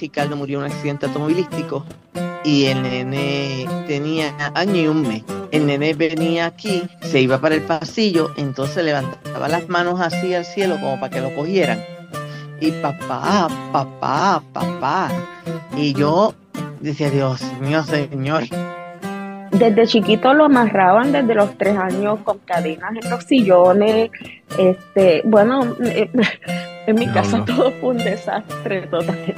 Ricardo 0.00 0.36
murió 0.36 0.58
en 0.58 0.64
un 0.64 0.72
accidente 0.72 1.06
automovilístico 1.06 1.84
y 2.44 2.66
el 2.66 2.82
nene 2.82 3.66
tenía 3.86 4.34
año 4.54 4.76
y 4.76 4.86
un 4.86 5.02
mes. 5.02 5.22
El 5.50 5.66
nene 5.66 5.94
venía 5.94 6.46
aquí, 6.46 6.82
se 7.02 7.20
iba 7.20 7.38
para 7.38 7.54
el 7.54 7.62
pasillo, 7.62 8.30
entonces 8.36 8.84
levantaba 8.84 9.48
las 9.48 9.68
manos 9.68 10.00
así 10.00 10.34
al 10.34 10.44
cielo 10.44 10.76
como 10.80 10.98
para 10.98 11.10
que 11.10 11.20
lo 11.20 11.34
cogieran. 11.34 11.78
Y 12.60 12.72
papá, 12.72 13.48
papá, 13.72 14.42
papá. 14.52 15.10
Y 15.76 15.92
yo 15.92 16.34
decía, 16.80 17.10
Dios 17.10 17.42
mío, 17.60 17.82
Señor. 17.84 18.44
Desde 19.50 19.86
chiquito 19.86 20.32
lo 20.32 20.44
amarraban 20.44 21.12
desde 21.12 21.34
los 21.34 21.56
tres 21.58 21.76
años 21.76 22.20
con 22.22 22.38
cadenas 22.38 22.92
en 23.02 23.10
los 23.10 23.24
sillones. 23.24 24.10
Este, 24.58 25.22
bueno, 25.24 25.76
en 26.86 26.94
mi 26.94 27.06
casa 27.08 27.44
todo 27.44 27.72
fue 27.72 27.90
un 27.90 27.98
desastre 27.98 28.86
total. 28.86 29.34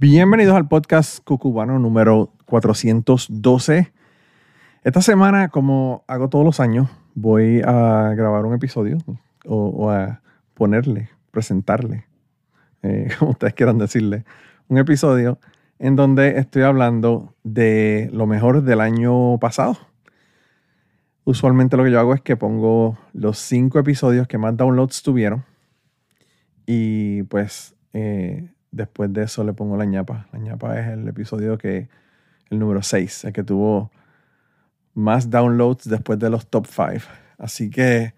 Bienvenidos 0.00 0.56
al 0.56 0.66
podcast 0.66 1.22
cucubano 1.24 1.78
número 1.78 2.32
412. 2.46 3.92
Esta 4.82 5.02
semana, 5.02 5.50
como 5.50 6.04
hago 6.08 6.30
todos 6.30 6.42
los 6.42 6.58
años, 6.58 6.88
voy 7.14 7.60
a 7.60 8.14
grabar 8.16 8.46
un 8.46 8.54
episodio 8.54 8.96
o, 9.44 9.90
a 9.90 10.22
ponerle, 10.54 11.10
presentarle, 11.30 12.06
eh, 12.82 13.10
como 13.18 13.32
ustedes 13.32 13.52
quieran 13.52 13.76
decirle, 13.76 14.24
un 14.68 14.78
episodio 14.78 15.38
en 15.78 15.96
donde 15.96 16.38
estoy 16.38 16.62
hablando 16.62 17.34
de 17.44 18.08
lo 18.10 18.26
mejor 18.26 18.62
del 18.62 18.80
año 18.80 19.36
pasado. 19.38 19.76
Usualmente 21.24 21.76
lo 21.76 21.84
que 21.84 21.90
yo 21.90 22.00
hago 22.00 22.14
es 22.14 22.22
que 22.22 22.38
pongo 22.38 22.96
los 23.12 23.36
cinco 23.36 23.78
episodios 23.78 24.26
que 24.26 24.38
más 24.38 24.56
downloads 24.56 25.02
tuvieron 25.02 25.44
y 26.64 27.22
pues 27.24 27.74
eh, 27.92 28.48
después 28.70 29.12
de 29.12 29.24
eso 29.24 29.44
le 29.44 29.52
pongo 29.52 29.76
la 29.76 29.84
ñapa. 29.84 30.26
La 30.32 30.38
ñapa 30.38 30.78
es 30.80 30.88
el 30.88 31.08
episodio 31.08 31.58
que, 31.58 31.88
el 32.50 32.58
número 32.58 32.82
6, 32.82 33.24
el 33.24 33.32
que 33.32 33.42
tuvo 33.42 33.90
más 34.94 35.30
downloads 35.30 35.88
después 35.88 36.18
de 36.18 36.30
los 36.30 36.46
top 36.48 36.66
5. 36.66 37.06
Así 37.38 37.70
que 37.70 38.14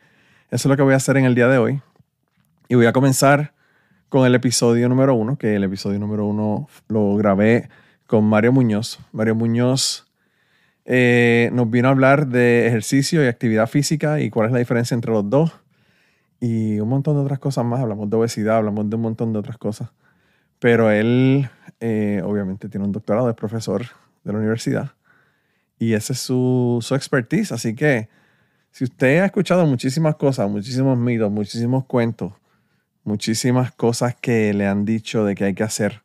eso 0.50 0.69
es 0.69 0.70
lo 0.70 0.77
que 0.77 0.83
voy 0.83 0.95
a 0.95 0.97
hacer 0.97 1.17
en 1.17 1.25
el 1.25 1.34
día 1.34 1.48
de 1.48 1.58
hoy. 1.58 1.83
Y 2.69 2.75
voy 2.75 2.86
a 2.86 2.92
comenzar 2.92 3.53
con 4.08 4.27
el 4.27 4.34
episodio 4.34 4.89
número 4.89 5.14
uno, 5.14 5.36
que 5.36 5.56
el 5.56 5.64
episodio 5.64 5.98
número 5.98 6.27
uno 6.27 6.69
lo 6.89 7.17
grabé 7.17 7.69
con 8.06 8.25
Mario 8.25 8.53
Muñoz. 8.53 8.98
Mario 9.12 9.34
Muñoz 9.34 10.06
eh, 10.84 11.50
nos 11.53 11.70
vino 11.70 11.89
a 11.89 11.92
hablar 11.92 12.27
de 12.27 12.67
ejercicio 12.67 13.25
y 13.25 13.28
actividad 13.28 13.67
física 13.69 14.20
y 14.20 14.30
cuál 14.30 14.47
es 14.47 14.53
la 14.53 14.58
diferencia 14.58 14.95
entre 14.95 15.12
los 15.12 15.28
dos. 15.28 15.53
Y 16.41 16.80
un 16.80 16.89
montón 16.89 17.17
de 17.17 17.23
otras 17.23 17.39
cosas 17.39 17.64
más. 17.64 17.80
Hablamos 17.80 18.11
de 18.11 18.17
obesidad, 18.17 18.56
hablamos 18.56 18.91
de 18.91 18.97
un 18.97 19.03
montón 19.03 19.33
de 19.33 19.39
otras 19.39 19.58
cosas. 19.58 19.91
Pero 20.62 20.92
él, 20.92 21.50
eh, 21.80 22.22
obviamente, 22.24 22.68
tiene 22.68 22.86
un 22.86 22.92
doctorado, 22.92 23.28
es 23.28 23.34
profesor 23.34 23.82
de 24.22 24.32
la 24.32 24.38
universidad. 24.38 24.92
Y 25.77 25.95
ese 25.95 26.12
es 26.12 26.20
su, 26.20 26.78
su 26.80 26.95
expertise. 26.95 27.50
Así 27.50 27.74
que, 27.74 28.08
si 28.70 28.84
usted 28.84 29.23
ha 29.23 29.24
escuchado 29.24 29.67
muchísimas 29.67 30.14
cosas, 30.14 30.48
muchísimos 30.48 30.96
mitos, 30.96 31.33
muchísimos 31.33 31.84
cuentos, 31.86 32.34
muchísimas 33.02 33.73
cosas 33.73 34.14
que 34.14 34.55
le 34.55 34.68
han 34.68 34.84
dicho 34.84 35.24
de 35.24 35.34
que 35.34 35.46
hay 35.46 35.55
que 35.55 35.64
hacer 35.64 36.02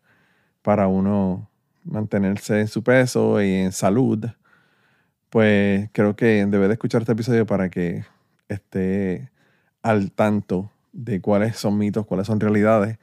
para 0.64 0.88
uno 0.88 1.48
mantenerse 1.84 2.60
en 2.60 2.68
su 2.68 2.82
peso 2.82 3.40
y 3.44 3.54
en 3.54 3.72
salud, 3.72 4.26
pues 5.30 5.88
creo 5.92 6.16
que 6.16 6.48
debe 6.48 6.68
de 6.68 6.74
escuchar 6.74 7.02
este 7.04 7.12
episodio 7.12 7.46
para 7.46 7.70
que 7.70 8.06
esté 8.50 9.30
al 9.84 10.12
tanto 10.12 10.72
de 10.94 11.22
cuáles 11.22 11.58
son 11.58 11.78
mitos, 11.78 12.08
cuáles 12.08 12.26
son 12.26 12.40
realidades 12.40 12.98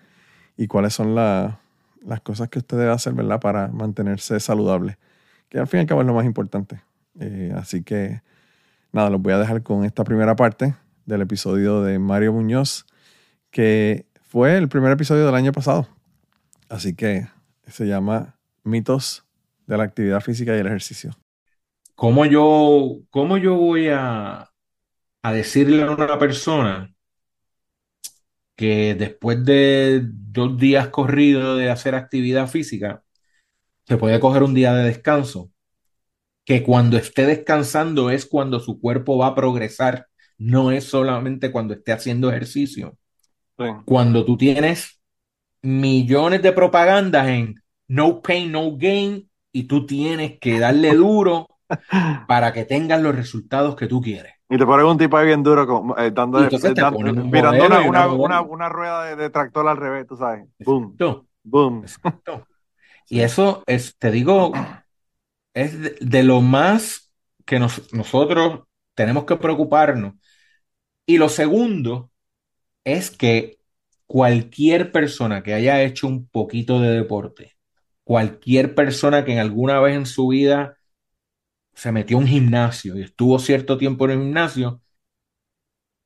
y 0.56 0.66
cuáles 0.66 0.94
son 0.94 1.15
las 1.15 2.20
cosas 2.22 2.48
que 2.48 2.59
usted 2.59 2.78
debe 2.78 2.92
hacer, 2.92 3.12
¿verdad? 3.12 3.41
Para 3.41 3.69
mantenerse 3.69 4.38
saludable, 4.41 4.98
que 5.48 5.59
al 5.59 5.66
fin 5.66 5.78
y 5.78 5.81
al 5.82 5.87
cabo 5.87 6.00
es 6.00 6.06
lo 6.06 6.15
más 6.15 6.26
importante. 6.26 6.82
Eh, 7.20 7.53
así 7.56 7.82
que, 7.82 8.22
nada, 8.92 9.10
los 9.10 9.20
voy 9.20 9.32
a 9.32 9.38
dejar 9.38 9.62
con 9.62 9.84
esta 9.84 10.04
primera 10.04 10.37
parte 10.37 10.75
del 11.06 11.22
episodio 11.22 11.82
de 11.82 11.98
Mario 11.98 12.32
Muñoz 12.32 12.87
que 13.54 14.06
fue 14.20 14.59
el 14.59 14.69
primer 14.69 14.91
episodio 14.91 15.25
del 15.25 15.34
año 15.37 15.53
pasado. 15.53 15.87
Así 16.69 16.97
que 16.97 17.28
se 17.69 17.86
llama 17.86 18.34
Mitos 18.65 19.25
de 19.69 19.76
la 19.78 19.84
actividad 19.84 20.21
física 20.21 20.56
y 20.56 20.59
el 20.59 20.66
ejercicio. 20.66 21.12
¿Cómo 21.94 22.26
yo, 22.26 22.97
cómo 23.10 23.38
yo 23.38 23.54
voy 23.54 23.91
a, 23.91 24.50
a 25.22 25.32
decirle 25.32 25.84
a 25.84 25.91
una 25.92 26.19
persona 26.19 26.94
que 28.56 28.94
después 28.94 29.44
de 29.44 30.03
dos 30.04 30.59
días 30.59 30.88
corridos 30.88 31.59
de 31.59 31.70
hacer 31.70 31.94
actividad 31.94 32.48
física, 32.48 33.03
se 33.87 33.97
puede 33.97 34.20
coger 34.20 34.42
un 34.42 34.54
día 34.54 34.75
de 34.75 34.84
descanso? 34.84 35.50
Que 36.44 36.62
cuando 36.62 36.97
esté 36.97 37.26
descansando 37.26 38.10
es 38.10 38.26
cuando 38.26 38.60
su 38.60 38.81
cuerpo 38.81 39.19
va 39.19 39.28
a 39.28 39.34
progresar, 39.34 40.06
no 40.38 40.70
es 40.70 40.84
solamente 40.84 41.50
cuando 41.50 41.75
esté 41.75 41.92
haciendo 41.92 42.31
ejercicio. 42.31 42.98
Cuando 43.84 44.25
tú 44.25 44.37
tienes 44.37 45.00
millones 45.62 46.42
de 46.42 46.53
propagandas 46.53 47.28
en 47.28 47.54
no 47.88 48.21
pain, 48.21 48.50
no 48.50 48.76
gain, 48.76 49.31
y 49.53 49.65
tú 49.65 49.86
tienes 49.86 50.38
que 50.41 50.59
darle 50.59 50.94
duro 50.94 51.48
para 52.28 52.53
que 52.53 52.65
tengas 52.65 53.00
los 53.00 53.15
resultados 53.15 53.76
que 53.76 53.86
tú 53.86 54.00
quieres. 54.00 54.34
Y 54.54 54.56
te 54.56 54.66
ponen 54.66 54.87
un 54.87 54.97
tipo 54.97 55.16
ahí 55.16 55.26
bien 55.26 55.42
duro, 55.42 55.97
eh, 55.98 56.12
dando, 56.12 56.38
mirando 56.38 57.66
una, 57.66 58.06
una, 58.06 58.41
una, 58.41 58.69
rueda 58.69 59.16
de, 59.16 59.28
tractor 59.28 59.66
al 59.66 59.76
revés, 59.76 60.06
tú 60.06 60.16
sabes. 60.16 60.47
Boom. 60.60 60.97
Boom. 61.42 61.84
Y 63.09 63.20
eso 63.20 63.65
es, 63.66 63.98
te 63.98 64.12
digo, 64.12 64.53
es 65.54 65.98
de, 66.00 66.22
lo 66.22 66.41
más 66.41 67.12
que 67.44 67.59
nosotros 67.59 68.60
tenemos 68.94 69.25
que 69.25 69.34
preocuparnos. 69.37 70.15
Y 71.04 71.19
lo 71.19 71.28
segundo 71.28 72.12
es 72.84 73.10
que 73.10 73.59
cualquier 74.06 74.92
persona 74.92 75.42
que 75.42 75.53
haya 75.53 75.82
hecho 75.82 76.06
un 76.06 76.28
poquito 76.28 76.81
de 76.81 76.91
deporte, 76.91 77.56
cualquier 78.04 78.76
persona 78.76 79.25
que 79.25 79.32
en 79.32 79.38
alguna 79.41 79.81
vez 79.81 79.97
en 79.97 80.06
su 80.06 80.28
vida 80.28 80.78
se 81.74 81.92
metió 81.92 82.16
a 82.16 82.20
un 82.20 82.26
gimnasio 82.26 82.96
y 82.98 83.02
estuvo 83.02 83.38
cierto 83.38 83.78
tiempo 83.78 84.04
en 84.06 84.10
el 84.12 84.18
gimnasio, 84.20 84.80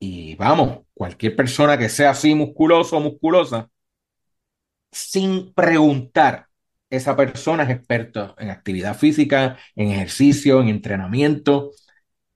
y 0.00 0.34
vamos, 0.36 0.80
cualquier 0.94 1.36
persona 1.36 1.78
que 1.78 1.88
sea 1.88 2.10
así 2.10 2.34
musculoso 2.34 2.96
o 2.96 3.00
musculosa, 3.00 3.68
sin 4.90 5.52
preguntar, 5.54 6.46
esa 6.90 7.16
persona 7.16 7.64
es 7.64 7.70
experta 7.70 8.34
en 8.38 8.50
actividad 8.50 8.96
física, 8.96 9.58
en 9.76 9.90
ejercicio, 9.90 10.60
en 10.60 10.68
entrenamiento, 10.68 11.72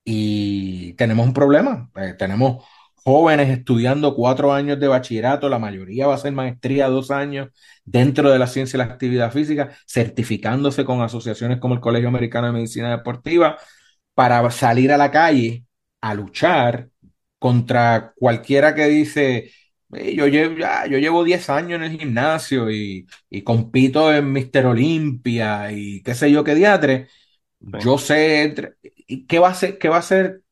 y 0.05 0.95
tenemos 0.95 1.27
un 1.27 1.35
problema. 1.35 1.91
Eh, 1.97 2.15
tenemos 2.19 2.65
jóvenes 3.05 3.51
estudiando 3.51 4.15
cuatro 4.15 4.53
años 4.53 4.79
de 4.79 4.89
bachillerato, 4.89 5.49
la 5.49 5.59
mayoría 5.59 6.07
va 6.07 6.15
a 6.15 6.17
hacer 6.17 6.33
maestría 6.33 6.89
dos 6.89 7.11
años 7.11 7.49
dentro 7.85 8.31
de 8.31 8.39
la 8.39 8.47
ciencia 8.47 8.77
y 8.77 8.79
la 8.79 8.85
actividad 8.85 9.33
física, 9.33 9.77
certificándose 9.87 10.85
con 10.85 11.03
asociaciones 11.03 11.59
como 11.59 11.75
el 11.75 11.81
Colegio 11.81 12.09
Americano 12.09 12.49
de 12.49 12.53
Medicina 12.55 12.91
Deportiva 12.91 13.59
para 14.15 14.49
salir 14.51 14.93
a 14.93 14.99
la 14.99 15.11
calle 15.11 15.65
a 16.01 16.15
luchar 16.15 16.89
contra 17.39 18.13
cualquiera 18.17 18.75
que 18.75 18.87
dice, 18.87 19.51
yo 19.91 20.27
llevo, 20.29 20.57
yo 20.89 20.99
llevo 20.99 21.25
10 21.25 21.51
años 21.51 21.77
en 21.79 21.85
el 21.85 21.99
gimnasio 21.99 22.71
y, 22.71 23.07
compito 23.45 24.13
en 24.15 24.33
Mister 24.33 24.67
Olimpia 24.67 25.73
y 25.73 26.03
qué 26.03 26.15
sé 26.15 26.31
yo 26.31 26.45
qué 26.45 26.55
diatre. 26.55 27.09
Yo 27.61 27.99
sé, 27.99 28.55
¿qué 29.29 29.39
va 29.39 29.51
a 29.51 29.55
ser, 29.55 29.79
qué 29.79 29.89
va 29.89 29.99
a 29.99 30.03
ser 30.03 30.43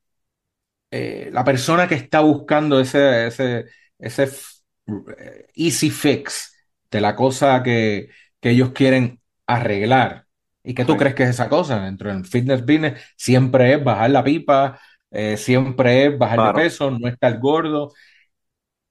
eh, 0.91 1.29
la 1.31 1.45
persona 1.45 1.87
que 1.87 1.95
está 1.95 2.19
buscando 2.19 2.81
ese, 2.81 3.27
ese, 3.27 3.65
ese 3.97 4.23
eh, 4.25 5.47
easy 5.55 5.89
fix 5.89 6.53
de 6.91 6.99
la 6.99 7.15
cosa 7.15 7.63
que, 7.63 8.09
ellos 8.43 8.71
quieren 8.71 9.21
arreglar. 9.45 10.25
¿Y 10.63 10.73
qué 10.73 10.83
tú 10.83 10.97
crees 10.97 11.13
que 11.13 11.23
es 11.23 11.29
esa 11.29 11.47
cosa? 11.47 11.79
Dentro 11.79 12.11
del 12.11 12.25
fitness 12.25 12.61
business 12.65 12.99
siempre 13.15 13.73
es 13.73 13.83
bajar 13.83 14.09
la 14.09 14.23
pipa, 14.23 14.79
eh, 15.11 15.37
siempre 15.37 16.05
es 16.07 16.17
bajar 16.17 16.47
de 16.47 16.61
peso, 16.63 16.89
no 16.89 17.07
estar 17.07 17.39
gordo. 17.39 17.93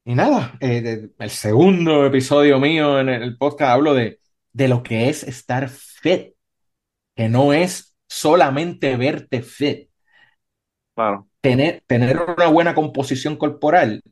Y 0.04 0.14
nada, 0.14 0.56
el 0.60 1.30
segundo 1.30 2.06
episodio 2.06 2.60
mío 2.60 3.00
en 3.00 3.08
el 3.08 3.36
podcast 3.36 3.72
hablo 3.72 3.92
de, 3.92 4.20
de 4.52 4.68
lo 4.68 4.84
que 4.84 5.08
es 5.08 5.24
estar 5.24 5.68
fit, 5.68 6.34
que 7.16 7.28
no 7.28 7.52
es 7.52 7.96
solamente 8.06 8.96
verte 8.96 9.42
fit. 9.42 9.90
Claro 10.94 11.29
tener, 11.40 11.82
tener 11.86 12.20
una 12.20 12.48
buena 12.48 12.74
composición 12.74 13.36
corporal 13.36 14.02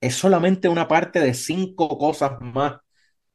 es 0.00 0.14
solamente 0.14 0.68
una 0.68 0.88
parte 0.88 1.20
de 1.20 1.34
cinco 1.34 1.98
cosas 1.98 2.40
más 2.40 2.78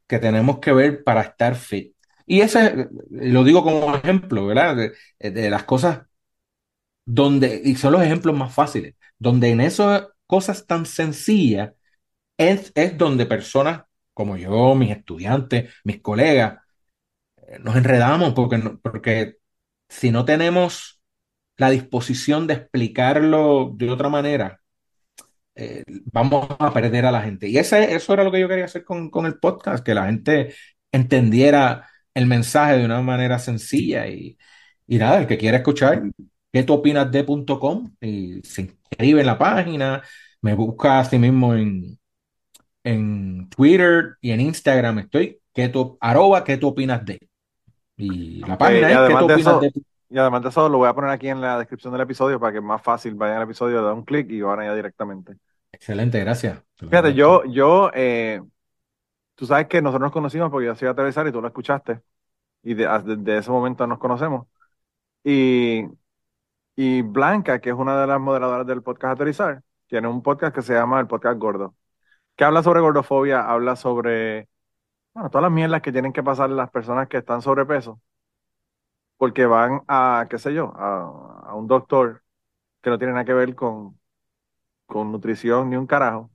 que 0.08 0.20
tenemos 0.20 0.60
que 0.60 0.74
ver 0.74 1.04
para 1.04 1.22
estar 1.22 1.56
fit. 1.56 1.96
Y 2.26 2.42
ese, 2.42 2.88
lo 3.10 3.44
digo 3.44 3.64
como 3.64 3.96
ejemplo, 3.96 4.46
¿verdad? 4.48 4.76
De, 5.20 5.50
las 5.50 5.64
cosas 5.64 6.02
donde, 7.06 7.62
y 7.64 7.76
son 7.76 7.94
los 7.94 8.04
ejemplos 8.04 8.36
más 8.38 8.54
fáciles, 8.54 8.96
donde 9.18 9.50
en 9.50 9.62
esas 9.62 10.08
cosas 10.28 10.68
tan 10.68 10.86
sencillas 10.86 11.74
es, 12.38 12.72
es 12.76 12.98
donde 12.98 13.26
personas 13.26 13.84
como 14.14 14.38
yo, 14.38 14.76
mis 14.76 14.92
estudiantes, 14.92 15.74
mis 15.84 16.02
colegas, 16.02 16.60
eh, 17.38 17.60
nos 17.60 17.76
enredamos 17.78 18.34
porque, 18.34 18.58
porque 18.82 19.38
si 19.90 20.12
no 20.12 20.26
tenemos 20.26 20.99
la 21.60 21.70
disposición 21.70 22.48
de 22.48 22.56
explicarlo 22.56 23.74
de 23.76 23.92
otra 23.92 24.10
manera, 24.10 24.62
eh, 25.56 25.84
vamos 26.12 26.48
a 26.60 26.74
perder 26.74 27.06
a 27.06 27.12
la 27.12 27.22
gente. 27.22 27.50
Y 27.50 27.58
ese, 27.58 27.94
eso 27.96 28.14
era 28.14 28.24
lo 28.24 28.32
que 28.32 28.40
yo 28.40 28.48
quería 28.48 28.66
hacer 28.66 28.84
con, 28.86 29.10
con 29.10 29.26
el 29.26 29.40
podcast, 29.40 29.86
que 29.86 29.94
la 29.94 30.06
gente 30.06 30.56
entendiera 30.92 31.90
el 32.14 32.26
mensaje 32.28 32.78
de 32.78 32.86
una 32.86 33.02
manera 33.02 33.40
sencilla 33.40 34.08
y, 34.08 34.38
y 34.88 34.98
nada, 34.98 35.20
el 35.20 35.28
que 35.28 35.38
quiera 35.38 35.58
escuchar, 35.58 36.04
qué 36.52 36.64
tú 36.64 36.74
opinas 36.74 37.12
de.com 37.12 37.94
y 38.02 38.42
se 38.44 38.62
inscribe 38.64 39.22
en 39.22 39.28
la 39.28 39.38
página, 39.38 40.02
me 40.42 40.54
busca 40.56 41.00
a 41.00 41.06
sí 41.06 41.20
mismo 41.20 41.54
en, 41.56 42.00
en 42.84 43.50
Twitter 43.50 44.16
y 44.22 44.32
en 44.32 44.42
Instagram, 44.42 45.00
estoy, 45.00 45.40
qué 45.54 45.70
tú, 45.70 45.98
arroba, 46.00 46.44
qué 46.44 46.58
tú 46.58 46.70
opinas 46.70 47.06
de. 47.06 47.20
Y 47.98 48.40
la 48.46 48.58
página 48.58 48.90
y 48.90 48.94
es 48.94 48.98
qué 48.98 49.04
además 49.04 49.20
tú 49.20 49.34
opinas 49.34 49.62
de. 49.62 49.74
Y 50.10 50.18
además 50.18 50.42
de 50.44 50.50
eso, 50.50 50.68
lo 50.70 50.80
voy 50.80 50.90
a 50.90 50.94
poner 50.94 51.12
aquí 51.12 51.28
en 51.30 51.42
la 51.42 51.58
descripción 51.60 51.94
del 51.94 52.02
episodio 52.02 52.40
para 52.40 52.52
que 52.52 52.58
es 52.60 52.64
más 52.64 52.82
fácil 52.82 53.16
vayan 53.16 53.38
al 53.38 53.44
episodio, 53.44 53.82
dan 53.84 53.98
un 53.98 54.06
clic 54.06 54.30
y 54.32 54.42
van 54.42 54.60
allá 54.60 54.76
directamente. 54.76 55.38
Excelente, 55.72 56.20
gracias. 56.20 56.60
Fíjate, 56.78 57.14
yo, 57.14 57.44
yo, 57.46 57.92
eh, 57.94 58.42
tú 59.36 59.46
sabes 59.46 59.68
que 59.68 59.82
nosotros 59.82 60.08
nos 60.08 60.12
conocimos 60.12 60.50
porque 60.50 60.68
yo 60.68 60.76
soy 60.76 60.88
aterrizar 60.88 61.28
y 61.28 61.32
tú 61.32 61.42
lo 61.42 61.48
escuchaste. 61.48 62.02
Y 62.64 62.74
de- 62.74 62.88
desde 63.06 63.38
ese 63.40 63.52
momento 63.52 63.88
nos 63.88 64.00
conocemos. 64.00 64.48
Y, 65.24 65.86
y 66.76 67.02
Blanca, 67.02 67.60
que 67.60 67.70
es 67.70 67.76
una 67.76 68.00
de 68.00 68.08
las 68.08 68.20
moderadoras 68.20 68.66
del 68.68 68.82
podcast 68.84 69.14
Aterrizar, 69.16 69.62
tiene 69.88 70.08
un 70.08 70.22
podcast 70.24 70.56
que 70.56 70.62
se 70.62 70.74
llama 70.74 71.00
el 71.00 71.08
Podcast 71.08 71.38
Gordo, 71.40 71.76
que 72.36 72.44
habla 72.46 72.64
sobre 72.64 72.82
gordofobia, 72.82 73.42
habla 73.50 73.76
sobre, 73.76 74.50
bueno, 75.14 75.30
todas 75.30 75.44
las 75.44 75.52
mierdas 75.52 75.82
que 75.82 75.92
tienen 75.92 76.14
que 76.14 76.24
pasar 76.24 76.50
las 76.52 76.70
personas 76.72 77.08
que 77.10 77.18
están 77.18 77.42
sobrepeso, 77.42 78.02
porque 79.20 79.48
van 79.48 79.84
a, 79.90 80.28
qué 80.32 80.40
sé 80.40 80.56
yo, 80.56 80.74
a, 80.78 81.50
a 81.52 81.56
un 81.56 81.68
doctor 81.68 82.24
que 82.82 82.90
no 82.92 82.98
tiene 83.00 83.14
nada 83.14 83.26
que 83.26 83.34
ver 83.36 83.56
con, 83.56 84.00
con 84.88 85.12
nutrición 85.12 85.70
ni 85.70 85.78
un 85.78 85.88
carajo. 85.88 86.32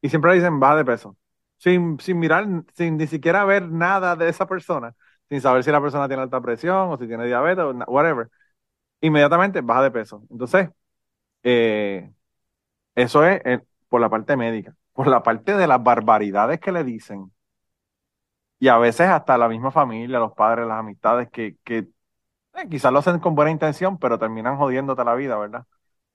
Y 0.00 0.08
siempre 0.10 0.30
le 0.32 0.36
dicen, 0.38 0.60
baja 0.60 0.76
de 0.76 0.84
peso. 0.84 1.16
Sin, 1.58 1.98
sin 2.00 2.18
mirar, 2.18 2.46
sin 2.74 2.96
ni 2.98 3.06
siquiera 3.06 3.44
ver 3.44 3.68
nada 3.70 4.16
de 4.16 4.28
esa 4.28 4.46
persona, 4.46 4.94
sin 5.28 5.40
saber 5.40 5.64
si 5.64 5.70
la 5.70 5.80
persona 5.80 6.06
tiene 6.08 6.22
alta 6.22 6.40
presión 6.40 6.90
o 6.92 6.98
si 6.98 7.06
tiene 7.08 7.26
diabetes 7.26 7.64
o 7.64 7.72
whatever. 7.92 8.30
Inmediatamente 9.02 9.60
baja 9.62 9.84
de 9.84 9.92
peso. 9.92 10.24
Entonces, 10.30 10.70
eh, 11.44 12.12
eso 12.94 13.24
es 13.26 13.42
eh, 13.44 13.62
por 13.88 14.00
la 14.00 14.10
parte 14.10 14.36
médica. 14.36 14.76
Por 14.92 15.08
la 15.08 15.22
parte 15.22 15.56
de 15.56 15.66
las 15.68 15.82
barbaridades 15.82 16.60
que 16.60 16.72
le 16.72 16.84
dicen. 16.84 17.32
Y 18.58 18.68
a 18.68 18.78
veces 18.78 19.08
hasta 19.08 19.36
la 19.38 19.48
misma 19.48 19.70
familia, 19.70 20.18
los 20.18 20.32
padres, 20.32 20.66
las 20.66 20.78
amistades, 20.78 21.28
que, 21.30 21.56
que 21.64 21.78
eh, 22.54 22.68
quizás 22.70 22.92
lo 22.92 23.00
hacen 23.00 23.20
con 23.20 23.34
buena 23.34 23.50
intención, 23.50 23.98
pero 23.98 24.18
terminan 24.18 24.56
jodiéndote 24.58 25.04
la 25.04 25.14
vida, 25.14 25.38
¿verdad? 25.38 25.66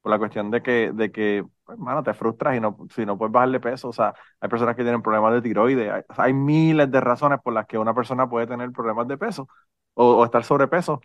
Por 0.02 0.12
la 0.12 0.20
cuestión 0.20 0.52
de 0.52 0.62
que, 0.64 0.92
de 0.94 1.12
que, 1.12 1.46
pues, 1.66 1.80
te 2.06 2.14
frustras 2.14 2.58
y 2.58 2.60
no, 2.62 2.78
si 2.96 3.06
no 3.06 3.18
puedes 3.18 3.34
bajarle 3.34 3.60
peso. 3.60 3.90
O 3.90 3.94
sea, 3.94 4.14
hay 4.40 4.50
personas 4.50 4.76
que 4.76 4.84
tienen 4.84 5.02
problemas 5.04 5.34
de 5.34 5.42
tiroides. 5.44 6.06
Hay, 6.18 6.34
miles 6.34 6.92
de 6.92 7.02
razones 7.02 7.40
por 7.44 7.54
las 7.54 7.68
que 7.68 7.78
una 7.78 7.94
persona 7.94 8.30
puede 8.30 8.48
tener 8.48 8.72
problemas 8.72 9.08
de 9.08 9.18
peso 9.18 9.48
o, 9.94 10.18
o 10.18 10.26
estar 10.26 10.44
sobrepeso. 10.44 11.02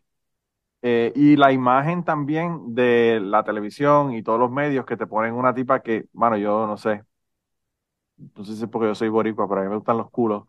Eh, 0.82 1.12
y 1.16 1.36
la 1.36 1.52
imagen 1.52 2.04
también 2.04 2.74
de 2.74 3.18
la 3.20 3.42
televisión 3.44 4.12
y 4.14 4.22
todos 4.22 4.38
los 4.38 4.50
medios 4.50 4.86
que 4.86 4.96
te 4.96 5.06
ponen 5.06 5.34
una 5.34 5.54
tipa 5.54 5.82
que, 5.82 6.06
mano, 6.12 6.36
yo 6.36 6.66
no 6.66 6.76
sé, 6.76 7.02
no 8.36 8.44
sé 8.44 8.56
si 8.56 8.64
es 8.64 8.68
porque 8.70 8.88
yo 8.88 8.94
soy 8.94 9.08
boricua, 9.08 9.48
pero 9.48 9.60
a 9.60 9.64
mí 9.64 9.70
me 9.70 9.76
gustan 9.76 9.98
los 9.98 10.10
culos. 10.10 10.44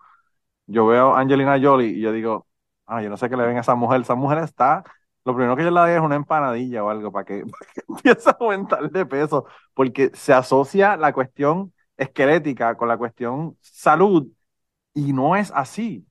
Yo 0.68 0.86
veo 0.88 1.16
a 1.16 1.22
Angelina 1.22 1.60
Jolie 1.62 1.90
y 1.90 2.02
yo 2.02 2.12
digo, 2.12 2.48
ah, 2.86 3.02
yo 3.02 3.10
no 3.10 3.18
sé 3.18 3.30
qué 3.30 3.38
le 3.38 3.46
ven 3.48 3.58
a 3.58 3.62
esa 3.62 3.76
mujer. 3.76 4.02
Esa 4.02 4.16
mujer 4.16 4.40
está, 4.40 4.84
lo 5.26 5.36
primero 5.36 5.56
que 5.56 5.64
yo 5.64 5.72
le 5.72 5.80
doy 5.80 5.92
es 5.92 6.02
una 6.02 6.16
empanadilla 6.16 6.84
o 6.84 6.90
algo 6.90 7.12
para 7.12 7.26
que, 7.26 7.44
para 7.46 7.72
que 7.74 7.82
empiece 7.88 8.30
a 8.30 8.38
aumentar 8.40 8.90
de 8.92 9.06
peso, 9.06 9.46
porque 9.74 10.12
se 10.14 10.34
asocia 10.34 10.98
la 10.98 11.14
cuestión 11.14 11.74
esquelética 11.98 12.76
con 12.78 12.88
la 12.90 12.98
cuestión 12.98 13.58
salud 13.62 14.28
y 14.94 15.14
no 15.14 15.36
es 15.36 15.52
así. 15.56 16.06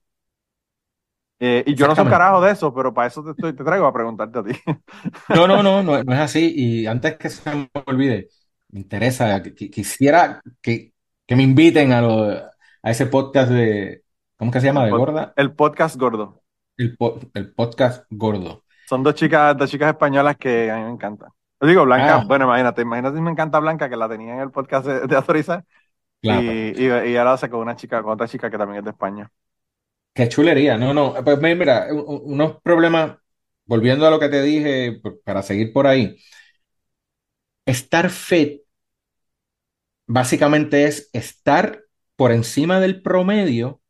Eh, 1.39 1.65
y 1.67 1.75
yo 1.75 1.87
no 1.87 1.95
soy 1.95 2.03
un 2.05 2.09
carajo 2.09 2.41
de 2.41 2.53
eso, 2.53 2.73
pero 2.75 2.95
para 2.95 3.09
eso 3.09 3.23
te, 3.23 3.33
estoy, 3.33 3.53
te 3.55 3.63
traigo 3.65 3.87
a 3.87 3.93
preguntarte 3.93 4.39
a 4.39 4.43
ti. 4.45 4.53
No, 5.33 5.47
no, 5.49 5.63
no, 5.63 5.83
no, 5.83 6.03
no 6.03 6.13
es 6.15 6.19
así. 6.21 6.53
Y 6.57 6.87
antes 6.87 7.17
que 7.19 7.29
se 7.31 7.55
me 7.55 7.69
olvide, 7.87 8.29
me 8.71 8.81
interesa, 8.81 9.43
que- 9.43 9.71
quisiera 9.71 10.41
que, 10.63 10.95
que 11.27 11.37
me 11.37 11.43
inviten 11.43 11.93
a, 11.93 12.01
lo- 12.01 12.31
a 12.31 12.91
ese 12.91 13.07
podcast 13.07 13.51
de, 13.51 14.03
¿cómo 14.37 14.51
que 14.51 14.61
se 14.61 14.67
llama? 14.67 14.85
El, 14.85 14.87
De 14.87 14.93
pod- 14.93 14.97
gorda, 14.97 15.33
el 15.37 15.55
podcast 15.55 15.97
gordo. 15.97 16.43
el, 16.79 16.97
po- 16.97 17.21
el 17.35 17.53
podcast 17.55 18.07
gordo. 18.11 18.65
Son 18.85 19.03
dos 19.03 19.15
chicas, 19.15 19.57
dos 19.57 19.71
chicas 19.71 19.91
españolas 19.91 20.37
que 20.37 20.71
a 20.71 20.77
mí 20.77 20.83
me 20.85 20.91
encantan. 20.91 21.31
Yo 21.61 21.67
digo, 21.69 21.85
Blanca, 21.85 22.17
Ah, 22.17 22.25
bueno, 22.27 22.45
imagínate, 22.47 22.83
imagínate 22.83 23.17
si 23.17 23.23
me 23.23 23.31
encanta 23.31 23.59
Blanca, 23.59 23.89
que 23.89 23.97
la 23.97 24.09
tenía 24.09 24.35
en 24.35 24.41
el 24.41 24.51
podcast 24.51 24.87
de, 24.87 25.01
de 25.07 25.17
claro. 26.21 26.43
y, 26.43 26.83
y, 26.85 26.87
y 27.13 27.17
ahora 27.17 27.33
hace 27.35 27.51
con 27.51 27.61
una 27.61 27.77
chica, 27.77 28.03
con 28.03 28.13
otra 28.13 28.29
chica 28.29 28.51
que 28.51 28.59
también 28.59 28.79
es 28.81 28.85
de 28.85 28.91
España. 28.91 29.31
Qué 30.15 30.29
chulería. 30.29 30.79
No, 30.79 30.95
no. 30.95 31.15
Pues 31.25 31.39
mi- 31.41 31.55
mira, 31.55 31.89
u- 31.93 31.99
u- 31.99 32.23
unos 32.33 32.61
problemas, 32.63 33.19
volviendo 33.67 34.07
a 34.07 34.11
lo 34.11 34.19
que 34.19 34.29
te 34.29 34.43
dije, 34.43 35.01
para 35.25 35.43
seguir 35.43 35.73
por 35.73 35.87
ahí. 35.87 36.17
Estar 37.73 38.09
fit 38.11 38.63
básicamente 40.07 40.85
es 40.85 41.11
estar 41.13 41.83
por 42.17 42.33
encima 42.33 42.81
del 42.81 43.03
promedio 43.03 43.81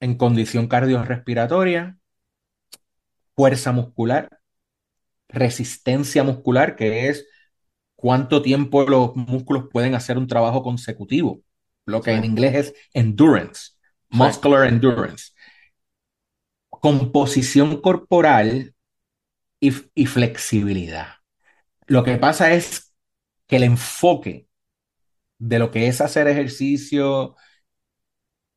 en 0.00 0.16
condición 0.16 0.68
cardiorrespiratoria, 0.68 1.98
fuerza 3.36 3.72
muscular, 3.72 4.40
resistencia 5.28 6.24
muscular, 6.24 6.76
que 6.76 7.08
es 7.08 7.26
cuánto 7.96 8.42
tiempo 8.42 8.84
los 8.84 9.16
músculos 9.16 9.66
pueden 9.72 9.94
hacer 9.94 10.18
un 10.18 10.28
trabajo 10.28 10.62
consecutivo, 10.62 11.42
lo 11.86 12.02
que 12.02 12.12
Sí, 12.12 12.14
en 12.14 12.24
inglés 12.24 12.54
es 12.56 12.74
endurance, 12.94 13.72
sí, 14.12 14.24
muscular 14.28 14.66
endurance, 14.68 15.32
composición 16.70 17.80
corporal 17.80 18.74
y, 19.60 19.72
y 19.94 20.06
flexibilidad. 20.06 21.08
Lo 21.86 22.04
que 22.04 22.16
pasa 22.18 22.54
es 22.54 22.94
que 23.48 23.56
el 23.56 23.64
enfoque 23.64 24.48
de 25.38 25.58
lo 25.58 25.70
que 25.70 25.88
es 25.88 26.00
hacer 26.00 26.28
ejercicio, 26.28 27.36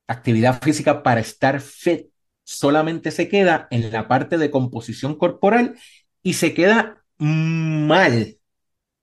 actividad 0.07 0.61
física 0.61 1.03
para 1.03 1.19
estar 1.21 1.61
fit, 1.61 2.07
solamente 2.43 3.11
se 3.11 3.27
queda 3.29 3.67
en 3.71 3.91
la 3.91 4.07
parte 4.07 4.37
de 4.37 4.51
composición 4.51 5.15
corporal 5.17 5.77
y 6.23 6.33
se 6.33 6.53
queda 6.53 7.03
mal, 7.17 8.37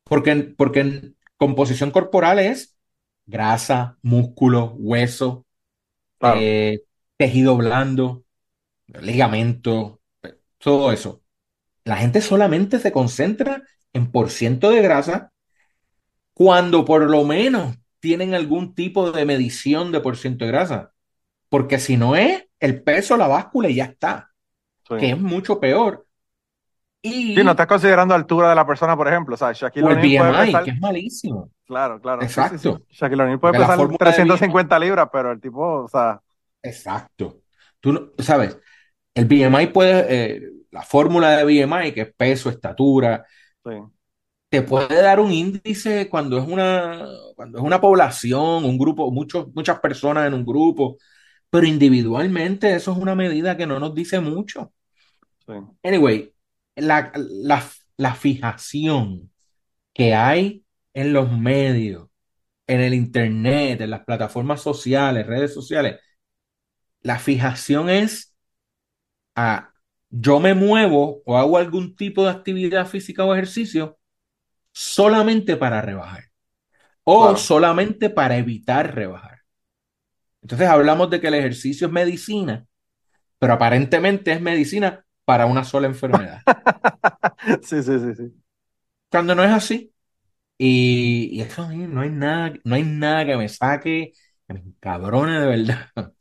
porque, 0.04 0.34
porque 0.56 0.80
en 0.80 1.16
composición 1.36 1.90
corporal 1.90 2.38
es 2.38 2.76
grasa, 3.26 3.98
músculo, 4.02 4.74
hueso, 4.78 5.46
claro, 6.18 6.40
eh, 6.40 6.82
tejido 7.16 7.56
blando, 7.56 8.24
ligamento, 9.00 10.00
todo 10.58 10.92
eso. 10.92 11.22
La 11.84 11.96
gente 11.96 12.20
solamente 12.22 12.78
se 12.78 12.92
concentra 12.92 13.62
en 13.92 14.10
por 14.10 14.30
ciento 14.30 14.70
de 14.70 14.82
grasa 14.82 15.32
cuando 16.32 16.84
por 16.84 17.08
lo 17.08 17.24
menos 17.24 17.76
tienen 18.00 18.34
algún 18.34 18.74
tipo 18.74 19.12
de 19.12 19.24
medición 19.24 19.92
de 19.92 20.00
por 20.00 20.16
ciento 20.16 20.44
de 20.44 20.50
grasa. 20.50 20.93
Porque 21.54 21.78
si 21.78 21.96
no 21.96 22.16
es 22.16 22.48
el 22.58 22.82
peso, 22.82 23.16
la 23.16 23.28
báscula 23.28 23.68
y 23.68 23.76
ya 23.76 23.84
está, 23.84 24.32
sí. 24.88 24.96
que 24.96 25.10
es 25.10 25.20
mucho 25.20 25.60
peor. 25.60 26.04
Sí, 27.00 27.32
no 27.36 27.42
Y 27.42 27.50
estás 27.52 27.68
considerando 27.68 28.12
altura 28.12 28.48
de 28.48 28.56
la 28.56 28.66
persona, 28.66 28.96
por 28.96 29.06
ejemplo. 29.06 29.36
O 29.36 29.38
sea, 29.38 29.52
Shaquille 29.52 29.86
O'Neal 29.86 30.00
puede 30.00 30.32
BMI, 30.32 30.46
pesar, 30.46 30.64
que 30.64 30.70
es 30.72 30.80
malísimo. 30.80 31.52
claro, 31.64 32.00
claro, 32.00 32.22
sí, 32.22 32.26
sí, 32.26 32.34
sí. 32.34 32.40
Exacto. 32.50 32.86
Shaquille 32.90 33.22
O'Neal 33.22 33.38
puede 33.38 33.52
Porque 33.52 33.58
pesar 33.62 33.76
fórmula 33.76 34.10
de 34.10 34.16
BMI, 34.16 34.16
350 34.16 34.78
libras, 34.80 35.08
pero 35.12 35.30
el 35.30 35.40
tipo, 35.40 35.84
o 35.84 35.88
sea, 35.88 36.20
exacto. 36.60 37.42
Tú 37.78 38.14
sabes, 38.18 38.58
el 39.14 39.26
BMI 39.26 39.68
puede, 39.68 40.06
eh, 40.08 40.42
la 40.72 40.82
fórmula 40.82 41.36
de 41.36 41.44
BMI, 41.44 41.92
que 41.92 42.00
es 42.00 42.14
peso, 42.16 42.50
estatura, 42.50 43.24
te 44.48 44.62
puede 44.62 45.02
dar 45.02 45.20
un 45.20 45.30
índice 45.30 46.08
cuando 46.08 46.36
es 46.36 46.48
una, 46.48 47.06
cuando 47.36 47.58
es 47.58 47.64
una 47.64 47.80
población, 47.80 48.64
un 48.64 48.76
grupo, 48.76 49.12
muchos, 49.12 49.54
muchas 49.54 49.78
personas 49.78 50.26
en 50.26 50.34
un 50.34 50.44
grupo, 50.44 50.96
pero 51.54 51.68
individualmente 51.68 52.74
eso 52.74 52.90
es 52.92 52.98
una 52.98 53.14
medida 53.14 53.56
que 53.56 53.64
no 53.68 53.78
nos 53.78 53.94
dice 53.94 54.18
mucho. 54.20 54.72
sí, 55.46 55.52
Anyway, 55.82 56.34
la, 56.76 57.12
la, 57.16 57.62
la 57.96 58.14
fijación 58.14 59.30
que 59.94 60.14
hay 60.14 60.64
en 60.94 61.12
los 61.12 61.30
medios, 61.32 62.08
en 62.66 62.80
el 62.80 62.94
internet, 62.94 63.80
en 63.82 63.90
las 63.90 64.04
plataformas 64.04 64.62
sociales, 64.62 65.26
redes 65.26 65.54
sociales, 65.54 66.00
la 67.02 67.18
fijación 67.20 67.88
es 67.88 68.34
a 69.34 69.72
yo 70.10 70.38
me 70.40 70.54
muevo 70.54 71.22
o 71.26 71.36
hago 71.38 71.58
algún 71.58 71.96
tipo 71.96 72.24
de 72.24 72.30
actividad 72.30 72.86
física 72.86 73.24
o 73.24 73.34
ejercicio 73.34 73.98
solamente 74.72 75.56
para 75.56 75.82
rebajar 75.82 76.24
o 77.04 77.36
claro. 77.36 77.36
solamente 77.36 78.10
para 78.10 78.38
evitar 78.38 78.94
rebajar. 78.94 79.33
Entonces 80.44 80.68
hablamos 80.68 81.10
de 81.10 81.20
que 81.22 81.28
el 81.28 81.34
ejercicio 81.36 81.88
es 81.88 81.94
medicina, 81.94 82.66
pero 83.38 83.54
aparentemente 83.54 84.32
es 84.32 84.40
medicina 84.42 85.04
para 85.24 85.46
una 85.46 85.64
sola 85.64 85.86
enfermedad. 85.88 86.42
sí, 87.62 87.82
sí, 87.82 87.98
sí, 87.98 88.14
sí. 88.14 88.42
Cuando 89.10 89.34
no 89.34 89.44
es 89.44 89.50
así. 89.52 89.92
Y, 90.58 91.30
y 91.32 91.42
eso 91.42 91.68
no 91.72 92.02
hay 92.02 92.10
nada, 92.10 92.52
no 92.64 92.76
hay 92.76 92.84
nada 92.84 93.26
que 93.26 93.36
me 93.36 93.48
saque, 93.48 94.12
que 94.48 94.54
me 94.54 94.60
encabrone 94.60 95.40
de 95.40 95.46
verdad. 95.46 95.90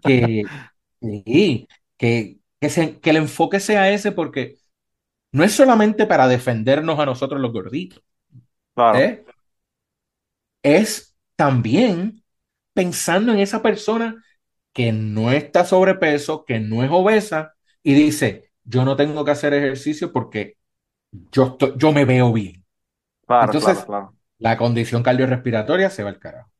Que, 0.00 0.52
sí, 1.00 1.68
que, 1.98 2.38
que, 2.60 2.70
se- 2.70 3.00
que 3.00 3.10
el 3.10 3.16
enfoque 3.18 3.60
sea 3.60 3.90
ese, 3.92 4.12
porque 4.12 4.56
no 5.32 5.44
es 5.44 5.52
solamente 5.54 6.06
para 6.06 6.28
defendernos 6.28 6.98
a 7.00 7.06
nosotros 7.06 7.40
los 7.40 7.52
gorditos, 7.52 8.02
Claro, 8.74 9.00
¿eh? 9.00 9.24
Es 10.62 11.14
también 11.36 12.22
pensando 12.78 13.32
en 13.32 13.40
esa 13.40 13.62
persona 13.62 14.24
que 14.72 14.92
no 14.92 15.32
está 15.32 15.64
sobrepeso, 15.64 16.44
que 16.46 16.60
no 16.60 16.84
es 16.84 16.90
obesa, 16.92 17.54
y 17.82 17.94
dice, 17.94 18.52
yo 18.64 18.84
no 18.84 18.96
tengo 18.96 19.24
que 19.24 19.32
hacer 19.32 19.54
ejercicio 19.54 20.12
porque 20.12 20.56
yo, 21.32 21.46
estoy- 21.48 21.74
yo 21.78 21.92
me 21.92 22.04
veo 22.06 22.32
bien. 22.32 22.64
claro, 23.26 23.56
Entonces, 23.56 23.58
claro, 23.58 23.86
claro. 23.86 24.16
la 24.38 24.56
condición 24.58 25.02
cardiorrespiratoria 25.02 25.90
se 25.90 26.02
va 26.04 26.10
al 26.10 26.18
carajo. 26.18 26.52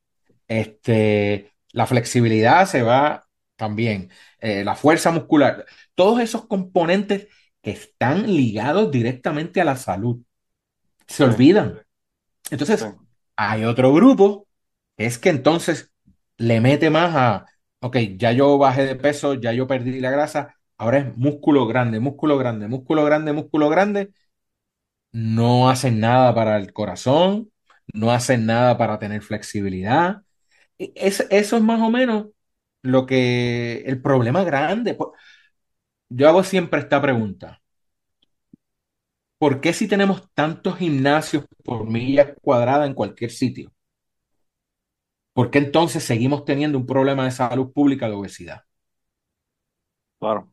Este, 0.47 1.53
la 1.73 1.87
flexibilidad 1.87 2.65
se 2.67 2.83
va 2.83 3.27
también. 3.57 4.11
Eh, 4.39 4.63
la 4.65 4.75
fuerza 4.75 5.11
muscular. 5.11 5.65
Todos 5.95 6.21
esos 6.21 6.47
componentes 6.47 7.27
que 7.63 7.71
están 7.71 8.27
ligados 8.35 8.91
directamente 8.91 9.61
a 9.61 9.65
la 9.65 9.77
salud 9.77 10.21
se 11.07 11.23
Sí, 11.23 11.25
olvidan. 11.25 11.81
sí. 12.73 12.85
Entonces, 12.85 12.95
hay 13.35 13.65
otro 13.65 13.93
grupo 13.93 14.47
es 14.97 15.17
que 15.19 15.29
entonces 15.29 15.88
le 16.39 16.61
mete 16.61 16.89
más 16.91 17.15
a, 17.15 17.45
ok, 17.81 17.97
ya 18.17 18.31
yo 18.33 18.57
bajé 18.57 18.85
de 18.85 18.95
peso, 18.97 19.35
ya 19.35 19.53
yo 19.53 19.67
perdí 19.67 19.99
la 20.01 20.11
grasa, 20.11 20.55
ahora 20.77 20.99
es 20.99 21.17
músculo 21.17 21.67
grande, 21.67 21.99
músculo 22.01 22.37
grande, 22.39 22.67
músculo 22.67 23.05
grande, 23.05 23.33
músculo 23.33 23.69
grande. 23.69 24.11
No 25.11 25.69
hacen 25.69 25.99
nada 25.99 26.33
para 26.35 26.57
el 26.57 26.71
corazón, 26.73 27.51
no 27.93 28.11
hacen 28.11 28.45
nada 28.45 28.77
para 28.77 28.99
tener 28.99 29.21
flexibilidad. 29.23 30.21
E- 30.79 30.93
Es, 30.95 31.27
eso 31.31 31.57
es 31.57 31.63
más 31.63 31.81
o 31.81 31.91
menos 31.91 32.27
lo 32.83 33.05
que 33.07 33.83
el 33.87 34.01
problema 34.01 34.43
grande. 34.43 34.97
Yo 36.09 36.27
hago 36.29 36.43
siempre 36.43 36.79
esta 36.81 37.01
pregunta. 37.01 37.61
¿Por 39.37 39.59
qué 39.61 39.73
si 39.73 39.87
tenemos 39.87 40.29
tantos 40.33 40.77
gimnasios 40.77 41.45
por 41.63 41.85
milla 41.89 42.35
cuadrada 42.35 42.85
en 42.85 42.93
cualquier 42.93 43.31
sitio? 43.31 43.71
¿Por 45.39 45.51
qué 45.51 45.59
entonces 45.59 46.03
seguimos 46.03 46.43
teniendo 46.43 46.77
un 46.77 46.85
problema 46.85 47.23
de 47.23 47.31
salud 47.31 47.71
pública 47.71 48.09
de 48.09 48.13
obesidad? 48.13 48.63
Claro. 50.19 50.51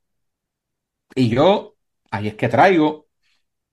Y 1.16 1.28
yo, 1.30 1.76
ahí 2.12 2.28
es 2.28 2.34
que 2.36 2.48
traigo, 2.48 3.08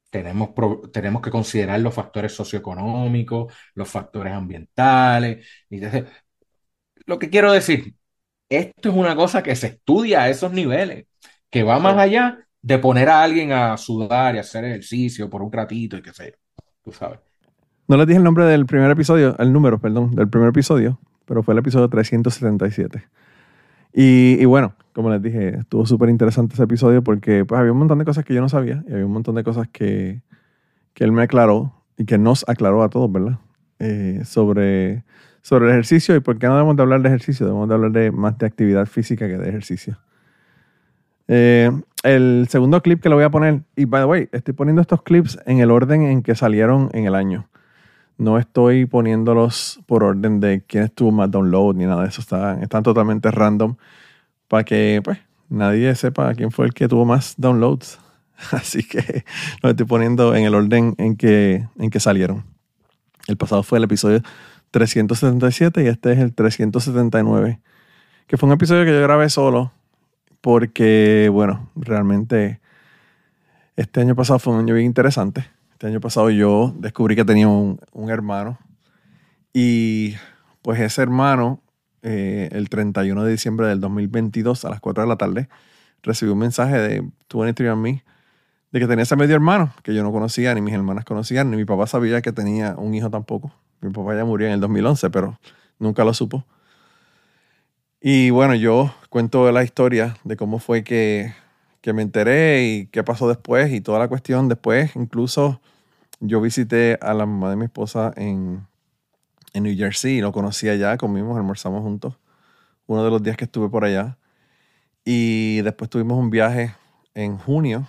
tenemos, 0.10 0.52
tenemos 0.94 1.22
que 1.22 1.32
considerar 1.32 1.80
los 1.82 1.94
factores 1.94 2.34
socioeconómicos, 2.34 3.54
los 3.76 3.90
factores 3.90 4.34
ambientales. 4.34 5.48
Y 5.70 5.78
entonces, 5.78 6.06
lo 7.06 7.20
que 7.20 7.30
quiero 7.30 7.52
decir, 7.52 7.96
esto 8.50 8.90
es 8.90 8.96
una 8.96 9.16
cosa 9.16 9.44
que 9.44 9.56
se 9.56 9.68
estudia 9.68 10.24
a 10.24 10.30
esos 10.30 10.52
niveles, 10.54 11.08
que 11.50 11.64
va 11.64 11.80
más 11.80 11.98
allá 11.98 12.48
de 12.62 12.80
poner 12.80 13.10
a 13.10 13.24
alguien 13.24 13.52
a 13.54 13.78
sudar 13.78 14.36
y 14.36 14.40
hacer 14.40 14.66
ejercicio 14.66 15.30
por 15.30 15.44
un 15.44 15.52
ratito 15.52 15.98
y 15.98 16.02
qué 16.04 16.14
sé 16.14 16.32
yo, 16.32 16.38
tú 16.84 16.92
sabes. 16.94 17.20
No 17.88 17.98
les 17.98 18.08
dije 18.08 18.18
el 18.18 18.24
nombre 18.24 18.46
del 18.46 18.66
primer 18.66 18.90
episodio, 18.92 19.36
el 19.40 19.52
número, 19.52 19.80
perdón, 19.80 20.12
del 20.12 20.30
primer 20.30 20.50
episodio, 20.50 21.00
pero 21.26 21.44
fue 21.44 21.54
el 21.54 21.60
episodio 21.60 21.90
377. 21.90 23.04
Y, 23.94 24.38
y 24.40 24.46
bueno, 24.46 24.74
como 24.94 25.10
les 25.10 25.22
dije, 25.22 25.60
estuvo 25.60 25.86
súper 25.86 26.10
interesante 26.10 26.54
ese 26.54 26.64
episodio 26.64 27.04
porque 27.04 27.46
pues, 27.46 27.60
había 27.60 27.72
un 27.72 27.80
montón 27.80 28.00
de 28.00 28.06
cosas 28.06 28.24
que 28.24 28.34
yo 28.34 28.42
no 28.42 28.50
sabía 28.50 28.84
y 28.88 28.94
había 28.94 29.06
un 29.06 29.12
montón 29.12 29.36
de 29.36 29.44
cosas 29.44 29.68
que, 29.68 30.22
que 30.94 31.04
él 31.04 31.12
me 31.12 31.24
aclaró 31.24 31.74
y 31.98 32.06
que 32.06 32.18
nos 32.18 32.48
aclaró 32.48 32.84
a 32.84 32.90
todos, 32.90 33.12
¿verdad? 33.12 33.40
Eh, 33.80 34.22
sobre, 34.24 35.04
sobre 35.42 35.66
el 35.66 35.72
ejercicio 35.72 36.16
y 36.16 36.22
por 36.22 36.38
qué 36.38 36.48
no 36.48 36.54
debemos 36.54 36.76
de 36.78 36.84
hablar 36.84 37.02
de 37.02 37.10
ejercicio, 37.10 37.46
debemos 37.46 37.68
de 37.68 37.76
hablar 37.76 37.92
de 37.92 38.12
más 38.12 38.38
de 38.38 38.46
actividad 38.46 38.86
física 38.86 39.28
que 39.28 39.38
de 39.38 39.50
ejercicio. 39.50 39.98
Eh, 41.28 41.72
el 42.04 42.48
segundo 42.50 42.82
clip 42.82 43.02
que 43.02 43.10
le 43.10 43.16
voy 43.16 43.24
a 43.24 43.30
poner, 43.30 43.62
y 43.76 43.86
by 43.86 44.04
the 44.04 44.06
way, 44.06 44.30
estoy 44.32 44.54
poniendo 44.54 44.82
estos 44.82 45.02
clips 45.04 45.40
en 45.46 45.60
el 45.60 45.72
orden 45.72 46.04
en 46.04 46.22
que 46.22 46.36
salieron 46.36 46.90
en 46.94 47.06
el 47.06 47.16
año. 47.16 47.48
No 48.18 48.38
estoy 48.38 48.86
poniéndolos 48.86 49.80
por 49.86 50.04
orden 50.04 50.40
de 50.40 50.62
quién 50.66 50.84
estuvo 50.84 51.12
más 51.12 51.32
download 51.32 51.76
ni 51.76 51.86
nada 51.86 52.04
de 52.04 52.10
eso. 52.10 52.22
Están, 52.22 52.62
están 52.62 52.84
totalmente 52.84 53.32
random 53.32 53.76
para 54.48 54.64
que 54.64 55.02
pues 55.04 55.20
nadie 55.50 55.94
sepa 55.96 56.34
quién 56.36 56.52
fue 56.52 56.66
el 56.66 56.74
que 56.74 56.88
tuvo 56.88 57.06
más 57.06 57.36
downloads. 57.38 58.00
Así 58.52 58.84
que 58.84 59.26
los 59.62 59.72
estoy 59.72 59.86
poniendo 59.86 60.36
en 60.36 60.46
el 60.46 60.56
orden 60.56 60.96
en 60.98 61.16
que, 61.16 61.68
en 61.78 61.90
que 61.90 62.00
salieron. 62.00 62.44
El 63.28 63.38
pasado 63.38 63.64
fue 63.64 63.78
el 63.78 63.86
episodio 63.86 64.22
377 64.72 65.84
y 65.84 65.88
este 65.88 66.14
es 66.14 66.20
el 66.20 66.34
379, 66.34 67.60
que 68.28 68.38
fue 68.38 68.48
un 68.48 68.54
episodio 68.54 68.86
que 68.86 68.92
yo 68.92 69.02
grabé 69.02 69.30
solo 69.30 69.72
porque, 70.42 71.30
bueno, 71.32 71.70
realmente 71.76 72.60
este 73.78 74.02
año 74.02 74.14
pasado 74.14 74.40
fue 74.40 74.54
un 74.54 74.60
año 74.60 74.74
bien 74.74 74.88
interesante. 74.88 75.46
Este 75.84 75.90
año 75.90 76.00
pasado 76.00 76.30
yo 76.30 76.74
descubrí 76.78 77.14
que 77.14 77.26
tenía 77.26 77.50
un, 77.50 77.78
hermano 78.10 78.58
y 79.52 80.14
pues 80.62 80.80
ese 80.80 81.02
hermano, 81.02 81.60
eh, 82.04 82.48
el 82.54 82.70
31 82.70 83.22
de 83.22 83.30
diciembre 83.30 83.68
del 83.68 83.82
2022 83.82 84.64
a 84.64 84.70
las 84.70 84.80
4 84.80 85.04
de 85.04 85.10
la 85.10 85.18
tarde, 85.18 85.50
recibió 86.02 86.36
un 86.36 86.40
mensaje 86.40 86.78
de 86.78 87.04
23andMe 87.28 88.02
de 88.72 88.80
que 88.80 88.88
tenía 88.88 89.04
ese 89.04 89.18
medio 89.18 89.36
hermano 89.36 89.74
que 89.84 89.94
yo 89.94 90.04
no 90.04 90.14
conocía, 90.14 90.56
ni 90.56 90.62
mis 90.62 90.74
hermanas 90.74 91.04
conocían, 91.04 91.52
ni 91.52 91.58
mi 91.58 91.66
papá 91.66 91.86
sabía 91.86 92.22
que 92.22 92.32
tenía 92.32 92.76
un 92.78 92.96
hijo 92.96 93.10
tampoco. 93.10 93.52
Mi 93.82 93.92
papá 93.92 94.16
ya 94.16 94.24
murió 94.24 94.48
en 94.48 94.54
el 94.54 94.62
2011, 94.62 95.10
pero 95.10 95.38
nunca 95.80 96.06
lo 96.06 96.14
supo. 96.14 96.46
Y 98.00 98.30
bueno, 98.30 98.56
yo 98.56 98.96
cuento 99.10 99.52
la 99.52 99.66
historia 99.66 100.16
de 100.24 100.38
cómo 100.38 100.60
fue 100.60 100.86
que, 100.86 101.34
que 101.82 101.92
me 101.92 102.04
enteré 102.04 102.68
y 102.70 102.86
qué 102.86 103.04
pasó 103.04 103.28
después 103.28 103.70
y 103.74 103.82
toda 103.82 104.00
la 104.00 104.08
cuestión 104.08 104.48
después. 104.48 104.96
Incluso 104.96 105.60
yo 106.26 106.40
visité 106.40 106.98
a 107.02 107.14
la 107.14 107.26
mamá 107.26 107.50
de 107.50 107.58
mi 107.58 107.66
esposa 107.66 108.14
en, 108.16 108.66
en 109.54 109.64
New 109.64 109.76
Jersey 109.76 110.22
lo 110.22 110.32
conocí 110.32 110.70
allá, 110.70 110.98
comimos, 110.98 111.38
almorzamos 111.38 111.84
juntos 111.84 112.16
uno 112.88 113.04
de 113.04 113.10
los 113.10 113.22
días 113.22 113.38
que 113.38 113.46
estuve 113.46 113.70
por 113.70 113.86
allá. 113.86 114.18
Y 115.06 115.62
después 115.62 115.90
tuvimos 115.90 116.18
un 116.18 116.30
viaje 116.30 116.76
en 117.14 117.38
junio 117.38 117.88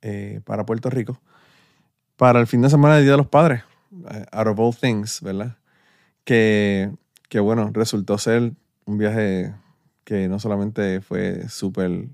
eh, 0.00 0.40
para 0.44 0.64
Puerto 0.64 0.90
Rico 0.90 1.20
para 2.16 2.40
el 2.40 2.46
fin 2.46 2.62
de 2.62 2.70
semana 2.70 2.96
del 2.96 3.04
Día 3.04 3.12
de 3.12 3.18
los 3.18 3.28
Padres, 3.28 3.62
eh, 4.10 4.24
out 4.32 4.46
of 4.46 4.58
all 4.58 4.74
things, 4.74 5.20
¿verdad? 5.20 5.56
Que, 6.24 6.90
que 7.28 7.40
bueno, 7.40 7.70
resultó 7.72 8.16
ser 8.18 8.52
un 8.86 8.98
viaje 8.98 9.54
que 10.04 10.28
no 10.28 10.38
solamente 10.38 11.00
fue 11.00 11.48
súper 11.48 12.08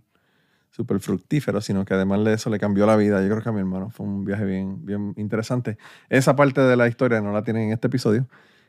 súper 0.73 1.01
fructífero, 1.01 1.61
sino 1.63 1.85
que 1.85 1.95
además 1.95 2.25
de 2.25 2.35
eso 2.35 2.51
le 2.51 2.59
cambió 2.59 2.87
la 2.87 2.97
vida. 2.97 3.23
Yo 3.23 3.29
creo 3.31 3.43
que 3.43 3.49
a 3.51 3.53
mi 3.53 3.61
hermano 3.61 3.91
fue 3.91 4.07
un 4.07 4.25
viaje 4.25 4.45
bien, 4.47 4.85
bien 4.85 5.15
interesante. 5.19 5.79
Esa 6.11 6.37
parte 6.37 6.61
de 6.63 6.77
la 6.77 6.89
historia 6.89 7.21
no 7.23 7.33
la 7.33 7.45
tienen 7.45 7.65
en 7.69 7.73
este 7.73 7.89
episodio. 7.89 8.27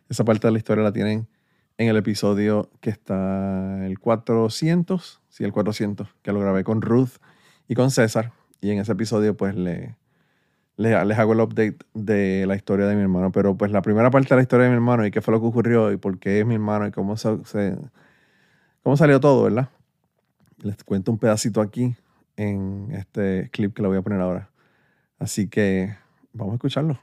Esa 0.09 0.25
parte 0.25 0.47
de 0.47 0.51
la 0.53 0.59
historia 0.59 0.83
la 0.83 0.93
tienen 0.93 1.27
en 1.79 1.89
el 1.89 1.97
episodio 1.97 2.69
que 2.81 2.91
está 2.91 3.85
el 3.87 3.99
400, 3.99 5.21
sí, 5.29 5.43
el 5.45 5.53
400, 5.53 6.09
que 6.21 6.31
lo 6.33 6.39
grabé 6.41 6.63
con 6.63 6.81
Ruth 6.83 7.13
y 7.67 7.75
con 7.75 7.89
César. 7.91 8.31
Y 8.61 8.71
en 8.71 8.79
ese 8.79 8.91
episodio 8.91 9.35
pues 9.37 9.55
le, 9.55 9.95
le- 10.77 11.05
les 11.05 11.19
hago 11.19 11.33
el 11.33 11.41
update 11.41 11.77
de 11.93 12.45
la 12.47 12.55
historia 12.55 12.87
de 12.87 12.95
mi 12.95 13.01
hermano. 13.03 13.31
Pero 13.31 13.57
pues 13.57 13.71
la 13.71 13.81
primera 13.81 14.11
parte 14.11 14.29
de 14.29 14.35
la 14.37 14.41
historia 14.43 14.65
de 14.65 14.71
mi 14.71 14.75
hermano 14.75 15.05
y 15.05 15.11
qué 15.11 15.21
fue 15.21 15.33
lo 15.33 15.41
que 15.41 15.47
ocurrió 15.47 15.91
y 15.91 15.97
por 15.97 16.19
qué 16.19 16.41
es 16.41 16.45
mi 16.45 16.55
hermano 16.55 16.87
y 16.87 16.91
cómo, 16.91 17.17
se- 17.17 17.37
cómo 18.83 18.97
salió 18.97 19.19
todo, 19.19 19.43
¿verdad? 19.43 19.69
Les 20.63 20.81
cuento 20.85 21.11
un 21.11 21.19
pedacito 21.19 21.59
aquí 21.59 21.95
en 22.37 22.89
este 22.93 23.49
clip 23.51 23.75
que 23.75 23.81
le 23.81 23.89
voy 23.89 23.97
a 23.97 24.01
poner 24.01 24.21
ahora. 24.21 24.49
Así 25.19 25.49
que 25.49 25.97
vamos 26.31 26.53
a 26.53 26.55
escucharlo. 26.55 26.99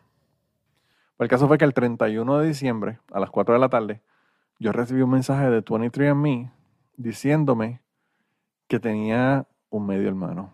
El 1.19 1.29
caso 1.29 1.47
fue 1.47 1.59
que 1.59 1.67
el 1.67 1.75
31 1.75 2.39
de 2.39 2.49
diciembre, 2.49 2.99
a 3.13 3.21
las 3.21 3.29
4 3.29 3.53
de 3.53 3.61
la 3.61 3.69
tarde, 3.69 4.01
yo 4.59 4.73
recibí 4.73 5.03
un 5.03 5.11
mensaje 5.11 5.51
de 5.51 5.63
23andMe 5.63 6.51
diciéndome 6.97 7.83
que 8.67 8.81
tenía 8.81 9.47
un 9.69 9.87
medio 9.87 10.09
hermano. 10.09 10.51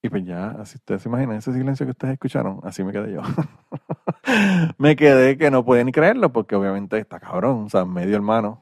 Y 0.00 0.08
pues 0.08 0.24
ya, 0.24 0.50
así 0.60 0.76
ustedes 0.76 1.02
se 1.02 1.08
imaginan, 1.08 1.36
ese 1.36 1.52
silencio 1.52 1.86
que 1.86 1.90
ustedes 1.90 2.14
escucharon, 2.14 2.60
así 2.62 2.84
me 2.84 2.92
quedé 2.92 3.14
yo. 3.14 3.22
me 4.78 4.94
quedé 4.94 5.36
que 5.36 5.50
no 5.50 5.64
podía 5.64 5.82
ni 5.82 5.90
creerlo, 5.90 6.32
porque 6.32 6.54
obviamente 6.54 6.98
está 6.98 7.18
cabrón, 7.18 7.64
o 7.64 7.68
sea, 7.68 7.84
medio 7.84 8.14
hermano. 8.14 8.61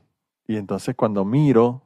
Y 0.50 0.56
entonces 0.56 0.96
cuando 0.96 1.24
miro 1.24 1.80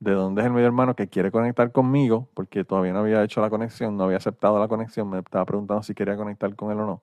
de 0.00 0.14
dónde 0.14 0.40
es 0.42 0.46
el 0.48 0.52
medio 0.52 0.66
hermano 0.66 0.96
que 0.96 1.06
quiere 1.06 1.30
conectar 1.30 1.70
conmigo, 1.70 2.28
porque 2.34 2.64
todavía 2.64 2.92
no 2.92 2.98
había 2.98 3.22
hecho 3.22 3.40
la 3.40 3.48
conexión, 3.48 3.96
no 3.96 4.02
había 4.02 4.16
aceptado 4.16 4.58
la 4.58 4.66
conexión, 4.66 5.08
me 5.08 5.20
estaba 5.20 5.44
preguntando 5.44 5.80
si 5.84 5.94
quería 5.94 6.16
conectar 6.16 6.56
con 6.56 6.72
él 6.72 6.80
o 6.80 6.86
no. 6.86 7.02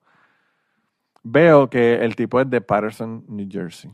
Veo 1.22 1.70
que 1.70 1.94
el 1.94 2.14
tipo 2.14 2.38
es 2.42 2.50
de 2.50 2.60
Patterson, 2.60 3.24
New 3.26 3.48
Jersey. 3.50 3.90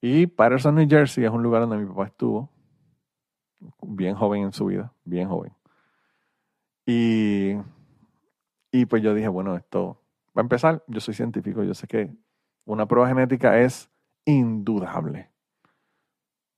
Y 0.00 0.26
Patterson, 0.26 0.74
New 0.74 0.88
Jersey 0.90 1.24
es 1.24 1.30
un 1.30 1.44
lugar 1.44 1.60
donde 1.60 1.76
mi 1.76 1.86
papá 1.86 2.06
estuvo, 2.06 2.50
bien 3.82 4.16
joven 4.16 4.42
en 4.42 4.52
su 4.52 4.66
vida, 4.66 4.92
bien 5.04 5.28
joven. 5.28 5.52
Y, 6.86 7.52
y 8.72 8.84
pues 8.86 9.00
yo 9.00 9.14
dije, 9.14 9.28
bueno, 9.28 9.54
esto 9.54 10.02
va 10.36 10.40
a 10.40 10.42
empezar, 10.42 10.82
yo 10.88 10.98
soy 10.98 11.14
científico, 11.14 11.62
yo 11.62 11.72
sé 11.72 11.86
que 11.86 12.12
una 12.64 12.88
prueba 12.88 13.06
genética 13.06 13.60
es 13.60 13.93
indudable. 14.24 15.30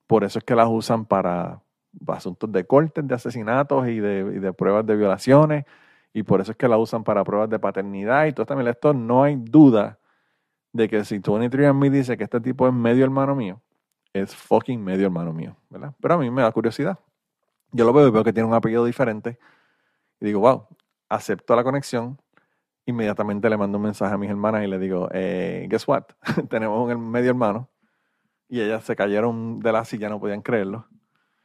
Por 0.07 0.25
eso 0.25 0.39
es 0.39 0.45
que 0.45 0.55
las 0.55 0.69
usan 0.69 1.05
para 1.05 1.63
asuntos 2.07 2.51
de 2.53 2.67
cortes, 2.67 3.07
de 3.07 3.15
asesinatos 3.15 3.89
y 3.89 3.99
de, 3.99 4.53
pruebas 4.53 4.87
de 4.87 4.97
violaciones. 4.97 5.65
Y 6.13 6.23
por 6.23 6.41
eso 6.41 6.53
es 6.53 6.57
que 6.57 6.69
la 6.69 6.79
usan 6.79 7.05
para 7.05 7.25
pruebas 7.25 7.51
de 7.51 7.59
paternidad 7.59 8.27
y 8.27 8.33
todo 8.33 8.47
también 8.47 8.69
esto. 8.69 8.95
No 8.95 9.23
hay 9.23 9.37
duda 9.37 9.99
de 10.73 10.89
que 10.89 11.05
si 11.05 11.19
23andMe 11.21 11.91
dice 11.91 12.17
que 12.17 12.25
este 12.25 12.41
tipo 12.41 12.67
es 12.67 12.73
medio 12.73 13.05
hermano 13.05 13.35
mío, 13.35 13.61
es 14.13 14.35
fucking 14.35 14.83
medio 14.83 15.07
hermano 15.07 15.33
mío, 15.33 15.57
¿verdad? 15.69 15.95
Pero 16.01 16.15
a 16.15 16.19
mí 16.19 16.31
me 16.31 16.43
da 16.43 16.53
curiosidad. 16.53 16.99
Yo 17.73 17.85
lo 17.85 17.93
veo 17.93 18.09
y 18.09 18.11
veo 18.11 18.25
que 18.25 18.33
tiene 18.33 18.49
un 18.49 18.55
apellido 18.55 18.85
diferente 18.85 19.39
y 20.21 20.27
digo, 20.27 20.41
wow, 20.41 20.67
acepto 21.09 21.57
la 21.57 21.65
conexión. 21.65 22.19
Inmediatamente 22.87 23.51
le 23.51 23.57
mando 23.57 23.79
un 23.79 23.85
mensaje 23.85 24.15
a 24.15 24.19
mis 24.19 24.31
hermanas 24.31 24.65
y 24.65 24.69
le 24.69 24.79
digo, 24.79 25.09
eh, 25.13 25.67
guess 25.69 25.87
what? 25.87 26.05
Tenemos 26.49 26.89
un 26.89 27.11
medio 27.11 27.31
hermano. 27.31 27.69
Y 28.49 28.61
ellas 28.61 28.85
se 28.85 28.97
cayeron 28.97 29.59
de 29.59 29.73
la 29.73 29.85
silla, 29.85 30.09
no 30.09 30.21
podían 30.21 30.41
creerlo. 30.41 30.87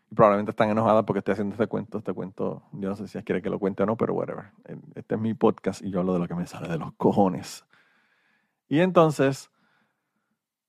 Y 0.09 0.15
probablemente 0.15 0.51
están 0.51 0.69
enojadas 0.69 1.03
porque 1.03 1.19
estoy 1.19 1.33
haciendo 1.33 1.55
este 1.55 1.67
cuento. 1.67 1.97
Este 1.97 2.13
cuento, 2.13 2.63
yo 2.73 2.89
no 2.89 2.95
sé 2.95 3.07
si 3.07 3.21
quiere 3.23 3.41
que 3.41 3.49
lo 3.49 3.59
cuente 3.59 3.83
o 3.83 3.85
no, 3.85 3.97
pero 3.97 4.13
whatever. 4.13 4.51
Este 4.95 5.15
es 5.15 5.21
mi 5.21 5.33
podcast 5.33 5.81
y 5.81 5.89
yo 5.89 5.99
hablo 5.99 6.13
de 6.13 6.19
lo 6.19 6.27
que 6.27 6.35
me 6.35 6.45
sale 6.45 6.67
de 6.67 6.77
los 6.77 6.93
cojones. 6.93 7.65
Y 8.69 8.79
entonces 8.79 9.51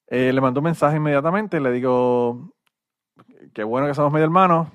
eh, 0.08 0.32
le 0.32 0.40
mando 0.40 0.60
un 0.60 0.64
mensaje 0.64 0.96
inmediatamente, 0.96 1.60
le 1.60 1.72
digo, 1.72 2.52
qué 3.54 3.64
bueno 3.64 3.86
que 3.86 3.94
somos 3.94 4.12
medio 4.12 4.24
hermanos. 4.24 4.68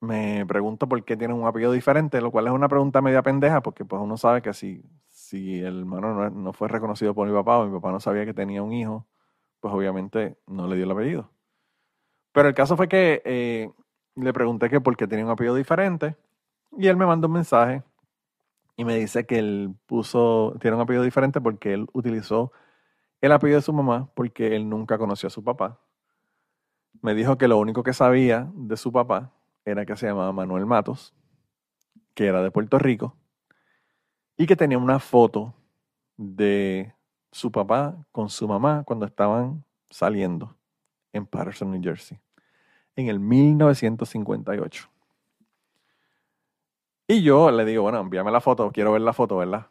Me 0.00 0.44
pregunto 0.46 0.88
por 0.88 1.02
qué 1.04 1.16
tienen 1.16 1.36
un 1.36 1.46
apellido 1.46 1.72
diferente, 1.72 2.20
lo 2.20 2.30
cual 2.30 2.48
es 2.48 2.52
una 2.52 2.68
pregunta 2.68 3.00
media 3.00 3.22
pendeja, 3.22 3.62
porque 3.62 3.84
pues 3.84 4.02
uno 4.02 4.16
sabe 4.16 4.42
que 4.42 4.52
si, 4.52 4.84
si 5.32 5.60
el 5.60 5.78
hermano 5.80 6.28
no, 6.28 6.52
fue 6.52 6.68
reconocido 6.68 7.14
por 7.14 7.26
mi 7.26 7.32
papá 7.32 7.58
o 7.58 7.66
mi 7.66 7.72
papá 7.72 7.90
no 7.90 8.00
sabía 8.00 8.26
que 8.26 8.34
tenía 8.34 8.62
un 8.62 8.74
hijo, 8.74 9.06
pues 9.60 9.72
obviamente 9.72 10.36
no 10.46 10.66
le 10.66 10.76
dio 10.76 10.84
el 10.84 10.90
apellido. 10.90 11.30
Pero 12.32 12.48
el 12.48 12.54
caso 12.54 12.76
fue 12.76 12.86
que 12.86 13.22
eh, 13.24 13.70
le 14.14 14.32
pregunté 14.34 14.68
que 14.68 14.82
por 14.82 14.94
qué 14.94 15.06
tenía 15.06 15.24
un 15.24 15.30
apellido 15.30 15.54
diferente 15.54 16.16
y 16.76 16.86
él 16.88 16.98
me 16.98 17.06
mandó 17.06 17.28
un 17.28 17.32
mensaje 17.32 17.82
y 18.76 18.84
me 18.84 18.94
dice 18.98 19.24
que 19.24 19.38
él 19.38 19.74
puso, 19.86 20.54
tiene 20.60 20.76
un 20.76 20.82
apellido 20.82 21.02
diferente 21.02 21.40
porque 21.40 21.72
él 21.72 21.86
utilizó 21.94 22.52
el 23.22 23.32
apellido 23.32 23.60
de 23.60 23.62
su 23.62 23.72
mamá 23.72 24.10
porque 24.14 24.54
él 24.54 24.68
nunca 24.68 24.98
conoció 24.98 25.28
a 25.28 25.30
su 25.30 25.42
papá. 25.42 25.80
Me 27.00 27.14
dijo 27.14 27.38
que 27.38 27.48
lo 27.48 27.56
único 27.56 27.82
que 27.82 27.94
sabía 27.94 28.50
de 28.54 28.76
su 28.76 28.92
papá 28.92 29.32
era 29.64 29.86
que 29.86 29.96
se 29.96 30.08
llamaba 30.08 30.30
Manuel 30.32 30.66
Matos, 30.66 31.14
que 32.12 32.26
era 32.26 32.42
de 32.42 32.50
Puerto 32.50 32.78
Rico, 32.78 33.16
y 34.36 34.46
que 34.46 34.56
tenía 34.56 34.78
una 34.78 34.98
foto 34.98 35.54
de 36.16 36.94
su 37.30 37.50
papá 37.50 37.96
con 38.12 38.28
su 38.28 38.46
mamá 38.46 38.84
cuando 38.84 39.06
estaban 39.06 39.64
saliendo 39.90 40.56
en 41.12 41.26
Patterson, 41.26 41.70
New 41.70 41.82
Jersey, 41.82 42.18
en 42.96 43.08
el 43.08 43.20
1958. 43.20 44.88
Y 47.08 47.22
yo 47.22 47.50
le 47.50 47.64
digo, 47.64 47.82
bueno, 47.82 48.00
envíame 48.00 48.30
la 48.30 48.40
foto, 48.40 48.70
quiero 48.72 48.92
ver 48.92 49.02
la 49.02 49.12
foto, 49.12 49.36
¿verdad? 49.36 49.66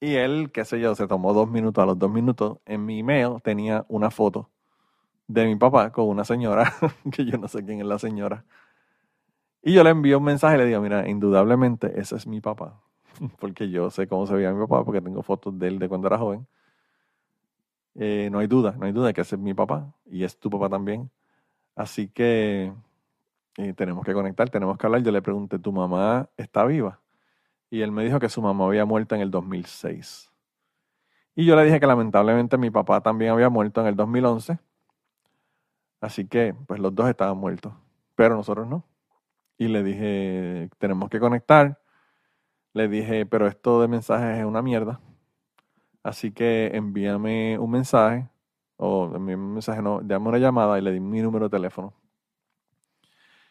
Y 0.00 0.14
él, 0.14 0.50
qué 0.52 0.64
sé 0.64 0.78
yo, 0.80 0.94
se 0.94 1.06
tomó 1.06 1.32
dos 1.32 1.48
minutos. 1.50 1.82
A 1.82 1.86
los 1.86 1.98
dos 1.98 2.10
minutos, 2.10 2.58
en 2.66 2.84
mi 2.84 3.00
email 3.00 3.40
tenía 3.42 3.84
una 3.88 4.10
foto 4.10 4.50
de 5.26 5.46
mi 5.46 5.56
papá 5.56 5.90
con 5.90 6.08
una 6.08 6.24
señora, 6.24 6.72
que 7.12 7.24
yo 7.24 7.38
no 7.38 7.48
sé 7.48 7.64
quién 7.64 7.80
es 7.80 7.86
la 7.86 7.98
señora. 7.98 8.44
Y 9.62 9.72
yo 9.72 9.82
le 9.82 9.90
envío 9.90 10.18
un 10.18 10.24
mensaje 10.24 10.56
y 10.56 10.58
le 10.58 10.66
digo, 10.66 10.80
mira, 10.80 11.08
indudablemente 11.08 11.98
ese 11.98 12.16
es 12.16 12.26
mi 12.26 12.40
papá. 12.40 12.80
Porque 13.40 13.70
yo 13.70 13.90
sé 13.90 14.06
cómo 14.06 14.26
se 14.26 14.34
veía 14.34 14.52
mi 14.52 14.60
papá, 14.66 14.84
porque 14.84 15.00
tengo 15.00 15.22
fotos 15.22 15.58
de 15.58 15.68
él 15.68 15.78
de 15.78 15.88
cuando 15.88 16.08
era 16.08 16.18
joven. 16.18 16.46
Eh, 17.94 18.28
no 18.30 18.40
hay 18.40 18.46
duda, 18.46 18.74
no 18.78 18.86
hay 18.86 18.92
duda 18.92 19.08
de 19.08 19.14
que 19.14 19.22
ese 19.22 19.36
es 19.36 19.40
mi 19.40 19.54
papá 19.54 19.94
y 20.04 20.24
es 20.24 20.38
tu 20.38 20.50
papá 20.50 20.68
también. 20.68 21.10
Así 21.74 22.08
que 22.08 22.72
eh, 23.56 23.72
tenemos 23.74 24.04
que 24.04 24.12
conectar, 24.12 24.50
tenemos 24.50 24.76
que 24.78 24.86
hablar. 24.86 25.02
Yo 25.02 25.12
le 25.12 25.22
pregunté, 25.22 25.58
¿tu 25.58 25.72
mamá 25.72 26.28
está 26.36 26.64
viva? 26.66 27.00
y 27.70 27.82
él 27.82 27.92
me 27.92 28.04
dijo 28.04 28.20
que 28.20 28.28
su 28.28 28.40
mamá 28.42 28.66
había 28.66 28.84
muerto 28.84 29.14
en 29.14 29.20
el 29.20 29.30
2006. 29.30 30.30
Y 31.34 31.44
yo 31.44 31.56
le 31.56 31.64
dije 31.64 31.80
que 31.80 31.86
lamentablemente 31.86 32.56
mi 32.56 32.70
papá 32.70 33.02
también 33.02 33.32
había 33.32 33.50
muerto 33.50 33.80
en 33.80 33.88
el 33.88 33.96
2011. 33.96 34.58
Así 36.00 36.26
que, 36.26 36.54
pues 36.66 36.80
los 36.80 36.94
dos 36.94 37.08
estaban 37.08 37.36
muertos, 37.36 37.74
pero 38.14 38.36
nosotros 38.36 38.66
no. 38.66 38.84
Y 39.58 39.68
le 39.68 39.82
dije, 39.82 40.70
tenemos 40.78 41.10
que 41.10 41.20
conectar. 41.20 41.78
Le 42.76 42.88
dije, 42.88 43.24
pero 43.24 43.46
esto 43.46 43.80
de 43.80 43.88
mensajes 43.88 44.38
es 44.38 44.44
una 44.44 44.60
mierda. 44.60 45.00
Así 46.02 46.30
que 46.30 46.66
envíame 46.74 47.58
un 47.58 47.70
mensaje, 47.70 48.28
o 48.76 49.06
envíame 49.14 49.42
un 49.42 49.52
mensaje, 49.54 49.80
no, 49.80 50.02
dame 50.02 50.28
una 50.28 50.36
llamada 50.36 50.78
y 50.78 50.82
le 50.82 50.92
di 50.92 51.00
mi 51.00 51.22
número 51.22 51.48
de 51.48 51.56
teléfono. 51.56 51.94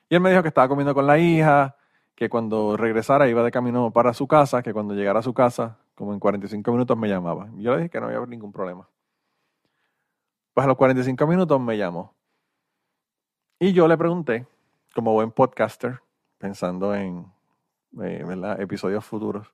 Y 0.09 0.13
él 0.13 0.21
me 0.21 0.29
dijo 0.29 0.43
que 0.43 0.49
estaba 0.49 0.67
comiendo 0.67 0.93
con 0.93 1.07
la 1.07 1.17
hija, 1.17 1.75
que 2.13 2.29
cuando 2.29 2.77
regresara 2.77 3.27
iba 3.27 3.41
de 3.41 3.49
camino 3.49 3.89
para 3.89 4.13
su 4.13 4.27
casa, 4.27 4.61
que 4.61 4.73
cuando 4.73 4.93
llegara 4.93 5.21
a 5.21 5.23
su 5.23 5.33
casa, 5.33 5.79
como 5.95 6.13
en 6.13 6.19
45 6.19 6.71
minutos 6.71 6.95
me 6.95 7.09
llamaba. 7.09 7.49
Yo 7.55 7.71
le 7.71 7.77
dije 7.77 7.89
que 7.89 7.99
no 7.99 8.05
había 8.05 8.23
ningún 8.27 8.51
problema. 8.51 8.87
Pues 10.53 10.65
a 10.65 10.67
los 10.67 10.77
45 10.77 11.25
minutos 11.25 11.59
me 11.59 11.75
llamó. 11.75 12.13
Y 13.57 13.73
yo 13.73 13.87
le 13.87 13.97
pregunté, 13.97 14.45
como 14.93 15.13
buen 15.13 15.31
podcaster, 15.31 15.99
pensando 16.37 16.93
en 16.93 17.34
eh, 18.03 18.55
episodios 18.59 19.05
futuros, 19.05 19.53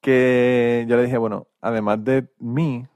que 0.00 0.84
yo 0.88 0.96
le 0.96 1.04
dije, 1.04 1.18
bueno, 1.18 1.48
además 1.60 2.04
de 2.04 2.28
mí, 2.38 2.86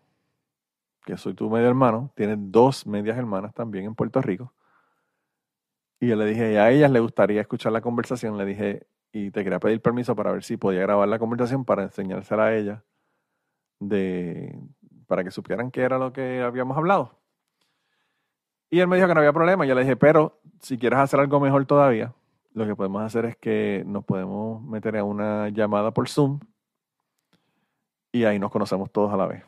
que 1.05 1.17
soy 1.17 1.35
tu 1.35 1.51
medio 1.51 1.69
hermano, 1.69 2.13
tienes 2.15 2.37
dos 2.39 2.87
medias 2.87 3.19
hermanas 3.19 3.55
también 3.55 3.85
en 3.85 3.95
Puerto 3.95 4.21
Rico. 4.23 4.53
Y 5.99 6.09
yo 6.09 6.17
le 6.17 6.25
dije, 6.25 6.59
a 6.59 6.71
ellas 6.71 6.91
le 6.91 7.01
gustaría 7.01 7.41
escuchar 7.41 7.73
la 7.73 7.81
conversación. 7.81 8.39
Le 8.39 8.47
dije, 8.47 8.87
y 9.13 9.31
te 9.31 9.45
quería 9.45 9.61
pedir 9.61 9.83
permiso 9.83 10.17
para 10.17 10.33
ver 10.33 10.43
si 10.45 10.57
podía 10.57 10.81
grabar 10.83 11.09
la 11.09 11.19
conversación 11.19 11.65
para 11.65 11.83
enseñársela 11.83 12.45
a 12.47 12.57
ella, 12.57 12.85
de, 13.81 14.59
para 15.07 15.25
que 15.25 15.31
supieran 15.31 15.71
qué 15.71 15.83
era 15.83 15.99
lo 15.99 16.13
que 16.13 16.41
habíamos 16.41 16.77
hablado. 16.77 17.19
Y 18.71 18.81
él 18.81 18.87
me 18.87 18.97
dijo 18.97 19.09
que 19.09 19.15
no 19.15 19.21
había 19.21 19.33
problema. 19.33 19.67
Yo 19.67 19.75
le 19.75 19.83
dije, 19.83 19.97
pero 19.97 20.41
si 20.61 20.79
quieres 20.79 21.01
hacer 21.01 21.21
algo 21.21 21.41
mejor 21.41 21.67
todavía, 21.67 22.15
lo 22.53 22.67
que 22.67 22.77
podemos 22.77 23.03
hacer 23.03 23.25
es 23.27 23.37
que 23.37 23.83
nos 23.87 24.05
podemos 24.05 24.63
meter 24.63 24.97
en 24.97 25.05
una 25.05 25.49
llamada 25.51 25.93
por 25.93 26.09
Zoom 26.09 26.41
y 28.13 28.25
ahí 28.25 28.39
nos 28.39 28.51
conocemos 28.51 28.91
todos 28.91 29.13
a 29.13 29.17
la 29.17 29.27
vez. 29.27 29.45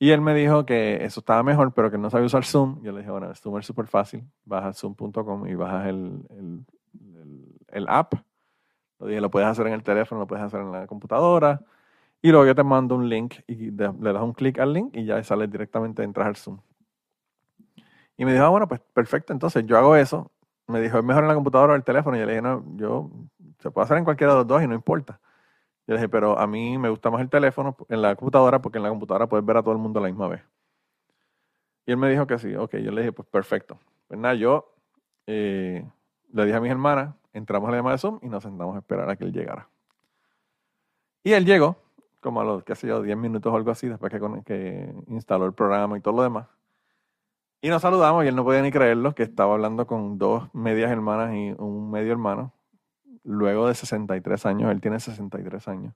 Y 0.00 0.10
él 0.10 0.20
me 0.20 0.34
dijo 0.34 0.64
que 0.64 1.04
eso 1.04 1.20
estaba 1.20 1.42
mejor, 1.42 1.72
pero 1.72 1.90
que 1.90 1.98
no 1.98 2.08
sabía 2.08 2.26
usar 2.26 2.44
Zoom. 2.44 2.80
Yo 2.82 2.92
le 2.92 2.98
dije, 2.98 3.10
bueno, 3.10 3.34
Zoom 3.34 3.58
es 3.58 3.66
súper 3.66 3.86
fácil. 3.88 4.24
Bajas 4.44 4.78
zoom.com 4.78 5.46
y 5.48 5.54
bajas 5.54 5.88
el, 5.88 6.24
el, 6.30 6.64
el, 7.68 7.88
app. 7.88 8.14
Lo 9.00 9.06
dije, 9.06 9.20
lo 9.20 9.30
puedes 9.30 9.48
hacer 9.48 9.66
en 9.66 9.72
el 9.72 9.82
teléfono, 9.82 10.20
lo 10.20 10.26
puedes 10.26 10.44
hacer 10.44 10.60
en 10.60 10.70
la 10.70 10.86
computadora. 10.86 11.60
Y 12.22 12.30
luego 12.30 12.46
yo 12.46 12.54
te 12.54 12.62
mando 12.62 12.94
un 12.94 13.08
link 13.08 13.36
y 13.46 13.70
le 13.70 14.12
das 14.12 14.22
un 14.22 14.32
clic 14.32 14.58
al 14.58 14.72
link 14.72 14.96
y 14.96 15.04
ya 15.04 15.22
sales 15.24 15.50
directamente, 15.50 16.02
entras 16.02 16.28
al 16.28 16.36
Zoom. 16.36 16.60
Y 18.16 18.24
me 18.24 18.32
dijo, 18.32 18.44
ah, 18.44 18.48
bueno, 18.48 18.66
pues 18.68 18.80
perfecto, 18.92 19.32
entonces 19.32 19.64
yo 19.66 19.78
hago 19.78 19.96
eso. 19.96 20.30
Me 20.68 20.80
dijo, 20.80 20.98
es 20.98 21.04
mejor 21.04 21.24
en 21.24 21.28
la 21.28 21.34
computadora 21.34 21.72
o 21.72 21.76
el 21.76 21.84
teléfono. 21.84 22.16
Y 22.16 22.20
yo 22.20 22.26
le 22.26 22.32
dije, 22.32 22.42
no, 22.42 22.64
yo, 22.76 23.10
se 23.58 23.70
puede 23.70 23.84
hacer 23.84 23.98
en 23.98 24.04
cualquiera 24.04 24.34
de 24.34 24.38
los 24.40 24.46
dos 24.46 24.62
y 24.62 24.66
no 24.66 24.74
importa. 24.74 25.20
Yo 25.86 25.94
le 25.94 26.00
dije, 26.00 26.08
pero 26.08 26.38
a 26.38 26.46
mí 26.46 26.76
me 26.78 26.90
gusta 26.90 27.10
más 27.10 27.22
el 27.22 27.30
teléfono 27.30 27.76
en 27.88 28.02
la 28.02 28.14
computadora 28.14 28.60
porque 28.60 28.78
en 28.78 28.84
la 28.84 28.90
computadora 28.90 29.26
puedes 29.26 29.44
ver 29.44 29.56
a 29.56 29.62
todo 29.62 29.72
el 29.72 29.78
mundo 29.78 29.98
a 29.98 30.02
la 30.02 30.08
misma 30.08 30.28
vez. 30.28 30.42
Y 31.86 31.92
él 31.92 31.96
me 31.96 32.10
dijo 32.10 32.26
que 32.26 32.38
sí. 32.38 32.54
Ok, 32.54 32.76
yo 32.76 32.90
le 32.90 33.00
dije, 33.00 33.12
pues 33.12 33.26
perfecto. 33.28 33.78
Pues 34.06 34.20
nada, 34.20 34.34
yo 34.34 34.74
eh, 35.26 35.86
le 36.32 36.44
dije 36.44 36.56
a 36.56 36.60
mis 36.60 36.70
hermanas, 36.70 37.14
entramos 37.32 37.68
a 37.68 37.70
la 37.70 37.78
llamada 37.78 37.96
de 37.96 38.00
Zoom 38.00 38.18
y 38.22 38.28
nos 38.28 38.42
sentamos 38.42 38.76
a 38.76 38.80
esperar 38.80 39.08
a 39.08 39.16
que 39.16 39.24
él 39.24 39.32
llegara. 39.32 39.68
Y 41.24 41.32
él 41.32 41.46
llegó, 41.46 41.76
como 42.20 42.42
a 42.42 42.44
los, 42.44 42.64
qué 42.64 42.74
sé 42.74 42.88
yo, 42.88 43.02
10 43.02 43.16
minutos 43.16 43.52
o 43.52 43.56
algo 43.56 43.70
así, 43.70 43.88
después 43.88 44.12
que, 44.12 44.20
que 44.44 44.94
instaló 45.08 45.46
el 45.46 45.54
programa 45.54 45.96
y 45.96 46.00
todo 46.00 46.16
lo 46.16 46.22
demás. 46.22 46.46
Y 47.60 47.68
nos 47.68 47.82
saludamos 47.82 48.24
y 48.24 48.28
él 48.28 48.36
no 48.36 48.44
podía 48.44 48.62
ni 48.62 48.70
creerlo, 48.70 49.14
que 49.14 49.24
estaba 49.24 49.54
hablando 49.54 49.86
con 49.86 50.18
dos 50.18 50.48
medias 50.54 50.90
hermanas 50.90 51.34
y 51.34 51.54
un 51.58 51.90
medio 51.90 52.12
hermano 52.12 52.52
luego 53.24 53.68
de 53.68 53.74
63 53.74 54.46
años, 54.46 54.70
él 54.70 54.80
tiene 54.80 54.98
63 54.98 55.68
años. 55.68 55.94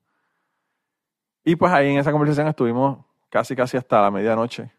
Y 1.44 1.56
pues 1.56 1.72
ahí 1.72 1.90
en 1.90 1.98
esa 1.98 2.12
conversación 2.12 2.46
estuvimos 2.46 3.04
casi 3.30 3.56
casi 3.56 3.76
hasta 3.76 4.02
la 4.02 4.10
medianoche, 4.10 4.70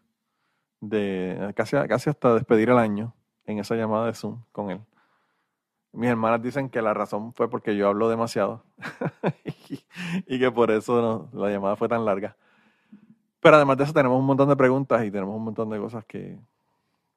de, 0.80 1.52
casi, 1.56 1.76
casi 1.88 2.10
hasta 2.10 2.34
despedir 2.34 2.70
el 2.70 2.78
año 2.78 3.14
en 3.44 3.58
esa 3.58 3.74
llamada 3.74 4.06
de 4.06 4.14
Zoom 4.14 4.42
con 4.52 4.70
él. 4.70 4.80
Mis 5.92 6.08
hermanas 6.08 6.42
dicen 6.42 6.70
que 6.70 6.80
la 6.80 6.94
razón 6.94 7.32
fue 7.34 7.50
porque 7.50 7.76
yo 7.76 7.88
hablo 7.88 8.08
demasiado 8.08 8.64
y, 10.26 10.38
que 10.38 10.50
por 10.50 10.70
eso 10.70 11.28
la 11.32 11.50
llamada 11.50 11.76
fue 11.76 11.88
tan 11.88 12.04
larga. 12.04 12.36
Pero 13.40 13.56
además 13.56 13.76
de 13.76 13.84
eso 13.84 13.92
tenemos 13.92 14.18
un 14.18 14.26
montón 14.26 14.48
de 14.48 14.56
preguntas 14.56 15.04
y 15.04 15.10
tenemos 15.10 15.36
un 15.36 15.44
montón 15.44 15.70
de 15.70 15.78
cosas 15.78 16.04
que, 16.04 16.38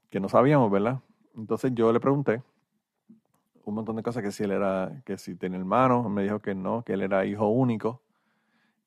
que 0.09 0.19
no 0.19 0.29
sabíamos, 0.29 0.71
¿verdad? 0.71 0.99
Entonces 1.35 1.71
yo 1.73 1.91
le 1.91 1.99
pregunté 1.99 2.41
un 3.67 3.75
montón 3.75 3.97
de 3.97 4.03
cosas, 4.03 4.23
que 4.23 4.31
si 4.31 4.43
él 4.43 4.51
era, 4.51 5.01
que 5.05 5.17
si 5.17 5.35
tenía 5.35 5.59
hermanos, 5.59 6.09
me 6.09 6.23
dijo 6.23 6.39
que 6.39 6.55
no, 6.55 6.83
que 6.83 6.93
él 6.93 7.01
era 7.01 7.25
hijo 7.25 7.47
único 7.49 8.01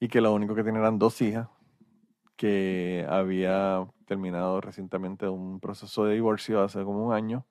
y 0.00 0.08
que 0.08 0.22
lo 0.22 0.32
único 0.32 0.54
que 0.54 0.64
tenía 0.64 0.80
eran 0.80 0.98
dos 0.98 1.20
hijas, 1.20 1.48
que 2.36 3.06
había 3.08 3.86
terminado 4.06 4.62
recientemente 4.62 5.28
un 5.28 5.60
proceso 5.60 6.06
de 6.06 6.14
divorcio 6.14 6.62
hace 6.62 6.82
como 6.82 7.06
un 7.06 7.12
año 7.12 7.44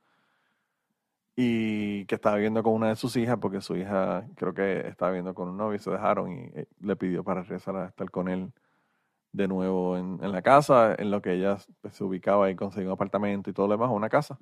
y 1.36 2.06
que 2.06 2.16
estaba 2.16 2.38
viviendo 2.38 2.64
con 2.64 2.74
una 2.74 2.90
de 2.90 2.96
sus 2.96 3.16
hijas 3.16 3.38
porque 3.40 3.62
su 3.62 3.76
hija 3.78 4.26
creo 4.36 4.54
que 4.56 4.88
estaba 4.88 5.12
viviendo 5.12 5.36
con 5.36 5.50
un 5.50 5.58
novio 5.58 5.76
y 5.76 5.80
se 5.80 5.92
dejaron 5.92 6.32
y 6.32 6.40
eh, 6.56 6.66
le 6.82 6.96
pidió 6.96 7.24
para 7.24 7.44
regresar 7.44 7.76
a 7.76 7.86
estar 7.86 8.10
con 8.10 8.28
él 8.28 8.52
de 9.32 9.48
nuevo 9.48 9.98
en, 9.98 10.32
la 10.32 10.42
casa, 10.42 10.96
en 10.98 11.12
lo 11.12 11.22
que 11.22 11.34
ella 11.34 11.58
pues, 11.82 11.96
se 11.96 12.04
ubicaba 12.04 12.50
y 12.50 12.56
consiguió 12.56 12.90
un 12.90 12.94
apartamento 12.94 13.50
y 13.50 13.54
todo 13.54 13.68
lo 13.68 13.74
demás, 13.74 13.90
una 13.92 14.10
casa. 14.10 14.38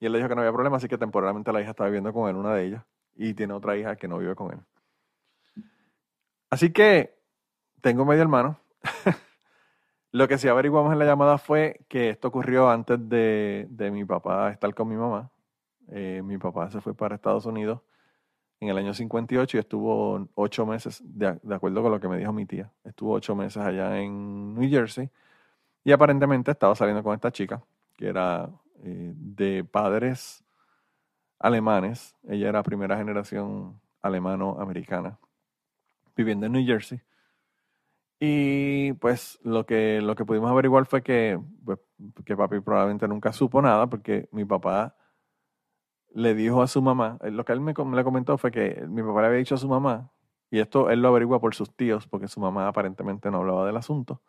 Y 0.00 0.06
él 0.06 0.12
le 0.12 0.18
dijo 0.18 0.28
que 0.28 0.34
no 0.34 0.40
había 0.40 0.52
problema, 0.52 0.76
así 0.76 0.88
que 0.88 0.98
temporalmente 0.98 1.52
la 1.52 1.60
hija 1.60 1.70
estaba 1.70 1.88
viviendo 1.88 2.12
con 2.12 2.28
él, 2.28 2.36
una 2.36 2.54
de 2.54 2.66
ellas, 2.66 2.84
y 3.14 3.34
tiene 3.34 3.54
otra 3.54 3.76
hija 3.76 3.96
que 3.96 4.08
no 4.08 4.18
vive 4.18 4.34
con 4.34 4.52
él. 4.52 4.60
Así 6.50 6.72
que 6.72 7.16
tengo 7.80 8.04
medio 8.04 8.22
hermano. 8.22 8.58
lo 10.12 10.28
que 10.28 10.38
sí 10.38 10.48
averiguamos 10.48 10.92
en 10.92 10.98
la 10.98 11.04
llamada 11.04 11.38
fue 11.38 11.80
que 11.88 12.10
esto 12.10 12.28
ocurrió 12.28 12.68
antes 12.70 13.08
de, 13.08 13.66
de 13.70 13.90
mi 13.90 14.04
papá 14.04 14.50
estar 14.50 14.74
con 14.74 14.88
mi 14.88 14.96
mamá. 14.96 15.30
Eh, 15.88 16.22
mi 16.24 16.38
papá 16.38 16.70
se 16.70 16.80
fue 16.80 16.94
para 16.94 17.14
Estados 17.14 17.46
Unidos 17.46 17.80
en 18.64 18.70
el 18.70 18.78
año 18.78 18.94
58 18.94 19.56
y 19.56 19.60
estuvo 19.60 20.28
ocho 20.34 20.66
meses, 20.66 21.02
de, 21.04 21.38
acuerdo 21.54 21.82
con 21.82 21.92
lo 21.92 22.00
que 22.00 22.08
me 22.08 22.18
dijo 22.18 22.32
mi 22.32 22.46
tía, 22.46 22.70
estuvo 22.84 23.12
ocho 23.12 23.34
meses 23.36 23.62
allá 23.62 23.98
en 24.00 24.54
New 24.54 24.68
Jersey 24.68 25.10
y 25.84 25.92
aparentemente 25.92 26.50
estaba 26.50 26.74
saliendo 26.74 27.02
con 27.02 27.14
esta 27.14 27.30
chica, 27.30 27.62
que 27.96 28.08
era 28.08 28.50
eh, 28.82 29.12
de 29.14 29.64
padres 29.64 30.42
alemanes, 31.38 32.16
ella 32.26 32.48
era 32.48 32.62
primera 32.62 32.96
generación 32.96 33.80
alemano-americana, 34.00 35.18
viviendo 36.16 36.46
en 36.46 36.52
New 36.52 36.66
Jersey. 36.66 37.00
Y 38.18 38.92
pues 38.94 39.38
lo 39.42 39.66
que, 39.66 40.00
lo 40.00 40.14
que 40.14 40.24
pudimos 40.24 40.50
averiguar 40.50 40.86
fue 40.86 41.02
que, 41.02 41.38
pues, 41.64 41.78
que 42.24 42.36
papi 42.36 42.60
probablemente 42.60 43.06
nunca 43.08 43.32
supo 43.32 43.60
nada 43.60 43.86
porque 43.86 44.28
mi 44.32 44.44
papá 44.44 44.94
le 46.14 46.34
dijo 46.34 46.62
a 46.62 46.68
su 46.68 46.80
mamá, 46.80 47.18
eh, 47.22 47.30
lo 47.30 47.44
que 47.44 47.52
él 47.52 47.60
me, 47.60 47.74
le 47.74 48.04
comentó 48.04 48.38
fue 48.38 48.50
que 48.50 48.84
mi 48.88 49.02
papá 49.02 49.22
le 49.22 49.26
había 49.26 49.38
dicho 49.38 49.56
a 49.56 49.58
su 49.58 49.68
mamá, 49.68 50.10
y 50.50 50.60
esto 50.60 50.90
él 50.90 51.02
lo 51.02 51.08
averigua 51.08 51.40
por 51.40 51.54
sus 51.54 51.74
tíos, 51.74 52.06
porque 52.06 52.28
su 52.28 52.40
mamá 52.40 52.68
aparentemente 52.68 53.30
no 53.30 53.38
hablaba 53.38 53.66
del 53.66 53.76
asunto, 53.76 54.22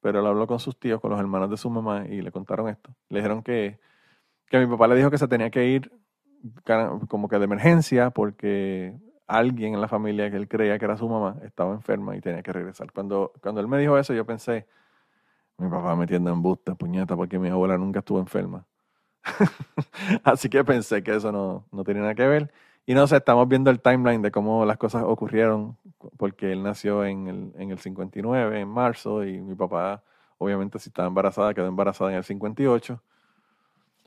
pero 0.00 0.20
él 0.20 0.26
habló 0.26 0.46
con 0.46 0.58
sus 0.58 0.78
tíos, 0.80 1.00
con 1.00 1.10
los 1.10 1.20
hermanos 1.20 1.50
de 1.50 1.58
su 1.58 1.70
mamá, 1.70 2.06
y 2.08 2.22
le 2.22 2.32
contaron 2.32 2.68
esto. 2.68 2.94
Le 3.10 3.18
dijeron 3.18 3.42
que, 3.42 3.78
que 4.48 4.58
mi 4.58 4.66
papá 4.66 4.88
le 4.88 4.96
dijo 4.96 5.10
que 5.10 5.18
se 5.18 5.28
tenía 5.28 5.50
que 5.50 5.66
ir 5.66 5.92
como 7.08 7.28
que 7.28 7.38
de 7.38 7.44
emergencia, 7.44 8.10
porque 8.10 8.98
alguien 9.26 9.74
en 9.74 9.80
la 9.80 9.88
familia 9.88 10.30
que 10.30 10.36
él 10.38 10.48
creía 10.48 10.78
que 10.78 10.86
era 10.86 10.96
su 10.96 11.08
mamá 11.08 11.36
estaba 11.44 11.74
enferma 11.74 12.16
y 12.16 12.20
tenía 12.22 12.42
que 12.42 12.52
regresar. 12.52 12.92
Cuando, 12.92 13.32
cuando 13.42 13.60
él 13.60 13.68
me 13.68 13.78
dijo 13.78 13.98
eso, 13.98 14.14
yo 14.14 14.24
pensé, 14.24 14.66
mi 15.58 15.68
papá 15.68 15.94
metiendo 15.96 16.32
en 16.32 16.40
busta, 16.40 16.74
puñeta, 16.74 17.14
porque 17.14 17.38
mi 17.38 17.48
abuela 17.50 17.76
nunca 17.76 17.98
estuvo 17.98 18.18
enferma. 18.18 18.66
Así 20.24 20.48
que 20.48 20.64
pensé 20.64 21.02
que 21.02 21.14
eso 21.14 21.32
no, 21.32 21.64
no 21.72 21.84
tenía 21.84 22.02
nada 22.02 22.14
que 22.14 22.26
ver. 22.26 22.52
Y 22.86 22.94
no 22.94 23.06
sé, 23.06 23.16
estamos 23.16 23.46
viendo 23.48 23.70
el 23.70 23.80
timeline 23.80 24.22
de 24.22 24.30
cómo 24.30 24.64
las 24.64 24.76
cosas 24.76 25.04
ocurrieron, 25.04 25.76
porque 26.16 26.52
él 26.52 26.62
nació 26.62 27.04
en 27.04 27.28
el, 27.28 27.52
en 27.56 27.70
el 27.70 27.78
59, 27.78 28.60
en 28.60 28.68
marzo, 28.68 29.24
y 29.24 29.38
mi 29.40 29.54
papá, 29.54 30.02
obviamente, 30.38 30.78
si 30.78 30.88
estaba 30.88 31.06
embarazada, 31.08 31.54
quedó 31.54 31.66
embarazada 31.66 32.10
en 32.10 32.16
el 32.16 32.24
58. 32.24 33.00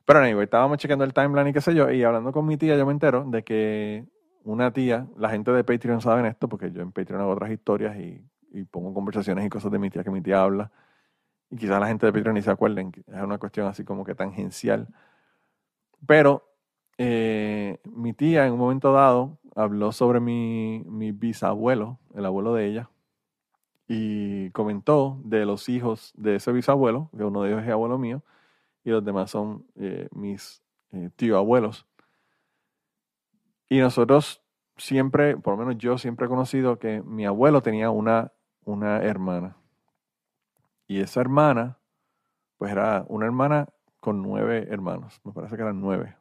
Pero 0.06 0.20
anyway, 0.20 0.44
estábamos 0.44 0.80
chequeando 0.80 1.06
el 1.06 1.14
timeline 1.14 1.48
y 1.50 1.54
qué 1.54 1.62
sé 1.62 1.74
yo, 1.74 1.90
y 1.92 2.04
hablando 2.04 2.32
con 2.34 2.46
mi 2.46 2.58
tía, 2.58 2.76
yo 2.76 2.86
me 2.86 2.92
entero 2.92 3.24
de 3.26 3.44
que 3.44 4.06
una 4.44 4.74
tía, 4.74 5.08
la 5.18 5.30
gente 5.30 5.52
de 5.52 5.64
Patreon 5.64 6.02
saben 6.02 6.26
esto, 6.26 6.50
porque 6.50 6.72
yo 6.72 6.82
en 6.82 6.92
Patreon 6.92 7.22
hago 7.22 7.32
otras 7.32 7.52
historias 7.52 7.96
y, 7.98 8.22
y 8.52 8.64
pongo 8.66 8.94
conversaciones 8.94 9.46
y 9.46 9.50
cosas 9.50 9.72
de 9.72 9.80
mi 9.80 9.90
tía 9.90 10.04
que 10.04 10.12
mi 10.12 10.22
tía 10.22 10.42
habla 10.42 10.72
y 11.54 11.56
quizás 11.56 11.80
la 11.80 11.88
gente 11.88 12.08
de 12.08 12.14
Patreon 12.14 12.34
ni 12.34 12.42
se 12.42 12.50
acuerden, 12.50 12.92
es 13.06 13.24
una 13.24 13.38
cuestión 13.38 13.68
así 13.68 13.84
como 13.84 14.04
que 14.04 14.16
tangencial. 14.16 14.88
Pero 16.08 16.50
eh, 16.98 17.80
mi 17.86 18.14
tía 18.14 18.48
en 18.48 18.54
un 18.54 18.60
momento 18.60 18.92
dado 18.92 19.38
habló 19.56 19.92
sobre 19.92 20.20
mi, 20.20 20.84
mi, 20.88 21.12
bisabuelo, 21.12 22.00
el 22.16 22.26
abuelo 22.26 22.56
de 22.56 22.66
ella, 22.66 22.90
y 23.88 24.50
comentó 24.50 25.22
de 25.24 25.46
los 25.46 25.70
hijos 25.70 26.12
de 26.18 26.38
ese 26.38 26.52
bisabuelo, 26.52 27.12
que 27.16 27.24
uno 27.24 27.44
de 27.44 27.52
ellos 27.52 27.64
es 27.64 27.70
abuelo 27.70 28.00
mío, 28.00 28.24
y 28.84 28.90
los 28.90 29.06
demás 29.06 29.30
son 29.30 29.68
eh, 29.76 30.08
mis 30.12 30.64
eh, 30.92 31.12
tío 31.16 31.38
abuelos. 31.38 31.86
Y 33.70 33.80
nosotros 33.80 34.42
siempre, 34.78 35.38
por 35.38 35.54
lo 35.54 35.66
menos 35.66 35.78
yo 35.78 36.00
siempre 36.00 36.26
he 36.26 36.30
conocido 36.30 36.80
que 36.80 37.04
mi 37.04 37.28
abuelo 37.28 37.62
tenía 37.62 37.92
una, 37.92 38.32
una 38.66 39.04
hermana. 39.04 39.56
Y 40.88 41.00
esa 41.00 41.22
hermana, 41.22 41.78
pues 42.58 42.72
era 42.72 43.06
una 43.08 43.26
hermana 43.26 43.70
con 44.00 44.22
nueve 44.22 44.68
hermanos. 44.70 45.22
Me 45.24 45.32
parece 45.32 45.56
que 45.56 45.62
eran 45.62 45.80
nueve. 45.80 46.16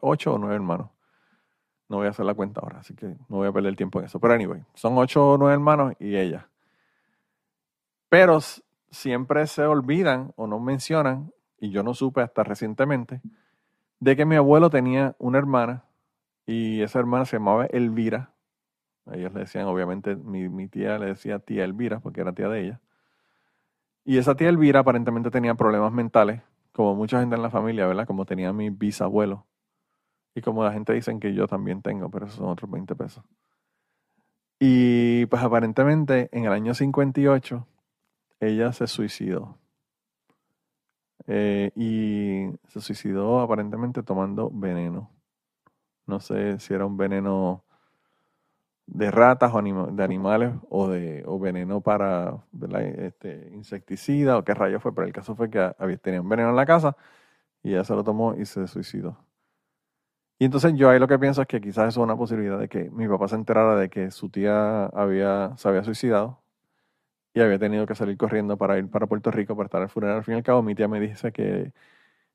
ocho 0.00 0.34
o 0.34 0.38
nueve 0.38 0.56
hermanos. 0.56 0.90
No 1.88 1.98
voy 1.98 2.06
a 2.06 2.10
hacer 2.10 2.24
la 2.24 2.34
cuenta 2.34 2.60
ahora, 2.60 2.78
así 2.78 2.94
que 2.94 3.06
no 3.28 3.36
voy 3.36 3.48
a 3.48 3.52
perder 3.52 3.70
el 3.70 3.76
tiempo 3.76 3.98
en 4.00 4.06
eso. 4.06 4.18
Pero 4.18 4.34
anyway, 4.34 4.64
son 4.74 4.96
ocho 4.96 5.32
o 5.32 5.38
nueve 5.38 5.54
hermanos 5.54 5.94
y 5.98 6.16
ella. 6.16 6.48
Pero 8.08 8.40
siempre 8.90 9.46
se 9.46 9.64
olvidan 9.64 10.32
o 10.36 10.46
no 10.46 10.58
mencionan, 10.58 11.32
y 11.58 11.70
yo 11.70 11.82
no 11.82 11.94
supe 11.94 12.22
hasta 12.22 12.42
recientemente, 12.42 13.20
de 14.00 14.16
que 14.16 14.24
mi 14.24 14.36
abuelo 14.36 14.68
tenía 14.68 15.14
una 15.18 15.38
hermana 15.38 15.84
y 16.44 16.82
esa 16.82 16.98
hermana 16.98 17.24
se 17.24 17.36
llamaba 17.36 17.66
Elvira. 17.66 18.32
Ellos 19.12 19.32
le 19.32 19.40
decían, 19.40 19.66
obviamente, 19.66 20.16
mi, 20.16 20.48
mi 20.48 20.68
tía 20.68 20.98
le 20.98 21.06
decía 21.06 21.38
tía 21.38 21.64
Elvira 21.64 22.00
porque 22.00 22.20
era 22.20 22.32
tía 22.32 22.48
de 22.48 22.64
ella. 22.64 22.80
Y 24.04 24.18
esa 24.18 24.34
tía 24.34 24.48
Elvira 24.48 24.80
aparentemente 24.80 25.30
tenía 25.30 25.54
problemas 25.54 25.92
mentales, 25.92 26.42
como 26.72 26.94
mucha 26.94 27.20
gente 27.20 27.36
en 27.36 27.42
la 27.42 27.50
familia, 27.50 27.86
¿verdad? 27.86 28.06
Como 28.06 28.24
tenía 28.26 28.52
mi 28.52 28.70
bisabuelo. 28.70 29.46
Y 30.34 30.40
como 30.40 30.64
la 30.64 30.72
gente 30.72 30.92
dicen 30.92 31.20
que 31.20 31.34
yo 31.34 31.46
también 31.46 31.82
tengo, 31.82 32.10
pero 32.10 32.26
esos 32.26 32.38
son 32.38 32.48
otros 32.48 32.70
20 32.70 32.94
pesos. 32.96 33.24
Y 34.58 35.26
pues 35.26 35.42
aparentemente 35.42 36.28
en 36.32 36.44
el 36.44 36.52
año 36.52 36.74
58 36.74 37.66
ella 38.40 38.72
se 38.72 38.86
suicidó. 38.86 39.58
Eh, 41.26 41.70
y 41.76 42.46
se 42.68 42.80
suicidó 42.80 43.40
aparentemente 43.40 44.02
tomando 44.02 44.50
veneno. 44.52 45.10
No 46.06 46.20
sé 46.20 46.58
si 46.58 46.74
era 46.74 46.86
un 46.86 46.96
veneno 46.96 47.64
de 48.86 49.10
ratas 49.10 49.52
o 49.54 49.62
de 49.62 50.04
animales 50.04 50.52
o 50.68 50.88
de 50.88 51.24
veneno 51.40 51.80
para 51.80 52.44
este, 52.98 53.50
insecticida 53.54 54.38
o 54.38 54.44
qué 54.44 54.54
rayo 54.54 54.80
fue, 54.80 54.94
pero 54.94 55.06
el 55.06 55.12
caso 55.12 55.34
fue 55.36 55.50
que 55.50 55.72
había, 55.78 55.96
tenía 55.98 56.20
un 56.20 56.28
veneno 56.28 56.50
en 56.50 56.56
la 56.56 56.66
casa 56.66 56.96
y 57.62 57.70
ella 57.72 57.84
se 57.84 57.94
lo 57.94 58.04
tomó 58.04 58.34
y 58.36 58.46
se 58.46 58.66
suicidó. 58.66 59.18
Y 60.38 60.44
entonces 60.46 60.74
yo 60.74 60.90
ahí 60.90 60.98
lo 60.98 61.06
que 61.08 61.18
pienso 61.18 61.42
es 61.42 61.48
que 61.48 61.60
quizás 61.60 61.88
eso 61.88 62.00
es 62.00 62.04
una 62.04 62.16
posibilidad 62.16 62.58
de 62.58 62.68
que 62.68 62.90
mi 62.90 63.06
papá 63.08 63.28
se 63.28 63.36
enterara 63.36 63.76
de 63.76 63.88
que 63.88 64.10
su 64.10 64.28
tía 64.28 64.86
había, 64.86 65.56
se 65.56 65.68
había 65.68 65.84
suicidado 65.84 66.42
y 67.34 67.40
había 67.40 67.58
tenido 67.58 67.86
que 67.86 67.94
salir 67.94 68.16
corriendo 68.16 68.56
para 68.58 68.78
ir 68.78 68.90
para 68.90 69.06
Puerto 69.06 69.30
Rico 69.30 69.56
para 69.56 69.66
estar 69.66 69.82
al 69.82 69.88
funeral. 69.90 70.18
Al 70.18 70.24
fin 70.24 70.34
y 70.34 70.38
al 70.38 70.42
cabo, 70.44 70.62
mi 70.62 70.74
tía 70.74 70.88
me 70.88 71.00
dice 71.00 71.32
que 71.32 71.72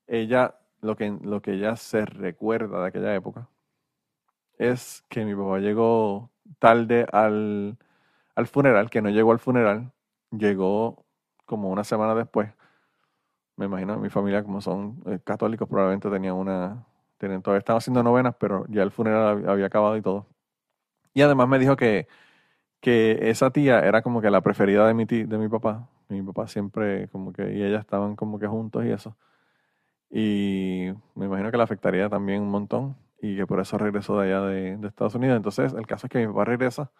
ella, 0.07 0.55
lo 0.81 0.95
que, 0.97 1.11
lo 1.21 1.41
que 1.41 1.53
ella 1.53 1.75
se 1.77 2.05
recuerda 2.05 2.81
de 2.81 2.87
aquella 2.87 3.15
época, 3.15 3.49
es 4.57 5.03
que 5.09 5.25
mi 5.25 5.35
papá 5.35 5.59
llegó 5.59 6.31
tarde 6.59 7.05
al, 7.11 7.77
al 8.35 8.47
funeral, 8.47 8.89
que 8.89 9.01
no 9.01 9.09
llegó 9.09 9.31
al 9.31 9.39
funeral, 9.39 9.91
llegó 10.31 11.05
como 11.45 11.69
una 11.69 11.83
semana 11.83 12.15
después. 12.15 12.51
Me 13.57 13.65
imagino, 13.65 13.97
mi 13.97 14.09
familia, 14.09 14.43
como 14.43 14.61
son 14.61 15.01
eh, 15.07 15.19
católicos, 15.23 15.67
probablemente 15.67 16.09
tenían 16.09 16.35
una. 16.35 16.85
Tenían, 17.17 17.41
todavía 17.41 17.59
estaban 17.59 17.79
haciendo 17.79 18.03
novenas, 18.03 18.35
pero 18.39 18.65
ya 18.69 18.83
el 18.83 18.91
funeral 18.91 19.49
había 19.49 19.65
acabado 19.65 19.97
y 19.97 20.01
todo. 20.03 20.27
Y 21.13 21.21
además 21.23 21.47
me 21.49 21.59
dijo 21.59 21.75
que, 21.77 22.07
que 22.81 23.29
esa 23.31 23.51
tía 23.51 23.79
era 23.81 24.01
como 24.03 24.21
que 24.21 24.29
la 24.31 24.41
preferida 24.41 24.87
de 24.87 24.93
mi, 24.93 25.05
de 25.05 25.37
mi 25.37 25.49
papá. 25.49 25.89
Mi 26.09 26.21
papá 26.23 26.47
siempre, 26.47 27.09
como 27.09 27.33
que, 27.33 27.53
y 27.53 27.63
ella 27.63 27.79
estaban 27.79 28.15
como 28.15 28.39
que 28.39 28.47
juntos 28.47 28.85
y 28.85 28.91
eso. 28.91 29.17
Y 30.09 30.89
me 31.15 31.25
imagino 31.25 31.51
que 31.51 31.57
le 31.57 31.63
afectaría 31.63 32.09
también 32.09 32.41
un 32.43 32.51
montón 32.51 32.95
y 33.19 33.35
que 33.35 33.47
por 33.47 33.59
eso 33.59 33.77
regresó 33.77 34.19
de 34.19 34.27
allá 34.27 34.41
de, 34.45 34.87
Estados 34.87 35.15
Unidos. 35.15 35.37
Entonces, 35.37 35.73
el 35.73 35.87
caso 35.87 36.07
es 36.07 36.11
que 36.11 36.19
mi 36.19 36.27
papá 36.27 36.45
regresa. 36.45 36.91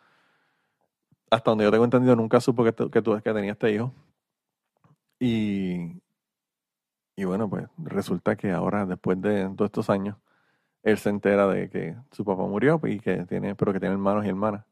Hasta 1.30 1.51
donde 1.51 1.65
yo 1.65 1.71
tengo 1.71 1.84
entendido, 1.84 2.15
nunca 2.15 2.39
supo 2.39 2.63
que, 2.63 2.73
que, 2.73 3.01
tú, 3.01 3.19
que 3.21 3.34
tenía 3.34 3.51
este 3.51 3.71
hijo. 3.71 3.93
Y, 5.19 6.01
y 7.15 7.25
bueno, 7.25 7.49
pues 7.49 7.67
resulta 7.77 8.36
que 8.36 8.51
ahora, 8.51 8.86
después 8.86 9.21
de 9.21 9.49
todos 9.56 9.69
estos 9.69 9.89
años, 9.89 10.15
él 10.84 10.97
se 10.97 11.10
entera 11.10 11.47
de 11.47 11.69
que 11.69 11.95
su 12.12 12.23
papá 12.23 12.43
murió 12.43 12.80
y 12.84 12.99
que 12.99 13.25
tiene, 13.25 13.56
pero 13.56 13.73
que 13.73 13.80
tiene 13.80 13.93
hermanos 13.93 14.25
y 14.25 14.30
hermanas. 14.30 14.63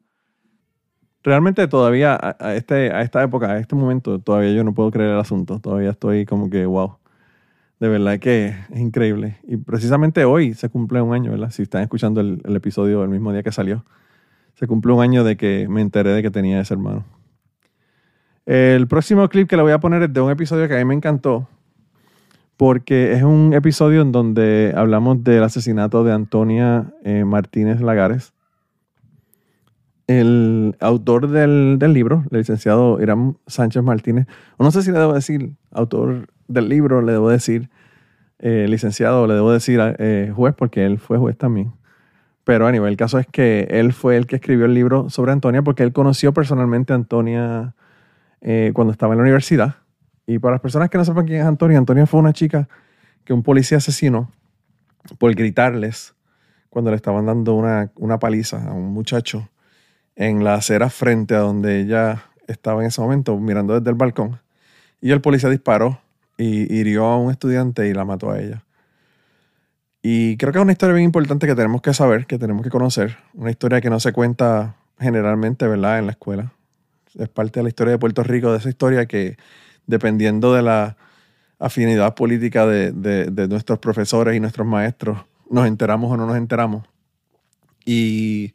Realmente 1.23 1.67
todavía 1.67 2.17
a, 2.21 2.53
este, 2.53 2.91
a 2.93 3.01
esta 3.01 3.23
época, 3.23 3.51
a 3.51 3.57
este 3.57 3.75
momento, 3.75 4.19
todavía 4.19 4.51
yo 4.51 4.63
no 4.63 4.73
puedo 4.73 4.91
creer 4.91 5.09
el 5.09 5.19
asunto. 5.19 5.59
Todavía 5.59 5.89
estoy 5.89 6.25
como 6.25 6.49
que, 6.51 6.65
wow. 6.65 6.99
De 7.79 7.89
verdad 7.89 8.19
que 8.19 8.55
es 8.71 8.79
increíble. 8.79 9.37
Y 9.43 9.57
precisamente 9.57 10.23
hoy 10.23 10.53
se 10.53 10.69
cumple 10.69 11.01
un 11.01 11.13
año, 11.13 11.31
¿verdad? 11.31 11.49
Si 11.51 11.63
están 11.63 11.81
escuchando 11.81 12.21
el, 12.21 12.41
episodio 12.55 13.03
el 13.03 13.09
mismo 13.09 13.33
día 13.33 13.43
que 13.43 13.51
salió, 13.51 13.83
se 14.53 14.65
cumple 14.65 14.93
un 14.93 15.01
año 15.01 15.23
de 15.23 15.35
que 15.35 15.67
me 15.69 15.81
enteré 15.81 16.11
de 16.11 16.21
que 16.21 16.31
tenía 16.31 16.61
ese 16.61 16.73
hermano. 16.73 17.03
El 18.45 18.87
próximo 18.87 19.27
clip 19.27 19.49
que 19.49 19.57
le 19.57 19.63
voy 19.63 19.73
a 19.73 19.79
poner 19.79 20.03
es 20.03 20.13
de 20.13 20.21
un 20.21 20.31
episodio 20.31 20.67
que 20.67 20.75
a 20.75 20.77
mí 20.77 20.85
me 20.85 20.93
encantó, 20.93 21.49
porque 22.55 23.11
es 23.13 23.23
un 23.23 23.53
episodio 23.53 24.01
en 24.01 24.11
donde 24.13 24.73
hablamos 24.75 25.23
del 25.23 25.43
asesinato 25.43 26.03
de 26.03 26.13
Antonia 26.13 26.93
eh, 27.03 27.25
Martínez 27.25 27.81
Lagares. 27.81 28.33
El 30.07 30.77
autor 30.79 31.27
del, 31.29 31.77
del, 31.79 31.93
libro, 31.93 32.23
el 32.29 32.37
licenciado 32.37 33.01
Irán 33.01 33.37
Sánchez 33.47 33.83
Martínez, 33.83 34.27
o 34.57 34.63
no 34.63 34.71
sé 34.71 34.83
si 34.83 34.91
le 34.91 34.99
debo 34.99 35.13
decir 35.13 35.53
autor 35.71 36.27
del 36.47 36.69
libro, 36.69 37.01
le 37.01 37.13
debo 37.13 37.29
decir 37.29 37.69
eh, 38.39 38.67
licenciado, 38.67 39.27
le 39.27 39.33
debo 39.33 39.51
decir 39.51 39.79
eh, 39.81 40.31
juez, 40.35 40.53
porque 40.55 40.85
él 40.85 40.99
fue 40.99 41.17
juez 41.17 41.37
también. 41.37 41.73
Pero 42.43 42.67
a 42.67 42.71
nivel, 42.71 42.91
el 42.91 42.97
caso 42.97 43.17
es 43.17 43.25
que 43.27 43.67
él 43.71 43.91
fue 43.91 44.17
el 44.17 44.27
que 44.27 44.35
escribió 44.35 44.65
el 44.65 44.73
libro 44.73 45.09
sobre 45.09 45.31
Antonia 45.31 45.63
porque 45.63 45.83
él 45.83 45.93
conoció 45.93 46.33
personalmente 46.33 46.93
a 46.93 46.97
Antonia 46.97 47.73
eh, 48.41 48.71
cuando 48.73 48.91
estaba 48.91 49.13
en 49.13 49.17
la 49.17 49.23
universidad. 49.23 49.77
Y 50.27 50.39
para 50.39 50.53
las 50.53 50.61
personas 50.61 50.89
que 50.89 50.97
no 50.97 51.05
sepan 51.05 51.25
quién 51.25 51.41
es 51.41 51.45
Antonia, 51.45 51.77
Antonia 51.77 52.05
fue 52.05 52.19
una 52.19 52.33
chica 52.33 52.67
que 53.23 53.33
un 53.33 53.41
policía 53.41 53.77
asesinó 53.77 54.31
por 55.17 55.33
gritarles 55.33 56.15
cuando 56.69 56.91
le 56.91 56.97
estaban 56.97 57.25
dando 57.25 57.55
una, 57.55 57.91
una 57.95 58.19
paliza 58.19 58.63
a 58.67 58.73
un 58.73 58.93
muchacho 58.93 59.49
en 60.15 60.43
la 60.43 60.55
acera 60.55 60.89
frente 60.89 61.35
a 61.35 61.39
donde 61.39 61.81
ella 61.81 62.25
estaba 62.47 62.81
en 62.81 62.87
ese 62.87 63.01
momento, 63.01 63.37
mirando 63.39 63.73
desde 63.79 63.89
el 63.89 63.95
balcón. 63.95 64.39
Y 65.01 65.11
el 65.11 65.21
policía 65.21 65.49
disparó 65.49 65.99
y 66.37 66.73
hirió 66.73 67.05
a 67.05 67.17
un 67.17 67.31
estudiante 67.31 67.87
y 67.87 67.93
la 67.93 68.05
mató 68.05 68.31
a 68.31 68.39
ella. 68.39 68.63
Y 70.01 70.37
creo 70.37 70.51
que 70.51 70.59
es 70.59 70.63
una 70.63 70.71
historia 70.71 70.93
bien 70.93 71.05
importante 71.05 71.47
que 71.47 71.55
tenemos 71.55 71.81
que 71.81 71.93
saber, 71.93 72.27
que 72.27 72.37
tenemos 72.37 72.63
que 72.63 72.69
conocer. 72.69 73.17
Una 73.33 73.49
historia 73.49 73.81
que 73.81 73.89
no 73.89 73.99
se 73.99 74.13
cuenta 74.13 74.75
generalmente, 74.99 75.67
¿verdad?, 75.67 75.99
en 75.99 76.05
la 76.05 76.11
escuela 76.11 76.53
es 77.17 77.29
parte 77.29 77.59
de 77.59 77.63
la 77.63 77.69
historia 77.69 77.91
de 77.91 77.99
Puerto 77.99 78.23
Rico, 78.23 78.51
de 78.51 78.57
esa 78.57 78.69
historia 78.69 79.05
que 79.05 79.37
dependiendo 79.87 80.53
de 80.53 80.61
la 80.61 80.97
afinidad 81.59 82.15
política 82.15 82.65
de, 82.65 83.47
nuestros 83.49 83.79
profesores 83.79 84.35
y 84.35 84.39
nuestros 84.39 84.67
maestros, 84.67 85.19
nos 85.49 85.67
enteramos 85.67 86.11
o 86.11 86.17
no 86.17 86.25
nos 86.25 86.37
enteramos. 86.37 86.85
Y 87.85 88.53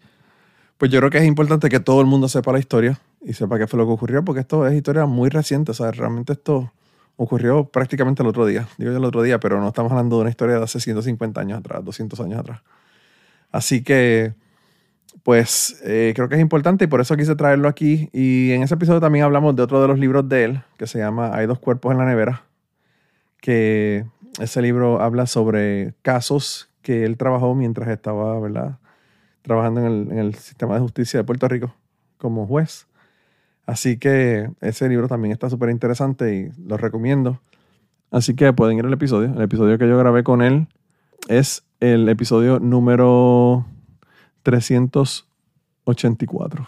pues 0.77 0.91
yo 0.91 0.99
creo 0.99 1.11
que 1.11 1.19
es 1.19 1.25
importante 1.25 1.69
que 1.69 1.81
todo 1.81 2.01
el 2.01 2.07
mundo 2.07 2.29
sepa 2.29 2.53
la 2.53 2.59
historia 2.59 3.01
y 3.23 3.33
sepa 3.33 3.59
qué 3.59 3.67
fue 3.67 3.79
lo 3.79 3.87
que 3.87 3.93
ocurrió, 3.93 4.25
porque 4.25 4.41
esto 4.41 4.67
es 4.67 4.75
historia 4.75 5.07
muy 5.07 5.29
reciente, 5.31 5.71
o 5.71 5.75
sea, 5.75 5.91
realmente 5.93 6.33
esto 6.33 6.73
ocurrió 7.17 7.65
prácticamente 7.65 8.23
el 8.23 8.29
otro 8.29 8.47
día, 8.47 8.67
digo 8.79 8.93
yo 8.93 8.99
el 8.99 9.05
otro 9.05 9.23
día, 9.23 9.39
pero 9.41 9.61
no 9.61 9.69
estamos 9.69 9.93
hablando 9.93 10.17
de 10.17 10.23
una 10.23 10.31
historia 10.31 10.57
de 10.57 10.65
hace 10.65 10.81
150 10.81 11.41
años 11.41 11.59
atrás, 11.59 11.85
200 11.85 12.19
años 12.21 12.41
atrás. 12.41 12.63
Así 13.51 13.83
que 13.83 14.35
pues 15.23 15.81
eh, 15.85 16.13
creo 16.15 16.29
que 16.29 16.37
es 16.37 16.41
importante 16.41 16.85
y 16.85 16.89
por 16.89 17.01
eso 17.01 17.17
quise 17.17 17.35
traerlo 17.35 17.69
aquí. 17.69 18.09
Y 18.13 18.53
en 18.53 18.63
ese 18.63 18.75
episodio 18.75 19.01
también 19.01 19.25
hablamos 19.25 19.55
de 19.57 19.63
otro 19.63 19.83
de 19.83 19.89
los 19.89 19.99
libros 19.99 20.29
de 20.29 20.45
él, 20.45 20.63
que 20.79 20.87
se 20.87 20.99
llama 20.99 21.35
Hay 21.35 21.47
dos 21.47 21.59
cuerpos 21.59 21.93
en 21.93 21.99
la 21.99 22.05
nevera, 22.05 22.45
que 23.41 24.05
ese 24.39 24.63
libro 24.63 25.01
habla 25.01 25.27
sobre 25.27 25.95
casos 26.03 26.71
que 26.83 27.05
él 27.05 27.17
trabajó 27.17 27.55
mientras 27.55 27.89
estaba, 27.89 28.39
¿verdad? 28.41 28.79
Trabajando 29.43 29.81
en 29.81 29.87
el, 29.87 30.13
en 30.13 30.19
el 30.19 30.35
sistema 30.35 30.75
de 30.75 30.81
justicia 30.81 31.21
de 31.21 31.25
Puerto 31.25 31.49
Rico 31.49 31.75
como 32.19 32.47
juez. 32.47 32.87
Así 33.71 33.99
que 34.01 34.51
ese 34.61 34.89
libro 34.89 35.07
también 35.07 35.31
está 35.31 35.49
súper 35.49 35.71
interesante 35.71 36.35
y 36.35 36.51
lo 36.61 36.77
recomiendo. 36.77 37.39
Así 38.11 38.35
que 38.35 38.53
pueden 38.53 38.79
ir 38.79 38.85
al 38.85 38.93
episodio. 38.93 39.33
El 39.33 39.43
episodio 39.43 39.79
que 39.79 39.87
yo 39.87 39.97
grabé 39.97 40.25
con 40.25 40.43
él 40.43 40.67
es 41.29 41.63
el 41.79 42.09
episodio 42.09 42.59
número 42.59 43.65
384. 44.43 46.67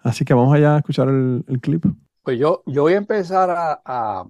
Así 0.00 0.26
que 0.26 0.34
vamos 0.34 0.54
allá 0.54 0.74
a 0.74 0.78
escuchar 0.80 1.08
el, 1.08 1.46
clip. 1.62 1.86
Pues 2.24 2.38
yo, 2.38 2.62
yo 2.66 2.82
voy 2.82 2.92
a 2.92 2.98
empezar 2.98 3.80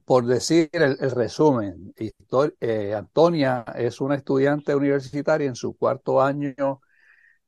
por 0.04 0.26
decir 0.26 0.70
el, 0.72 1.10
resumen. 1.10 1.92
Eh, 2.60 2.94
Antonia 2.96 3.64
es 3.74 4.00
una 4.00 4.14
estudiante 4.14 4.72
universitaria 4.72 5.48
en 5.48 5.56
su 5.56 5.76
cuarto 5.76 6.22
año 6.22 6.80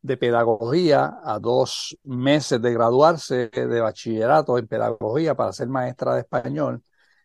de 0.02 0.16
pedagogía, 0.16 1.20
a 1.24 1.38
dos 1.38 1.96
meses 2.04 2.60
de 2.60 2.72
graduarse 2.74 3.48
de 3.48 3.80
bachillerato 3.80 4.58
en 4.58 4.66
pedagogía 4.66 5.34
para 5.34 5.52
ser 5.52 5.68
maestra 5.68 6.14
de 6.14 6.20
español. 6.20 6.82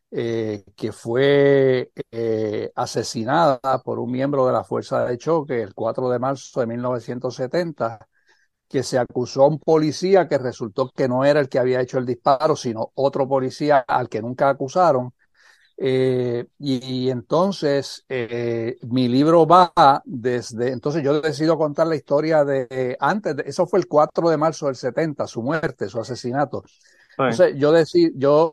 Eh, 0.10 0.64
que 0.78 0.94
fue 0.94 1.92
eh, 2.12 2.72
asesinada 2.76 3.60
por 3.84 4.00
un 4.00 4.10
miembro 4.10 4.48
de 4.48 4.54
la 4.54 4.64
Fuerza 4.64 5.04
de 5.06 5.18
Choque 5.18 5.62
el 5.62 5.74
4 5.74 6.10
de 6.10 6.18
marzo 6.18 6.62
de 6.62 6.68
1970, 6.68 8.08
que 8.68 8.84
se 8.84 8.98
acusó 9.00 9.44
a 9.44 9.48
un 9.48 9.60
policía 9.60 10.28
que 10.28 10.38
resultó 10.38 10.92
que 10.92 11.08
no 11.10 11.26
era 11.26 11.40
el 11.42 11.50
que 11.50 11.60
había 11.60 11.82
hecho 11.82 11.98
el 11.98 12.06
disparo, 12.06 12.56
sino 12.56 12.92
otro 12.96 13.28
policía 13.28 13.80
al 13.88 14.10
que 14.10 14.22
nunca 14.22 14.50
acusaron. 14.50 15.14
Eh, 15.80 16.46
y, 16.58 17.10
entonces 17.10 18.04
mi 18.90 19.08
libro 19.08 19.46
va 19.46 19.72
desde, 20.06 20.72
entonces 20.72 21.04
yo 21.04 21.22
decido 21.22 21.56
contar 21.58 21.86
la 21.86 21.96
historia 21.96 22.44
de 22.44 22.98
antes, 23.00 23.36
de, 23.36 23.44
eso 23.46 23.68
fue 23.68 23.80
el 23.80 23.88
4 23.88 24.30
de 24.30 24.38
marzo 24.38 24.66
del 24.66 24.76
70, 24.76 25.28
su 25.28 25.44
muerte, 25.44 25.88
su 25.88 26.00
asesinato. 26.00 26.64
Entonces 27.18 27.56
yo, 27.58 27.72
decido, 27.72 28.12
yo 28.16 28.52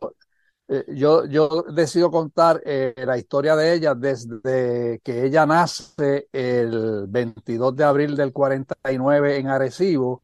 eh, 0.67 0.85
yo, 0.89 1.27
yo 1.27 1.65
decido 1.75 2.11
contar 2.11 2.63
eh, 2.65 2.95
la 3.05 3.19
historia 3.19 3.55
de 3.55 3.75
ella 3.75 3.95
desde 3.95 4.99
que 5.05 5.25
ella 5.25 5.45
nace 5.45 6.29
el 6.33 7.07
22 7.09 7.77
de 7.77 7.85
abril 7.85 8.17
del 8.17 8.33
49 8.33 9.37
en 9.39 9.49
Arecibo 9.49 10.23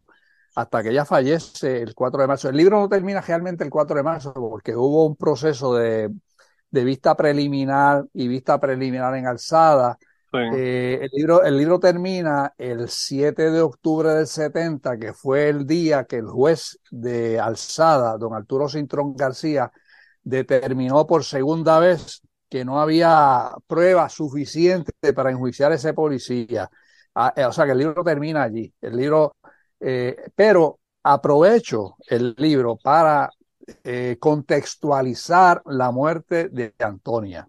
hasta 0.54 0.82
que 0.82 0.90
ella 0.90 1.04
fallece 1.04 1.82
el 1.82 1.94
4 1.94 2.22
de 2.22 2.26
marzo. 2.26 2.48
El 2.48 2.56
libro 2.56 2.80
no 2.80 2.88
termina 2.88 3.20
realmente 3.20 3.64
el 3.64 3.70
4 3.70 3.96
de 3.96 4.02
marzo 4.02 4.32
porque 4.32 4.74
hubo 4.74 5.06
un 5.06 5.16
proceso 5.16 5.74
de, 5.74 6.10
de 6.70 6.84
vista 6.84 7.16
preliminar 7.16 8.04
y 8.12 8.28
vista 8.28 8.58
preliminar 8.60 9.14
en 9.16 9.26
alzada. 9.26 9.98
Eh, 10.32 11.00
el, 11.02 11.10
libro, 11.12 11.42
el 11.42 11.56
libro 11.58 11.80
termina 11.80 12.54
el 12.56 12.88
7 12.88 13.50
de 13.50 13.60
octubre 13.60 14.10
del 14.10 14.26
70, 14.28 14.96
que 14.98 15.12
fue 15.12 15.48
el 15.48 15.66
día 15.66 16.04
que 16.04 16.16
el 16.16 16.26
juez 16.28 16.78
de 16.90 17.40
alzada, 17.40 18.16
don 18.16 18.34
Arturo 18.34 18.68
Cintrón 18.68 19.16
García, 19.16 19.72
determinó 20.22 21.06
por 21.06 21.24
segunda 21.24 21.80
vez 21.80 22.22
que 22.48 22.64
no 22.64 22.80
había 22.80 23.50
pruebas 23.66 24.12
suficientes 24.12 24.94
para 25.14 25.30
enjuiciar 25.30 25.72
a 25.72 25.76
ese 25.76 25.94
policía. 25.94 26.70
Ah, 27.14 27.32
eh, 27.36 27.44
o 27.44 27.52
sea 27.52 27.64
que 27.64 27.72
el 27.72 27.78
libro 27.78 28.04
termina 28.04 28.42
allí. 28.42 28.72
El 28.80 28.96
libro, 28.96 29.36
eh, 29.80 30.16
pero 30.34 30.78
aprovecho 31.02 31.96
el 32.08 32.34
libro 32.38 32.76
para 32.76 33.30
eh, 33.84 34.16
contextualizar 34.18 35.62
la 35.66 35.90
muerte 35.90 36.48
de 36.48 36.74
Antonia. 36.78 37.48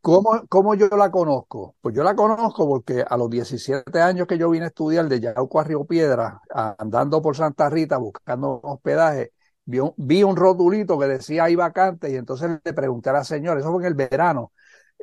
¿cómo, 0.00 0.46
¿cómo, 0.48 0.74
yo 0.74 0.88
la 0.88 1.10
conozco? 1.10 1.76
Pues 1.82 1.94
yo 1.94 2.02
la 2.02 2.16
conozco 2.16 2.66
porque 2.66 3.04
a 3.06 3.16
los 3.18 3.28
17 3.28 4.00
años 4.00 4.26
que 4.26 4.38
yo 4.38 4.48
vine 4.48 4.64
a 4.64 4.68
estudiar 4.68 5.08
de 5.08 5.20
Yauco 5.20 5.60
a 5.60 5.64
Río 5.64 5.84
Piedra, 5.84 6.40
andando 6.78 7.20
por 7.20 7.36
Santa 7.36 7.68
Rita 7.68 7.98
buscando 7.98 8.60
hospedaje, 8.62 9.32
vi 9.64 9.80
un, 9.80 9.92
vi 9.96 10.22
un 10.22 10.36
rotulito 10.36 10.98
que 10.98 11.06
decía 11.06 11.44
hay 11.44 11.54
vacante 11.56 12.10
y 12.10 12.16
entonces 12.16 12.60
le 12.64 12.72
pregunté 12.72 13.10
a 13.10 13.14
la 13.14 13.24
señora, 13.24 13.60
eso 13.60 13.70
fue 13.70 13.82
en 13.82 13.88
el 13.88 13.94
verano, 13.94 14.52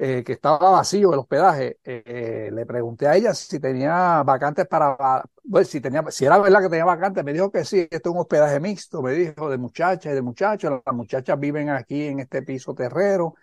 eh, 0.01 0.23
que 0.23 0.31
estaba 0.31 0.71
vacío 0.71 1.11
el 1.11 1.19
hospedaje, 1.19 1.77
eh, 1.83 2.49
le 2.53 2.65
pregunté 2.65 3.05
a 3.05 3.17
ella 3.17 3.33
si 3.33 3.59
tenía 3.59 4.23
vacantes 4.23 4.65
para, 4.65 5.25
bueno, 5.43 5.65
si, 5.65 5.81
tenía, 5.81 6.05
si 6.09 6.23
era 6.23 6.37
verdad 6.37 6.61
que 6.61 6.69
tenía 6.69 6.85
vacantes, 6.85 7.21
me 7.25 7.33
dijo 7.33 7.51
que 7.51 7.65
sí, 7.65 7.81
esto 7.91 8.09
es 8.09 8.15
un 8.15 8.21
hospedaje 8.21 8.61
mixto, 8.61 9.01
me 9.01 9.11
dijo, 9.11 9.49
de 9.49 9.57
muchachas 9.57 10.13
y 10.13 10.15
de 10.15 10.21
muchachos, 10.21 10.81
las 10.85 10.95
muchachas 10.95 11.37
viven 11.37 11.69
aquí 11.69 12.07
en 12.07 12.21
este 12.21 12.43
piso 12.43 12.73
terrero, 12.73 13.35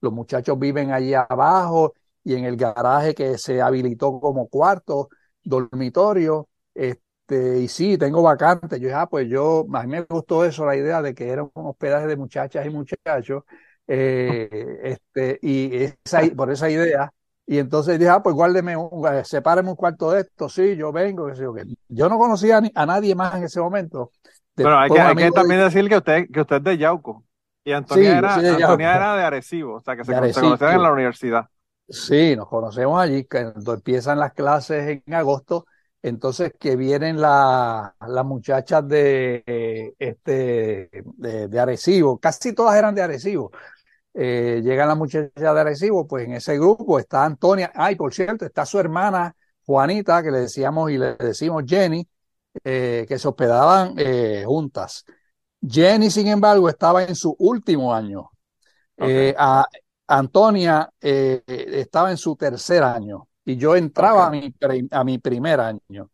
los 0.00 0.12
muchachos 0.12 0.58
viven 0.58 0.92
allí 0.92 1.14
abajo 1.14 1.94
y 2.22 2.34
en 2.34 2.44
el 2.44 2.56
garaje 2.58 3.14
que 3.14 3.38
se 3.38 3.62
habilitó 3.62 4.20
como 4.20 4.48
cuarto, 4.48 5.08
dormitorio, 5.42 6.50
este, 6.74 7.60
y 7.60 7.68
sí, 7.68 7.96
tengo 7.96 8.20
vacantes. 8.22 8.78
Yo 8.78 8.88
dije, 8.88 8.94
ah, 8.98 9.08
pues 9.08 9.26
yo, 9.28 9.64
a 9.72 9.82
mí 9.84 9.88
me 9.88 10.02
gustó 10.02 10.44
eso, 10.44 10.66
la 10.66 10.76
idea 10.76 11.00
de 11.00 11.14
que 11.14 11.30
era 11.30 11.44
un 11.44 11.50
hospedaje 11.54 12.06
de 12.06 12.16
muchachas 12.16 12.66
y 12.66 12.70
muchachos, 12.70 13.44
eh, 13.86 14.80
este, 14.82 15.38
y 15.42 15.76
esa, 15.76 16.22
por 16.36 16.50
esa 16.50 16.70
idea. 16.70 17.10
Y 17.46 17.58
entonces 17.58 17.98
dije, 17.98 18.10
ah, 18.10 18.22
pues 18.22 18.34
guárdeme, 18.34 18.76
un, 18.76 19.06
eh, 19.06 19.22
sepáreme 19.24 19.68
un 19.68 19.76
cuarto 19.76 20.10
de 20.12 20.22
esto, 20.22 20.48
sí, 20.48 20.76
yo 20.76 20.92
vengo, 20.92 21.26
que 21.26 21.34
yo 21.88 22.08
no 22.08 22.18
conocía 22.18 22.62
a, 22.74 22.86
nadie 22.86 23.14
más 23.14 23.34
en 23.34 23.44
ese 23.44 23.60
momento. 23.60 24.12
Pero 24.54 24.78
hay 24.78 24.88
que, 24.88 25.30
también 25.30 25.60
decir 25.60 25.86
que 25.88 25.96
usted, 25.96 26.26
que 26.32 26.40
usted 26.40 26.56
es 26.56 26.64
de 26.64 26.78
Yauco. 26.78 27.24
Y 27.64 27.72
Antonia, 27.72 28.18
era, 28.18 28.38
de 28.38 28.50
Antonia 28.50 28.94
era 28.94 29.16
de 29.16 29.24
Arecibo, 29.24 29.76
o 29.76 29.80
sea, 29.80 29.96
que 29.96 30.04
se, 30.04 30.12
conocían 30.12 30.74
en 30.74 30.82
la 30.82 30.92
universidad. 30.92 31.46
Sí, 31.88 32.34
nos 32.36 32.48
conocemos 32.48 33.00
allí, 33.00 33.24
cuando 33.24 33.74
empiezan 33.74 34.18
las 34.18 34.32
clases 34.32 35.02
en 35.04 35.14
agosto 35.14 35.66
entonces 36.04 36.52
que 36.60 36.76
vienen 36.76 37.18
las 37.18 37.94
muchachas 38.26 38.86
de, 38.86 39.94
este, 39.98 40.90
de, 41.16 41.58
Arecibo, 41.58 42.18
casi 42.18 42.52
todas 42.52 42.76
eran 42.76 42.94
de 42.94 43.00
Arecibo. 43.00 43.52
Eh, 44.16 44.60
llega 44.62 44.86
la 44.86 44.94
muchacha 44.94 45.30
de 45.34 45.60
Arecibo, 45.60 46.06
pues 46.06 46.24
en 46.24 46.34
ese 46.34 46.56
grupo 46.56 47.00
está 47.00 47.24
Antonia, 47.24 47.72
ay, 47.74 47.96
por 47.96 48.14
cierto, 48.14 48.46
está 48.46 48.64
su 48.64 48.78
hermana 48.78 49.34
Juanita, 49.66 50.22
que 50.22 50.30
le 50.30 50.40
decíamos 50.40 50.90
y 50.92 50.98
le 50.98 51.16
decimos 51.16 51.64
Jenny, 51.66 52.06
eh, 52.62 53.04
que 53.08 53.18
se 53.18 53.26
hospedaban 53.26 53.94
eh, 53.98 54.44
juntas. 54.46 55.04
Jenny, 55.60 56.10
sin 56.10 56.28
embargo, 56.28 56.68
estaba 56.68 57.02
en 57.02 57.16
su 57.16 57.34
último 57.38 57.92
año. 57.92 58.30
a, 58.98 59.66
Antonia 60.06 60.90
estaba 61.00 62.10
en 62.10 62.18
su 62.18 62.36
tercer 62.36 62.82
año 62.82 63.26
y 63.44 63.56
yo 63.56 63.74
entraba 63.74 64.26
a, 64.26 64.30
mi, 64.30 64.54
a 64.90 65.02
mi 65.02 65.18
primer 65.18 65.60
año. 65.60 66.10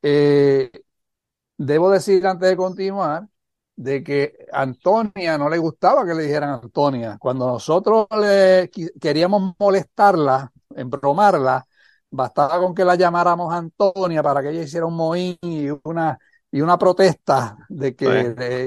debo 0.00 1.90
decir 1.90 2.26
antes 2.26 2.48
de 2.48 2.56
continuar 2.56 3.28
de 3.76 4.02
que 4.02 4.46
Antonia 4.52 5.36
no 5.36 5.48
le 5.48 5.58
gustaba 5.58 6.06
que 6.06 6.14
le 6.14 6.24
dijeran 6.24 6.50
Antonia. 6.50 7.16
Cuando 7.18 7.46
nosotros 7.46 8.06
le 8.20 8.70
queríamos 9.00 9.54
molestarla, 9.58 10.52
embromarla, 10.76 11.66
bastaba 12.10 12.58
con 12.58 12.74
que 12.74 12.84
la 12.84 12.94
llamáramos 12.94 13.52
Antonia 13.52 14.22
para 14.22 14.42
que 14.42 14.50
ella 14.50 14.62
hiciera 14.62 14.86
un 14.86 14.94
mohín 14.94 15.36
y 15.42 15.68
una, 15.82 16.18
y 16.50 16.60
una 16.60 16.78
protesta 16.78 17.56
de 17.68 17.96
que 17.96 18.06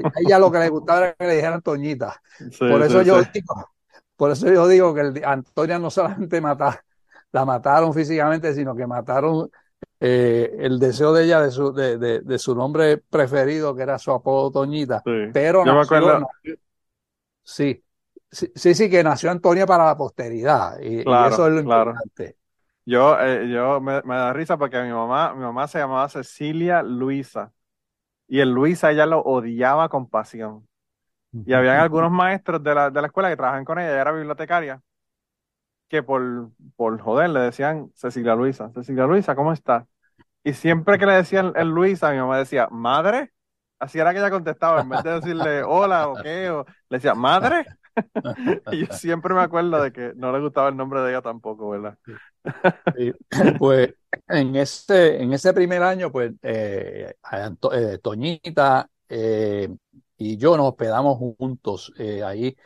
a 0.04 0.20
ella 0.20 0.38
lo 0.38 0.50
que 0.50 0.58
le 0.58 0.68
gustaba 0.68 0.98
era 1.06 1.14
que 1.14 1.26
le 1.26 1.36
dijeran 1.36 1.62
Toñita. 1.62 2.20
por 2.58 2.82
eso 2.82 3.02
yo 3.02 3.22
digo, 3.32 3.70
por 4.16 4.32
eso 4.32 4.52
yo 4.52 4.68
digo 4.68 4.94
que 4.94 5.22
Antonia 5.24 5.78
no 5.78 5.90
solamente 5.90 6.40
mata, 6.40 6.84
la 7.32 7.44
mataron 7.44 7.94
físicamente, 7.94 8.52
sino 8.54 8.76
que 8.76 8.86
mataron 8.86 9.50
eh, 10.00 10.56
el 10.60 10.78
deseo 10.78 11.12
de 11.12 11.24
ella 11.24 11.40
de 11.40 11.50
su, 11.50 11.72
de, 11.72 11.98
de, 11.98 12.38
su 12.38 12.54
nombre 12.54 12.98
preferido, 12.98 13.74
que 13.74 13.82
era 13.82 13.98
su 13.98 14.12
apodo 14.12 14.50
Toñita. 14.50 15.02
Pero 15.32 15.64
nació, 15.64 16.26
sí, 17.42 17.82
sí, 18.30 18.74
sí, 18.74 18.88
que 18.88 19.02
nació 19.02 19.30
Antonia 19.30 19.66
para 19.66 19.86
la 19.86 19.96
posteridad. 19.96 20.78
Y, 20.80 21.00
eso 21.00 21.46
es 21.46 21.52
lo 21.52 21.60
importante. 21.60 22.36
Yo, 22.84 23.20
eh, 23.20 23.48
yo 23.50 23.80
me, 23.80 24.00
da 24.02 24.32
risa 24.32 24.56
porque 24.56 24.80
mi 24.82 24.90
mamá, 24.90 25.34
mi 25.34 25.42
mamá 25.42 25.66
se 25.66 25.78
llamaba 25.78 26.08
Cecilia 26.08 26.82
Luisa. 26.82 27.52
Y 28.28 28.40
el 28.40 28.50
Luisa 28.50 28.90
ella 28.90 29.04
lo 29.04 29.20
odiaba 29.20 29.88
con 29.88 30.08
pasión. 30.08 30.66
Y 31.32 31.52
habían 31.52 31.80
algunos 31.80 32.10
maestros 32.10 32.62
de 32.62 32.74
la, 32.74 32.90
de 32.90 33.00
la 33.00 33.08
escuela 33.08 33.28
que 33.28 33.36
trabajan 33.36 33.64
con 33.64 33.78
ella, 33.78 33.90
ella 33.90 34.00
era 34.00 34.12
bibliotecaria, 34.12 34.80
que 35.88 36.02
por, 36.02 36.50
por 36.76 37.00
joder 37.00 37.30
le 37.30 37.40
decían 37.40 37.90
Cecilia 37.94 38.34
Luisa, 38.34 38.70
Cecilia 38.74 39.06
Luisa, 39.06 39.34
¿cómo 39.34 39.52
estás? 39.52 39.84
Y 40.44 40.52
siempre 40.52 40.98
que 40.98 41.06
le 41.06 41.14
decían 41.14 41.52
el 41.56 41.68
Luisa, 41.68 42.10
mi 42.10 42.18
mamá 42.18 42.38
decía, 42.38 42.68
¿madre? 42.70 43.32
Así 43.78 43.98
era 43.98 44.12
que 44.12 44.18
ella 44.18 44.30
contestaba, 44.30 44.80
en 44.80 44.88
vez 44.88 45.02
de 45.02 45.12
decirle 45.12 45.62
hola 45.62 46.08
o 46.08 46.16
qué, 46.16 46.50
o, 46.50 46.64
le 46.88 46.96
decía, 46.96 47.14
¿madre? 47.14 47.64
y 48.72 48.86
yo 48.86 48.92
siempre 48.92 49.34
me 49.34 49.40
acuerdo 49.40 49.82
de 49.82 49.92
que 49.92 50.12
no 50.16 50.32
le 50.32 50.40
gustaba 50.40 50.68
el 50.68 50.76
nombre 50.76 51.00
de 51.00 51.10
ella 51.10 51.22
tampoco, 51.22 51.70
¿verdad? 51.70 51.98
Pues 53.58 53.94
en 54.26 54.56
ese, 54.56 55.22
en 55.22 55.32
ese 55.32 55.52
primer 55.52 55.82
año, 55.82 56.10
pues 56.10 56.32
eh, 56.42 57.14
eh, 57.32 57.98
Toñita 58.02 58.88
eh, 59.08 59.68
y 60.16 60.36
yo 60.36 60.56
nos 60.56 60.68
hospedamos 60.68 61.18
juntos 61.18 61.92
ahí 62.24 62.56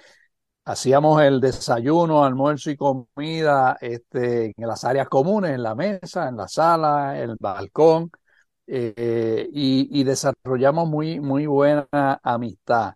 hacíamos 0.65 1.23
el 1.23 1.41
desayuno, 1.41 2.25
almuerzo 2.25 2.71
y 2.71 2.77
comida 2.77 3.77
este, 3.81 4.55
en 4.57 4.67
las 4.69 4.85
áreas 4.85 5.09
comunes, 5.09 5.53
en 5.53 5.63
la 5.63 5.75
mesa, 5.75 6.29
en 6.29 6.37
la 6.37 6.49
sala, 6.49 7.19
en 7.19 7.31
el 7.31 7.37
balcón, 7.39 8.11
eh, 8.67 9.49
y, 9.53 10.05
desarrollamos 10.05 10.89
muy, 10.89 11.21
muy 11.21 11.47
buena 11.47 11.89
amistad. 12.23 12.95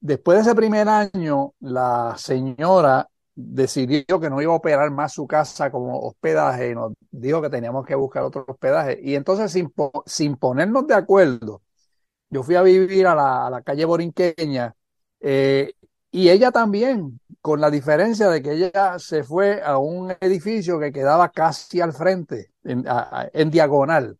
Después 0.00 0.36
de 0.38 0.42
ese 0.42 0.54
primer 0.54 0.88
año, 0.88 1.54
la 1.60 2.14
señora 2.18 3.08
decidió 3.34 4.20
que 4.20 4.30
no 4.30 4.42
iba 4.42 4.52
a 4.52 4.56
operar 4.56 4.90
más 4.90 5.12
su 5.14 5.26
casa 5.26 5.70
como 5.70 5.98
hospedaje 6.00 6.70
y 6.70 6.74
nos 6.74 6.92
dijo 7.10 7.40
que 7.42 7.50
teníamos 7.50 7.86
que 7.86 7.94
buscar 7.94 8.24
otro 8.24 8.44
hospedaje. 8.48 8.98
Y 9.02 9.14
entonces, 9.14 9.52
sin, 9.52 9.72
sin 10.06 10.36
ponernos 10.36 10.86
de 10.86 10.94
acuerdo, 10.94 11.62
yo 12.30 12.42
fui 12.42 12.56
a 12.56 12.62
vivir 12.62 13.06
a 13.06 13.14
la, 13.50 13.62
calle 13.64 13.84
Borinqueña 13.84 14.74
eh, 15.20 15.74
y 16.14 16.28
ella 16.28 16.52
también, 16.52 17.18
con 17.40 17.60
la 17.60 17.70
diferencia 17.70 18.28
de 18.28 18.42
que 18.42 18.52
ella 18.52 18.98
se 18.98 19.24
fue 19.24 19.62
a 19.62 19.78
un 19.78 20.14
edificio 20.20 20.78
que 20.78 20.92
quedaba 20.92 21.30
casi 21.30 21.80
al 21.80 21.94
frente, 21.94 22.52
en, 22.64 23.50
diagonal. 23.50 24.18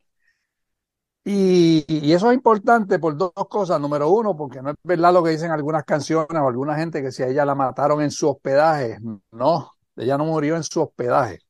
Y, 1.23 2.11
eso 2.11 2.31
es 2.31 2.35
importante 2.35 2.99
por 2.99 3.15
dos 3.17 3.33
cosas. 3.49 3.79
Número 3.79 4.09
uno, 4.09 4.35
porque 4.35 4.63
no 4.63 4.71
es 4.71 4.77
verdad 4.83 5.13
lo 5.13 5.23
que 5.23 5.31
dicen 5.31 5.51
algunas 5.51 5.85
canciones 5.85 6.29
o 6.31 6.49
alguna 6.49 6.77
gente 6.77 7.03
que 7.03 7.13
si 7.13 7.23
a 7.23 7.29
ella 7.29 7.45
la 7.45 7.55
mataron 7.55 8.01
en 8.01 8.11
su 8.11 8.29
hospedaje. 8.31 8.99
No, 9.31 9.73
ella 9.95 10.17
no 10.17 10.25
murió 10.25 10.57
en 10.57 10.65
su 10.65 10.81
hospedaje. 10.81 11.41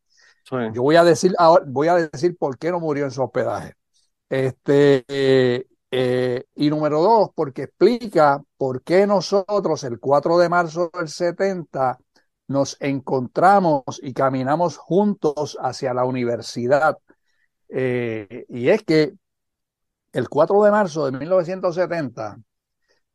Yo 0.51 0.83
voy 0.83 0.97
a 0.97 1.05
decir 1.05 1.35
voy 1.69 1.87
a 1.87 1.95
decir 1.95 2.37
por 2.37 2.59
qué 2.59 2.73
no 2.73 2.81
murió 2.81 3.05
en 3.05 3.13
su 3.13 3.23
hospedaje. 3.23 3.75
Este, 4.29 5.05
eh, 5.07 5.67
eh, 5.95 6.45
y 6.55 6.71
número 6.71 7.03
dos, 7.03 7.31
porque 7.35 7.65
explica 7.65 8.43
por 8.57 8.83
qué 8.83 9.07
nosotros 9.07 9.85
el 9.85 10.01
4 10.01 10.39
de 10.39 10.49
marzo 10.49 10.91
del 10.95 11.09
70 11.09 11.99
nos 12.49 12.79
encontramos 12.81 14.01
y 14.03 14.15
caminamos 14.15 14.79
juntos 14.79 15.59
hacia 15.61 15.93
la 15.93 16.07
universidad. 16.07 16.97
Eh, 17.69 18.47
y 18.49 18.71
es 18.71 18.83
que 18.85 19.13
el 20.13 20.29
4 20.31 20.63
de 20.63 20.71
marzo 20.71 21.11
de 21.11 21.19
1970, 21.19 22.39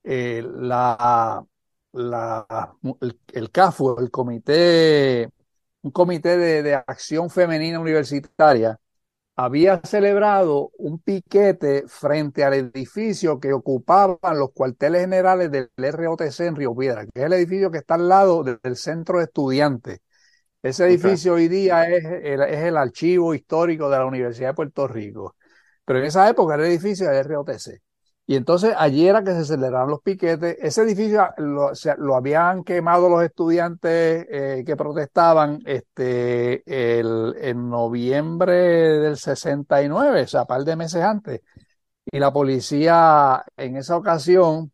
eh, 0.03 0.43
la, 0.47 1.43
la, 1.93 2.75
el, 3.33 3.51
CAFU, 3.51 3.97
el 3.99 4.11
comité, 4.11 5.31
un 5.81 5.89
comité 5.91 6.37
de 6.37 6.75
acción 6.75 7.31
femenina 7.31 7.79
universitaria, 7.79 8.79
había 9.37 9.79
celebrado 9.83 10.71
un 10.79 10.99
piquete 10.99 11.83
frente 11.87 12.43
al 12.43 12.55
edificio 12.55 13.39
que 13.39 13.53
ocupaban 13.53 14.39
los 14.39 14.51
cuarteles 14.51 15.01
generales 15.01 15.51
del 15.51 15.69
ROTC 15.77 16.39
en 16.41 16.55
Río 16.55 16.75
Piedra, 16.75 17.05
que 17.05 17.11
es 17.21 17.25
el 17.27 17.33
edificio 17.33 17.69
que 17.71 17.77
está 17.77 17.95
al 17.95 18.09
lado 18.09 18.43
del 18.43 18.75
centro 18.75 19.19
de 19.19 19.25
estudiantes. 19.25 19.99
Ese 20.63 20.85
edificio 20.87 21.35
hoy 21.35 21.47
día 21.49 21.89
es 21.89 22.05
el, 22.05 22.41
es 22.41 22.59
el 22.63 22.77
archivo 22.77 23.33
histórico 23.35 23.89
de 23.89 23.97
la 23.99 24.05
Universidad 24.05 24.49
de 24.49 24.55
Puerto 24.55 24.87
Rico, 24.87 25.35
pero 25.85 25.99
en 25.99 26.05
esa 26.05 26.29
época 26.29 26.55
era 26.55 26.65
el 26.65 26.71
edificio 26.71 27.09
del 27.09 27.25
ROTC. 27.25 27.81
Y 28.29 28.35
entonces 28.35 28.75
allí 28.77 29.07
era 29.07 29.23
que 29.23 29.31
se 29.31 29.45
celebraron 29.45 29.89
los 29.89 30.01
piquetes. 30.01 30.57
Ese 30.61 30.81
edificio 30.81 31.21
ah, 31.21 31.33
lo, 31.37 31.71
lo 31.97 32.15
habían 32.15 32.63
quemado 32.65 33.07
los 33.09 33.23
estudiantes 33.23 34.27
eh, 34.29 34.63
que 34.65 34.75
protestaban 34.75 35.61
este, 35.65 36.61
el, 36.99 37.35
en 37.39 37.69
noviembre 37.69 38.53
del 38.99 39.17
69, 39.17 40.23
o 40.23 40.27
sea, 40.27 40.45
par 40.45 40.65
de 40.65 40.75
meses 40.75 41.03
antes. 41.03 41.41
Y 42.11 42.19
la 42.19 42.33
policía 42.33 43.43
en 43.57 43.77
esa 43.77 43.97
ocasión, 43.97 44.73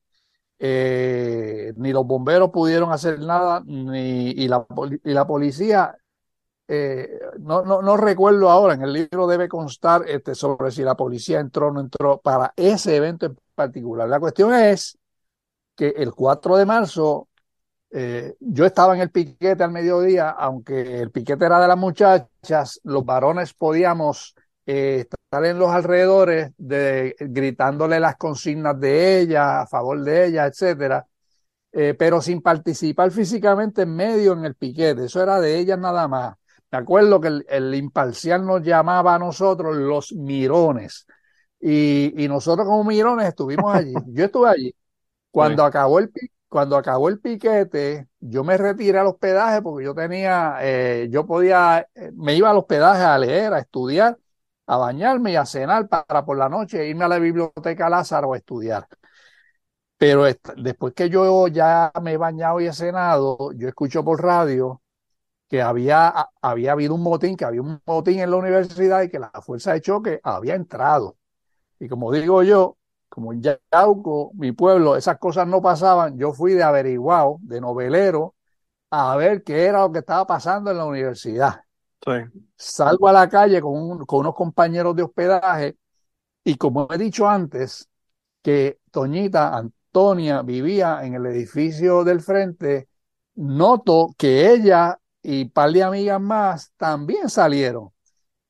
eh, 0.59 1.73
ni 1.77 1.93
los 1.93 2.05
bomberos 2.07 2.51
pudieron 2.51 2.91
hacer 2.91 3.19
nada, 3.19 3.61
ni, 3.65 4.31
y, 4.31 4.47
la, 4.47 4.65
y 5.03 5.11
la 5.13 5.27
policía 5.27 5.95
eh, 6.67 7.19
no, 7.39 7.63
no, 7.63 7.81
no, 7.81 7.97
recuerdo 7.97 8.49
ahora, 8.49 8.73
en 8.75 8.83
el 8.83 8.93
libro 8.93 9.27
debe 9.27 9.49
constar 9.49 10.05
este, 10.07 10.33
sobre 10.33 10.71
si 10.71 10.81
la 10.81 10.95
policía 10.95 11.39
entró 11.39 11.67
o 11.67 11.71
no 11.71 11.81
entró 11.81 12.19
para 12.21 12.53
ese 12.55 12.95
evento 12.95 13.25
en 13.25 13.37
particular. 13.53 14.07
La 14.09 14.19
cuestión 14.19 14.53
es 14.53 14.97
que 15.75 15.89
el 15.89 16.13
4 16.13 16.57
de 16.57 16.65
marzo 16.65 17.27
eh, 17.91 18.35
yo 18.39 18.65
estaba 18.65 18.95
en 18.95 19.01
el 19.01 19.11
piquete 19.11 19.63
al 19.63 19.71
mediodía, 19.71 20.29
aunque 20.31 20.99
el 21.01 21.11
piquete 21.11 21.45
era 21.45 21.59
de 21.61 21.67
las 21.67 21.77
muchachas, 21.77 22.79
los 22.83 23.05
varones 23.05 23.53
podíamos 23.53 24.35
eh, 24.65 25.05
estar 25.07 25.45
en 25.45 25.59
los 25.59 25.69
alrededores 25.69 26.51
de, 26.57 27.15
gritándole 27.19 27.99
las 27.99 28.15
consignas 28.17 28.79
de 28.79 29.19
ella, 29.19 29.61
a 29.61 29.67
favor 29.67 30.01
de 30.03 30.25
ella, 30.27 30.45
etcétera, 30.45 31.05
pero 31.97 32.21
sin 32.21 32.41
participar 32.41 33.09
físicamente 33.09 33.81
en 33.81 33.95
medio 33.95 34.33
en 34.33 34.45
el 34.45 34.53
piquete. 34.55 35.05
Eso 35.05 35.23
era 35.23 35.39
de 35.39 35.57
ellas 35.57 35.79
nada 35.79 36.07
más. 36.07 36.35
Me 36.73 36.79
acuerdo 36.79 37.21
que 37.21 37.27
el, 37.49 37.75
imparcial 37.75 38.43
nos 38.47 38.63
llamaba 38.63 39.13
a 39.13 39.19
nosotros 39.19 39.75
los 39.75 40.11
mirones. 40.13 41.05
Y, 41.65 42.27
nosotros 42.27 42.67
como 42.67 42.83
mirones 42.83 43.29
estuvimos 43.29 43.73
allí. 43.73 43.93
Yo 44.07 44.25
estuve 44.25 44.49
allí. 44.49 44.75
Cuando 45.31 45.63
acabó 45.63 45.99
el 45.99 46.11
cuando 46.49 46.77
acabó 46.77 47.09
el 47.09 47.19
piquete, 47.19 48.07
yo 48.19 48.43
me 48.43 48.57
retiré 48.57 48.99
al 48.99 49.07
hospedaje 49.07 49.63
porque 49.63 49.85
yo 49.85 49.95
tenía, 49.95 50.57
eh, 50.61 51.07
yo 51.09 51.25
podía, 51.25 51.87
eh, 51.95 52.11
me 52.13 52.35
iba 52.35 52.51
al 52.51 52.57
hospedaje 52.57 53.01
a 53.01 53.17
leer, 53.17 53.53
a 53.53 53.59
estudiar, 53.59 54.19
a 54.67 54.77
bañarme 54.77 55.31
y 55.31 55.35
a 55.35 55.47
cenar 55.47 55.87
para 55.89 56.23
por 56.23 56.37
la 56.37 56.49
noche 56.49 56.87
irme 56.87 57.05
a 57.05 57.07
la 57.07 57.17
biblioteca 57.17 57.89
Lázaro 57.89 58.33
a 58.33 58.37
estudiar. 58.37 58.87
Pero 59.97 60.25
después 60.57 60.93
que 60.93 61.09
yo 61.09 61.47
ya 61.47 61.91
me 62.03 62.13
he 62.13 62.17
bañado 62.17 62.61
y 62.61 62.67
he 62.67 62.73
cenado, 62.73 63.51
yo 63.53 63.67
escucho 63.67 64.03
por 64.03 64.21
radio 64.21 64.83
que 65.49 65.61
había, 65.61 66.29
había 66.41 66.73
habido 66.73 66.95
un 66.95 67.03
motín, 67.03 67.37
que 67.37 67.45
había 67.45 67.61
un 67.61 67.81
motín 67.85 68.19
en 68.19 68.31
la 68.31 68.37
universidad 68.37 69.01
y 69.03 69.09
que 69.09 69.19
la 69.19 69.31
fuerza 69.41 69.73
de 69.73 69.81
choque 69.81 70.19
había 70.23 70.55
entrado. 70.55 71.17
Y 71.83 71.89
como 71.89 72.11
digo 72.11 72.43
yo, 72.43 72.77
como 73.09 73.33
en 73.33 73.41
Yauco, 73.43 74.31
mi 74.35 74.51
pueblo, 74.53 74.95
esas 74.97 75.17
cosas 75.19 75.47
no 75.47 75.61
pasaban, 75.61 76.17
yo 76.17 76.33
fui 76.33 76.53
de 76.53 76.63
averiguado, 76.63 77.37
de 77.41 77.61
novelero, 77.61 78.35
a 78.91 79.15
ver 79.17 79.43
qué 79.43 79.65
era 79.65 79.81
lo 79.81 79.91
que 79.93 79.99
estaba 79.99 80.27
pasando 80.27 80.71
en 80.71 80.77
la 80.79 80.85
universidad. 80.85 81.61
Sí. 82.05 82.43
Salgo 82.57 83.07
a 83.09 83.13
la 83.13 83.29
calle 83.29 83.61
con, 83.61 83.73
un- 83.75 84.05
con 84.05 84.21
unos 84.21 84.35
compañeros 84.35 84.95
de 84.95 85.03
hospedaje 85.03 85.77
y 86.45 86.55
como 86.57 86.87
he 86.93 86.99
dicho 86.99 87.29
antes, 87.29 87.89
que 88.43 88.79
Toñita, 88.91 89.57
Antonia, 89.57 90.43
vivía 90.43 91.05
en 91.05 91.15
el 91.15 91.27
edificio 91.27 92.05
del 92.05 92.21
frente, 92.21 92.89
noto 93.35 94.09
que 94.17 94.51
ella 94.53 94.99
y 95.23 95.43
un 95.45 95.51
par 95.51 95.71
de 95.73 95.83
amigas 95.83 96.21
más 96.21 96.73
también 96.77 97.29
salieron. 97.29 97.91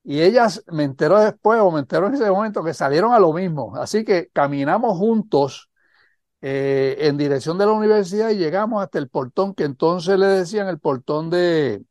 Y 0.04 0.22
ellas, 0.22 0.64
me 0.68 0.84
entero 0.84 1.20
después 1.20 1.60
o 1.62 1.72
me 1.72 1.80
entero 1.80 2.08
en 2.08 2.16
ese 2.16 2.30
momento 2.30 2.64
que 2.64 2.74
salieron 2.74 3.14
a 3.14 3.20
lo 3.20 3.32
mismo. 3.34 3.76
Así 3.78 4.04
que 4.04 4.30
caminamos 4.34 4.98
juntos 4.98 5.70
eh, 6.42 6.98
en 7.00 7.18
dirección 7.18 7.58
de 7.58 7.66
la 7.66 7.72
universidad 7.74 8.30
y 8.30 8.38
llegamos 8.38 8.84
hasta 8.84 9.00
el 9.00 9.10
portón 9.10 9.54
que 9.56 9.64
entonces 9.66 10.20
le 10.20 10.28
decían 10.28 10.68
el 10.68 10.80
portón 10.80 11.30
de, 11.30 11.84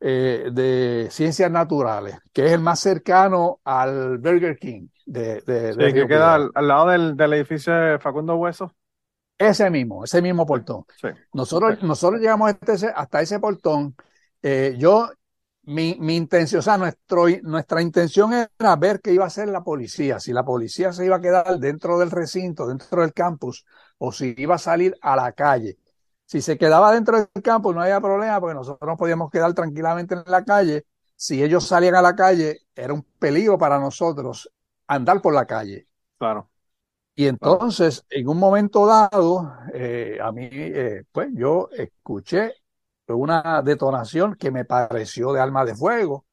eh, 0.00 0.50
de 0.52 1.08
ciencias 1.10 1.50
naturales, 1.50 2.18
que 2.32 2.46
es 2.46 2.52
el 2.52 2.60
más 2.60 2.80
cercano 2.80 3.60
al 3.64 4.18
Burger 4.18 4.58
King 4.58 4.88
de, 5.06 5.40
de, 5.42 5.74
Sí, 5.78 5.84
de 5.84 5.94
que 5.94 6.06
queda 6.06 6.34
al, 6.34 6.50
al 6.54 6.68
lado 6.68 6.88
del, 6.88 7.16
del 7.16 7.32
edificio 7.34 7.72
de 7.74 7.98
Facundo 7.98 8.36
Hueso. 8.36 8.74
Ese 9.38 9.68
mismo, 9.70 10.04
ese 10.04 10.22
mismo 10.22 10.46
portón. 10.46 10.84
Sí. 11.00 11.08
Nosotros, 11.32 11.82
nosotros 11.82 12.20
llegamos 12.20 12.48
hasta 12.50 12.72
ese, 12.72 12.88
hasta 12.94 13.20
ese 13.20 13.38
portón. 13.38 13.94
eh, 14.42 14.74
yo, 14.78 15.10
mi, 15.66 15.96
mi 16.00 16.16
intención, 16.16 16.60
o 16.60 16.62
sea, 16.62 16.78
nuestro, 16.78 17.26
nuestra 17.42 17.82
intención 17.82 18.32
era 18.32 18.76
ver 18.76 19.00
qué 19.00 19.12
iba 19.12 19.24
a 19.24 19.26
hacer 19.28 19.48
la 19.48 19.62
policía, 19.62 20.20
si 20.20 20.32
la 20.32 20.44
policía 20.44 20.92
se 20.92 21.04
iba 21.04 21.16
a 21.16 21.20
quedar 21.20 21.58
dentro 21.58 21.98
del 21.98 22.10
recinto, 22.10 22.66
dentro 22.66 23.02
del 23.02 23.12
campus, 23.12 23.64
o 23.98 24.12
si 24.12 24.34
iba 24.38 24.54
a 24.54 24.58
salir 24.58 24.96
a 25.02 25.16
la 25.16 25.32
calle. 25.32 25.78
Si 26.24 26.40
se 26.40 26.58
quedaba 26.58 26.92
dentro 26.92 27.18
del 27.18 27.42
campus 27.42 27.74
no 27.74 27.82
había 27.82 28.00
problema, 28.00 28.40
porque 28.40 28.54
nosotros 28.54 28.88
nos 28.88 28.98
podíamos 28.98 29.30
quedar 29.30 29.54
tranquilamente 29.54 30.14
en 30.14 30.22
la 30.26 30.44
calle. 30.44 30.86
Si 31.14 31.42
ellos 31.42 31.66
salían 31.66 31.94
a 31.94 32.02
la 32.02 32.14
calle, 32.16 32.58
era 32.74 32.92
un 32.92 33.02
peligro 33.18 33.58
para 33.58 33.78
nosotros 33.78 34.50
andar 34.86 35.20
por 35.22 35.34
la 35.34 35.46
calle. 35.46 35.88
Claro. 36.18 36.50
Y 37.14 37.26
entonces, 37.26 38.04
en 38.10 38.28
un 38.28 38.38
momento 38.38 38.86
dado, 38.86 39.52
eh, 39.72 40.18
a 40.20 40.32
mí, 40.32 40.48
eh, 40.52 41.04
pues 41.10 41.30
yo 41.32 41.68
escuché 41.72 42.52
una 43.14 43.62
detonación 43.62 44.34
que 44.36 44.50
me 44.50 44.64
pareció 44.64 45.32
de 45.32 45.40
arma 45.40 45.64
de 45.64 45.74
fuego 45.76 46.26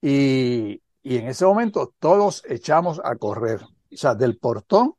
y, 0.00 0.82
y 1.02 1.18
en 1.18 1.28
ese 1.28 1.44
momento 1.46 1.94
todos 1.98 2.44
echamos 2.48 3.00
a 3.04 3.16
correr, 3.16 3.62
o 3.62 3.68
sea, 3.96 4.14
del 4.14 4.38
portón 4.38 4.94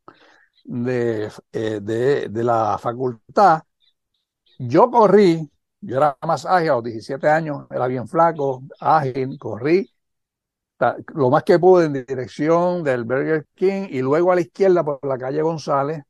de, 0.66 1.32
eh, 1.54 1.80
de, 1.82 2.30
de 2.30 2.44
la 2.44 2.78
facultad. 2.80 3.64
Yo 4.60 4.90
corrí, 4.92 5.52
yo 5.82 5.98
era 5.98 6.18
más 6.26 6.46
ágil 6.46 6.70
a 6.72 6.74
los 6.76 6.84
17 6.84 7.30
años, 7.30 7.68
era 7.72 7.88
bien 7.88 8.08
flaco, 8.08 8.64
ágil, 8.80 9.38
corrí 9.40 9.90
lo 11.16 11.30
más 11.30 11.44
que 11.44 11.60
pude 11.60 11.86
en 11.86 11.94
dirección 12.06 12.84
del 12.84 13.04
Burger 13.06 13.48
King 13.56 13.88
y 13.90 14.02
luego 14.02 14.32
a 14.32 14.36
la 14.36 14.42
izquierda 14.42 14.84
por 14.84 15.00
la 15.06 15.18
calle 15.18 15.42
González 15.42 16.04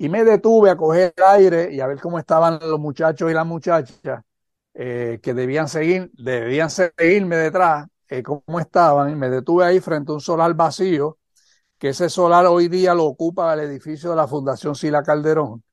y 0.00 0.08
me 0.08 0.24
detuve 0.24 0.70
a 0.70 0.76
coger 0.76 1.12
aire 1.26 1.70
y 1.70 1.80
a 1.80 1.86
ver 1.86 2.00
cómo 2.00 2.18
estaban 2.18 2.58
los 2.62 2.80
muchachos 2.80 3.30
y 3.30 3.34
las 3.34 3.44
muchachas 3.44 4.22
eh, 4.72 5.20
que 5.22 5.34
debían 5.34 5.68
seguir, 5.68 6.10
debían 6.14 6.70
seguirme 6.70 7.36
detrás, 7.36 7.86
eh, 8.08 8.22
cómo 8.22 8.60
estaban. 8.60 9.10
Y 9.10 9.14
me 9.14 9.28
detuve 9.28 9.66
ahí 9.66 9.78
frente 9.78 10.10
a 10.10 10.14
un 10.14 10.22
solar 10.22 10.54
vacío, 10.54 11.18
que 11.78 11.90
ese 11.90 12.08
solar 12.08 12.46
hoy 12.46 12.68
día 12.68 12.94
lo 12.94 13.04
ocupa 13.04 13.52
el 13.52 13.60
edificio 13.60 14.08
de 14.10 14.16
la 14.16 14.26
Fundación 14.26 14.74
Sila 14.74 15.02
Calderón. 15.02 15.64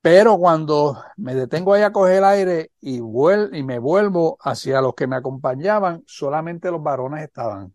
Pero 0.00 0.36
cuando 0.38 1.00
me 1.16 1.36
detengo 1.36 1.74
ahí 1.74 1.82
a 1.82 1.92
coger 1.92 2.24
aire 2.24 2.72
y, 2.80 3.00
vuel 3.00 3.54
y 3.54 3.62
me 3.62 3.78
vuelvo 3.78 4.36
hacia 4.40 4.80
los 4.80 4.94
que 4.94 5.06
me 5.06 5.16
acompañaban, 5.16 6.02
solamente 6.06 6.72
los 6.72 6.82
varones 6.82 7.22
estaban. 7.22 7.72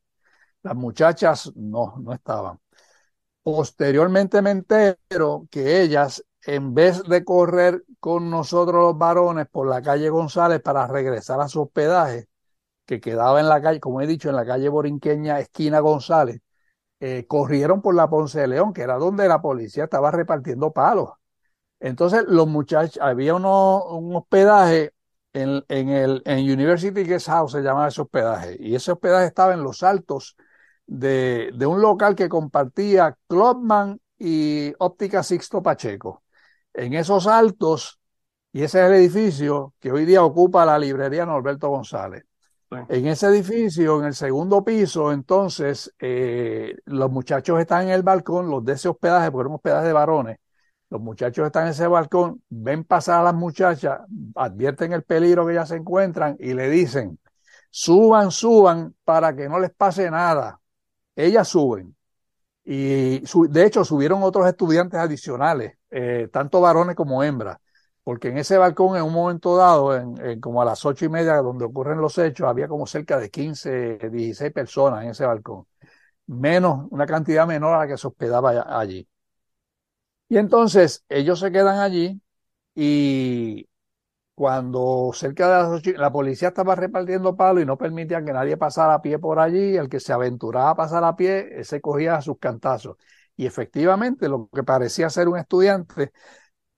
Las 0.63 0.75
muchachas 0.75 1.53
no, 1.55 1.95
no 1.99 2.13
estaban. 2.13 2.59
Posteriormente 3.45 4.41
me 4.41 4.49
entero 4.49 5.47
que 5.51 5.83
ellas, 5.83 6.25
en 6.47 6.73
vez 6.73 7.03
de 7.03 7.23
correr 7.23 7.83
con 7.99 8.31
nosotros 8.31 8.81
los 8.81 8.97
varones 8.97 9.45
por 9.47 9.67
la 9.67 9.83
calle 9.83 10.09
González 10.09 10.61
para 10.63 10.87
regresar 10.87 11.39
a 11.39 11.47
su 11.47 11.61
hospedaje, 11.61 12.27
que 12.85 12.99
quedaba 12.99 13.39
en 13.39 13.49
la 13.49 13.61
calle, 13.61 13.79
como 13.79 14.01
he 14.01 14.07
dicho, 14.07 14.29
en 14.29 14.35
la 14.37 14.47
calle 14.47 14.69
Borinqueña, 14.69 15.39
esquina 15.39 15.79
González, 15.79 16.41
eh, 16.99 17.25
corrieron 17.27 17.81
por 17.83 17.95
la 17.95 18.09
Ponce 18.09 18.41
de 18.41 18.47
León, 18.47 18.73
que 18.73 18.83
era 18.83 18.95
donde 18.97 19.27
la 19.27 19.41
policía 19.41 19.85
estaba 19.85 20.11
repartiendo 20.11 20.73
palos. 20.73 21.11
Entonces, 21.79 22.25
los 22.27 22.47
muchachos, 22.47 22.99
había 23.01 23.35
uno, 23.35 23.85
un 23.85 24.15
hospedaje 24.15 24.93
en, 25.33 25.63
en 25.69 25.89
el 25.89 26.23
en 26.25 26.39
University 26.51 27.03
Guest 27.03 27.27
House, 27.27 27.51
se 27.53 27.61
llamaba 27.61 27.89
ese 27.89 28.01
hospedaje, 28.01 28.57
y 28.59 28.75
ese 28.75 28.91
hospedaje 28.91 29.27
estaba 29.27 29.53
en 29.53 29.63
los 29.63 29.83
altos 29.83 30.35
de, 30.87 31.51
de 31.55 31.65
un 31.65 31.81
local 31.81 32.15
que 32.15 32.29
compartía 32.29 33.17
Clubman 33.27 33.99
y 34.17 34.73
Óptica 34.79 35.23
Sixto 35.23 35.61
Pacheco. 35.61 36.23
En 36.73 36.93
esos 36.93 37.27
altos, 37.27 37.99
y 38.51 38.63
ese 38.63 38.79
es 38.81 38.87
el 38.87 38.93
edificio 38.93 39.73
que 39.79 39.91
hoy 39.91 40.05
día 40.05 40.23
ocupa 40.23 40.65
la 40.65 40.77
librería 40.79 41.25
Norberto 41.25 41.69
González. 41.69 42.23
Sí. 42.69 42.77
En 42.89 43.07
ese 43.07 43.27
edificio, 43.27 43.99
en 43.99 44.07
el 44.07 44.15
segundo 44.15 44.63
piso, 44.63 45.11
entonces, 45.11 45.93
eh, 45.99 46.75
los 46.85 47.11
muchachos 47.11 47.59
están 47.59 47.83
en 47.83 47.89
el 47.89 48.03
balcón, 48.03 48.49
los 48.49 48.65
de 48.65 48.73
ese 48.73 48.89
hospedaje, 48.89 49.31
porque 49.31 49.41
era 49.41 49.49
un 49.49 49.55
hospedaje 49.55 49.87
de 49.87 49.93
varones, 49.93 50.37
los 50.89 51.01
muchachos 51.01 51.45
están 51.45 51.63
en 51.63 51.69
ese 51.69 51.87
balcón, 51.87 52.41
ven 52.49 52.83
pasar 52.83 53.21
a 53.21 53.23
las 53.23 53.35
muchachas, 53.35 54.01
advierten 54.35 54.93
el 54.93 55.03
peligro 55.03 55.45
que 55.45 55.53
ellas 55.53 55.69
se 55.69 55.75
encuentran 55.75 56.35
y 56.39 56.53
le 56.53 56.69
dicen, 56.69 57.19
suban, 57.69 58.31
suban 58.31 58.95
para 59.03 59.35
que 59.35 59.49
no 59.49 59.59
les 59.59 59.71
pase 59.71 60.09
nada. 60.09 60.59
Ellas 61.15 61.47
suben. 61.47 61.95
Y 62.63 63.21
de 63.49 63.65
hecho 63.65 63.85
subieron 63.85 64.23
otros 64.23 64.47
estudiantes 64.47 64.99
adicionales, 64.99 65.77
eh, 65.91 66.29
tanto 66.31 66.61
varones 66.61 66.95
como 66.95 67.23
hembras, 67.23 67.57
porque 68.03 68.29
en 68.29 68.39
ese 68.39 68.57
balcón 68.57 68.97
en 68.97 69.03
un 69.03 69.13
momento 69.13 69.55
dado, 69.57 69.95
en, 69.95 70.39
como 70.41 70.61
a 70.61 70.65
las 70.65 70.85
ocho 70.85 71.05
y 71.05 71.09
media 71.09 71.37
donde 71.37 71.65
ocurren 71.65 71.99
los 72.01 72.17
hechos, 72.17 72.47
había 72.47 72.67
como 72.67 72.87
cerca 72.87 73.19
de 73.19 73.29
15, 73.29 73.99
16 74.11 74.51
personas 74.53 75.03
en 75.03 75.11
ese 75.11 75.25
balcón, 75.25 75.67
menos, 76.27 76.87
una 76.91 77.05
cantidad 77.07 77.47
menor 77.47 77.75
a 77.75 77.79
la 77.79 77.87
que 77.87 77.97
se 77.97 78.07
hospedaba 78.07 78.79
allí. 78.79 79.07
Y 80.29 80.37
entonces 80.37 81.03
ellos 81.09 81.39
se 81.39 81.51
quedan 81.51 81.79
allí 81.79 82.19
y 82.75 83.67
cuando 84.35 85.11
cerca 85.13 85.47
de 85.47 85.53
las 85.63 85.69
ocho, 85.69 85.91
la 85.97 86.11
policía 86.11 86.49
estaba 86.49 86.75
repartiendo 86.75 87.35
palos 87.37 87.63
y 87.63 87.65
no 87.65 87.77
permitía 87.77 88.23
que 88.23 88.33
nadie 88.33 88.57
pasara 88.57 88.95
a 88.95 89.01
pie 89.01 89.19
por 89.19 89.39
allí, 89.39 89.77
el 89.77 89.89
que 89.89 89.99
se 89.99 90.13
aventuraba 90.13 90.71
a 90.71 90.75
pasar 90.75 91.03
a 91.05 91.15
pie, 91.15 91.59
ese 91.59 91.81
cogía 91.81 92.21
sus 92.21 92.37
cantazos. 92.39 92.97
Y 93.37 93.45
efectivamente, 93.45 94.29
lo 94.29 94.49
que 94.53 94.63
parecía 94.63 95.09
ser 95.09 95.27
un 95.29 95.37
estudiante 95.37 96.11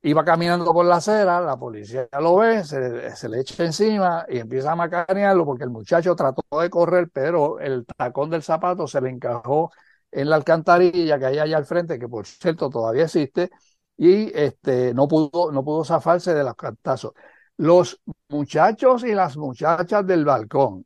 iba 0.01 0.23
caminando 0.23 0.73
por 0.73 0.85
la 0.85 0.97
acera, 0.97 1.41
la 1.41 1.57
policía 1.57 2.07
lo 2.19 2.37
ve, 2.37 2.63
se, 2.63 3.15
se 3.15 3.29
le 3.29 3.41
echa 3.41 3.63
encima 3.65 4.25
y 4.29 4.39
empieza 4.39 4.71
a 4.71 4.75
macanearlo 4.75 5.45
porque 5.45 5.63
el 5.63 5.69
muchacho 5.69 6.15
trató 6.15 6.43
de 6.61 6.69
correr, 6.69 7.09
pero 7.11 7.59
el 7.59 7.85
tacón 7.85 8.29
del 8.29 8.43
zapato 8.43 8.87
se 8.87 9.01
le 9.01 9.09
encajó 9.09 9.71
en 10.11 10.29
la 10.29 10.35
alcantarilla 10.37 11.19
que 11.19 11.25
hay 11.25 11.39
allá 11.39 11.57
al 11.57 11.65
frente, 11.65 11.99
que 11.99 12.07
por 12.07 12.25
cierto 12.27 12.69
todavía 12.69 13.03
existe, 13.05 13.49
y 13.97 14.31
este, 14.37 14.93
no 14.93 15.07
pudo, 15.07 15.51
no 15.51 15.63
pudo 15.63 15.83
zafarse 15.83 16.33
de 16.33 16.43
los 16.43 16.55
cantazos. 16.55 17.13
Los 17.57 17.99
muchachos 18.29 19.03
y 19.03 19.13
las 19.13 19.37
muchachas 19.37 20.05
del 20.05 20.25
balcón, 20.25 20.85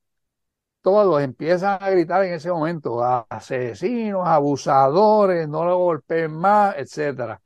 todos 0.81 1.21
empiezan 1.21 1.77
a 1.81 1.89
gritar 1.89 2.23
en 2.23 2.33
ese 2.33 2.51
momento, 2.51 3.03
asesinos, 3.29 4.27
abusadores, 4.27 5.47
no 5.47 5.65
lo 5.65 5.77
golpeen 5.77 6.31
más, 6.33 6.75
etcétera. 6.77 7.41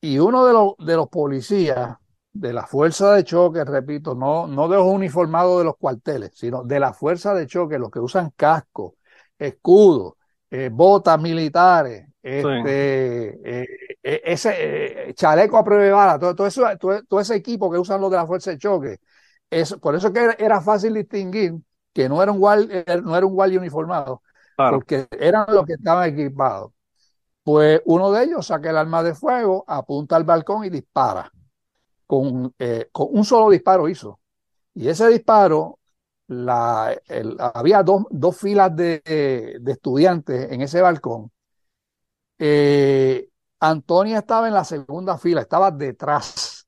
Y 0.00 0.18
uno 0.18 0.44
de 0.46 0.52
los, 0.52 0.74
de 0.78 0.96
los 0.96 1.08
policías 1.08 1.96
de 2.32 2.52
la 2.52 2.66
fuerza 2.66 3.14
de 3.14 3.24
choque, 3.24 3.64
repito, 3.64 4.14
no, 4.14 4.46
no 4.46 4.68
de 4.68 4.76
los 4.76 4.86
uniformados 4.86 5.58
de 5.58 5.64
los 5.64 5.76
cuarteles, 5.76 6.32
sino 6.34 6.64
de 6.64 6.80
la 6.80 6.92
fuerza 6.92 7.34
de 7.34 7.46
choque, 7.46 7.78
los 7.78 7.90
que 7.90 8.00
usan 8.00 8.30
casco, 8.36 8.96
escudo, 9.38 10.16
eh, 10.50 10.70
botas 10.72 11.20
militares, 11.20 12.08
este, 12.22 13.62
eh, 13.62 13.66
eh, 14.02 14.22
ese 14.24 15.08
eh, 15.10 15.14
chaleco 15.14 15.58
a 15.58 15.64
prueba 15.64 15.84
de 15.84 15.90
bala, 15.90 16.18
todo, 16.18 16.34
todo, 16.34 16.46
eso, 16.46 16.64
todo, 16.78 17.02
todo, 17.04 17.20
ese 17.20 17.34
equipo 17.34 17.70
que 17.70 17.78
usan 17.78 18.00
los 18.00 18.10
de 18.10 18.16
la 18.16 18.26
fuerza 18.26 18.52
de 18.52 18.58
choque. 18.58 18.98
Es, 19.50 19.74
por 19.74 19.94
eso 19.94 20.12
que 20.12 20.20
era, 20.20 20.32
era 20.38 20.60
fácil 20.60 20.94
distinguir 20.94 21.54
que 21.92 22.08
no 22.08 22.22
era 22.22 22.32
un 22.32 22.38
guardia, 22.38 22.84
no 23.02 23.16
era 23.16 23.26
un 23.26 23.34
guardia 23.34 23.58
uniformado, 23.58 24.22
claro. 24.56 24.78
porque 24.78 25.06
eran 25.18 25.46
los 25.48 25.66
que 25.66 25.74
estaban 25.74 26.08
equipados. 26.08 26.72
Pues 27.42 27.82
uno 27.86 28.12
de 28.12 28.24
ellos 28.24 28.46
saca 28.46 28.70
el 28.70 28.76
arma 28.76 29.02
de 29.02 29.14
fuego, 29.14 29.64
apunta 29.66 30.16
al 30.16 30.24
balcón 30.24 30.64
y 30.64 30.70
dispara. 30.70 31.30
Con, 32.06 32.54
eh, 32.58 32.88
con 32.92 33.08
un 33.10 33.24
solo 33.24 33.50
disparo 33.50 33.88
hizo. 33.88 34.20
Y 34.74 34.88
ese 34.88 35.08
disparo, 35.08 35.78
la, 36.28 36.96
el, 37.08 37.36
había 37.38 37.82
dos, 37.82 38.04
dos 38.10 38.36
filas 38.38 38.74
de, 38.76 39.02
de, 39.60 39.72
estudiantes 39.72 40.52
en 40.52 40.62
ese 40.62 40.80
balcón. 40.80 41.30
Eh, 42.44 43.28
Antonia 43.60 44.18
estaba 44.18 44.48
en 44.48 44.54
la 44.54 44.64
segunda 44.64 45.16
fila, 45.16 45.42
estaba 45.42 45.70
detrás. 45.70 46.66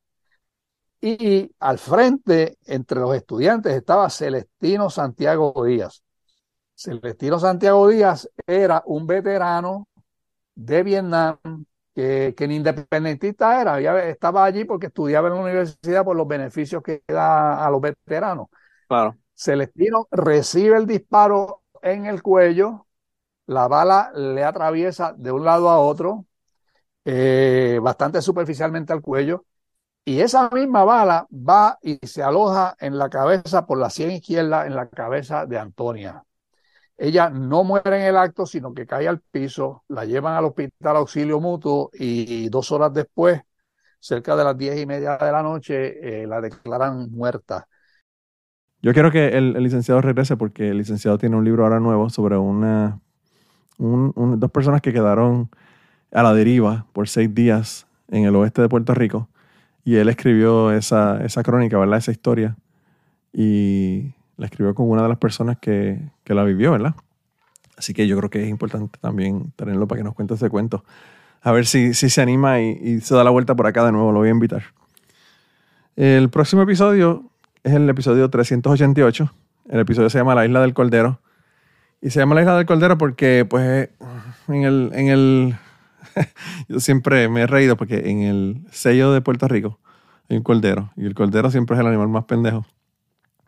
Y 1.01 1.51
al 1.59 1.79
frente, 1.79 2.59
entre 2.64 3.01
los 3.01 3.12
estudiantes, 3.16 3.75
estaba 3.75 4.09
Celestino 4.09 4.89
Santiago 4.89 5.53
Díaz. 5.64 6.05
Celestino 6.77 7.41
Santiago 7.41 7.89
Díaz 7.89 8.31
era 8.47 8.85
un 8.87 9.05
veterano 9.05 9.89
de 10.55 10.85
Vietnam 10.85 11.39
que, 11.93 12.35
que 12.37 12.47
ni 12.47 12.55
independentista 12.55 13.61
era, 13.61 13.81
ya 13.81 13.99
estaba 14.05 14.45
allí 14.45 14.64
porque 14.64 14.87
estudiaba 14.87 15.27
en 15.27 15.35
la 15.35 15.41
universidad 15.41 16.05
por 16.05 16.14
los 16.14 16.29
beneficios 16.29 16.85
que 16.85 17.03
da 17.09 17.66
a 17.66 17.68
los 17.68 17.81
veteranos. 17.81 18.47
Claro. 18.87 19.16
Celestino 19.35 20.07
recibe 20.12 20.77
el 20.77 20.87
disparo 20.87 21.62
en 21.83 22.07
el 22.07 22.22
cuello, 22.22 22.87
la 23.47 23.68
bala 23.68 24.12
le 24.14 24.45
atraviesa 24.45 25.14
de 25.16 25.32
un 25.32 25.45
lado 25.45 25.68
a 25.70 25.78
otro, 25.78 26.26
eh, 27.05 27.78
bastante 27.82 28.22
superficialmente 28.22 28.92
al 28.92 29.03
cuello, 29.03 29.45
y 30.05 30.20
esa 30.20 30.51
misma 30.51 30.84
bala 30.84 31.26
va 31.32 31.78
y 31.82 31.99
se 32.07 32.22
aloja 32.22 32.76
en 32.78 32.99
la 32.99 33.09
cabeza 33.09 33.66
por 33.66 33.78
la 33.78 33.90
sien 33.90 34.11
izquierda, 34.11 34.66
en 34.66 34.74
la 34.74 34.88
cabeza 34.88 35.47
de 35.47 35.59
Antonia. 35.59 36.22
Ella 36.97 37.30
no 37.30 37.64
muere 37.64 37.97
en 38.01 38.07
el 38.07 38.16
acto, 38.16 38.47
sino 38.47 38.72
que 38.72 38.86
cae 38.86 39.09
al 39.09 39.20
piso, 39.20 39.84
la 39.88 40.05
llevan 40.05 40.36
al 40.36 40.45
hospital 40.45 40.97
auxilio 40.97 41.40
mutuo 41.40 41.90
y 41.92 42.49
dos 42.51 42.70
horas 42.70 42.92
después, 42.92 43.40
cerca 43.99 44.36
de 44.36 44.45
las 44.45 44.57
diez 44.57 44.78
y 44.78 44.86
media 44.86 45.16
de 45.16 45.32
la 45.32 45.42
noche, 45.42 46.22
eh, 46.22 46.26
la 46.26 46.40
declaran 46.40 47.11
muerta. 47.11 47.66
Yo 48.82 48.92
quiero 48.92 49.11
que 49.11 49.28
el, 49.28 49.55
licenciado 49.55 50.03
regrese 50.03 50.36
porque 50.36 50.68
el 50.68 50.76
licenciado 50.76 51.16
tiene 51.16 51.36
un 51.36 51.45
libro 51.45 51.64
ahora 51.64 51.80
nuevo 51.80 52.11
sobre 52.11 52.36
una, 52.36 53.01
dos 53.79 54.51
personas 54.51 54.81
que 54.81 54.93
quedaron 54.93 55.49
a 56.12 56.22
la 56.22 56.33
deriva 56.35 56.87
por 56.93 57.09
seis 57.09 57.35
días 57.35 57.87
en 58.09 58.25
el 58.25 58.37
oeste 58.37 58.62
de 58.62 58.68
Puerto 58.68 58.95
Rico. 58.95 59.29
Y 59.85 59.97
él 59.97 60.09
escribió 60.09 60.72
esa, 60.72 61.22
esa 61.25 61.43
crónica, 61.43 61.79
¿verdad? 61.79 61.99
Esa 61.99 62.12
historia. 62.12 62.57
Y 63.33 64.12
la 64.37 64.47
escribió 64.47 64.75
con 64.75 64.89
una 64.89 65.03
de 65.03 65.09
las 65.09 65.18
personas 65.18 65.59
que, 65.59 66.01
que, 66.25 66.35
la 66.35 66.45
vivió, 66.45 66.72
¿verdad? 66.72 66.95
Así 67.77 67.93
que 67.93 68.07
yo 68.07 68.16
creo 68.16 68.31
que 68.31 68.43
es 68.43 68.49
importante 68.49 68.99
también 69.01 69.53
tenerlo 69.57 69.87
para 69.87 69.99
que 69.99 70.05
nos 70.05 70.14
cuente 70.14 70.35
ese 70.35 70.49
cuento. 70.49 70.85
A 71.43 71.53
ver 71.53 71.66
si, 71.66 71.93
si 71.93 72.09
se 72.09 72.22
anima 72.22 72.61
y, 72.61 72.70
y, 72.70 73.01
se 73.01 73.14
da 73.14 73.25
la 73.25 73.31
vuelta 73.31 73.55
por 73.55 73.66
acá 73.66 73.85
de 73.85 73.93
nuevo, 73.93 74.12
lo 74.12 74.20
voy 74.20 74.29
a 74.29 74.33
invitar. 74.33 74.62
El 75.97 76.31
próximo 76.31 76.62
episodio 76.62 77.25
es 77.62 77.72
el 77.75 77.89
episodio 77.89 78.31
388. 78.31 79.31
El 79.68 79.81
episodio 79.81 80.09
se 80.11 80.18
llama 80.18 80.35
La 80.35 80.47
Isla 80.47 80.61
del 80.61 80.75
Cordero. 80.75 81.20
Y 82.05 82.11
se 82.11 82.20
llama 82.20 82.34
La 82.34 82.42
Isla 82.42 82.59
del 82.59 82.66
Cordero 82.66 82.98
porque, 82.98 83.46
pues, 83.48 83.88
en 84.48 84.64
el, 84.64 84.90
en 84.92 85.09
el 85.09 85.57
yo 86.68 86.78
siempre 86.78 87.30
me 87.30 87.40
he 87.40 87.46
reído 87.46 87.78
porque 87.78 88.11
en 88.11 88.20
el 88.20 88.61
sello 88.70 89.11
de 89.11 89.22
Puerto 89.22 89.48
Rico 89.48 89.80
hay 90.28 90.36
un 90.36 90.42
cordero. 90.42 90.92
Y 90.96 91.07
el 91.07 91.14
cordero 91.14 91.50
siempre 91.50 91.76
es 91.76 91.80
el 91.80 91.86
animal 91.86 92.09
más 92.09 92.26
pendejo. 92.26 92.66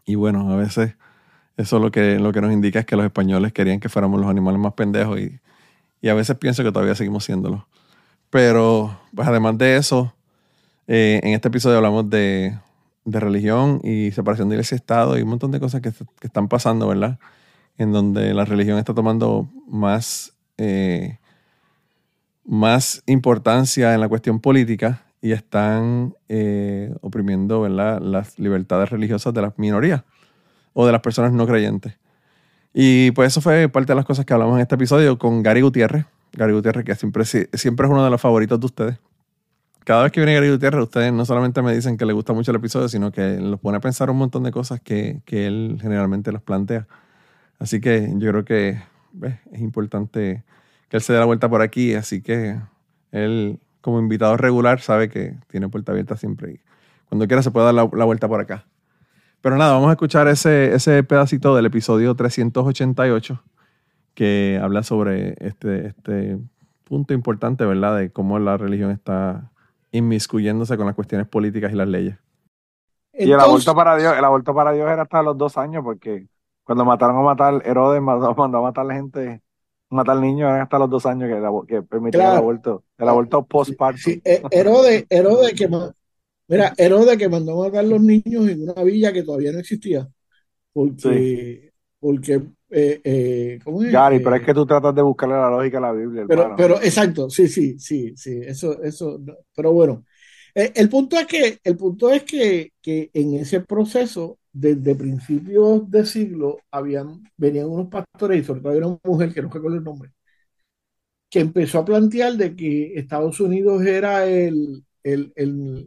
Y 0.07 0.14
bueno, 0.14 0.50
a 0.50 0.57
veces 0.57 0.94
eso 1.59 1.78
lo 1.78 1.90
que, 1.90 2.18
lo 2.18 2.32
que 2.32 2.40
nos 2.40 2.50
indica 2.50 2.78
es 2.78 2.86
que 2.86 2.96
los 2.96 3.04
españoles 3.04 3.52
querían 3.52 3.78
que 3.78 3.90
fuéramos 3.90 4.18
los 4.18 4.30
animales 4.30 4.59
más 4.59 4.72
pendejos 4.72 5.20
y, 5.20 5.38
a 6.09 6.14
veces 6.14 6.38
pienso 6.38 6.62
que 6.62 6.72
todavía 6.72 6.94
seguimos 6.94 7.24
siéndolo. 7.24 7.68
Pero, 8.30 8.98
pues 9.14 9.28
además 9.28 9.59
de 9.59 9.76
eso, 9.76 10.14
eh, 10.86 11.20
en 11.22 11.34
este 11.34 11.48
episodio 11.48 11.76
hablamos 11.76 12.09
de, 12.09 12.59
religión 13.04 13.82
y 13.84 14.12
separación 14.12 14.48
de 14.48 14.54
iglesia 14.54 14.76
y 14.76 14.78
Estado 14.78 15.18
y 15.18 15.22
un 15.22 15.28
montón 15.28 15.50
de 15.50 15.61
cosas 15.61 15.82
que, 15.82 15.92
están 16.22 16.48
pasando, 16.48 16.88
¿verdad? 16.88 17.18
En 17.79 17.93
donde 17.93 18.33
la 18.35 18.45
religión 18.45 18.79
está 18.79 18.95
tomando 18.95 19.49
más, 19.68 20.33
eh, 20.57 21.18
más 22.45 23.03
importancia 23.07 23.95
en 23.95 24.01
la 24.01 24.09
cuestión 24.09 24.41
política 24.41 25.03
y 25.20 25.33
están 25.33 26.14
eh, 26.29 26.95
oprimiendo 27.01 27.68
las 27.68 28.39
libertades 28.39 28.91
religiosas 28.91 29.35
de 29.35 29.43
las 29.43 29.59
minorías 29.59 30.05
o 30.72 30.87
de 30.87 30.93
las 30.93 31.01
personas 31.01 31.33
no 31.33 31.47
creyentes. 31.47 31.95
Y 32.72 33.11
pues 33.12 33.29
eso 33.29 33.41
fue 33.41 33.68
parte 33.68 33.93
de 33.93 33.97
las 33.97 34.05
cosas 34.05 34.27
que 34.27 34.35
hablamos 34.35 34.57
en 34.57 34.62
este 34.62 34.74
episodio 34.74 35.18
con 35.18 35.43
Gary 35.43 35.62
Gutiérrez. 35.62 36.05
Gary 36.35 36.53
Gutiérrez, 36.53 36.85
que 36.85 36.95
siempre, 36.95 37.24
siempre 37.24 37.87
es 37.87 37.91
uno 37.91 38.05
de 38.05 38.11
los 38.11 38.20
favoritos 38.20 38.61
de 38.61 38.66
ustedes. 38.66 38.99
Cada 39.85 40.03
vez 40.03 40.12
que 40.12 40.20
viene 40.20 40.35
Gary 40.35 40.51
Gutiérrez, 40.51 40.83
ustedes 40.83 41.12
no 41.12 41.24
solamente 41.24 41.62
me 41.62 41.74
dicen 41.74 41.97
que 41.97 42.05
le 42.05 42.12
gusta 42.12 42.35
mucho 42.35 42.51
el 42.51 42.59
episodio, 42.59 42.89
sino 42.89 43.11
que 43.11 43.39
los 43.41 43.59
pone 43.61 43.79
a 43.79 43.81
pensar 43.81 44.11
un 44.11 44.18
montón 44.18 44.43
de 44.43 44.51
cosas 44.53 44.81
que, 44.81 45.22
que 45.24 45.47
él 45.47 45.79
generalmente 45.81 46.31
los 46.33 46.43
plantea. 46.43 46.87
Así 47.59 47.80
que 47.80 48.12
yo 48.16 48.30
creo 48.30 48.44
que 48.44 48.78
es 49.52 49.61
importante 49.61 50.44
que 50.88 50.96
él 50.96 51.02
se 51.02 51.12
dé 51.12 51.18
la 51.18 51.24
vuelta 51.24 51.48
por 51.48 51.62
aquí. 51.62 51.94
Así 51.94 52.22
que 52.22 52.59
él 53.12 53.59
como 53.80 54.00
invitado 54.00 54.36
regular 54.36 54.80
sabe 54.80 55.09
que 55.09 55.36
tiene 55.46 55.68
puerta 55.68 55.92
abierta 55.92 56.16
siempre 56.16 56.52
y 56.54 56.61
cuando 57.09 57.26
quiera 57.28 57.42
se 57.42 57.50
puede 57.52 57.66
dar 57.66 57.74
la, 57.74 58.04
vuelta 58.04 58.28
por 58.28 58.40
acá. 58.40 58.66
Pero 59.40 59.57
nada, 59.57 59.74
vamos 59.74 59.90
a 59.90 59.92
escuchar 59.92 60.26
ese, 60.28 60.74
ese 60.74 61.04
pedacito 61.04 61.54
del 61.54 61.66
episodio 61.66 62.14
388 62.14 63.42
que 64.14 64.59
habla 64.61 64.82
sobre 64.82 65.36
este, 65.38 65.88
este 65.88 66.38
punto 66.84 67.14
importante, 67.14 67.64
¿verdad? 67.64 67.98
De 67.98 68.11
cómo 68.11 68.38
la 68.38 68.57
religión 68.57 68.90
está 68.90 69.50
inmiscuyéndose 69.92 70.76
con 70.76 70.86
las 70.86 70.94
cuestiones 70.94 71.28
políticas 71.28 71.72
y 71.72 71.76
las 71.76 71.88
leyes. 71.88 72.16
y 73.12 73.30
el 73.30 73.38
aborto 73.38 73.74
para 73.74 73.96
Dios, 73.96 74.16
el 74.16 74.24
aborto 74.24 74.54
para 74.54 74.72
Dios 74.72 74.90
era 74.90 75.02
hasta 75.02 75.22
los 75.22 75.38
dos 75.38 75.57
años, 75.59 75.84
porque 75.84 76.26
cuando 76.67 76.85
mataron 76.85 77.17
a 77.17 77.23
matar, 77.23 77.62
Herodes 77.64 78.03
mandó, 78.03 78.35
mandó 78.37 78.59
a 78.59 78.62
matar 78.62 78.85
a 78.85 78.89
la 78.89 78.95
gente 78.95 79.41
matar 79.89 80.17
niños 80.19 80.51
hasta 80.51 80.79
los 80.81 80.91
dos 80.91 81.07
años 81.07 81.29
que, 81.29 81.75
que 81.75 81.83
permitía 81.83 82.33
el 82.33 82.39
aborto, 82.39 82.83
el 82.99 83.09
aborto 83.09 83.45
postparto. 83.47 84.01
Sí, 84.03 84.21
eh, 84.25 84.43
Herodes, 84.51 85.07
que 85.55 85.69
mira, 86.49 86.75
Herodes 86.77 87.17
que 87.17 87.29
mandó 87.29 87.62
a 87.62 87.69
matar 87.69 87.85
los 87.85 88.01
niños 88.01 88.49
en 88.49 88.62
una 88.69 88.83
villa 88.83 89.12
que 89.12 89.23
todavía 89.23 89.53
no 89.53 89.61
existía. 89.61 90.09
Porque, 90.73 91.71
porque 92.01 92.43
eh, 92.69 93.01
eh, 93.05 93.59
¿cómo 93.62 93.85
es? 93.85 93.93
Gary, 93.93 94.19
pero 94.19 94.35
es 94.35 94.43
que 94.43 94.53
tú 94.53 94.67
tratas 94.67 94.95
de 94.95 95.03
buscarle 95.03 95.37
la 95.37 95.51
lógica 95.51 95.79
a 95.79 95.83
la 95.83 95.93
Biblia. 95.93 96.25
Pero, 96.27 96.55
pero 96.57 96.83
exacto, 96.83 97.31
sí, 97.31 97.47
sí, 97.47 97.79
sí, 97.79 98.14
sí, 98.17 98.41
eso, 98.45 98.83
eso, 98.83 99.21
pero 99.55 99.73
bueno. 99.73 100.05
el 100.53 100.89
punto 100.89 101.17
es 101.17 101.27
que, 101.27 101.59
el 101.62 101.77
punto 101.77 102.11
es 102.11 102.25
que, 102.25 102.73
que 102.83 103.09
en 103.14 103.35
ese 103.35 103.61
proceso 103.61 104.39
desde 104.59 104.94
principios 104.94 105.90
de 105.90 106.07
siglo 106.07 106.59
habían, 106.70 107.22
venían 107.36 107.66
unos 107.66 107.88
pastores, 107.88 108.40
y 108.40 108.44
sobre 108.44 108.61
todo 108.61 108.72
había 108.72 108.86
una 108.86 108.98
mujer, 109.04 109.34
que 109.34 109.42
no 109.42 109.50
recuerdo 109.50 109.76
el 109.76 109.84
nombre, 109.84 110.12
que 111.28 111.40
empezó 111.40 111.80
a 111.80 111.84
plantear 111.84 112.34
de 112.34 112.57
que 112.57 112.94
Estados 112.94 113.38
Unidos 113.40 113.84
era 113.84 114.26
el, 114.26 114.82
el, 115.02 115.32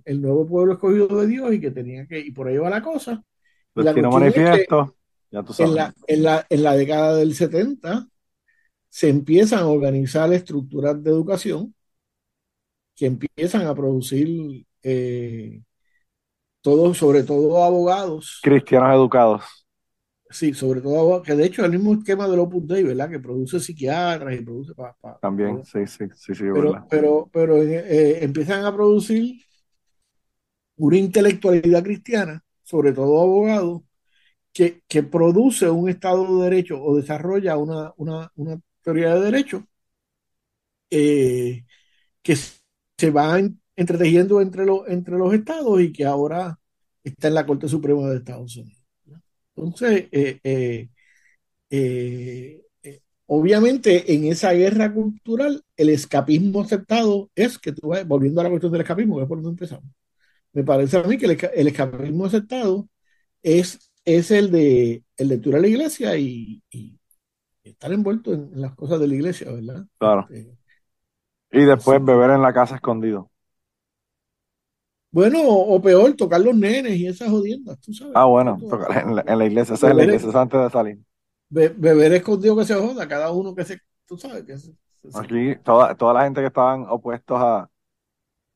el, 0.06 0.22
nuevo 0.22 0.46
pueblo 0.46 0.74
escogido 0.74 1.08
de 1.08 1.28
Dios 1.28 1.52
y 1.52 1.60
que 1.60 1.72
tenía 1.72 2.06
que, 2.06 2.20
y 2.20 2.32
por 2.32 2.48
ahí 2.48 2.58
va 2.58 2.70
la 2.70 2.84
cosa. 2.84 3.24
manifiesto, 3.74 4.96
ya 5.32 5.42
tú 5.42 5.54
sabes. 5.54 5.72
En, 5.72 5.76
la, 5.76 5.94
en, 6.06 6.24
la, 6.24 6.46
en 6.48 6.64
la 6.64 6.76
década 6.76 7.16
del 7.16 7.34
70 7.34 8.08
se 8.88 9.10
empiezan 9.10 9.60
a 9.60 9.68
organizar 9.68 10.32
estructuras 10.32 11.02
de 11.04 11.10
educación 11.10 11.74
que 12.96 13.08
empiezan 13.08 13.66
a 13.66 13.74
producir 13.74 14.64
eh, 14.84 15.64
todos, 16.62 16.98
sobre 16.98 17.24
todo 17.24 17.64
abogados. 17.64 18.40
Cristianos 18.44 18.94
educados. 18.94 19.44
Sí, 20.30 20.54
sobre 20.54 20.82
todo 20.82 21.00
abogados, 21.00 21.26
que 21.26 21.36
de 21.36 21.46
hecho 21.46 21.62
es 21.62 21.66
el 21.66 21.80
mismo 21.80 21.94
esquema 21.94 22.28
del 22.28 22.40
Opus 22.40 22.68
Dei, 22.68 22.84
¿verdad? 22.84 23.10
Que 23.10 23.20
produce 23.20 23.60
psiquiatras 23.60 24.36
y 24.36 24.42
produce... 24.42 24.74
También, 25.22 25.66
sí, 25.66 25.88
sí, 25.88 26.06
sí, 26.16 26.36
sí, 26.36 26.44
pero, 26.54 26.86
pero, 26.90 27.30
pero 27.32 27.64
eh, 27.64 28.24
empiezan 28.24 28.64
a 28.64 28.74
producir 28.74 29.42
una 30.78 30.98
intelectualidad 30.98 31.84
cristiana, 31.84 32.44
sobre 32.64 32.94
todo 32.94 33.22
abogados, 33.22 33.82
que, 34.54 34.84
que, 34.88 35.04
produce 35.04 35.70
un 35.70 35.90
Estado 35.90 36.38
de 36.38 36.44
Derecho 36.44 36.82
o 36.82 36.96
desarrolla 36.96 37.58
una, 37.58 37.94
una, 37.98 38.32
una 38.36 38.60
teoría 38.82 39.16
de 39.16 39.22
derecho 39.22 39.64
eh, 40.90 41.66
que 42.22 42.36
se 42.36 43.12
va 43.12 43.40
entretejiendo 43.80 44.42
entre, 44.42 44.66
los 44.66 44.88
entre 44.90 45.18
los 45.18 45.34
estados 45.34 45.80
y 45.80 45.94
que 45.94 46.06
ahora 46.06 46.60
está 47.02 47.30
en 47.30 47.34
la 47.36 47.46
Corte 47.46 47.70
Suprema 47.70 48.10
de 48.10 48.18
Estados 48.18 48.58
Unidos. 48.58 48.84
Entonces, 49.56 50.10
eh, 50.12 50.40
eh, 50.44 50.90
eh, 51.70 53.02
obviamente 53.26 54.14
en 54.14 54.26
esa 54.26 54.52
guerra 54.52 54.94
cultural, 54.94 55.64
el 55.78 55.90
escapismo 55.90 56.62
aceptado 56.62 57.30
es 57.36 57.58
que 57.58 57.72
tú 57.72 57.88
vas, 57.88 58.06
volviendo 58.06 58.42
a 58.42 58.44
la 58.44 58.50
cuestión 58.50 58.74
del 58.74 58.82
escapismo, 58.82 59.16
que 59.16 59.24
es 59.24 59.30
por 59.30 59.38
donde 59.38 59.52
empezamos, 59.52 59.90
me 60.52 60.64
parece 60.66 60.98
a 60.98 61.04
mí 61.04 61.18
que 61.18 61.26
el, 61.26 61.68
escapismo 61.68 62.26
aceptado 62.26 62.90
es, 63.42 63.92
es 64.04 64.32
el 64.32 64.52
de 64.52 65.04
el 65.16 65.30
de 65.30 65.56
a 65.56 65.60
la 65.60 65.68
iglesia 65.68 66.18
y, 66.18 66.62
estar 67.64 67.94
envuelto 67.94 68.34
en, 68.34 68.50
las 68.60 68.76
cosas 68.76 69.00
de 69.00 69.08
la 69.08 69.16
iglesia, 69.16 69.52
¿verdad? 69.54 69.86
Claro. 70.00 70.28
Este, 70.30 70.58
y 71.52 71.64
después 71.64 72.04
beber 72.04 72.32
en 72.32 72.42
la 72.42 72.54
casa 72.54 72.76
escondido. 72.76 73.32
Bueno, 75.12 75.40
o 75.44 75.82
peor, 75.82 76.14
tocar 76.14 76.40
los 76.42 76.56
nenes 76.56 76.96
y 76.98 77.08
esas 77.08 77.30
jodiendas, 77.30 77.80
tú 77.80 77.94
sabes. 77.94 78.14
Ah, 78.16 78.26
bueno, 78.26 78.60
tocar 78.70 78.98
en 78.98 79.40
la, 79.40 79.46
iglesia, 79.46 79.76
esa 79.76 79.90
es 79.90 79.96
la 79.96 80.04
iglesia 80.04 80.30
antes 80.42 80.62
de 80.62 80.70
salir. 80.70 81.00
beber 81.50 82.14
escondido 82.14 82.56
que 82.56 82.66
se 82.66 82.76
joda, 82.76 83.08
cada 83.08 83.32
uno 83.32 83.56
que 83.56 83.66
se, 83.66 83.80
tú 84.06 84.18
sabes, 84.18 84.44
que 84.44 84.58
se, 84.58 84.74
Aquí, 85.16 85.56
toda, 85.64 86.14
la 86.14 86.24
gente 86.24 86.42
que 86.42 86.48
estaban 86.48 86.86
opuestos 86.90 87.40
a, 87.40 87.70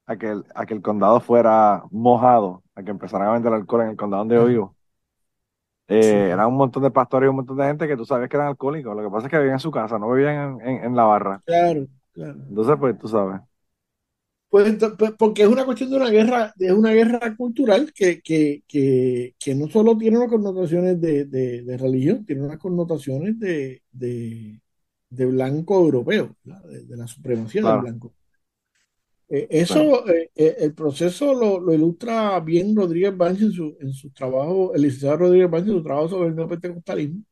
a, 0.06 0.18
que 0.18 0.30
el, 0.30 0.46
a 0.54 0.66
que 0.66 0.74
el 0.74 0.82
condado 0.82 1.20
fuera 1.22 1.84
mojado, 1.90 2.64
a 2.76 2.84
que 2.84 2.92
empezaran 2.92 3.30
a 3.30 3.34
vender 3.34 3.54
alcohol 3.54 3.82
en 3.82 3.90
el 3.90 3.96
condado 3.96 4.22
donde 4.22 4.36
yo 4.36 4.46
vivo. 4.46 4.76
Eh, 5.88 6.30
Eran 6.32 6.48
un 6.48 6.56
montón 6.56 6.84
de 6.84 6.92
pastores 6.92 7.28
y 7.28 7.30
un 7.30 7.38
montón 7.38 7.58
de 7.58 7.66
gente 7.66 7.88
que 7.88 7.98
tú 7.98 8.06
sabes 8.06 8.30
que 8.30 8.36
eran 8.36 8.50
alcohólicos. 8.50 8.96
Lo 8.96 9.04
que 9.04 9.10
pasa 9.10 9.28
es 9.28 9.32
que 9.32 9.38
vivían 9.38 9.56
en 9.56 9.60
su 9.60 9.72
casa, 9.72 9.98
no 10.00 10.12
vivían 10.12 10.60
en, 10.62 10.84
en, 10.84 10.96
la 10.96 11.04
barra. 11.04 11.42
Claro, 11.46 11.88
claro. 12.14 12.40
Entonces, 12.48 12.76
pues 12.80 12.98
tú 12.98 13.08
sabes. 13.08 13.42
Pues, 14.54 14.78
pues, 15.00 15.14
porque 15.18 15.42
es 15.42 15.48
una 15.48 15.66
cuestión 15.66 15.90
de 15.90 15.96
una 15.96 16.12
guerra, 16.12 16.54
es 16.60 16.72
una 16.72 16.92
guerra 16.92 17.36
cultural 17.36 17.92
que, 17.92 18.22
que, 18.22 18.62
que, 18.68 19.34
que 19.40 19.56
no 19.56 19.68
solo 19.68 19.98
tiene 19.98 20.18
unas 20.18 20.30
connotaciones 20.30 21.02
de, 21.02 21.26
de, 21.26 21.76
religión, 21.76 22.24
tiene 22.24 22.44
unas 22.44 22.60
connotaciones 22.60 23.40
de, 23.40 23.82
de, 23.92 25.26
blanco 25.26 25.80
europeo, 25.80 26.38
de, 26.44 26.96
la 26.96 27.08
supremacía 27.08 27.64
del 27.64 27.82
blanco. 27.82 28.14
Eh, 29.28 29.48
eso, 29.50 30.08
eh, 30.08 30.30
eh, 30.36 30.56
el 30.60 30.76
proceso 30.76 31.34
lo, 31.34 31.60
lo, 31.60 31.74
ilustra 31.74 32.40
bien 32.40 32.76
Rodríguez 32.76 33.18
Banch 33.18 33.42
en 33.42 33.52
su, 33.54 33.76
en 33.80 33.92
su 33.92 34.12
trabajo, 34.12 34.72
el 34.76 34.84
licenciado 34.84 35.18
Rodríguez 35.18 35.50
Banch 35.50 35.66
en 35.66 35.74
su 35.74 35.84
trabajo 35.84 36.10
sobre 36.10 36.30
el 36.30 36.36
neopentecostalismo, 36.36 37.24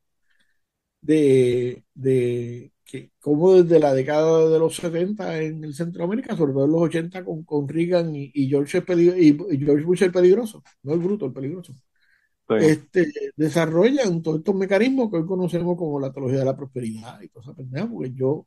de, 1.00 1.84
de 1.94 2.72
que 2.92 3.10
como 3.20 3.54
desde 3.54 3.80
la 3.80 3.94
década 3.94 4.50
de 4.50 4.58
los 4.58 4.76
70 4.76 5.40
en 5.40 5.64
el 5.64 5.74
Centroamérica, 5.74 6.36
sobre 6.36 6.52
todo 6.52 6.66
en 6.66 6.72
los 6.72 6.82
80 6.82 7.24
con, 7.24 7.42
con 7.42 7.66
Reagan 7.66 8.14
y, 8.14 8.30
George 8.50 8.84
y, 9.16 9.58
George 9.58 9.84
Bush 9.84 10.02
el 10.02 10.12
peligroso, 10.12 10.62
no 10.82 10.92
el 10.92 11.00
bruto, 11.00 11.24
el 11.24 11.32
peligroso, 11.32 11.72
este, 12.50 13.10
desarrollan 13.34 14.20
todos 14.20 14.40
estos 14.40 14.54
mecanismos 14.54 15.10
que 15.10 15.16
hoy 15.16 15.26
conocemos 15.26 15.74
como 15.78 15.98
la 15.98 16.12
teología 16.12 16.40
de 16.40 16.44
la 16.44 16.54
prosperidad 16.54 17.18
y 17.22 17.30
cosas 17.30 17.56
pendejas, 17.56 17.88
porque 17.88 18.12
yo 18.12 18.46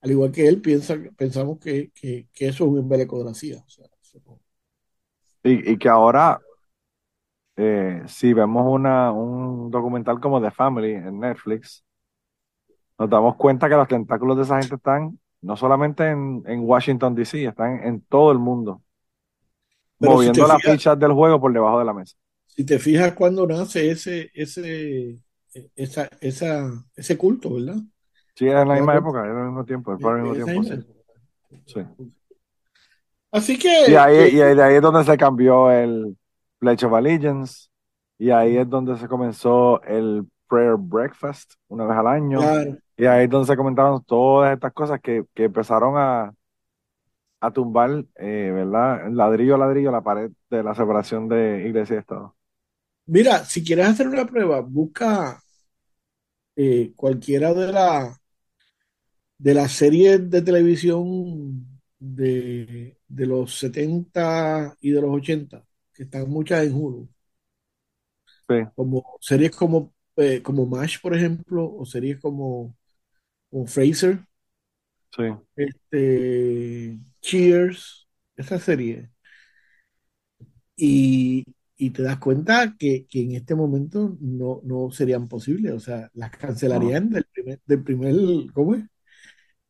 al 0.00 0.10
igual 0.10 0.32
que 0.32 0.48
él, 0.48 0.60
piensa, 0.60 0.96
pensamos 1.16 1.60
que, 1.60 1.92
que, 1.94 2.26
que 2.32 2.48
eso 2.48 2.64
es 2.64 2.70
un 2.70 2.78
embeleco 2.78 3.18
de 3.20 3.24
la 3.24 3.34
CIA. 3.34 3.64
y, 5.44 5.72
y, 5.72 5.78
que 5.78 5.88
ahora, 5.88 6.40
eh, 7.54 8.02
si 8.08 8.32
vemos 8.32 8.66
una, 8.66 9.12
un 9.12 9.70
documental 9.70 10.18
como 10.18 10.42
The 10.42 10.50
Family 10.50 10.94
en 10.94 11.20
Netflix, 11.20 11.84
nos 13.00 13.08
damos 13.08 13.36
cuenta 13.36 13.66
que 13.66 13.76
los 13.76 13.88
tentáculos 13.88 14.36
de 14.36 14.42
esa 14.42 14.60
gente 14.60 14.74
están 14.74 15.18
no 15.40 15.56
solamente 15.56 16.06
en, 16.06 16.42
en 16.46 16.60
Washington, 16.60 17.14
D.C., 17.14 17.46
están 17.46 17.82
en 17.82 18.02
todo 18.02 18.30
el 18.30 18.38
mundo, 18.38 18.82
moviendo 19.98 20.46
las 20.46 20.62
fichas 20.62 20.98
del 20.98 21.14
juego 21.14 21.40
por 21.40 21.50
debajo 21.50 21.78
de 21.78 21.84
la 21.86 21.94
mesa. 21.94 22.14
Si 22.46 22.62
te 22.62 22.78
fijas 22.78 23.14
cuando 23.14 23.46
nace 23.46 23.90
ese, 23.90 24.30
ese, 24.34 25.18
esa, 25.74 26.10
esa, 26.20 26.70
ese 26.94 27.16
culto, 27.16 27.54
¿verdad? 27.54 27.76
Sí, 28.34 28.46
es 28.48 28.54
en 28.54 28.68
la 28.68 28.74
misma 28.74 28.96
época, 28.96 29.24
es 29.24 29.30
el 29.30 29.44
mismo 29.44 29.64
tiempo, 29.64 29.92
el 29.92 30.22
mismo 30.22 30.44
tiempo, 30.44 30.62
sí. 31.64 31.80
Así 33.32 33.58
que. 33.58 33.90
Y 33.90 33.94
ahí, 33.94 34.28
y 34.28 34.36
de 34.36 34.62
ahí 34.62 34.74
es 34.74 34.82
donde 34.82 35.04
se 35.04 35.16
cambió 35.16 35.70
el 35.70 36.18
Pledge 36.58 36.84
of 36.84 36.92
Allegiance, 36.92 37.70
y 38.18 38.28
ahí 38.28 38.58
es 38.58 38.68
donde 38.68 38.98
se 38.98 39.08
comenzó 39.08 39.80
el 39.84 40.26
Prayer 40.50 40.74
Breakfast 40.76 41.54
una 41.68 41.86
vez 41.86 41.96
al 41.96 42.06
año. 42.08 42.40
Y 42.96 43.06
ahí 43.06 43.24
es 43.24 43.30
donde 43.30 43.46
se 43.46 43.56
comentaron 43.56 44.04
todas 44.04 44.52
estas 44.52 44.72
cosas 44.72 45.00
que, 45.00 45.24
que 45.32 45.44
empezaron 45.44 45.94
a, 45.96 46.34
a 47.40 47.50
tumbar, 47.50 48.04
eh, 48.16 48.50
¿verdad? 48.52 49.10
Ladrillo 49.10 49.54
a 49.54 49.58
ladrillo 49.58 49.90
la 49.90 50.02
pared 50.02 50.30
de 50.50 50.62
la 50.62 50.74
separación 50.74 51.28
de 51.28 51.66
iglesia 51.66 51.96
y 51.96 51.98
Estado. 52.00 52.36
Mira, 53.06 53.44
si 53.44 53.64
quieres 53.64 53.86
hacer 53.86 54.08
una 54.08 54.26
prueba, 54.26 54.60
busca 54.60 55.40
eh, 56.56 56.92
cualquiera 56.94 57.54
de 57.54 57.72
la 57.72 58.20
de 59.38 59.54
las 59.54 59.72
series 59.72 60.28
de 60.28 60.42
televisión 60.42 61.66
de, 61.98 62.98
los 63.08 63.58
70 63.58 64.76
y 64.80 64.90
de 64.90 65.00
los 65.00 65.10
80, 65.10 65.64
que 65.94 66.02
están 66.02 66.28
muchas 66.28 66.66
en 66.66 66.74
Hulu. 66.74 67.08
Como 68.74 69.16
series 69.20 69.56
como, 69.56 69.94
eh, 70.20 70.42
como 70.42 70.66
MASH, 70.66 71.00
por 71.00 71.14
ejemplo, 71.14 71.72
o 71.74 71.84
series 71.84 72.18
como, 72.20 72.76
como 73.50 73.66
Fraser. 73.66 74.20
Sí. 75.16 75.24
Este, 75.56 76.98
Cheers, 77.20 78.08
esa 78.36 78.58
serie. 78.58 79.10
Y, 80.76 81.44
te 81.92 82.02
das 82.02 82.18
cuenta 82.18 82.76
que, 82.78 83.06
en 83.12 83.32
este 83.32 83.54
momento 83.54 84.16
no, 84.20 84.60
no 84.64 84.90
serían 84.90 85.28
posibles. 85.28 85.72
O 85.72 85.80
sea, 85.80 86.10
las 86.14 86.30
cancelarían 86.30 87.10
del 87.10 87.24
primer, 87.24 87.60
del 87.66 87.82
primer, 87.82 88.14
¿cómo 88.52 88.74
es? 88.74 88.84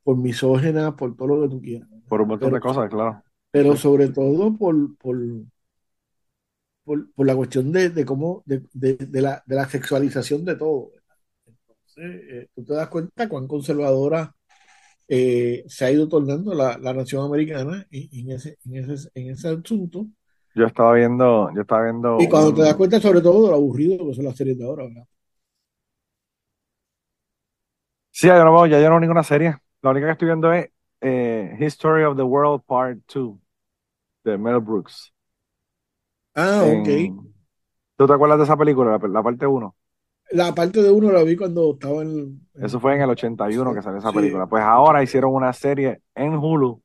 por 0.02 0.16
misógena, 0.16 0.96
por 0.96 1.16
todo 1.16 1.28
lo 1.28 1.42
que 1.42 1.48
tú 1.48 1.62
quieras. 1.62 1.88
Por 2.08 2.22
un 2.22 2.28
montón 2.28 2.52
de 2.52 2.60
cosas, 2.60 2.88
claro. 2.90 3.22
Pero 3.50 3.76
sobre 3.76 4.08
todo 4.08 4.56
por, 4.56 4.96
por, 4.96 5.16
por, 7.14 7.26
la 7.26 7.36
cuestión 7.36 7.70
de, 7.70 8.04
cómo, 8.04 8.42
de, 8.46 8.62
la, 9.12 9.42
de, 9.46 9.54
la, 9.54 9.68
sexualización 9.68 10.44
de 10.44 10.56
todo. 10.56 10.90
Entonces, 11.46 12.22
eh, 12.30 12.48
tú 12.54 12.64
te 12.64 12.74
das 12.74 12.88
cuenta 12.88 13.28
cuán 13.28 13.46
conservadora 13.46 14.34
eh, 15.06 15.64
se 15.68 15.84
ha 15.84 15.92
ido 15.92 16.08
tornando 16.08 16.54
la, 16.54 16.78
nación 16.78 17.24
americana 17.24 17.86
en, 17.90 18.30
ese, 18.30 18.58
en, 18.64 18.90
ese, 18.90 19.10
en 19.14 19.30
ese 19.30 19.48
asunto. 19.48 20.06
Yo 20.54 20.66
estaba 20.66 20.94
viendo, 20.94 21.50
yo 21.54 21.60
estaba 21.60 21.84
viendo. 21.84 22.16
Y 22.20 22.28
cuando 22.28 22.54
te 22.54 22.62
das 22.62 22.74
cuenta 22.74 23.00
sobre 23.00 23.20
todo 23.20 23.44
de 23.44 23.50
lo 23.50 23.56
aburrido 23.56 24.08
que 24.08 24.14
son 24.14 24.24
las 24.24 24.36
series 24.36 24.58
de 24.58 24.64
ahora, 24.64 24.84
¿verdad? 24.84 25.04
Sí, 28.10 28.26
yo 28.26 28.44
no 28.44 28.66
ya 28.66 28.78
yo 28.78 28.84
no 28.84 28.90
veo 28.90 29.00
ninguna 29.00 29.22
serie. 29.22 29.56
La 29.82 29.90
única 29.90 30.06
que 30.06 30.12
estoy 30.12 30.26
viendo 30.26 30.52
es 30.52 30.70
eh, 31.00 31.56
History 31.60 32.02
of 32.02 32.16
the 32.16 32.22
World 32.22 32.62
Part 32.66 32.98
2 33.14 33.38
de 34.24 34.36
Mel 34.36 34.58
Brooks. 34.58 35.12
Ah, 36.34 36.64
ok. 36.64 36.88
¿Tú 37.96 38.06
te 38.06 38.12
acuerdas 38.12 38.38
de 38.38 38.44
esa 38.44 38.56
película, 38.56 38.98
la, 38.98 39.22
parte 39.22 39.46
1? 39.46 39.76
La 40.30 40.54
parte 40.54 40.82
de 40.82 40.90
uno 40.90 41.10
la 41.10 41.22
vi 41.22 41.36
cuando 41.36 41.72
estaba 41.72 42.02
en... 42.02 42.48
Eso 42.54 42.80
fue 42.80 42.94
en 42.94 43.02
el 43.02 43.10
81 43.10 43.74
que 43.74 43.82
salió 43.82 43.98
esa 43.98 44.12
película. 44.12 44.46
Pues 44.46 44.62
ahora 44.62 45.02
hicieron 45.02 45.34
una 45.34 45.52
serie 45.52 46.00
en 46.14 46.34
Hulu. 46.34 46.82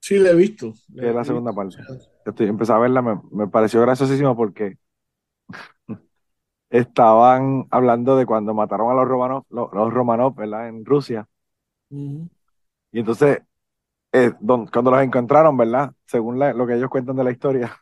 Sí, 0.00 0.18
la 0.18 0.30
he 0.30 0.34
visto. 0.34 0.72
que 0.94 1.08
es 1.08 1.14
la 1.14 1.24
segunda 1.24 1.52
parte. 1.52 1.76
Estoy, 2.24 2.48
empecé 2.48 2.72
a 2.72 2.78
verla, 2.78 3.02
me, 3.02 3.20
me 3.30 3.48
pareció 3.48 3.80
graciosísimo 3.82 4.36
porque 4.36 4.78
estaban 6.70 7.66
hablando 7.70 8.16
de 8.16 8.26
cuando 8.26 8.54
mataron 8.54 8.90
a 8.90 8.94
los 8.94 9.08
Romanov, 9.08 9.44
los, 9.50 9.72
los 9.72 9.92
Romanov, 9.92 10.34
¿verdad? 10.34 10.68
En 10.68 10.84
Rusia. 10.84 11.28
Y 11.90 12.98
entonces, 12.98 13.42
eh, 14.12 14.32
cuando 14.40 14.90
los 14.90 15.02
encontraron, 15.02 15.56
¿verdad? 15.56 15.92
Según 16.06 16.38
lo 16.38 16.66
que 16.66 16.74
ellos 16.74 16.90
cuentan 16.90 17.16
de 17.16 17.24
la 17.24 17.30
historia, 17.30 17.76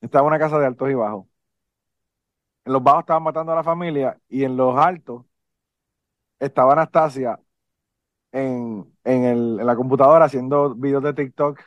estaba 0.00 0.26
una 0.26 0.38
casa 0.38 0.58
de 0.58 0.66
altos 0.66 0.90
y 0.90 0.94
bajos. 0.94 1.26
En 2.64 2.72
los 2.72 2.82
bajos 2.82 3.00
estaban 3.02 3.22
matando 3.22 3.52
a 3.52 3.56
la 3.56 3.62
familia 3.64 4.18
y 4.28 4.44
en 4.44 4.56
los 4.56 4.76
altos 4.78 5.24
estaba 6.38 6.72
Anastasia 6.72 7.38
en, 8.32 8.86
en, 9.04 9.24
el, 9.24 9.60
en 9.60 9.66
la 9.66 9.76
computadora 9.76 10.26
haciendo 10.26 10.74
videos 10.74 11.02
de 11.04 11.14
TikTok 11.14 11.60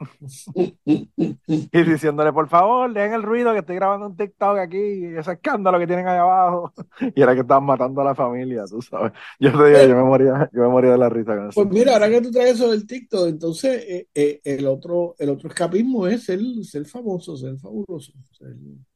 y 0.84 1.82
diciéndole, 1.82 2.32
por 2.32 2.48
favor, 2.48 2.92
dejen 2.92 3.12
el 3.12 3.22
ruido 3.22 3.52
que 3.52 3.58
estoy 3.58 3.76
grabando 3.76 4.06
un 4.06 4.16
TikTok 4.16 4.58
aquí, 4.58 5.04
ese 5.04 5.32
escándalo 5.32 5.78
que 5.78 5.86
tienen 5.86 6.08
ahí 6.08 6.18
abajo. 6.18 6.72
Y 7.14 7.22
era 7.22 7.34
que 7.34 7.40
estaban 7.40 7.64
matando 7.64 8.00
a 8.00 8.04
la 8.04 8.14
familia, 8.14 8.64
tú 8.68 8.80
sabes. 8.80 9.12
Yo 9.38 9.50
te 9.52 9.64
digo, 9.64 9.82
yo 9.88 9.96
me 9.96 10.04
moría, 10.04 10.50
yo 10.52 10.62
me 10.62 10.68
moría 10.68 10.92
de 10.92 10.98
la 10.98 11.08
risa 11.08 11.36
con 11.36 11.48
eso. 11.48 11.62
Pues 11.62 11.74
mira, 11.74 11.94
ahora 11.94 12.08
que 12.08 12.20
tú 12.20 12.30
traes 12.30 12.54
eso 12.54 12.70
del 12.70 12.86
TikTok, 12.86 13.28
entonces 13.28 13.84
eh, 13.88 14.08
eh, 14.14 14.40
el 14.44 14.66
otro, 14.66 15.14
el 15.18 15.30
otro 15.30 15.48
escapismo 15.48 16.06
es 16.06 16.24
ser, 16.24 16.40
ser 16.62 16.84
famoso, 16.86 17.36
ser 17.36 17.58
fabuloso. 17.58 18.12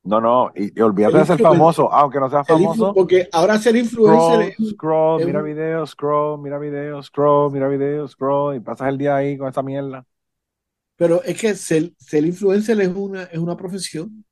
no, 0.04 0.20
no, 0.20 0.52
y, 0.54 0.78
olvídate 0.80 1.18
de 1.18 1.26
ser 1.26 1.40
famoso, 1.40 1.92
aunque 1.92 2.20
no 2.20 2.30
sea 2.30 2.44
famoso. 2.44 2.94
Porque 2.94 3.28
ahora 3.32 3.58
ser 3.58 3.76
influencer 3.76 4.54
scroll, 4.54 4.70
scroll, 4.70 5.26
mira 5.26 5.42
videos, 5.42 5.90
scroll, 5.90 6.40
mira 6.40 6.58
videos, 6.58 7.06
scroll, 7.06 7.52
mira 7.52 7.68
videos, 7.68 8.12
scroll, 8.12 8.56
y 8.56 8.60
pasas 8.60 8.88
el 8.88 8.98
día 8.98 9.16
ahí 9.16 9.36
con 9.36 9.48
esa 9.48 9.62
mierda. 9.62 10.06
Pero 10.96 11.22
es 11.24 11.40
que 11.40 11.54
ser, 11.54 11.92
ser 11.98 12.24
influencer 12.24 12.80
es 12.80 12.88
una, 12.88 13.24
es 13.24 13.38
una 13.38 13.56
profesión. 13.56 14.24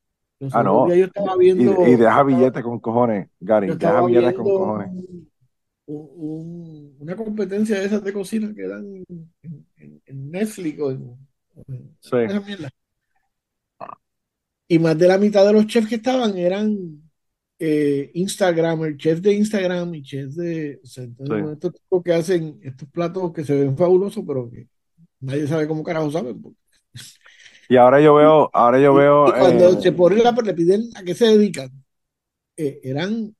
ah, 0.52 0.62
no. 0.62 0.92
Yo 0.94 1.06
estaba 1.06 1.36
viendo, 1.36 1.86
y, 1.86 1.96
deja 1.96 2.22
billetes 2.22 2.62
con 2.62 2.78
cojones, 2.78 3.28
Gary. 3.40 3.74
Deja 3.74 4.04
billetes 4.04 4.34
con 4.34 4.44
cojones. 4.44 5.04
una 5.86 7.16
competencia 7.16 7.80
de 7.80 7.86
esas 7.86 8.04
de 8.04 8.12
cocina 8.12 8.52
que 8.54 8.68
dan 8.68 9.04
en, 9.76 10.30
Netflix 10.30 10.80
o 10.80 10.90
en, 10.92 11.18
sí. 12.00 12.16
Y 14.68 14.78
más 14.78 14.96
de 14.96 15.08
la 15.08 15.18
mitad 15.18 15.44
de 15.44 15.52
los 15.52 15.66
chefs 15.66 15.88
que 15.88 15.96
estaban 15.96 16.38
eran 16.38 17.02
eh, 17.58 18.10
Instagramers, 18.14 18.96
chefs 18.96 19.20
de 19.20 19.34
Instagram 19.34 19.94
y 19.94 20.02
chefs 20.02 20.36
de. 20.36 20.80
O 20.82 20.86
sea, 20.86 21.04
entonces, 21.04 21.52
estos 21.52 21.72
tipos 21.74 22.02
que 22.02 22.12
hacen 22.12 22.58
estos 22.62 22.88
platos 22.88 23.32
que 23.32 23.44
se 23.44 23.54
ven 23.54 23.76
fabulosos, 23.76 24.24
pero 24.26 24.50
que 24.50 24.66
Nadie 25.22 25.46
sabe 25.46 25.68
cómo 25.68 25.82
carajo 25.84 26.10
saben. 26.10 26.42
Y 27.68 27.76
ahora 27.76 28.00
yo 28.00 28.14
veo, 28.16 28.50
ahora 28.52 28.78
yo 28.80 28.92
veo. 28.92 29.28
Y 29.28 29.32
cuando 29.38 29.68
eh, 29.68 29.80
se 29.80 29.92
ponen 29.92 30.22
la, 30.22 30.32
le 30.32 30.52
piden 30.52 30.90
a 30.96 31.02
qué 31.02 31.14
se 31.14 31.26
dedican, 31.26 31.70
eh, 32.56 32.80
eran 32.82 33.34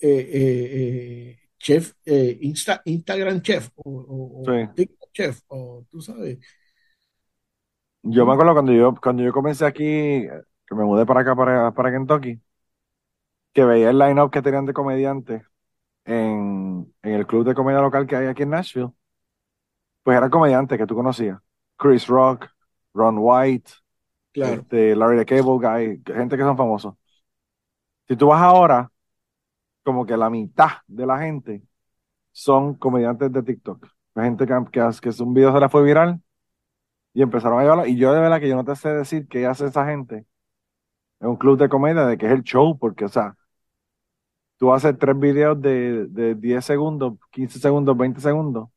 eh, 0.00 1.38
chef, 1.58 1.92
Insta, 2.40 2.80
Instagram 2.86 3.42
chef 3.42 3.68
o, 3.76 4.42
TikTok 4.74 5.10
chef, 5.12 5.40
o 5.48 5.84
tú 5.90 6.00
sabes. 6.00 6.38
Yo 8.02 8.24
me 8.24 8.32
acuerdo 8.32 8.54
cuando 8.54 8.72
yo, 8.72 8.94
cuando 9.00 9.22
yo 9.22 9.32
comencé 9.32 9.66
aquí, 9.66 9.84
que 9.84 10.74
me 10.74 10.84
mudé 10.84 11.04
para 11.04 11.20
acá, 11.20 11.36
para, 11.36 11.72
para 11.72 11.92
Kentucky, 11.92 12.40
que 13.52 13.64
veía 13.64 13.90
el 13.90 13.98
line-up 13.98 14.30
que 14.30 14.40
tenían 14.40 14.64
de 14.64 14.72
comediantes 14.72 15.42
en, 16.06 16.90
en 17.02 17.12
el 17.12 17.26
club 17.26 17.44
de 17.46 17.54
comedia 17.54 17.80
local 17.80 18.06
que 18.06 18.16
hay 18.16 18.26
aquí 18.28 18.44
en 18.44 18.50
Nashville, 18.50 18.92
pues 20.02 20.16
eran 20.16 20.30
comediantes 20.30 20.78
que 20.78 20.86
tú 20.86 20.94
conocías. 20.94 21.38
Chris 21.76 22.06
Rock, 22.08 22.46
Ron 22.94 23.16
White, 23.20 23.70
Claro. 24.32 24.66
este, 24.66 24.96
Larry 24.96 25.18
the 25.18 25.26
Cable 25.26 25.58
Guy, 25.60 26.02
gente 26.14 26.36
que 26.36 26.42
son 26.44 26.56
famosos. 26.56 26.94
Si 28.08 28.16
tú 28.16 28.28
vas 28.28 28.40
ahora, 28.42 28.90
como 29.84 30.06
que 30.06 30.16
la 30.16 30.30
mitad 30.30 30.70
de 30.86 31.06
la 31.06 31.18
gente 31.20 31.62
son 32.32 32.74
comediantes 32.76 33.32
de 33.32 33.42
TikTok. 33.42 33.86
La 34.14 34.24
gente 34.24 34.46
que, 34.46 34.54
que, 34.72 34.82
que 35.02 35.24
un 35.24 35.34
video 35.34 35.52
se 35.54 35.60
la 35.60 35.70
fue 35.70 35.84
viral 35.84 36.20
y 37.14 37.22
empezaron 37.22 37.58
a 37.60 37.62
llevarlo. 37.62 37.86
Y 37.86 37.96
yo 37.96 38.12
de 38.14 38.20
verdad 38.20 38.40
que 38.40 38.48
yo 38.48 38.56
no 38.56 38.64
te 38.64 38.76
sé 38.76 38.90
decir 38.90 39.28
qué 39.28 39.46
hace 39.46 39.66
esa 39.66 39.86
gente 39.86 40.26
en 41.20 41.28
un 41.28 41.36
club 41.36 41.58
de 41.58 41.68
comedia, 41.68 42.06
de 42.06 42.18
que 42.18 42.26
es 42.26 42.32
el 42.32 42.42
show, 42.44 42.78
porque, 42.78 43.04
o 43.06 43.08
sea, 43.08 43.36
tú 44.58 44.72
haces 44.72 44.98
tres 44.98 45.18
videos 45.18 45.60
de, 45.60 46.06
de 46.08 46.34
10 46.34 46.64
segundos, 46.64 47.14
15 47.30 47.58
segundos, 47.58 47.96
20 47.96 48.20
segundos. 48.20 48.68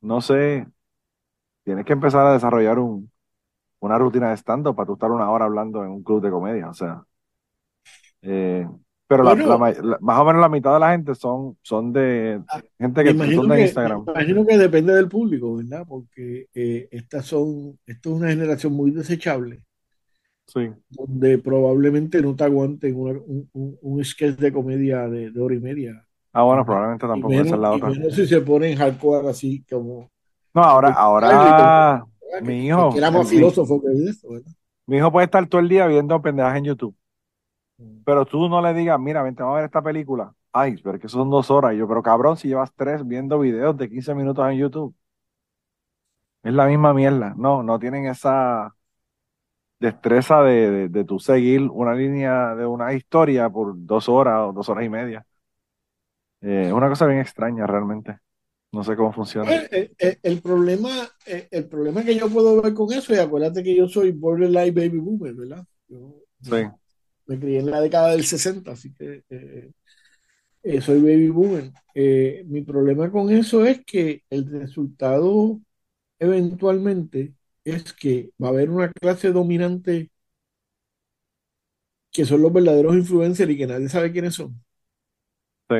No 0.00 0.20
sé, 0.20 0.66
tienes 1.64 1.84
que 1.84 1.92
empezar 1.94 2.26
a 2.26 2.32
desarrollar 2.34 2.78
un, 2.78 3.10
una 3.80 3.98
rutina 3.98 4.30
de 4.30 4.36
stand-up 4.38 4.76
para 4.76 4.86
tú 4.88 4.94
estar 4.94 5.10
una 5.12 5.30
hora 5.30 5.46
hablando 5.46 5.84
en 5.84 5.90
un 5.90 6.02
club 6.04 6.22
de 6.22 6.30
comedia, 6.30 6.70
o 6.70 6.74
sea. 6.74 7.04
eh, 8.22 8.66
pero 9.06 9.22
la- 9.22 9.30
Bueno. 9.34 9.48
la 9.48 9.58
ma- 9.58 9.70
la- 9.72 9.98
más 10.00 10.18
o 10.20 10.24
menos 10.24 10.40
la 10.42 10.48
mitad 10.48 10.74
de 10.74 10.80
la 10.80 10.90
gente 10.92 11.14
son, 11.14 11.56
son 11.62 11.92
de 11.92 12.42
gente 12.78 13.04
que 13.04 13.10
son 13.10 13.48
de 13.48 13.56
que, 13.56 13.62
Instagram. 13.62 14.04
me 14.06 14.12
imagino 14.12 14.46
que 14.46 14.58
depende 14.58 14.92
del 14.94 15.08
público, 15.08 15.56
¿verdad? 15.56 15.84
Porque 15.88 16.46
eh, 16.54 16.88
estas 16.90 17.24
son, 17.26 17.78
esto 17.86 18.10
es 18.10 18.16
una 18.16 18.28
generación 18.28 18.74
muy 18.74 18.90
desechable, 18.90 19.62
Sí. 20.46 20.70
donde 20.90 21.38
probablemente 21.38 22.20
no 22.22 22.36
te 22.36 22.44
aguanten 22.44 22.96
una- 22.96 23.18
un, 23.20 23.48
un, 23.52 23.78
un 23.80 24.04
sketch 24.04 24.38
de 24.38 24.52
comedia 24.52 25.08
de, 25.08 25.30
de 25.30 25.40
hora 25.40 25.54
y 25.54 25.60
media. 25.60 26.04
Ah, 26.32 26.42
bueno, 26.42 26.64
probablemente 26.64 27.06
tampoco, 27.06 27.32
esa 27.32 27.40
es 27.42 27.46
menos, 27.46 27.60
la 27.60 27.72
otra. 27.72 27.90
menos 27.90 28.14
si 28.14 28.26
se 28.26 28.40
ponen 28.40 28.76
hardcore 28.76 29.28
así 29.28 29.64
como, 29.68 30.10
No, 30.54 30.62
ahora, 30.62 30.92
ahora, 30.92 32.04
que, 32.38 32.44
mi 32.44 32.66
hijo, 32.66 32.90
que 32.90 32.98
era 32.98 33.10
más 33.10 33.24
mi, 33.24 33.36
filósofo 33.36 33.80
que 33.80 33.88
eso, 34.08 34.30
¿verdad? 34.30 34.52
mi 34.86 34.98
hijo 34.98 35.10
puede 35.10 35.24
estar 35.24 35.46
todo 35.46 35.60
el 35.60 35.68
día 35.68 35.86
viendo 35.86 36.20
pendejas 36.20 36.56
en 36.56 36.64
YouTube, 36.64 36.94
pero 38.04 38.24
tú 38.26 38.48
no 38.48 38.60
le 38.60 38.74
digas, 38.74 38.98
mira, 38.98 39.22
vente, 39.22 39.42
vamos 39.42 39.56
a 39.56 39.60
ver 39.60 39.66
esta 39.66 39.82
película. 39.82 40.34
Ay, 40.52 40.76
pero 40.82 40.96
es 40.96 41.02
que 41.02 41.08
son 41.08 41.30
dos 41.30 41.50
horas. 41.50 41.74
Y 41.74 41.78
yo, 41.78 41.86
pero 41.86 42.02
cabrón, 42.02 42.36
si 42.36 42.48
llevas 42.48 42.72
tres 42.74 43.06
viendo 43.06 43.38
videos 43.38 43.76
de 43.76 43.88
15 43.88 44.14
minutos 44.14 44.48
en 44.50 44.58
YouTube, 44.58 44.94
es 46.42 46.52
la 46.52 46.66
misma 46.66 46.94
mierda. 46.94 47.34
No, 47.36 47.62
no 47.62 47.78
tienen 47.78 48.06
esa 48.06 48.74
destreza 49.80 50.42
de, 50.42 50.70
de, 50.70 50.88
de 50.88 51.04
tú 51.04 51.18
seguir 51.20 51.62
una 51.70 51.94
línea 51.94 52.54
de 52.54 52.66
una 52.66 52.92
historia 52.94 53.48
por 53.50 53.74
dos 53.76 54.08
horas 54.08 54.48
o 54.48 54.52
dos 54.52 54.68
horas 54.68 54.84
y 54.84 54.88
media. 54.88 55.26
Eh, 56.40 56.66
es 56.68 56.72
una 56.72 56.88
cosa 56.88 57.06
bien 57.06 57.20
extraña 57.20 57.66
realmente. 57.66 58.18
No 58.72 58.84
sé 58.84 58.96
cómo 58.96 59.12
funciona. 59.12 59.56
Pues, 59.56 59.68
el, 59.70 59.94
el- 59.98 60.18
el 60.22 60.42
problema, 60.42 60.90
el, 61.50 61.68
problema 61.68 62.04
que 62.04 62.16
yo 62.16 62.28
puedo 62.28 62.60
ver 62.62 62.74
con 62.74 62.92
eso, 62.92 63.14
y 63.14 63.18
acuérdate 63.18 63.62
que 63.62 63.74
yo 63.76 63.88
soy 63.88 64.12
borderline 64.12 64.74
baby 64.74 64.98
boomer, 64.98 65.34
¿verdad? 65.34 65.64
Yo, 65.88 66.22
Sí, 66.42 66.56
me 67.26 67.38
crié 67.38 67.60
en 67.60 67.70
la 67.70 67.80
década 67.80 68.10
del 68.12 68.24
60, 68.24 68.72
así 68.72 68.92
que 68.94 69.24
eh, 69.30 69.70
eh, 70.64 70.80
soy 70.82 71.00
baby 71.00 71.28
boomer. 71.30 71.72
Eh, 71.94 72.44
mi 72.48 72.62
problema 72.62 73.10
con 73.12 73.30
eso 73.30 73.66
es 73.66 73.84
que 73.86 74.24
el 74.30 74.46
resultado 74.50 75.60
eventualmente 76.18 77.34
es 77.64 77.92
que 77.94 78.32
va 78.42 78.48
a 78.48 78.50
haber 78.52 78.70
una 78.70 78.92
clase 78.92 79.32
dominante 79.32 80.10
que 82.12 82.24
son 82.26 82.42
los 82.42 82.52
verdaderos 82.52 82.94
influencers 82.96 83.50
y 83.50 83.56
que 83.58 83.66
nadie 83.66 83.88
sabe 83.88 84.12
quiénes 84.12 84.34
son. 84.34 84.60
sí, 85.68 85.76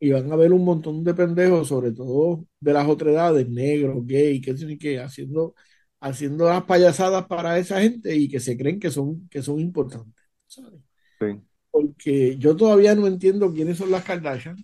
Y 0.00 0.10
van 0.10 0.30
a 0.30 0.34
haber 0.34 0.52
un 0.52 0.64
montón 0.64 1.04
de 1.04 1.14
pendejos, 1.14 1.68
sobre 1.68 1.92
todo 1.92 2.46
de 2.60 2.72
las 2.72 2.88
otras 2.88 3.14
edades, 3.14 3.48
negros, 3.48 4.06
gay, 4.06 4.42
sé 4.42 4.66
ni 4.66 4.76
qué, 4.78 5.00
haciendo, 5.00 5.54
haciendo 6.00 6.48
las 6.48 6.64
payasadas 6.64 7.26
para 7.26 7.58
esa 7.58 7.80
gente 7.80 8.14
y 8.16 8.28
que 8.28 8.40
se 8.40 8.56
creen 8.56 8.80
que 8.80 8.90
son, 8.90 9.28
que 9.28 9.42
son 9.42 9.60
importantes. 9.60 10.14
¿sabes? 10.46 10.80
sí. 11.20 11.40
Porque 11.70 12.36
yo 12.38 12.56
todavía 12.56 12.94
no 12.94 13.06
entiendo 13.06 13.52
quiénes 13.52 13.78
son 13.78 13.90
las 13.90 14.04
Kardashian. 14.04 14.56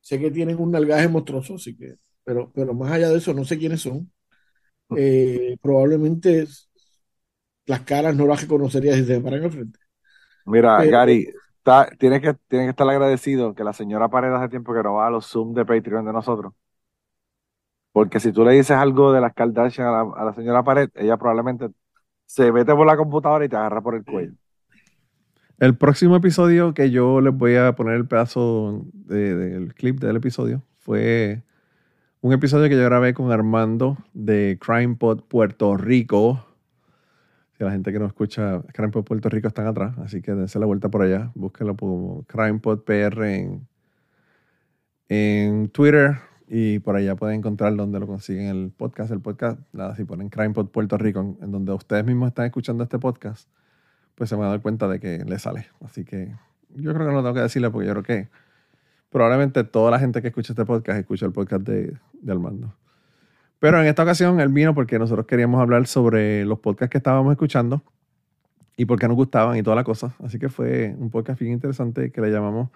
Sé 0.00 0.18
que 0.20 0.30
tienen 0.30 0.58
un 0.60 0.70
nalgaje 0.70 1.08
monstruoso, 1.08 1.54
así 1.54 1.76
que, 1.76 1.94
pero, 2.24 2.52
pero 2.54 2.74
más 2.74 2.92
allá 2.92 3.08
de 3.08 3.18
eso, 3.18 3.32
no 3.34 3.44
sé 3.44 3.58
quiénes 3.58 3.80
son. 3.80 4.10
Eh, 4.96 5.56
probablemente 5.62 6.46
las 7.66 7.80
caras 7.82 8.14
no 8.14 8.26
las 8.26 8.42
reconocería 8.42 8.94
si 8.94 9.04
se 9.04 9.20
paran 9.20 9.44
al 9.44 9.50
frente. 9.52 9.78
Mira, 10.46 10.78
Pero, 10.78 10.90
Gary, 10.90 11.26
tienes 11.98 12.20
que, 12.20 12.34
tienes 12.48 12.66
que 12.66 12.70
estar 12.70 12.88
agradecido 12.88 13.54
que 13.54 13.64
la 13.64 13.72
señora 13.72 14.08
Paredes 14.08 14.36
hace 14.38 14.48
tiempo 14.50 14.74
que 14.74 14.82
no 14.82 14.94
va 14.94 15.06
a 15.08 15.10
los 15.10 15.26
Zoom 15.26 15.54
de 15.54 15.64
Patreon 15.64 16.04
de 16.04 16.12
nosotros. 16.12 16.52
Porque 17.92 18.20
si 18.20 18.32
tú 18.32 18.44
le 18.44 18.52
dices 18.52 18.72
algo 18.72 19.12
de 19.12 19.20
las 19.20 19.34
Kardashian 19.34 19.86
a 19.86 19.92
la, 19.92 20.12
a 20.16 20.24
la 20.24 20.34
señora 20.34 20.64
Pared, 20.64 20.90
ella 20.94 21.16
probablemente 21.16 21.68
se 22.26 22.50
mete 22.52 22.74
por 22.74 22.86
la 22.86 22.96
computadora 22.96 23.44
y 23.44 23.48
te 23.48 23.56
agarra 23.56 23.80
por 23.80 23.94
el 23.94 24.04
cuello. 24.04 24.32
El 25.58 25.76
próximo 25.76 26.16
episodio 26.16 26.74
que 26.74 26.90
yo 26.90 27.20
les 27.20 27.32
voy 27.32 27.54
a 27.56 27.74
poner 27.76 27.94
el 27.94 28.08
pedazo 28.08 28.82
de- 28.92 29.36
del 29.36 29.74
clip 29.74 30.00
del 30.00 30.16
episodio 30.16 30.62
fue 30.80 31.42
un 32.20 32.32
episodio 32.32 32.68
que 32.68 32.76
yo 32.76 32.84
grabé 32.84 33.14
con 33.14 33.30
Armando 33.30 33.98
de 34.14 34.58
CrimePod 34.60 35.22
Puerto 35.22 35.76
Rico. 35.76 36.44
Si 37.56 37.62
la 37.62 37.70
gente 37.70 37.92
que 37.92 37.98
no 37.98 38.06
escucha 38.06 38.62
CrimePod 38.72 39.04
Puerto 39.04 39.28
Rico 39.28 39.48
están 39.48 39.66
atrás, 39.66 39.96
así 39.98 40.20
que 40.20 40.34
dense 40.34 40.58
la 40.58 40.66
vuelta 40.66 40.88
por 40.88 41.02
allá. 41.02 41.30
Búsquenlo 41.34 41.76
como 41.76 42.24
CrimePod 42.24 42.80
PR 42.80 43.22
en, 43.24 43.68
en 45.08 45.68
Twitter 45.68 46.16
y 46.48 46.80
por 46.80 46.96
allá 46.96 47.14
pueden 47.14 47.38
encontrar 47.38 47.76
donde 47.76 48.00
lo 48.00 48.06
consiguen 48.06 48.46
el 48.46 48.72
podcast. 48.76 49.12
El 49.12 49.20
podcast, 49.20 49.60
nada, 49.72 49.94
si 49.94 50.04
ponen 50.04 50.30
CrimePod 50.30 50.68
Puerto 50.68 50.98
Rico, 50.98 51.20
en, 51.20 51.38
en 51.42 51.52
donde 51.52 51.72
ustedes 51.72 52.04
mismos 52.04 52.28
están 52.28 52.46
escuchando 52.46 52.82
este 52.82 52.98
podcast, 52.98 53.48
pues 54.16 54.30
se 54.30 54.36
van 54.36 54.48
a 54.48 54.50
dar 54.50 54.60
cuenta 54.60 54.88
de 54.88 54.98
que 54.98 55.24
le 55.24 55.38
sale. 55.38 55.68
Así 55.80 56.04
que 56.04 56.34
yo 56.74 56.92
creo 56.92 57.06
que 57.06 57.12
no 57.12 57.22
tengo 57.22 57.34
que 57.34 57.40
decirle 57.40 57.70
porque 57.70 57.86
yo 57.86 57.92
creo 57.92 58.02
que 58.02 58.28
probablemente 59.10 59.62
toda 59.62 59.92
la 59.92 60.00
gente 60.00 60.20
que 60.20 60.28
escucha 60.28 60.52
este 60.52 60.64
podcast 60.64 60.98
escucha 60.98 61.24
el 61.24 61.32
podcast 61.32 61.62
de, 61.62 61.96
de 62.20 62.32
Armando. 62.32 62.74
Pero 63.58 63.80
en 63.80 63.86
esta 63.86 64.02
ocasión 64.02 64.40
él 64.40 64.48
vino 64.48 64.74
porque 64.74 64.98
nosotros 64.98 65.26
queríamos 65.26 65.60
hablar 65.60 65.86
sobre 65.86 66.44
los 66.44 66.58
podcasts 66.58 66.90
que 66.90 66.98
estábamos 66.98 67.32
escuchando 67.32 67.82
y 68.76 68.84
por 68.84 68.98
qué 68.98 69.08
nos 69.08 69.16
gustaban 69.16 69.56
y 69.56 69.62
toda 69.62 69.76
la 69.76 69.84
cosa. 69.84 70.14
Así 70.22 70.38
que 70.38 70.48
fue 70.48 70.94
un 70.98 71.10
podcast 71.10 71.40
bien 71.40 71.52
interesante 71.52 72.10
que 72.10 72.20
le 72.20 72.30
llamamos 72.30 72.70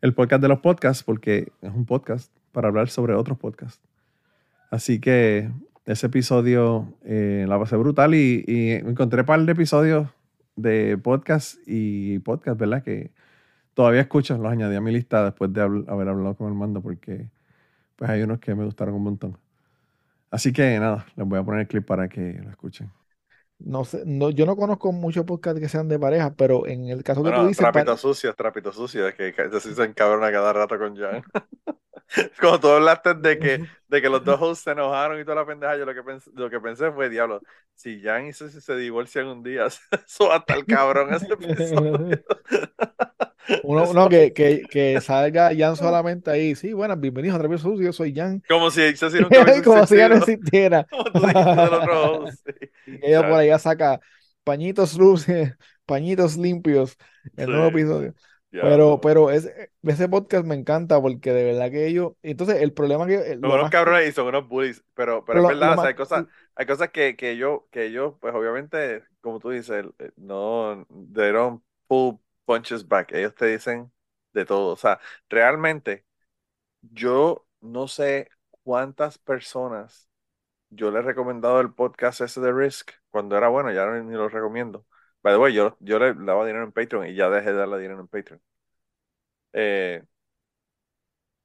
el 0.00 0.14
podcast 0.14 0.42
de 0.42 0.48
los 0.48 0.60
podcasts 0.60 1.02
porque 1.02 1.52
es 1.62 1.72
un 1.72 1.86
podcast 1.86 2.32
para 2.52 2.68
hablar 2.68 2.88
sobre 2.88 3.14
otros 3.14 3.38
podcasts. 3.38 3.80
Así 4.70 5.00
que 5.00 5.50
ese 5.84 6.06
episodio 6.06 6.92
eh, 7.04 7.46
la 7.48 7.58
pasé 7.58 7.76
brutal 7.76 8.14
y, 8.14 8.44
y 8.46 8.72
encontré 8.72 9.20
un 9.20 9.26
par 9.26 9.40
de 9.40 9.52
episodios 9.52 10.08
de 10.56 10.98
podcast 10.98 11.56
y 11.66 12.18
podcast, 12.18 12.58
¿verdad? 12.58 12.82
Que 12.82 13.12
todavía 13.74 14.00
escucho, 14.00 14.36
los 14.38 14.50
añadí 14.50 14.74
a 14.74 14.80
mi 14.80 14.90
lista 14.90 15.24
después 15.24 15.52
de 15.52 15.60
haber 15.62 16.08
hablado 16.08 16.34
con 16.34 16.48
Armando 16.48 16.80
porque 16.80 17.28
pues 17.94 18.10
hay 18.10 18.22
unos 18.22 18.40
que 18.40 18.54
me 18.54 18.64
gustaron 18.64 18.94
un 18.94 19.04
montón. 19.04 19.38
Así 20.30 20.52
que 20.52 20.78
nada, 20.78 21.06
les 21.16 21.26
voy 21.26 21.38
a 21.38 21.44
poner 21.44 21.60
el 21.62 21.68
clip 21.68 21.86
para 21.86 22.08
que 22.08 22.20
lo 22.42 22.50
escuchen. 22.50 22.92
No 23.58 23.84
sé, 23.84 24.02
no, 24.06 24.30
yo 24.30 24.44
no 24.46 24.56
conozco 24.56 24.92
muchos 24.92 25.24
podcasts 25.24 25.60
que 25.60 25.68
sean 25.68 25.88
de 25.88 25.98
pareja, 25.98 26.34
pero 26.36 26.66
en 26.66 26.88
el 26.88 27.02
caso 27.02 27.24
que 27.24 27.32
tú 27.32 27.40
Bueno, 27.40 27.46
dices, 27.46 27.68
pa- 27.68 27.84
trapito 27.84 27.96
sucio, 27.96 28.34
trapito 28.34 28.72
sucio, 28.72 29.08
es 29.08 29.14
que 29.14 29.34
se 29.60 29.84
encabrona 29.84 30.30
cada 30.30 30.52
rato 30.52 30.78
con 30.78 30.96
Jan. 30.96 31.22
Cuando 32.40 32.60
tú 32.60 32.68
hablaste 32.68 33.14
de 33.14 33.38
que, 33.38 33.62
de 33.88 34.02
que 34.02 34.08
los 34.08 34.24
dos 34.24 34.40
hosts 34.40 34.64
se 34.64 34.70
enojaron 34.72 35.20
y 35.20 35.24
toda 35.24 35.36
la 35.36 35.46
pendeja, 35.46 35.76
yo 35.76 35.84
lo 35.84 35.94
que 35.94 36.02
pensé, 36.02 36.30
lo 36.34 36.50
que 36.50 36.60
pensé 36.60 36.90
fue, 36.92 37.08
diablo, 37.08 37.42
si 37.74 38.00
Jan 38.00 38.26
y 38.26 38.32
Ceci 38.32 38.60
se 38.60 38.76
divorcian 38.76 39.26
un 39.26 39.42
día, 39.42 39.66
eso 40.06 40.28
va 40.28 40.36
a 40.36 40.38
estar 40.38 40.64
cabrón 40.66 41.12
ese 41.14 41.34
episodio. 41.34 42.00
uno, 43.62 43.84
Eso- 43.84 43.94
no, 43.94 44.08
que, 44.08 44.32
que, 44.32 44.62
que 44.68 45.00
salga 45.00 45.50
Jan 45.56 45.76
solamente 45.76 46.30
ahí. 46.30 46.54
Sí, 46.54 46.72
bueno, 46.72 46.96
bienvenidos 46.96 47.36
a 47.36 47.38
Travieso 47.38 47.68
Sucio, 47.70 47.86
yo 47.86 47.92
soy 47.92 48.14
Jan. 48.14 48.42
Como 48.48 48.70
si 48.70 48.96
Ceci 48.96 49.20
nunca 49.20 49.44
Como 49.62 49.86
si 49.86 49.96
ya 49.96 50.08
no 50.08 50.16
existiera. 50.16 50.86
Como 50.90 51.04
tú 51.04 51.20
del 51.20 51.74
otro 51.74 52.22
host, 52.22 52.46
sí. 52.46 52.70
Y 52.86 53.06
ella 53.06 53.22
por 53.22 53.38
allá 53.38 53.58
saca 53.58 54.00
pañitos 54.44 54.96
luces, 54.96 55.54
pañitos 55.86 56.36
limpios, 56.36 56.96
el 57.36 57.50
nuevo 57.50 57.70
Sí. 57.72 58.12
Pero, 58.60 59.00
pero 59.00 59.30
ese, 59.30 59.72
ese 59.82 60.08
podcast 60.08 60.44
me 60.46 60.54
encanta 60.54 61.00
porque 61.00 61.32
de 61.32 61.44
verdad 61.44 61.70
que 61.70 61.86
ellos. 61.86 62.12
Entonces, 62.22 62.62
el 62.62 62.72
problema 62.72 63.06
que. 63.06 63.38
Son 63.40 63.50
Lo 63.50 63.54
unos 63.54 63.68
más, 63.68 63.70
cabrones 63.70 64.08
y 64.08 64.12
son 64.12 64.26
unos 64.28 64.48
bullies, 64.48 64.84
pero, 64.94 65.24
pero 65.24 65.40
pero 65.40 65.40
es 65.40 65.46
lo, 65.46 65.48
verdad, 65.48 65.72
lo 65.72 65.74
o 65.74 65.76
sea, 65.78 65.88
más. 65.88 65.90
hay 65.90 65.94
cosas, 65.94 66.26
hay 66.54 66.66
cosas 66.66 66.90
que, 66.90 67.16
que 67.16 67.36
yo, 67.36 67.68
que 67.70 67.92
yo, 67.92 68.18
pues 68.18 68.34
obviamente, 68.34 69.04
como 69.20 69.38
tú 69.40 69.50
dices, 69.50 69.84
eh, 69.98 70.10
no, 70.16 70.86
they 71.14 71.32
don't 71.32 71.62
pull 71.86 72.20
punches 72.44 72.86
back, 72.86 73.12
ellos 73.12 73.34
te 73.34 73.46
dicen 73.46 73.92
de 74.32 74.44
todo, 74.44 74.72
o 74.72 74.76
sea, 74.76 75.00
realmente, 75.28 76.06
yo 76.82 77.46
no 77.60 77.88
sé 77.88 78.30
cuántas 78.64 79.18
personas 79.18 80.08
yo 80.70 80.90
le 80.90 81.00
he 81.00 81.02
recomendado 81.02 81.60
el 81.60 81.72
podcast 81.74 82.20
ese 82.22 82.40
de 82.40 82.52
Risk, 82.52 82.92
cuando 83.10 83.36
era 83.36 83.48
bueno, 83.48 83.72
ya 83.72 83.86
ni 83.86 84.14
lo 84.14 84.28
recomiendo, 84.28 84.86
By 85.26 85.34
the 85.34 85.40
way, 85.40 85.52
yo, 85.52 85.76
yo 85.80 85.98
le 85.98 86.14
daba 86.14 86.46
dinero 86.46 86.62
en 86.62 86.70
Patreon 86.70 87.08
y 87.08 87.14
ya 87.16 87.28
dejé 87.28 87.50
de 87.50 87.58
darle 87.58 87.80
dinero 87.80 87.98
en 87.98 88.06
Patreon. 88.06 88.40
Eh, 89.52 90.04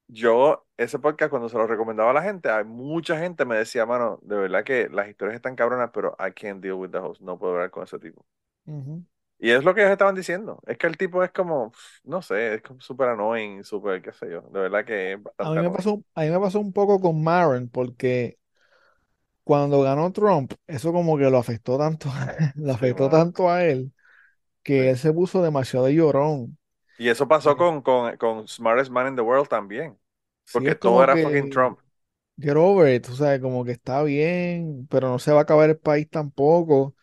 yo, 0.07 0.67
ese 0.77 0.99
podcast, 0.99 1.32
cuando 1.32 1.49
se 1.49 1.57
lo 1.57 1.65
recomendaba 1.65 2.11
a 2.11 2.13
la 2.13 2.21
gente, 2.21 2.51
hay 2.51 2.63
mucha 2.63 3.17
gente 3.17 3.43
me 3.43 3.57
decía, 3.57 3.88
mano, 3.88 4.19
de 4.21 4.36
verdad 4.36 4.63
que 4.63 4.88
las 4.89 5.09
historias 5.09 5.36
están 5.36 5.55
cabronas, 5.55 5.89
pero 5.91 6.15
I 6.19 6.32
can't 6.32 6.61
deal 6.61 6.75
with 6.75 6.91
the 6.91 6.99
host. 6.99 7.21
No 7.21 7.39
puedo 7.39 7.53
hablar 7.53 7.71
con 7.71 7.84
ese 7.84 7.97
tipo. 7.97 8.23
Ujú. 8.67 9.03
Y 9.39 9.49
es 9.49 9.63
lo 9.63 9.73
que 9.73 9.82
ellos 9.82 9.93
estaban 9.93 10.13
diciendo. 10.13 10.61
Es 10.67 10.77
que 10.77 10.86
el 10.86 10.95
tipo 10.95 11.23
es 11.23 11.32
como, 11.32 11.71
no 12.03 12.21
sé, 12.21 12.53
es 12.53 12.61
súper 12.77 13.09
annoying, 13.09 13.63
súper, 13.63 13.99
qué 14.03 14.11
sé 14.11 14.29
yo. 14.29 14.41
De 14.41 14.59
verdad 14.59 14.86
que 14.86 15.13
es 15.13 15.19
A 15.39 15.49
mí 15.49 15.59
me 15.59 15.71
pasó, 15.71 16.03
a 16.13 16.21
mí 16.21 16.29
me 16.29 16.39
pasó 16.39 16.59
un 16.59 16.71
poco 16.71 17.01
con 17.01 17.23
Maron, 17.23 17.67
porque 17.67 18.38
cuando 19.51 19.81
ganó 19.81 20.11
Trump, 20.13 20.53
eso 20.65 20.93
como 20.93 21.17
que 21.17 21.29
lo 21.29 21.37
afectó 21.37 21.77
tanto, 21.77 22.09
lo 22.55 22.71
afectó 22.73 23.09
tanto 23.09 23.49
a 23.49 23.65
él, 23.65 23.91
que 24.63 24.89
él 24.91 24.97
se 24.97 25.13
puso 25.13 25.43
demasiado 25.43 25.89
llorón. 25.89 26.57
Y 26.97 27.09
eso 27.09 27.27
pasó 27.27 27.57
con, 27.57 27.81
con, 27.81 28.15
con 28.17 28.47
Smartest 28.47 28.91
Man 28.91 29.07
in 29.07 29.15
the 29.15 29.21
World 29.21 29.47
también. 29.49 29.97
Porque 30.51 30.75
todo 30.75 31.03
era 31.03 31.17
fucking 31.17 31.49
Trump. 31.49 31.79
get 32.39 32.57
over 32.57 32.87
it, 32.87 33.07
o 33.09 33.15
sea, 33.15 33.39
como 33.39 33.63
que 33.65 33.71
está 33.71 34.03
bien, 34.03 34.87
pero 34.89 35.09
no 35.09 35.19
se 35.19 35.31
va 35.31 35.39
a 35.39 35.41
acabar 35.43 35.69
el 35.69 35.77
país 35.79 36.09
tampoco. 36.09 36.95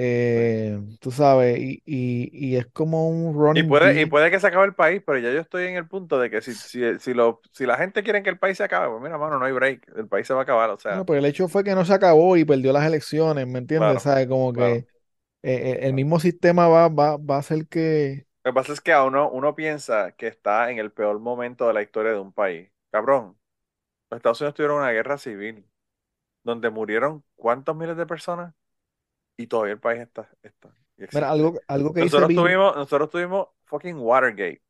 Eh, 0.00 0.80
tú 1.00 1.10
sabes, 1.10 1.58
y, 1.60 1.82
y, 1.84 2.30
y 2.32 2.56
es 2.56 2.66
como 2.68 3.08
un 3.08 3.34
Y 3.52 3.62
running 3.62 3.64
puede, 3.64 4.00
y 4.00 4.06
puede 4.06 4.30
que 4.30 4.38
se 4.40 4.46
acabe 4.46 4.66
el 4.66 4.74
país, 4.74 5.02
pero 5.04 5.18
ya 5.18 5.32
yo 5.32 5.40
estoy 5.40 5.66
en 5.66 5.74
el 5.76 5.88
punto 5.88 6.18
de 6.18 6.30
que 6.30 6.42
si, 6.42 6.54
si, 6.54 6.98
si, 7.00 7.14
lo, 7.14 7.40
si 7.52 7.66
la 7.66 7.76
gente 7.78 8.02
quiere 8.02 8.22
que 8.22 8.30
el 8.30 8.38
país 8.38 8.56
se 8.58 8.64
acabe, 8.64 8.88
pues 8.90 9.02
mira, 9.02 9.18
mano, 9.18 9.38
no 9.38 9.44
hay 9.46 9.52
break. 9.52 9.88
El 9.96 10.06
país 10.08 10.26
se 10.26 10.34
va 10.34 10.40
a 10.40 10.42
acabar. 10.44 10.70
O 10.70 10.78
sea, 10.78 11.06
pero 11.06 11.18
el 11.18 11.24
hecho 11.26 11.48
fue 11.48 11.64
que 11.64 11.74
no 11.74 11.84
se 11.84 11.92
acabó 11.94 12.36
y 12.36 12.44
perdió 12.44 12.72
las 12.72 12.86
elecciones, 12.86 13.46
¿me 13.46 13.58
entiendes? 13.58 14.02
claro, 14.02 14.02
¿Sabes? 14.02 14.26
Como 14.28 14.52
claro, 14.52 14.76
que 14.76 14.76
eh, 14.78 14.86
eh, 15.42 15.78
el 15.82 15.94
mismo 15.94 16.20
sistema 16.20 16.68
va, 16.68 16.88
va, 16.88 17.16
va 17.18 17.36
a 17.36 17.38
hacer 17.40 17.68
que... 17.68 18.26
Lo 18.44 18.52
que 18.52 18.54
pasa 18.54 18.72
es 18.72 18.80
que 18.80 18.92
a 18.92 19.04
uno, 19.04 19.30
uno 19.30 19.54
piensa 19.54 20.12
que 20.12 20.26
está 20.28 20.70
en 20.70 20.78
el 20.78 20.92
peor 20.92 21.18
momento 21.20 21.66
de 21.68 21.74
la 21.74 21.82
historia 21.82 22.12
de 22.12 22.18
un 22.20 22.32
país. 22.32 22.70
Cabrón, 22.90 23.38
los 24.10 24.18
Estados 24.18 24.40
Unidos 24.42 24.54
tuvieron 24.56 24.78
una 24.78 24.92
guerra 24.92 25.18
civil 25.18 25.66
donde 26.44 26.70
murieron 26.70 27.24
cuántos 27.36 27.76
miles 27.76 27.96
de 27.96 28.06
personas 28.06 28.54
y 29.38 29.48
todavía 29.48 29.74
el 29.74 29.80
país 29.80 30.02
está, 30.02 30.30
está 30.42 30.70
Mira, 31.10 31.30
algo, 31.30 31.58
algo 31.68 31.92
que 31.94 32.00
Nosotros 32.00 32.32
tuvimos, 32.32 32.76
nosotros 32.76 33.10
tuvimos 33.10 33.48
fucking 33.64 33.96
Watergate 33.98 34.62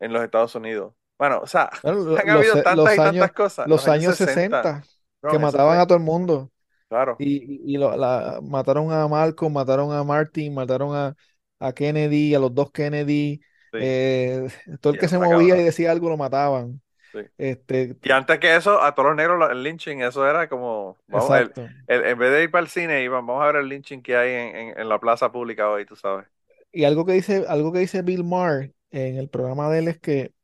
en 0.00 0.12
los 0.12 0.24
Estados 0.24 0.54
Unidos. 0.56 0.94
Bueno, 1.18 1.40
o 1.42 1.46
sea, 1.48 1.70
bueno, 1.82 2.00
lo- 2.04 2.22
han 2.22 2.30
los, 2.30 2.46
habido 2.46 2.48
se- 2.48 2.62
tantas 2.62 2.68
los 2.70 2.98
y 2.98 3.00
tantas 3.00 3.00
años, 3.00 3.32
cosas. 3.32 3.70
los 3.70 3.86
Los 3.86 3.88
años 3.88 4.04
años 4.04 4.16
60, 4.16 4.72
60, 4.76 4.88
que 5.26 5.38
mataban 5.38 5.78
a 5.80 5.86
todo 5.86 5.98
el 5.98 6.04
mundo. 6.04 6.52
claro, 6.88 7.18
Y, 7.18 7.74
y, 7.74 7.78
lo- 7.78 7.96
la, 7.96 8.40
mataron 8.42 8.92
a 8.92 9.08
Malcolm, 9.08 9.54
mataron 9.54 9.92
a 9.94 10.04
Martin, 10.04 10.54
mataron 10.54 10.96
a, 10.96 11.16
a 11.60 11.74
Kennedy, 11.74 12.34
a 12.36 12.40
los 12.40 12.54
dos 12.54 12.72
Kennedy. 12.72 13.42
sí, 13.72 13.78
eh, 13.78 14.48
todo 14.82 14.94
el 14.94 15.00
que 15.00 15.08
se 15.08 15.18
movía 15.20 15.58
y 15.58 15.64
decía 15.64 15.92
algo 15.92 16.10
lo 16.10 16.18
mataban. 16.18 16.81
Sí. 17.12 17.20
Este, 17.38 17.96
Y 18.02 18.12
antes 18.12 18.38
que 18.40 18.56
eso, 18.56 18.82
a 18.82 18.94
todos 18.94 19.08
los 19.10 19.16
negros 19.16 19.50
el 19.50 19.62
lynching, 19.62 20.02
eso 20.02 20.28
era 20.28 20.48
como, 20.48 20.98
vamos, 21.10 21.38
el, 21.38 21.54
en 21.88 22.18
vez 22.18 22.32
de 22.32 22.44
ir 22.44 22.50
para 22.50 22.62
el 22.64 22.70
cine, 22.70 23.02
iban, 23.04 23.26
vamos 23.26 23.42
a 23.44 23.46
ver 23.48 23.56
el 23.56 23.68
lynching 23.68 24.02
que 24.02 24.16
hay 24.16 24.30
en, 24.32 24.56
en, 24.56 24.80
en 24.80 24.88
la 24.88 25.00
plaza 25.00 25.32
pública 25.32 25.70
hoy, 25.70 25.86
tú 25.86 25.96
sabes. 25.96 26.26
Y 26.72 26.84
algo 26.84 27.04
que 27.06 27.12
dice, 27.12 27.44
algo 27.48 27.72
que 27.72 27.80
dice 27.80 28.02
Bill 28.02 28.24
Maher 28.24 28.74
en 28.90 29.16
el 29.16 29.28
programa 29.28 29.70
de 29.70 29.78
él 29.80 29.88
es 29.88 29.98
que, 30.00 30.34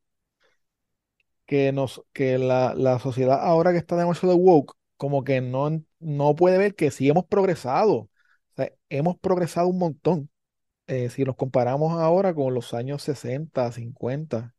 que, 1.47 1.73
nos, 1.73 2.03
que 2.13 2.39
la, 2.39 2.75
la 2.75 2.99
sociedad 2.99 3.41
ahora 3.43 3.73
que 3.73 3.79
está 3.79 3.97
demasiado 3.97 4.37
woke, 4.37 4.75
como 4.97 5.25
que 5.25 5.41
no, 5.41 5.83
no 6.01 6.35
puede 6.37 6.59
ver 6.59 6.75
que 6.75 6.91
sí 6.91 7.09
hemos 7.09 7.27
progresado. 7.27 7.95
O 7.97 8.11
sea, 8.57 8.73
hemos 8.91 9.19
progresado 9.19 9.69
un 9.69 9.79
montón. 9.79 10.31
eh, 10.89 11.11
si 11.11 11.25
nos 11.25 11.37
comparamos 11.37 12.01
ahora 12.01 12.35
con 12.35 12.55
los 12.55 12.75
años 12.75 13.03
60, 13.05 13.73
50. 13.73 14.57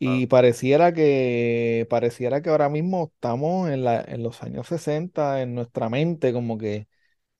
Y 0.00 0.26
pareciera 0.28 0.92
que, 0.92 1.86
pareciera 1.90 2.40
que 2.40 2.50
ahora 2.50 2.68
mismo 2.68 3.10
estamos 3.14 3.68
en 3.70 3.82
la, 3.84 4.00
en 4.02 4.22
los 4.22 4.42
años 4.44 4.68
60 4.68 5.42
en 5.42 5.54
nuestra 5.56 5.88
mente, 5.88 6.32
como 6.32 6.56
que 6.56 6.86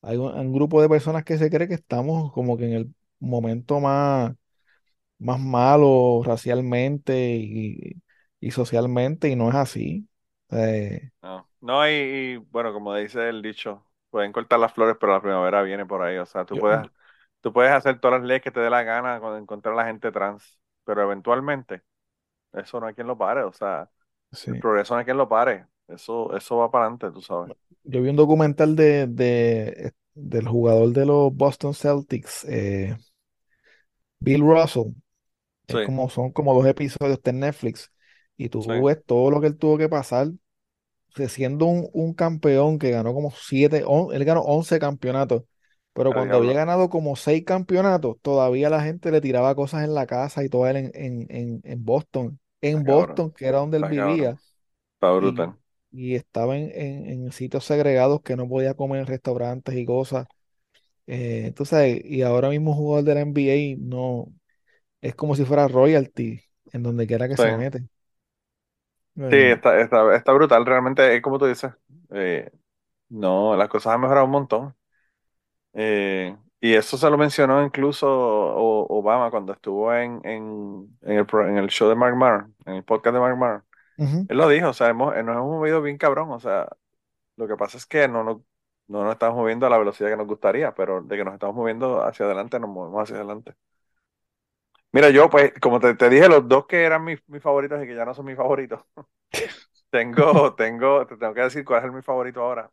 hay 0.03 0.17
un, 0.19 0.33
un 0.35 0.53
grupo 0.55 0.83
de 0.83 0.89
personas 0.89 1.25
que 1.25 1.39
se 1.39 1.51
cree 1.51 1.69
que 1.69 1.75
estamos 1.75 2.33
como 2.33 2.57
que 2.59 2.67
en 2.67 2.75
el 2.75 2.95
momento 3.21 3.81
más, 3.81 4.35
más 5.19 5.41
malo 5.41 6.23
racialmente 6.25 7.37
y, 7.37 8.03
y 8.41 8.51
socialmente, 8.53 9.29
y 9.31 9.37
no 9.37 9.51
es 9.51 9.57
así. 9.57 10.09
Eh, 10.51 11.11
No, 11.23 11.49
no 11.61 11.89
y, 11.89 11.93
y, 11.93 12.37
bueno, 12.37 12.73
como 12.73 12.95
dice 12.95 13.29
el 13.29 13.43
dicho, 13.43 13.85
pueden 14.11 14.33
cortar 14.33 14.61
las 14.61 14.73
flores, 14.73 14.97
pero 15.01 15.13
la 15.13 15.21
primavera 15.21 15.63
viene 15.63 15.85
por 15.87 16.03
ahí. 16.03 16.17
O 16.19 16.27
sea, 16.27 16.45
tú 16.45 16.57
yo, 16.57 16.61
puedes, 16.61 16.87
tú 17.41 17.53
puedes 17.53 17.73
hacer 17.73 18.01
todas 18.01 18.21
las 18.21 18.29
leyes 18.29 18.43
que 18.43 18.51
te 18.53 18.61
dé 18.61 18.71
la 18.71 18.83
gana 18.85 19.19
con 19.21 19.37
encontrar 19.37 19.75
a 19.75 19.77
la 19.79 19.85
gente 19.87 20.13
trans, 20.13 20.61
pero 20.85 21.03
eventualmente 21.03 21.83
eso 22.53 22.81
no 22.81 22.87
hay 22.87 22.95
quien 22.95 23.07
lo 23.07 23.17
pare. 23.19 23.43
O 23.43 23.53
sea, 23.53 23.91
sí. 24.33 24.53
el 24.53 24.59
progreso 24.59 24.95
no 24.95 25.01
hay 25.01 25.05
quien 25.07 25.17
lo 25.19 25.29
pare. 25.29 25.67
Eso, 25.89 26.37
eso 26.37 26.59
va 26.59 26.71
para 26.71 26.87
adelante, 26.87 27.11
tú 27.13 27.23
sabes. 27.23 27.53
Yo 27.85 28.03
vi 28.03 28.09
un 28.11 28.17
documental 28.17 28.77
de, 28.77 29.07
de- 29.07 29.93
del 30.15 30.49
jugador 30.49 30.93
de 30.93 31.07
los 31.07 31.35
Boston 31.35 31.75
Celtics, 31.75 32.45
eh, 32.45 32.97
Bill 34.21 34.43
Russell. 34.43 34.95
Es 35.69 35.81
como, 35.81 36.11
son 36.11 36.33
como 36.33 36.55
dos 36.55 36.67
episodios 36.67 37.23
de 37.23 37.35
Netflix. 37.35 37.93
Y 38.37 38.49
tú 38.51 38.65
sí, 38.65 38.73
ves 38.83 39.05
todo 39.07 39.31
lo 39.31 39.41
que 39.41 39.49
él 39.49 39.59
tuvo 39.59 39.79
que 39.79 39.89
pasar, 39.89 40.29
siendo 41.29 41.67
un, 41.67 41.89
un 41.93 42.15
campeón 42.15 42.79
que 42.79 42.91
ganó 42.91 43.13
como 43.15 43.31
siete, 43.33 43.83
on- 43.87 44.15
él 44.15 44.25
ganó 44.25 44.43
11 44.43 44.79
campeonatos. 44.79 45.45
Pero 45.99 46.15
cuando 46.15 46.39
había 46.39 46.55
ganado 46.55 46.91
como 46.91 47.17
seis 47.17 47.45
campeonatos, 47.45 48.19
todavía 48.23 48.71
la 48.71 48.83
gente 48.83 49.11
le 49.13 49.21
tiraba 49.23 49.55
cosas 49.57 49.85
en 49.85 49.95
la 49.95 50.07
casa 50.07 50.45
y 50.45 50.49
todo 50.51 50.69
él 50.69 50.77
en, 50.79 50.93
en, 50.95 51.27
en, 51.31 51.61
en 51.65 51.85
Boston. 51.85 52.41
En 52.63 52.85
Está 52.85 52.95
cabrón. 52.95 53.19
Boston, 53.19 53.33
que 53.33 53.47
era 53.47 53.59
donde 53.59 53.79
él 53.79 53.85
Está 53.85 53.89
vivía. 53.89 54.41
Está 54.95 55.13
brutal. 55.13 55.59
y 55.91 56.15
estaba 56.15 56.57
en, 56.57 56.71
en, 56.75 57.07
en 57.25 57.33
sitios 57.33 57.65
segregados 57.65 58.23
que 58.23 58.37
no 58.37 58.49
podía 58.49 58.75
comer 58.75 59.01
en 59.01 59.07
restaurantes 59.07 59.75
y 59.77 59.85
cosas. 59.87 60.29
Eh, 61.07 61.45
entonces, 61.47 62.03
y 62.05 62.23
ahora 62.23 62.51
mismo 62.51 62.75
jugador 62.75 63.05
de 63.07 63.15
la 63.17 63.21
NBA 63.23 63.83
no 63.87 64.35
es 65.03 65.15
como 65.17 65.37
si 65.37 65.45
fuera 65.47 65.69
royalty 65.69 66.43
en 66.73 66.83
donde 66.85 67.07
quiera 67.07 67.29
que 67.29 67.37
Sí, 67.37 67.43
se 67.43 67.53
mete. 67.53 67.89
sí, 69.31 69.37
Eh, 69.37 69.53
está, 69.53 69.81
está, 69.81 70.15
está 70.17 70.33
brutal. 70.33 70.65
Realmente, 70.67 71.15
es 71.17 71.23
como 71.23 71.39
tú 71.39 71.47
dices. 71.47 71.73
Eh, 72.11 72.51
no, 73.11 73.57
las 73.57 73.69
cosas 73.71 73.95
han 73.95 74.03
mejorado 74.03 74.27
un 74.27 74.33
montón. 74.33 74.77
Eh, 75.75 76.37
y 76.61 76.75
eso 76.75 76.97
se 76.99 77.09
lo 77.11 77.19
mencionó 77.19 77.63
incluso 77.65 78.09
Obama 78.09 79.31
cuando 79.31 79.53
estuvo 79.53 79.95
en, 79.95 80.21
en, 80.25 80.99
en 81.03 81.19
el, 81.19 81.27
en 81.49 81.57
el 81.59 81.69
show 81.69 81.89
de 81.89 81.95
Mark 81.95 82.17
Maron, 82.17 82.55
en 82.67 82.75
el 82.77 82.85
podcast 82.85 83.15
de 83.15 83.21
Mark 83.21 83.37
Maron. 83.39 83.65
Él 84.29 84.39
lo 84.39 84.49
dijo, 84.49 84.69
o 84.71 84.73
sea, 84.75 84.89
hemos, 84.91 85.15
nos 85.17 85.37
hemos 85.37 85.47
movido 85.47 85.83
bien 85.83 85.99
cabrón. 85.99 86.31
O 86.33 86.41
sea, 86.41 86.69
lo 87.37 87.49
que 87.49 87.57
pasa 87.57 87.79
es 87.79 87.87
que 87.87 88.09
no 88.09 88.25
nos, 88.25 88.39
no 88.89 89.05
nos 89.05 89.13
estamos 89.15 89.37
moviendo 89.37 89.67
a 89.67 89.71
la 89.71 89.79
velocidad 89.79 90.11
que 90.11 90.17
nos 90.17 90.27
gustaría, 90.27 90.75
pero 90.75 91.03
de 91.03 91.17
que 91.17 91.25
nos 91.25 91.35
estamos 91.35 91.57
moviendo 91.57 92.03
hacia 92.05 92.27
adelante, 92.27 92.61
nos 92.61 92.71
movemos 92.71 93.03
hacia 93.03 93.17
adelante. 93.17 93.55
Mira, 94.93 95.11
yo, 95.11 95.29
pues, 95.29 95.53
como 95.61 95.81
te, 95.81 95.95
te 95.95 96.09
dije, 96.09 96.29
los 96.29 96.49
dos 96.49 96.67
que 96.67 96.83
eran 96.85 97.05
mis, 97.05 97.21
mis 97.29 97.43
favoritos 97.43 97.83
y 97.83 97.87
que 97.87 97.95
ya 97.95 98.05
no 98.05 98.15
son 98.15 98.25
mis 98.27 98.37
favoritos, 98.37 98.81
tengo, 99.91 100.55
tengo, 100.55 101.07
te 101.07 101.17
tengo 101.17 101.35
que 101.35 101.43
decir 101.43 101.65
cuál 101.65 101.81
es 101.81 101.85
el 101.87 101.93
mi 101.93 102.03
favorito 102.03 102.43
ahora. 102.43 102.71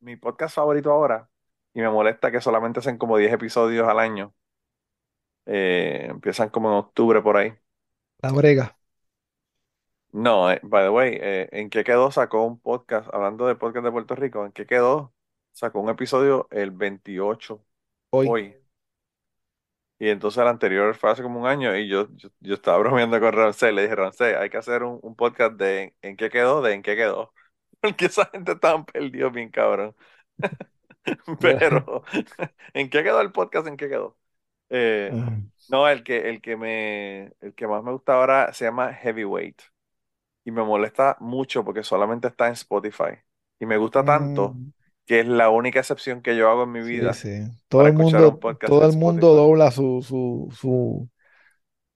Mi 0.00 0.16
podcast 0.16 0.56
favorito 0.56 0.92
ahora, 0.92 1.28
y 1.76 1.82
me 1.82 1.90
molesta 1.90 2.32
que 2.32 2.42
solamente 2.42 2.80
hacen 2.80 2.98
como 2.98 3.18
10 3.18 3.32
episodios 3.32 3.88
al 3.88 4.00
año. 4.00 4.34
Eh, 5.46 6.06
empiezan 6.10 6.48
como 6.50 6.68
en 6.70 6.76
octubre 6.78 7.22
por 7.22 7.36
ahí. 7.36 7.52
La 8.22 8.30
brega. 8.32 8.76
No, 10.12 10.50
eh, 10.50 10.60
by 10.62 10.84
the 10.84 10.90
way, 10.90 11.18
eh, 11.20 11.48
¿en 11.52 11.68
qué 11.70 11.84
quedó? 11.84 12.10
Sacó 12.10 12.44
un 12.44 12.58
podcast, 12.60 13.08
hablando 13.12 13.46
de 13.46 13.54
podcast 13.56 13.84
de 13.84 13.92
Puerto 13.92 14.14
Rico, 14.14 14.46
¿en 14.46 14.52
qué 14.52 14.66
quedó? 14.66 15.14
Sacó 15.52 15.80
un 15.80 15.90
episodio 15.90 16.48
el 16.50 16.70
28, 16.70 17.64
Hoy. 18.10 18.36
hoy. 18.36 18.56
Y 19.98 20.08
entonces 20.10 20.42
el 20.42 20.48
anterior 20.48 20.94
fue 20.94 21.10
hace 21.10 21.22
como 21.22 21.40
un 21.40 21.46
año 21.46 21.74
y 21.76 21.88
yo, 21.88 22.08
yo, 22.16 22.28
yo 22.40 22.54
estaba 22.54 22.78
bromeando 22.80 23.18
con 23.20 23.32
Rancé, 23.32 23.72
le 23.72 23.82
dije, 23.82 23.94
Rancé, 23.96 24.36
hay 24.36 24.50
que 24.50 24.58
hacer 24.58 24.82
un, 24.82 24.98
un 25.02 25.16
podcast 25.16 25.54
de 25.54 25.96
¿en 26.02 26.16
qué 26.16 26.28
quedó? 26.30 26.60
De 26.62 26.74
¿en 26.74 26.82
qué 26.82 26.96
quedó? 26.96 27.32
Porque 27.80 28.06
esa 28.06 28.26
gente 28.26 28.52
estaba 28.52 28.84
perdido 28.84 29.30
bien 29.30 29.50
cabrón. 29.50 29.96
Pero, 31.40 32.02
¿en 32.74 32.90
qué 32.90 33.02
quedó 33.02 33.20
el 33.20 33.32
podcast? 33.32 33.66
¿En 33.68 33.76
qué 33.76 33.88
quedó? 33.88 34.18
Eh, 34.70 35.16
Ah, 35.16 35.36
no, 35.68 35.88
el 35.88 36.04
que, 36.04 36.30
el 36.30 36.40
que 36.42 36.56
me, 36.56 37.34
el 37.40 37.54
que 37.54 37.66
más 37.66 37.82
me 37.84 37.92
gusta 37.92 38.14
ahora 38.14 38.52
se 38.52 38.64
llama 38.66 38.94
Heavyweight. 38.94 39.60
Y 40.44 40.52
me 40.52 40.62
molesta 40.64 41.16
mucho 41.20 41.64
porque 41.64 41.84
solamente 41.84 42.28
está 42.28 42.46
en 42.48 42.54
Spotify. 42.54 43.18
Y 43.60 43.66
me 43.66 43.76
gusta 43.78 44.04
tanto 44.04 44.60
mm, 44.60 44.72
que 45.06 45.20
es 45.20 45.26
la 45.28 45.50
única 45.50 45.80
excepción 45.80 46.22
que 46.22 46.36
yo 46.36 46.50
hago 46.50 46.64
en 46.64 46.72
mi 46.72 46.82
sí, 46.90 47.12
vida 47.12 47.14
sí. 47.14 47.28
Todo 47.68 47.82
para 47.82 47.90
el 47.90 47.94
mundo, 47.94 48.44
todo 48.64 48.86
el 48.86 48.92
mundo 48.92 49.34
dobla 49.34 49.70
su, 49.70 50.02
su, 50.02 50.48
su, 50.56 51.08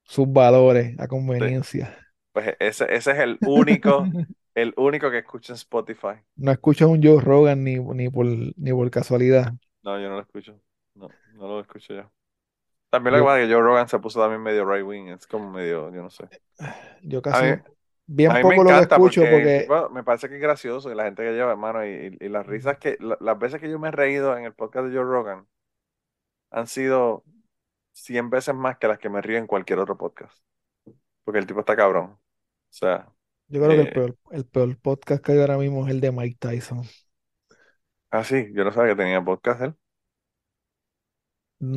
sus 0.04 0.32
valores 0.32 0.98
a 1.00 1.08
Sí. 1.38 1.46
conveniencia. 1.48 1.98
Pues 2.32 2.56
ese, 2.60 2.86
ese 2.94 3.12
es 3.12 3.18
el 3.18 3.40
único, 3.44 4.12
el 4.54 4.74
único 4.76 5.10
que 5.10 5.18
escucho 5.18 5.52
en 5.52 5.56
Spotify. 5.56 6.22
No 6.36 6.50
escuchas 6.50 6.88
un 6.88 7.00
Joe 7.02 7.20
Rogan 7.20 7.62
ni, 7.62 7.76
ni 7.78 8.08
por, 8.08 8.26
ni 8.26 8.72
por 8.72 8.90
casualidad. 8.90 9.54
No, 9.82 9.98
yo 10.00 10.08
no 10.08 10.16
lo 10.16 10.20
escucho. 10.22 10.60
No, 10.94 11.08
no 11.34 11.48
lo 11.48 11.60
escucho 11.60 11.94
ya. 11.94 12.10
También 12.90 13.14
lo 13.14 13.20
que 13.20 13.24
pasa 13.26 13.40
es 13.42 13.48
que 13.48 13.54
Joe 13.54 13.62
Rogan 13.62 13.88
se 13.88 13.98
puso 14.00 14.20
también 14.20 14.42
medio 14.42 14.64
right 14.70 14.84
wing, 14.86 15.08
es 15.08 15.26
como 15.26 15.50
medio, 15.50 15.90
yo 15.92 16.02
no 16.02 16.10
sé. 16.10 16.28
yo 17.02 17.22
A 17.28 17.40
casi 17.40 17.42
mí, 17.42 17.62
bien 18.06 18.30
a 18.30 18.34
mí 18.38 18.44
me 18.44 18.56
poco 18.56 18.64
lo 18.64 18.78
escucho 18.82 19.22
porque 19.28 19.68
me 19.92 20.04
parece 20.04 20.28
que 20.28 20.36
es 20.36 20.40
gracioso 20.42 20.90
y 20.90 20.94
la 20.96 21.04
gente 21.04 21.22
que 21.24 21.32
lleva, 21.32 21.52
hermano, 21.52 21.84
y, 21.86 22.16
y- 22.20 22.26
y 22.26 22.28
las 22.28 22.46
risas 22.46 22.78
que, 22.78 22.96
la- 23.00 23.18
las 23.20 23.38
veces 23.38 23.60
que 23.60 23.70
yo 23.70 23.78
me 23.78 23.88
he 23.88 23.92
reído 23.92 24.36
en 24.36 24.44
el 24.44 24.54
podcast 24.54 24.88
de 24.88 24.96
Joe 24.96 25.04
Rogan 25.04 25.46
han 26.50 26.66
sido 26.66 27.24
100 27.92 28.30
veces 28.30 28.54
más 28.54 28.78
que 28.78 28.88
las 28.88 28.98
que 28.98 29.08
me 29.10 29.22
río 29.22 29.38
en 29.38 29.46
cualquier 29.46 29.78
otro 29.78 29.96
podcast. 29.98 30.38
Porque 31.24 31.38
el 31.40 31.46
tipo 31.46 31.60
está 31.60 31.76
cabrón. 31.76 32.12
O 32.12 32.20
sea, 32.70 33.08
yo 33.50 33.60
creo 33.62 33.74
que 33.76 33.82
el 33.82 33.88
eh, 33.88 33.92
peor, 33.92 34.18
el 34.32 34.46
peor 34.46 34.78
podcast 34.80 35.24
que 35.24 35.32
hay 35.32 35.40
ahora 35.40 35.58
mismo 35.58 35.86
es 35.86 35.92
el 35.92 36.00
de 36.00 36.12
Mike 36.12 36.36
Tyson. 36.40 36.84
ah, 38.10 38.24
sí, 38.24 38.48
yo 38.54 38.64
no 38.64 38.72
sabía 38.72 38.92
que 38.94 39.02
tenía 39.02 39.24
podcast 39.24 39.62
él. 39.62 39.74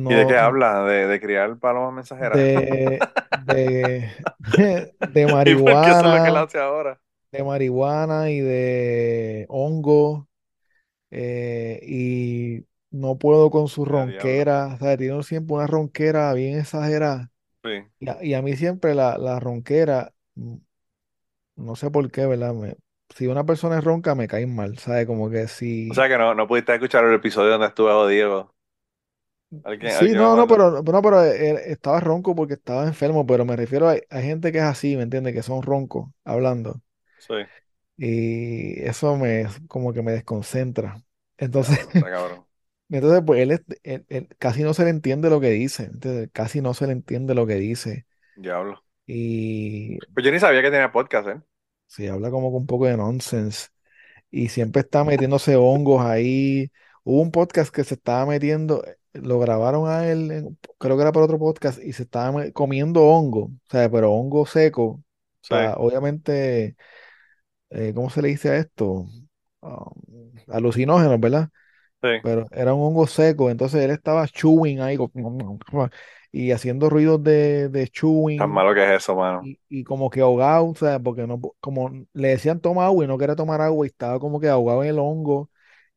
¿Y 0.06 0.14
de 0.14 0.26
qué 0.26 0.36
habla? 0.38 0.82
¿De, 0.84 1.06
de 1.06 1.20
criar 1.20 1.58
palomas 1.58 1.92
mensajeras? 1.94 2.46
de, 2.46 3.08
de, 3.32 4.10
de 5.00 5.26
¿Y 5.44 5.56
por 5.56 5.80
qué 5.80 5.90
eso 5.90 6.06
es 6.06 6.10
lo 6.10 6.20
que 6.20 6.28
él 6.28 6.36
marihuana, 6.36 6.44
hace 6.44 6.58
ahora? 6.58 7.00
de 7.32 7.44
marihuana 7.44 8.30
y 8.30 8.40
de 8.40 9.46
hongo, 9.48 10.28
eh, 11.10 11.80
y 11.84 12.66
no 12.90 13.18
puedo 13.18 13.50
con 13.50 13.68
su 13.68 13.84
ronquera, 13.86 14.74
o 14.76 14.78
sea, 14.78 14.96
tiene 14.98 15.22
siempre 15.24 15.56
una 15.56 15.66
ronquera 15.68 16.32
bien 16.34 16.58
exagerada. 16.60 17.30
Sí. 17.62 17.70
Y 18.00 18.10
a, 18.10 18.24
y 18.24 18.34
a 18.34 18.42
mí 18.42 18.56
siempre 18.56 18.94
la, 18.94 19.18
la 19.18 19.40
ronquera, 19.40 20.14
no 21.56 21.76
sé 21.76 21.90
por 21.90 22.10
qué, 22.10 22.26
¿verdad? 22.26 22.54
Me- 22.54 22.76
si 23.14 23.26
una 23.26 23.44
persona 23.44 23.78
es 23.78 23.84
ronca, 23.84 24.14
me 24.14 24.28
cae 24.28 24.46
mal, 24.46 24.78
¿sabes? 24.78 25.06
Como 25.06 25.30
que 25.30 25.48
O 25.88 25.94
si... 25.94 25.94
sea 25.94 26.08
que 26.08 26.18
no, 26.18 26.34
no 26.34 26.46
pudiste 26.46 26.74
escuchar 26.74 27.04
el 27.04 27.14
episodio 27.14 27.52
donde 27.52 27.66
estuvo 27.68 28.06
Diego. 28.06 28.54
Alguien, 29.62 29.90
Sí, 29.90 29.96
alguien 29.96 30.20
me 30.22 30.28
no, 30.28 30.34
no, 30.36 30.46
mandó. 30.46 30.46
pero, 30.46 30.82
no, 30.82 31.02
pero 31.02 31.22
él 31.22 31.56
estaba 31.66 32.00
ronco 32.00 32.34
porque 32.34 32.54
estaba 32.54 32.84
enfermo, 32.86 33.26
pero 33.26 33.44
me 33.44 33.54
refiero 33.56 33.88
a, 33.88 33.96
a 34.10 34.20
gente 34.20 34.50
que 34.52 34.58
es 34.58 34.64
así, 34.64 34.96
¿me 34.96 35.02
entiendes? 35.02 35.34
Que 35.34 35.42
son 35.42 35.62
roncos 35.62 36.10
hablando. 36.24 36.80
Sí, 37.18 37.34
Y 37.96 38.80
eso 38.82 39.16
me, 39.16 39.46
como 39.68 39.92
que 39.92 40.02
me 40.02 40.12
desconcentra. 40.12 41.02
Entonces, 41.38 41.78
está 41.94 42.10
cabrón. 42.10 42.46
entonces 42.90 43.22
pues 43.26 43.40
él, 43.42 43.52
es- 43.52 43.62
él- 43.82 44.06
él 44.08 44.28
casi 44.38 44.62
no 44.62 44.74
se 44.74 44.84
le 44.84 44.90
entiende 44.90 45.30
lo 45.30 45.40
que 45.40 45.50
dice, 45.50 45.84
¿entiendes? 45.84 46.30
Casi 46.32 46.60
no 46.60 46.74
se 46.74 46.86
le 46.86 46.92
entiende 46.92 47.34
lo 47.34 47.46
que 47.46 47.56
dice. 47.56 48.06
Diablo. 48.36 48.83
Y 49.06 50.04
Pues 50.14 50.24
yo 50.24 50.32
ni 50.32 50.38
sabía 50.40 50.62
que 50.62 50.70
tenía 50.70 50.90
podcast, 50.92 51.28
¿eh? 51.28 51.40
se 51.86 52.10
habla 52.10 52.30
como 52.30 52.50
con 52.52 52.62
un 52.62 52.66
poco 52.66 52.86
de 52.86 52.96
nonsense. 52.96 53.68
Y 54.30 54.48
siempre 54.48 54.82
está 54.82 55.04
metiéndose 55.04 55.56
hongos 55.56 56.02
ahí. 56.04 56.70
Hubo 57.04 57.22
un 57.22 57.30
podcast 57.32 57.74
que 57.74 57.84
se 57.84 57.94
estaba 57.94 58.26
metiendo, 58.26 58.84
lo 59.14 59.38
grabaron 59.40 59.88
a 59.90 60.08
él, 60.10 60.30
en- 60.32 60.58
creo 60.78 60.96
que 60.96 61.02
era 61.02 61.12
para 61.12 61.26
otro 61.26 61.38
podcast, 61.38 61.82
y 61.82 61.92
se 61.94 62.04
estaba 62.04 62.50
comiendo 62.52 63.02
hongo, 63.04 63.44
o 63.46 63.52
sea, 63.70 63.90
pero 63.90 64.12
hongo 64.12 64.46
seco. 64.46 65.02
Sí, 65.42 65.54
pa- 65.54 65.74
obviamente, 65.76 66.76
eh, 67.70 67.92
¿cómo 67.94 68.10
se 68.10 68.22
le 68.22 68.28
dice 68.28 68.50
a 68.50 68.58
esto? 68.58 69.06
Um, 69.60 70.32
alucinógenos, 70.48 71.20
¿verdad? 71.20 71.50
sí. 72.02 72.08
Pero 72.20 72.46
era 72.52 72.74
un 72.74 72.82
hongo 72.82 73.06
seco, 73.06 73.50
entonces 73.50 73.82
él 73.84 73.90
estaba 73.92 74.28
chewing 74.28 74.80
ahí 74.80 74.96
y 76.34 76.52
haciendo 76.52 76.90
ruidos 76.90 77.22
de, 77.22 77.68
de 77.68 77.88
Tan 78.36 78.50
chewing 78.50 78.50
malo 78.50 78.74
que 78.74 78.84
es 78.84 78.90
eso, 79.02 79.14
mano. 79.16 79.48
y, 79.48 79.60
y 79.68 79.84
como 79.84 80.10
que 80.10 80.20
ahogado, 80.20 80.66
o 80.70 80.74
sea, 80.74 80.98
porque 81.00 81.26
no, 81.26 81.40
como 81.60 81.90
le 82.12 82.28
decían 82.28 82.60
toma 82.60 82.86
agua 82.86 83.04
y 83.04 83.08
no 83.08 83.18
quería 83.18 83.36
tomar 83.36 83.60
agua 83.60 83.86
y 83.86 83.90
estaba 83.90 84.18
como 84.20 84.40
que 84.40 84.48
ahogado 84.48 84.82
en 84.84 84.90
el 84.90 84.98
hongo 84.98 85.50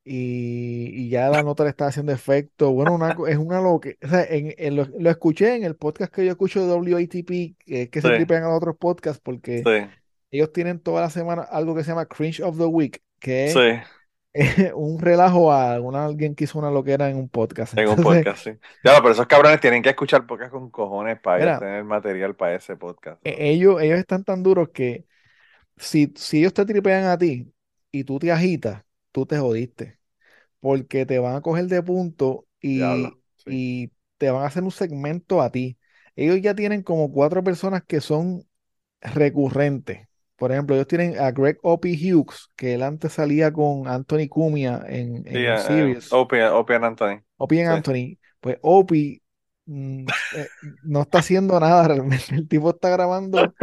y, 0.03 0.89
y 0.93 1.09
ya 1.09 1.29
la 1.29 1.43
nota 1.43 1.63
le 1.63 1.69
estaba 1.71 1.89
haciendo 1.89 2.11
efecto. 2.13 2.71
Bueno, 2.71 2.93
una, 2.95 3.15
es 3.29 3.37
una 3.37 3.61
lo 3.61 3.79
que, 3.79 3.97
o 4.03 4.07
sea, 4.07 4.23
en, 4.25 4.53
en 4.57 4.75
lo, 4.77 4.85
lo 4.99 5.09
escuché 5.09 5.55
en 5.55 5.63
el 5.65 5.75
podcast 5.75 6.13
que 6.13 6.25
yo 6.25 6.31
escucho 6.31 6.65
de 6.67 6.73
WATP, 6.75 7.55
que 7.65 7.83
es 7.83 7.89
que 7.89 8.01
se 8.01 8.11
tripean 8.11 8.43
a 8.43 8.47
los 8.49 8.57
otros 8.57 8.77
podcasts 8.77 9.21
porque 9.23 9.65
sí, 9.65 9.71
ellos 10.31 10.51
tienen 10.51 10.79
toda 10.79 11.01
la 11.01 11.09
semana 11.09 11.43
algo 11.43 11.75
que 11.75 11.83
se 11.83 11.89
llama 11.91 12.05
Cringe 12.07 12.41
of 12.41 12.57
the 12.57 12.65
Week, 12.65 13.01
que 13.19 13.53
sí. 13.53 13.81
un 14.75 14.99
relajo 14.99 15.51
a 15.51 15.79
una, 15.79 16.05
alguien 16.05 16.35
que 16.35 16.43
hizo 16.43 16.59
una 16.59 16.71
loquera 16.71 17.09
en 17.09 17.17
un 17.17 17.29
podcast. 17.29 17.77
En 17.77 17.89
un 17.89 17.97
podcast, 17.97 18.43
sí. 18.43 18.51
Claro, 18.81 19.01
pero 19.01 19.11
esos 19.11 19.27
cabrones 19.27 19.59
tienen 19.59 19.81
que 19.81 19.89
escuchar 19.89 20.25
podcast 20.25 20.51
con 20.51 20.69
cojones 20.69 21.19
para 21.19 21.39
mira, 21.39 21.59
tener 21.59 21.83
material 21.83 22.35
para 22.35 22.55
ese 22.55 22.75
podcast, 22.75 23.19
e- 23.23 23.31
¿no? 23.31 23.37
ellos, 23.39 23.81
ellos 23.81 23.99
están 23.99 24.23
tan 24.23 24.43
duros 24.43 24.69
que 24.69 25.05
si, 25.77 26.13
si 26.15 26.39
ellos 26.39 26.53
te 26.53 26.65
tripean 26.65 27.05
a 27.05 27.17
ti 27.17 27.51
y 27.91 28.03
tú 28.03 28.19
te 28.19 28.31
agitas, 28.31 28.83
tú 29.11 29.25
te 29.25 29.37
jodiste. 29.37 29.97
Porque 30.59 31.05
te 31.05 31.19
van 31.19 31.35
a 31.35 31.41
coger 31.41 31.65
de 31.67 31.81
punto 31.83 32.45
Diablo, 32.61 33.19
y, 33.37 33.43
sí. 33.43 33.49
y 33.51 33.91
te 34.17 34.31
van 34.31 34.43
a 34.43 34.47
hacer 34.47 34.63
un 34.63 34.71
segmento 34.71 35.41
a 35.41 35.51
ti. 35.51 35.77
Ellos 36.15 36.41
ya 36.41 36.55
tienen 36.55 36.81
como 36.81 37.11
cuatro 37.11 37.43
personas 37.43 37.83
que 37.83 38.01
son 38.01 38.43
recurrentes. 39.01 40.06
Por 40.37 40.51
ejemplo, 40.51 40.75
ellos 40.75 40.87
tienen 40.87 41.19
a 41.19 41.31
Greg 41.31 41.59
Opie 41.63 41.97
Hughes, 41.97 42.51
que 42.55 42.75
él 42.75 42.83
antes 42.83 43.13
salía 43.13 43.51
con 43.51 43.87
Anthony 43.87 44.27
Cumia 44.29 44.83
en, 44.87 45.27
en 45.27 45.47
eh, 45.47 45.55
eh, 45.55 45.57
Sirius. 45.57 46.13
Opie, 46.13 46.43
Opie 46.47 46.75
and 46.75 46.85
Anthony. 46.85 47.23
Opie 47.37 47.61
and 47.61 47.69
Sí. 47.69 47.77
Anthony. 47.77 48.17
Pues 48.39 48.57
Opie 48.61 49.21
no 49.67 51.01
está 51.01 51.19
haciendo 51.19 51.59
nada 51.59 51.87
realmente. 51.87 52.25
El 52.35 52.47
tipo 52.47 52.69
está 52.69 52.89
grabando 52.89 53.39
el, 53.41 53.53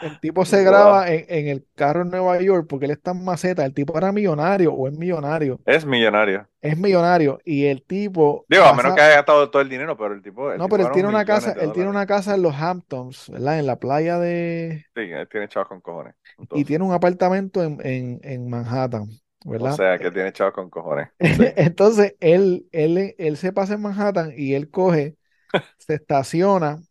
el 0.00 0.18
tipo 0.20 0.44
se 0.44 0.62
graba 0.64 1.10
en, 1.10 1.24
en 1.28 1.48
el 1.48 1.66
carro 1.74 2.02
en 2.02 2.10
Nueva 2.10 2.40
York 2.40 2.66
porque 2.68 2.86
él 2.86 2.92
está 2.92 3.12
en 3.12 3.24
maceta. 3.24 3.64
El 3.64 3.74
tipo 3.74 3.96
era 3.98 4.12
millonario 4.12 4.72
o 4.72 4.88
es 4.88 4.94
millonario. 4.94 5.60
Es 5.64 5.84
millonario. 5.84 6.48
Es 6.60 6.76
millonario. 6.78 7.38
Y 7.44 7.66
el 7.66 7.82
tipo 7.84 8.44
Digo, 8.48 8.64
a 8.64 8.74
menos 8.74 8.94
que 8.94 9.00
haya 9.00 9.16
gastado 9.16 9.50
todo 9.50 9.62
el 9.62 9.68
dinero, 9.68 9.96
pero 9.96 10.14
el 10.14 10.22
tipo, 10.22 10.50
el 10.52 10.58
No, 10.58 10.64
tipo 10.64 10.76
pero 10.76 10.88
él 10.88 10.92
tiene 10.94 11.08
una 11.08 11.24
casa, 11.24 11.52
él 11.52 11.72
tiene 11.72 11.90
una 11.90 12.06
casa 12.06 12.34
en 12.34 12.42
los 12.42 12.54
Hamptons, 12.54 13.30
¿verdad? 13.30 13.58
En 13.58 13.66
la 13.66 13.78
playa 13.78 14.18
de. 14.18 14.86
Sí, 14.94 15.00
él 15.02 15.28
tiene 15.28 15.48
chavos 15.48 15.68
con 15.68 15.80
cojones. 15.80 16.14
Y 16.52 16.64
tiene 16.64 16.84
un 16.84 16.92
apartamento 16.92 17.62
en, 17.62 17.78
en, 17.84 18.20
en 18.22 18.48
Manhattan, 18.50 19.08
o 19.56 19.70
sea, 19.70 19.98
que 19.98 20.10
tiene 20.10 20.32
chavos 20.32 20.54
con 20.54 20.70
cojones. 20.70 21.08
Sí, 21.30 21.44
Entonces, 21.56 22.14
él, 22.20 22.68
él, 22.72 23.14
él 23.18 23.36
se 23.36 23.52
pasa 23.52 23.74
en 23.74 23.82
Manhattan 23.82 24.32
y 24.36 24.54
él 24.54 24.70
coge, 24.70 25.16
se 25.78 25.94
estaciona. 25.96 26.82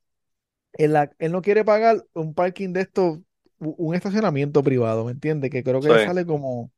en 0.73 0.93
la- 0.93 1.11
él 1.19 1.31
no 1.33 1.41
quiere 1.41 1.65
pagar 1.65 2.05
un 2.13 2.33
parking 2.35 2.73
de 2.73 2.81
estos, 2.81 3.19
un 3.59 3.95
estacionamiento 3.95 4.63
privado, 4.63 5.05
¿me 5.05 5.11
entiendes? 5.13 5.51
Que 5.51 5.63
creo 5.63 5.81
que 5.83 5.89
le 5.89 5.99
sale 5.99 6.25
como 6.25 6.71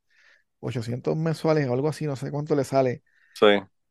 800 0.60 1.16
mensuales 1.16 1.68
o 1.68 1.74
algo 1.74 1.88
así, 1.88 2.06
no 2.06 2.16
sé 2.16 2.30
cuánto 2.32 2.56
le 2.56 2.64
sale. 2.64 3.02
sí. 3.34 3.46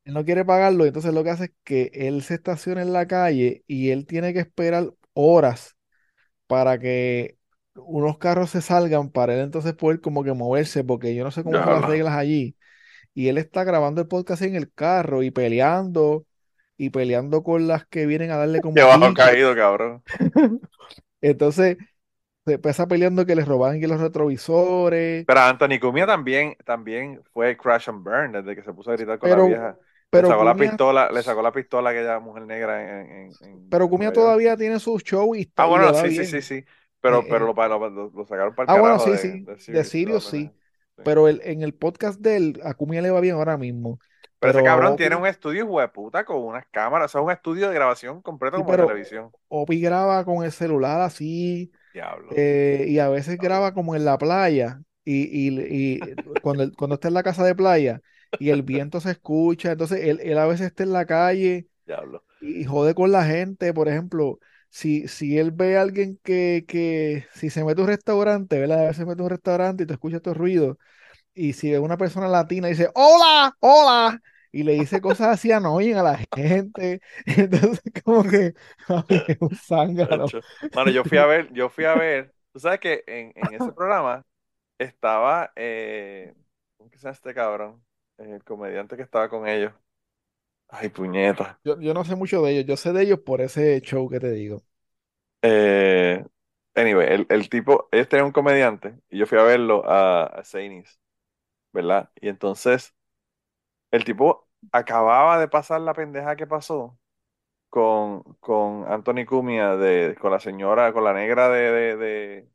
Él 0.05 0.13
no 0.13 0.25
quiere 0.25 0.45
pagarlo, 0.45 0.85
entonces 0.85 1.13
lo 1.13 1.23
que 1.23 1.29
hace 1.31 1.45
es 1.45 1.51
que 1.63 1.91
él 1.93 2.23
se 2.23 2.35
estaciona 2.35 2.81
en 2.81 2.93
la 2.93 3.07
calle 3.07 3.63
y 3.67 3.89
él 3.91 4.05
tiene 4.07 4.33
que 4.33 4.39
esperar 4.39 4.93
horas 5.13 5.75
para 6.47 6.79
que 6.79 7.38
unos 7.75 8.17
carros 8.17 8.49
se 8.51 8.61
salgan 8.61 9.09
para 9.09 9.33
él 9.33 9.41
entonces 9.41 9.73
poder 9.73 10.01
como 10.01 10.23
que 10.23 10.33
moverse, 10.33 10.83
porque 10.83 11.15
yo 11.15 11.23
no 11.23 11.31
sé 11.31 11.43
cómo 11.43 11.63
son 11.63 11.73
las 11.73 11.85
reglas 11.85 12.15
allí. 12.15 12.55
Y 13.13 13.27
él 13.29 13.37
está 13.37 13.63
grabando 13.63 14.01
el 14.01 14.07
podcast 14.07 14.41
en 14.43 14.55
el 14.55 14.71
carro 14.73 15.23
y 15.23 15.31
peleando 15.31 16.25
y 16.77 16.89
peleando 16.91 17.43
con 17.43 17.67
las 17.67 17.85
que 17.87 18.05
vienen 18.05 18.31
a 18.31 18.37
darle 18.37 18.61
como 18.61 18.75
caído, 19.13 19.55
cabrón. 19.55 20.03
Entonces 21.21 21.77
se 22.45 22.53
empieza 22.53 22.87
peleando 22.87 23.25
que 23.25 23.35
les 23.35 23.47
robaban 23.47 23.79
que 23.79 23.87
los 23.87 23.99
retrovisores. 23.99 25.25
Pero 25.25 25.39
Anthony 25.41 25.79
Cumia 25.79 26.05
también, 26.07 26.55
también 26.65 27.21
fue 27.33 27.55
crash 27.57 27.89
and 27.89 28.03
burn 28.03 28.31
desde 28.31 28.55
que 28.55 28.63
se 28.63 28.73
puso 28.73 28.91
a 28.91 28.95
gritar 28.95 29.19
con 29.19 29.29
la 29.29 29.35
Pero, 29.35 29.47
vieja. 29.47 29.77
Le 29.79 30.09
pero 30.09 30.27
sacó 30.29 30.43
la 30.43 30.55
pistola, 30.55 31.11
le 31.11 31.21
sacó 31.21 31.41
la 31.41 31.51
pistola 31.51 31.89
a 31.89 31.93
aquella 31.93 32.19
mujer 32.19 32.43
negra 32.43 33.01
en, 33.01 33.11
en, 33.11 33.31
en 33.41 33.69
pero 33.69 33.87
Cumia 33.89 34.11
todavía 34.11 34.57
tiene 34.57 34.79
su 34.79 34.97
show 34.99 35.35
y, 35.35 35.41
Ah, 35.41 35.43
está, 35.49 35.65
le 35.65 35.69
bueno, 35.69 35.93
sí, 35.93 36.11
sí, 36.11 36.25
sí, 36.25 36.41
sí. 36.41 36.65
Pero, 37.01 37.21
Eh, 37.21 37.29
pero 37.29 37.45
eh, 37.47 37.53
lo, 37.69 37.89
lo- 37.89 38.11
lo 38.13 38.25
sacaron 38.25 38.53
para 38.55 38.65
el 38.65 38.69
ah, 38.69 38.79
bueno, 38.81 38.99
sí, 38.99 39.11
de, 39.11 39.17
sí, 39.59 39.71
de 39.71 39.83
Sirius 39.83 40.25
sí. 40.25 40.51
sí. 40.97 41.03
Pero 41.03 41.27
el, 41.27 41.41
en 41.43 41.61
el 41.61 41.73
podcast 41.73 42.19
de 42.19 42.35
él, 42.37 42.59
a 42.63 42.75
le 43.01 43.11
va 43.11 43.21
bien 43.21 43.35
ahora 43.35 43.57
mismo. 43.57 43.99
Pero 44.39 44.51
ese 44.51 44.63
Pero 44.63 44.63
cabrón 44.63 44.95
tiene 44.95 45.15
un 45.15 45.25
estudio 45.27 45.65
hueputa 45.65 46.25
con 46.25 46.37
unas 46.43 46.65
cámaras, 46.71 47.11
o 47.11 47.13
sea, 47.13 47.21
un 47.21 47.31
estudio 47.31 47.67
de 47.69 47.75
grabación 47.75 48.21
completo 48.21 48.57
sí, 48.57 48.63
como 48.63 48.71
pero 48.71 48.85
televisión. 48.85 49.31
Opi 49.49 49.81
graba 49.81 50.25
con 50.25 50.43
el 50.45 50.51
celular 50.51 51.01
así, 51.01 51.71
Diablo. 51.93 52.31
eh, 52.35 52.85
y 52.89 52.99
a 52.99 53.09
veces 53.09 53.39
graba 53.39 53.73
como 53.73 53.95
en 53.95 54.05
la 54.05 54.17
playa, 54.17 54.81
y, 55.05 55.23
y, 55.49 55.99
y 55.99 56.17
cuando, 56.41 56.71
cuando 56.77 56.95
está 56.95 57.09
en 57.09 57.15
la 57.15 57.23
casa 57.23 57.43
de 57.45 57.55
playa, 57.55 58.01
y 58.39 58.49
el 58.51 58.63
viento 58.63 59.01
se 59.01 59.11
escucha, 59.11 59.71
entonces 59.73 60.01
él, 60.05 60.19
él 60.23 60.37
a 60.39 60.47
veces 60.47 60.67
está 60.67 60.83
en 60.83 60.93
la 60.93 61.05
calle 61.05 61.67
Diablo. 61.85 62.23
y 62.39 62.65
jode 62.65 62.95
con 62.95 63.11
la 63.11 63.25
gente, 63.25 63.73
por 63.73 63.87
ejemplo, 63.89 64.39
si, 64.69 65.07
si 65.07 65.37
él 65.37 65.51
ve 65.51 65.77
a 65.77 65.81
alguien 65.81 66.19
que, 66.23 66.65
que, 66.67 67.25
si 67.33 67.49
se 67.49 67.63
mete 67.63 67.81
a 67.81 67.83
un 67.83 67.89
restaurante, 67.89 68.59
¿verdad? 68.59 68.79
A 68.79 68.81
veces 68.83 68.97
se 68.97 69.05
mete 69.05 69.21
a 69.21 69.25
un 69.25 69.29
restaurante 69.31 69.83
y 69.83 69.85
tú 69.85 69.93
escuchas 69.93 70.17
estos 70.17 70.37
ruidos, 70.37 70.77
y 71.33 71.53
si 71.53 71.71
ve 71.71 71.79
una 71.79 71.97
persona 71.97 72.27
latina 72.27 72.67
y 72.67 72.71
dice, 72.71 72.89
hola, 72.95 73.55
hola, 73.59 74.21
y 74.51 74.63
le 74.63 74.73
dice 74.73 75.01
cosas 75.01 75.27
así 75.27 75.51
annoying 75.51 75.95
a 75.95 76.03
la 76.03 76.19
gente, 76.35 77.01
entonces 77.25 77.81
como 78.03 78.23
que, 78.23 78.53
es 79.27 79.37
un 79.39 79.55
zángano. 79.55 80.25
Mano, 80.73 80.91
yo 80.91 81.03
fui 81.03 81.17
a 81.17 81.25
ver, 81.25 81.51
yo 81.53 81.69
fui 81.69 81.85
a 81.85 81.95
ver, 81.95 82.33
tú 82.53 82.59
sabes 82.59 82.79
que 82.79 83.03
en, 83.07 83.31
en 83.35 83.53
ese 83.53 83.71
programa 83.71 84.25
estaba, 84.77 85.51
eh, 85.55 86.33
¿cómo 86.77 86.89
que 86.89 86.97
se 86.97 87.03
llama 87.03 87.13
este 87.13 87.33
cabrón? 87.33 87.83
El 88.17 88.43
comediante 88.43 88.97
que 88.97 89.03
estaba 89.03 89.29
con 89.29 89.47
ellos. 89.47 89.73
Ay, 90.69 90.89
puñeta. 90.89 91.59
Yo, 91.63 91.79
yo 91.79 91.93
no 91.93 92.03
sé 92.05 92.15
mucho 92.15 92.41
de 92.41 92.51
ellos, 92.53 92.65
yo 92.65 92.75
sé 92.77 92.91
de 92.93 93.03
ellos 93.03 93.19
por 93.19 93.41
ese 93.41 93.79
show 93.81 94.09
que 94.09 94.19
te 94.19 94.31
digo. 94.31 94.63
Eh, 95.41 96.25
anyway, 96.75 97.07
el, 97.13 97.25
el 97.29 97.49
tipo, 97.49 97.87
este 97.91 98.17
era 98.17 98.25
un 98.25 98.31
comediante 98.33 98.99
y 99.09 99.19
yo 99.19 99.25
fui 99.27 99.37
a 99.37 99.43
verlo 99.43 99.83
a, 99.89 100.23
a 100.25 100.43
Zanies, 100.43 100.99
¿verdad? 101.73 102.11
Y 102.21 102.29
entonces 102.29 102.95
el 103.91 104.05
tipo 104.05 104.49
acababa 104.71 105.39
de 105.39 105.47
pasar 105.47 105.81
la 105.81 105.93
pendeja 105.93 106.35
que 106.35 106.47
pasó 106.47 106.99
con, 107.69 108.23
con 108.41 108.85
Anthony 108.91 109.25
Cumia, 109.27 109.75
de, 109.77 110.15
con 110.19 110.31
la 110.31 110.39
señora, 110.41 110.93
con 110.93 111.03
la 111.05 111.13
negra 111.13 111.49
de, 111.49 111.71
de, 111.71 111.97
de- 111.97 112.49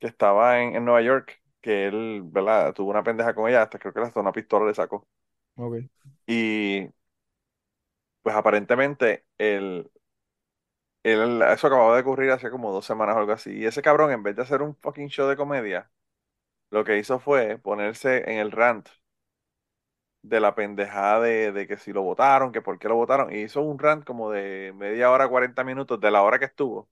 que 0.00 0.06
estaba 0.08 0.62
en, 0.62 0.76
en 0.76 0.84
Nueva 0.84 1.02
York, 1.02 1.42
que 1.62 1.86
él, 1.88 2.22
¿verdad? 2.24 2.74
Tuvo 2.74 2.90
una 2.90 3.04
pendeja 3.04 3.34
con 3.34 3.48
ella, 3.50 3.62
hasta 3.64 3.78
creo 3.78 3.92
que 3.94 4.00
hasta 4.02 4.20
una 4.20 4.32
pistola 4.32 4.66
le 4.66 4.74
sacó. 4.74 5.08
Ok. 5.56 5.90
Y 6.26 6.88
pues 8.22 8.36
aparentemente 8.36 9.26
el, 9.38 9.90
el- 11.02 11.42
eso 11.42 11.66
acababa 11.66 11.94
de 11.96 12.02
ocurrir 12.02 12.30
hace 12.30 12.50
como 12.50 12.72
dos 12.72 12.84
semanas 12.86 13.16
o 13.16 13.18
algo 13.20 13.32
así. 13.32 13.52
Y 13.52 13.66
ese 13.66 13.82
cabrón, 13.82 14.10
en 14.12 14.22
vez 14.22 14.36
de 14.36 14.42
hacer 14.42 14.62
un 14.62 14.76
fucking 14.76 15.08
show 15.08 15.28
de 15.28 15.36
comedia, 15.36 15.90
lo 16.70 16.84
que 16.84 16.98
hizo 16.98 17.20
fue 17.20 17.58
ponerse 17.58 18.30
en 18.30 18.38
el 18.38 18.52
rant 18.52 18.88
de 20.22 20.40
la 20.40 20.54
pendejada 20.54 21.20
de, 21.20 21.52
de 21.52 21.66
que 21.66 21.76
si 21.78 21.92
lo 21.92 22.02
votaron, 22.02 22.52
que 22.52 22.60
por 22.62 22.78
qué 22.78 22.88
lo 22.88 22.96
votaron. 22.96 23.32
Y 23.32 23.38
hizo 23.42 23.62
un 23.62 23.78
rant 23.78 24.04
como 24.04 24.30
de 24.30 24.72
media 24.76 25.10
hora, 25.10 25.28
40 25.28 25.64
minutos 25.64 25.98
de 26.00 26.10
la 26.10 26.22
hora 26.22 26.38
que 26.38 26.44
estuvo, 26.46 26.90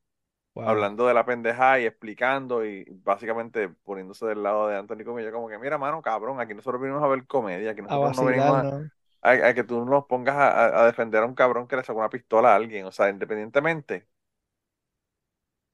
Wow. 0.55 0.89
hablando 0.89 1.07
de 1.07 1.15
la 1.15 1.27
pendejada 1.27 1.81
y 1.81 1.87
explicando 1.87 2.65
y 2.67 2.85
básicamente 3.05 3.69
poniéndose 3.85 4.27
del 4.27 4.43
lado 4.43 4.69
de 4.69 4.77
Anthony 4.79 5.05
como 5.05 5.21
yo, 5.21 5.33
como 5.33 5.49
que 5.49 5.59
mira, 5.59 5.79
mano, 5.79 6.03
cabrón, 6.03 6.41
aquí 6.41 6.55
nosotros 6.55 6.81
venimos 6.83 7.03
a 7.05 7.09
ver 7.09 7.27
comedia, 7.27 7.73
aquí 7.73 7.83
A 7.87 7.97
nosotros 7.97 8.15
no 8.15 8.25
venimos 8.25 8.57
a, 8.59 8.71
¿no? 8.71 8.91
A- 9.23 9.55
que 9.55 9.65
tú 9.65 9.85
nos 9.85 10.05
pongas 10.07 10.37
a, 10.37 10.85
defender 10.87 11.23
a 11.23 11.27
un 11.27 11.35
cabrón 11.35 11.67
que 11.69 11.77
le 11.77 11.85
sacó 11.85 11.99
una 12.01 12.11
pistola 12.11 12.53
a 12.53 12.57
alguien. 12.57 12.87
O 12.87 12.93
sea, 12.93 13.09
independientemente, 13.11 14.07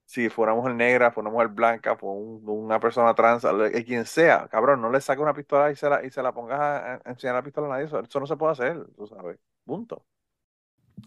si 0.05 0.29
fuera 0.29 0.53
mujer 0.53 0.75
negra, 0.75 1.11
fuera 1.11 1.29
mujer 1.29 1.49
blanca, 1.49 1.95
fue 1.97 2.11
un- 2.11 2.43
una 2.47 2.79
persona 2.79 3.13
trans, 3.15 3.45
quien 3.85 4.05
sea, 4.05 4.47
cabrón, 4.49 4.81
no 4.81 4.91
le 4.91 5.01
saque 5.01 5.21
una 5.21 5.33
pistola 5.33 5.71
y 5.71 5.75
se 5.75 5.89
la, 5.89 6.05
y 6.05 6.11
se 6.11 6.21
la 6.23 6.33
pongas 6.33 6.59
a, 6.59 6.95
a 6.95 7.01
enseñar 7.11 7.35
la 7.35 7.43
pistola 7.43 7.67
a 7.67 7.69
nadie. 7.71 7.85
Eso, 7.85 7.99
eso 7.99 8.19
no 8.19 8.27
se 8.27 8.37
puede 8.37 8.53
hacer, 8.53 8.85
tú 8.95 9.07
sabes. 9.07 9.37
Punto. 9.65 10.05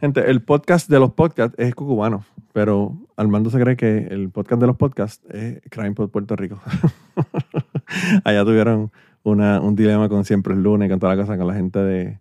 Gente, 0.01 0.31
el 0.31 0.43
podcast 0.43 0.89
de 0.89 1.01
los 1.01 1.13
podcasts 1.15 1.57
es 1.59 1.75
cucubano, 1.75 2.25
pero 2.53 2.93
Armando 3.17 3.51
se 3.51 3.59
cree 3.61 3.77
que 3.77 3.99
el 3.99 4.31
podcast 4.31 4.61
de 4.61 4.67
los 4.69 4.77
podcasts 4.77 5.25
es 5.31 5.61
Crime 5.71 5.93
por 5.93 6.11
Puerto 6.11 6.37
Rico. 6.37 6.61
Allá 8.25 8.45
tuvieron 8.45 8.93
una, 9.25 9.61
un 9.61 9.75
dilema 9.75 10.09
con 10.09 10.25
Siempre 10.25 10.55
el 10.55 10.63
lunes, 10.63 10.89
con 10.89 11.01
toda 11.01 11.17
la 11.17 11.23
cosa, 11.23 11.37
con 11.37 11.49
la 11.49 11.55
gente 11.55 11.81
de, 11.81 12.21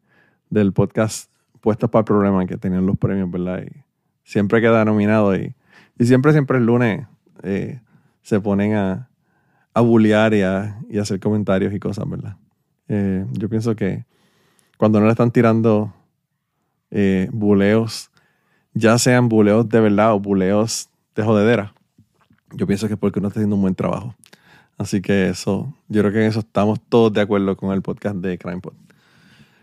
del 0.49 0.73
podcast 0.73 1.31
puestos 1.61 1.89
para 1.89 2.01
el 2.01 2.05
programa 2.05 2.45
que 2.45 2.57
tenían 2.57 2.85
los 2.85 2.97
premios, 2.97 3.29
¿verdad? 3.29 3.63
Y 3.63 3.83
siempre 4.23 4.61
queda 4.61 4.85
nominado 4.85 5.35
y, 5.35 5.53
y 5.97 6.05
siempre, 6.05 6.31
siempre 6.31 6.57
el 6.57 6.65
lunes 6.65 7.07
eh, 7.43 7.81
se 8.21 8.39
ponen 8.39 8.75
a, 8.75 9.09
a 9.73 9.81
bullear 9.81 10.33
y 10.33 10.41
a, 10.41 10.79
y 10.89 10.97
hacer 10.97 11.19
comentarios 11.19 11.73
y 11.73 11.79
cosas, 11.79 12.09
¿verdad? 12.09 12.37
Eh, 12.87 13.25
yo 13.33 13.49
pienso 13.49 13.75
que 13.75 14.05
cuando 14.77 14.99
no 14.99 15.05
le 15.05 15.11
están 15.11 15.31
tirando 15.31 15.93
eh, 16.91 17.29
buleos, 17.31 18.09
ya 18.73 18.97
sean 18.97 19.27
buleos 19.27 19.67
de 19.67 19.79
verdad 19.79 20.13
o 20.13 20.19
buleos 20.19 20.89
de 21.15 21.23
jodedera, 21.23 21.73
yo 22.53 22.65
pienso 22.65 22.87
que 22.87 22.93
es 22.93 22.99
porque 22.99 23.19
uno 23.19 23.27
está 23.27 23.39
haciendo 23.39 23.55
un 23.55 23.61
buen 23.61 23.75
trabajo. 23.75 24.15
Así 24.77 25.01
que 25.01 25.29
eso, 25.29 25.73
yo 25.87 26.01
creo 26.01 26.13
que 26.13 26.21
en 26.21 26.29
eso 26.29 26.39
estamos 26.39 26.79
todos 26.79 27.11
de 27.11 27.21
acuerdo 27.21 27.57
con 27.57 27.73
el 27.73 27.81
podcast 27.81 28.17
de 28.17 28.37
CrimePod. 28.37 28.73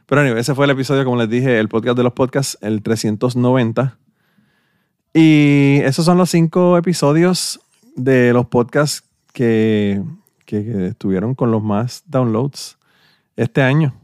Pero 0.06 0.20
anyway, 0.20 0.40
ese 0.40 0.54
fue 0.54 0.66
el 0.66 0.70
episodio, 0.72 1.04
como 1.04 1.16
les 1.16 1.28
dije, 1.28 1.58
el 1.58 1.68
podcast 1.68 1.96
de 1.96 2.02
los 2.02 2.12
podcasts, 2.12 2.58
el 2.60 2.82
390. 2.82 3.98
Y 5.14 5.80
esos 5.82 6.04
son 6.04 6.18
los 6.18 6.30
cinco 6.30 6.76
episodios 6.76 7.60
de 7.96 8.32
los 8.32 8.46
podcasts 8.46 9.08
que, 9.32 10.02
que, 10.44 10.64
que 10.64 10.86
estuvieron 10.88 11.34
con 11.34 11.50
los 11.50 11.62
más 11.62 12.02
downloads 12.06 12.78
este 13.36 13.62
año. 13.62 13.94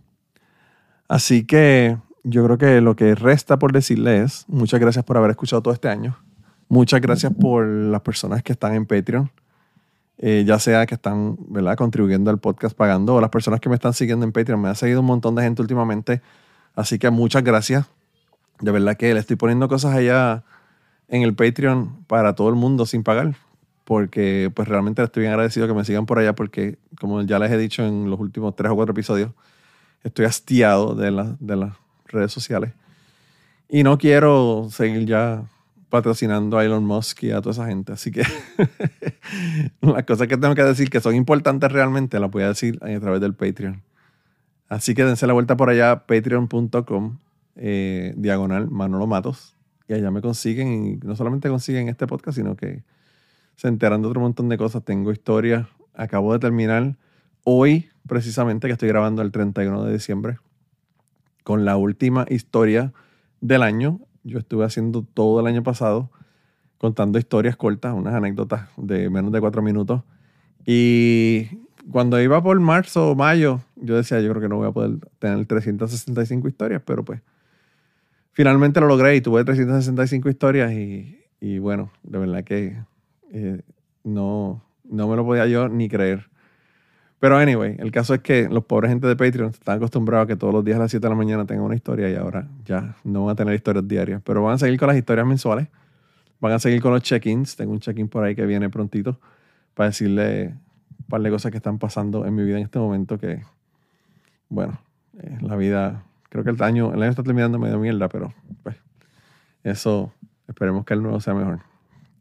Así 1.08 1.44
que 1.44 1.98
yo 2.22 2.44
creo 2.44 2.58
que 2.58 2.80
lo 2.80 2.96
que 2.96 3.14
resta 3.14 3.58
por 3.58 3.72
decirle 3.72 4.22
es 4.22 4.44
muchas 4.48 4.80
gracias 4.80 5.04
por 5.04 5.16
haber 5.16 5.30
escuchado 5.30 5.62
todo 5.62 5.74
este 5.74 5.88
año. 5.88 6.16
Muchas 6.68 7.00
gracias 7.00 7.32
por 7.34 7.66
las 7.66 8.00
personas 8.02 8.42
que 8.42 8.52
están 8.52 8.74
en 8.74 8.86
Patreon, 8.86 9.30
eh, 10.22 10.44
ya 10.46 10.58
sea 10.58 10.84
que 10.86 10.94
están 10.94 11.36
¿verdad? 11.48 11.76
contribuyendo 11.76 12.30
al 12.30 12.38
podcast 12.38 12.76
pagando 12.76 13.14
o 13.14 13.20
las 13.20 13.30
personas 13.30 13.58
que 13.60 13.68
me 13.70 13.74
están 13.74 13.94
siguiendo 13.94 14.24
en 14.26 14.32
Patreon. 14.32 14.60
Me 14.60 14.68
ha 14.68 14.74
seguido 14.74 15.00
un 15.00 15.06
montón 15.06 15.34
de 15.34 15.42
gente 15.42 15.62
últimamente, 15.62 16.20
así 16.74 16.98
que 16.98 17.08
muchas 17.10 17.42
gracias. 17.42 17.86
De 18.60 18.70
verdad 18.70 18.96
que 18.96 19.14
le 19.14 19.20
estoy 19.20 19.36
poniendo 19.36 19.66
cosas 19.68 19.94
allá 19.94 20.44
en 21.08 21.22
el 21.22 21.34
Patreon 21.34 22.04
para 22.06 22.34
todo 22.34 22.50
el 22.50 22.54
mundo 22.56 22.84
sin 22.84 23.02
pagar, 23.02 23.34
porque 23.84 24.52
pues 24.54 24.68
realmente 24.68 25.02
estoy 25.02 25.22
bien 25.22 25.32
agradecido 25.32 25.66
que 25.66 25.72
me 25.74 25.84
sigan 25.84 26.04
por 26.04 26.18
allá 26.18 26.34
porque 26.34 26.76
como 27.00 27.22
ya 27.22 27.38
les 27.38 27.50
he 27.50 27.56
dicho 27.56 27.82
en 27.84 28.10
los 28.10 28.20
últimos 28.20 28.54
tres 28.54 28.70
o 28.70 28.76
cuatro 28.76 28.92
episodios, 28.92 29.30
estoy 30.04 30.26
hastiado 30.26 30.94
de, 30.94 31.10
la- 31.10 31.36
de 31.40 31.56
las 31.56 31.72
redes 32.06 32.30
sociales 32.30 32.72
y 33.68 33.82
no 33.82 33.96
quiero 33.98 34.68
seguir 34.70 35.06
ya 35.06 35.42
patrocinando 35.90 36.56
a 36.56 36.64
Elon 36.64 36.84
Musk 36.84 37.24
y 37.24 37.32
a 37.32 37.42
toda 37.42 37.52
esa 37.52 37.66
gente. 37.66 37.92
Así 37.92 38.10
que 38.10 38.22
las 39.82 40.04
cosas 40.04 40.28
que 40.28 40.38
tengo 40.38 40.54
que 40.54 40.62
decir 40.62 40.88
que 40.88 41.00
son 41.00 41.14
importantes 41.14 41.70
realmente 41.70 42.18
las 42.18 42.30
voy 42.30 42.44
a 42.44 42.48
decir 42.48 42.78
a 42.82 43.00
través 43.00 43.20
del 43.20 43.34
Patreon. 43.34 43.82
Así 44.68 44.94
que 44.94 45.04
dense 45.04 45.26
la 45.26 45.32
vuelta 45.32 45.56
por 45.56 45.68
allá, 45.68 46.06
patreon.com, 46.06 47.18
eh, 47.56 48.14
diagonal 48.16 48.70
Manolo 48.70 49.08
Matos. 49.08 49.56
Y 49.88 49.94
allá 49.94 50.12
me 50.12 50.22
consiguen, 50.22 50.86
y 50.86 50.96
no 51.04 51.16
solamente 51.16 51.48
consiguen 51.48 51.88
este 51.88 52.06
podcast, 52.06 52.38
sino 52.38 52.54
que 52.54 52.84
se 53.56 53.66
enteran 53.66 54.00
de 54.00 54.08
otro 54.08 54.20
montón 54.20 54.48
de 54.48 54.56
cosas. 54.56 54.84
Tengo 54.84 55.10
historias. 55.10 55.66
Acabo 55.94 56.32
de 56.32 56.38
terminar 56.38 56.96
hoy, 57.42 57.90
precisamente, 58.06 58.68
que 58.68 58.74
estoy 58.74 58.88
grabando 58.88 59.22
el 59.22 59.32
31 59.32 59.84
de 59.84 59.92
diciembre, 59.92 60.38
con 61.42 61.64
la 61.64 61.76
última 61.76 62.24
historia 62.28 62.92
del 63.40 63.64
año. 63.64 64.00
Yo 64.22 64.38
estuve 64.38 64.64
haciendo 64.64 65.02
todo 65.02 65.40
el 65.40 65.46
año 65.46 65.62
pasado, 65.62 66.10
contando 66.78 67.18
historias 67.18 67.56
cortas, 67.56 67.94
unas 67.94 68.14
anécdotas 68.14 68.68
de 68.76 69.10
menos 69.10 69.32
de 69.32 69.40
cuatro 69.40 69.62
minutos. 69.62 70.02
Y 70.66 71.46
cuando 71.90 72.20
iba 72.20 72.42
por 72.42 72.58
marzo 72.60 73.10
o 73.10 73.14
mayo, 73.14 73.60
yo 73.76 73.96
decía, 73.96 74.20
yo 74.20 74.30
creo 74.30 74.42
que 74.42 74.48
no 74.48 74.56
voy 74.56 74.68
a 74.68 74.72
poder 74.72 74.98
tener 75.18 75.44
365 75.46 76.48
historias, 76.48 76.82
pero 76.84 77.04
pues 77.04 77.20
finalmente 78.32 78.80
lo 78.80 78.86
logré 78.86 79.16
y 79.16 79.20
tuve 79.20 79.44
365 79.44 80.28
historias 80.28 80.72
y, 80.72 81.18
y 81.40 81.58
bueno, 81.58 81.90
de 82.02 82.18
verdad 82.18 82.44
que 82.44 82.76
eh, 83.32 83.62
no, 84.04 84.62
no 84.84 85.08
me 85.08 85.16
lo 85.16 85.24
podía 85.24 85.46
yo 85.46 85.68
ni 85.68 85.88
creer. 85.88 86.28
Pero 87.20 87.36
anyway, 87.36 87.76
el 87.78 87.92
caso 87.92 88.14
es 88.14 88.20
que 88.20 88.48
los 88.48 88.64
pobres 88.64 88.90
gente 88.90 89.06
de 89.06 89.14
Patreon 89.14 89.50
están 89.50 89.76
acostumbrados 89.76 90.24
a 90.24 90.26
que 90.26 90.36
todos 90.36 90.54
los 90.54 90.64
días 90.64 90.78
a 90.78 90.80
las 90.80 90.90
7 90.90 91.06
de 91.06 91.10
la 91.10 91.14
mañana 91.14 91.44
tengan 91.44 91.66
una 91.66 91.74
historia 91.74 92.08
y 92.08 92.16
ahora 92.16 92.48
ya 92.64 92.96
no 93.04 93.26
van 93.26 93.34
a 93.34 93.36
tener 93.36 93.54
historias 93.54 93.86
diarias. 93.86 94.22
Pero 94.24 94.42
van 94.42 94.54
a 94.54 94.58
seguir 94.58 94.78
con 94.78 94.88
las 94.88 94.96
historias 94.96 95.26
mensuales. 95.26 95.68
Van 96.40 96.52
a 96.52 96.58
seguir 96.58 96.80
con 96.80 96.92
los 96.92 97.02
check-ins. 97.02 97.56
Tengo 97.56 97.72
un 97.72 97.80
check-in 97.80 98.08
por 98.08 98.24
ahí 98.24 98.34
que 98.34 98.46
viene 98.46 98.70
prontito 98.70 99.20
para 99.74 99.90
decirle 99.90 100.54
un 100.98 101.06
par 101.08 101.20
de 101.20 101.30
cosas 101.30 101.50
que 101.50 101.58
están 101.58 101.78
pasando 101.78 102.24
en 102.24 102.34
mi 102.34 102.42
vida 102.42 102.56
en 102.56 102.64
este 102.64 102.78
momento 102.78 103.18
que, 103.18 103.42
bueno, 104.48 104.80
eh, 105.18 105.36
la 105.42 105.56
vida, 105.56 106.04
creo 106.30 106.42
que 106.42 106.50
el 106.50 106.62
año, 106.62 106.94
el 106.94 107.02
año 107.02 107.10
está 107.10 107.22
terminando 107.22 107.58
medio 107.58 107.78
mierda, 107.78 108.08
pero 108.08 108.32
pues 108.62 108.76
eso, 109.62 110.10
esperemos 110.48 110.86
que 110.86 110.94
el 110.94 111.02
nuevo 111.02 111.20
sea 111.20 111.34
mejor. 111.34 111.60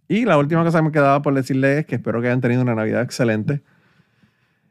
Y 0.09 0.25
la 0.25 0.37
última 0.37 0.65
cosa 0.65 0.79
que 0.79 0.85
me 0.85 0.91
quedaba 0.91 1.21
por 1.21 1.33
decirles 1.33 1.79
es 1.79 1.85
que 1.85 1.95
espero 1.95 2.19
que 2.19 2.27
hayan 2.27 2.41
tenido 2.41 2.61
una 2.63 2.75
Navidad 2.75 3.01
excelente. 3.01 3.61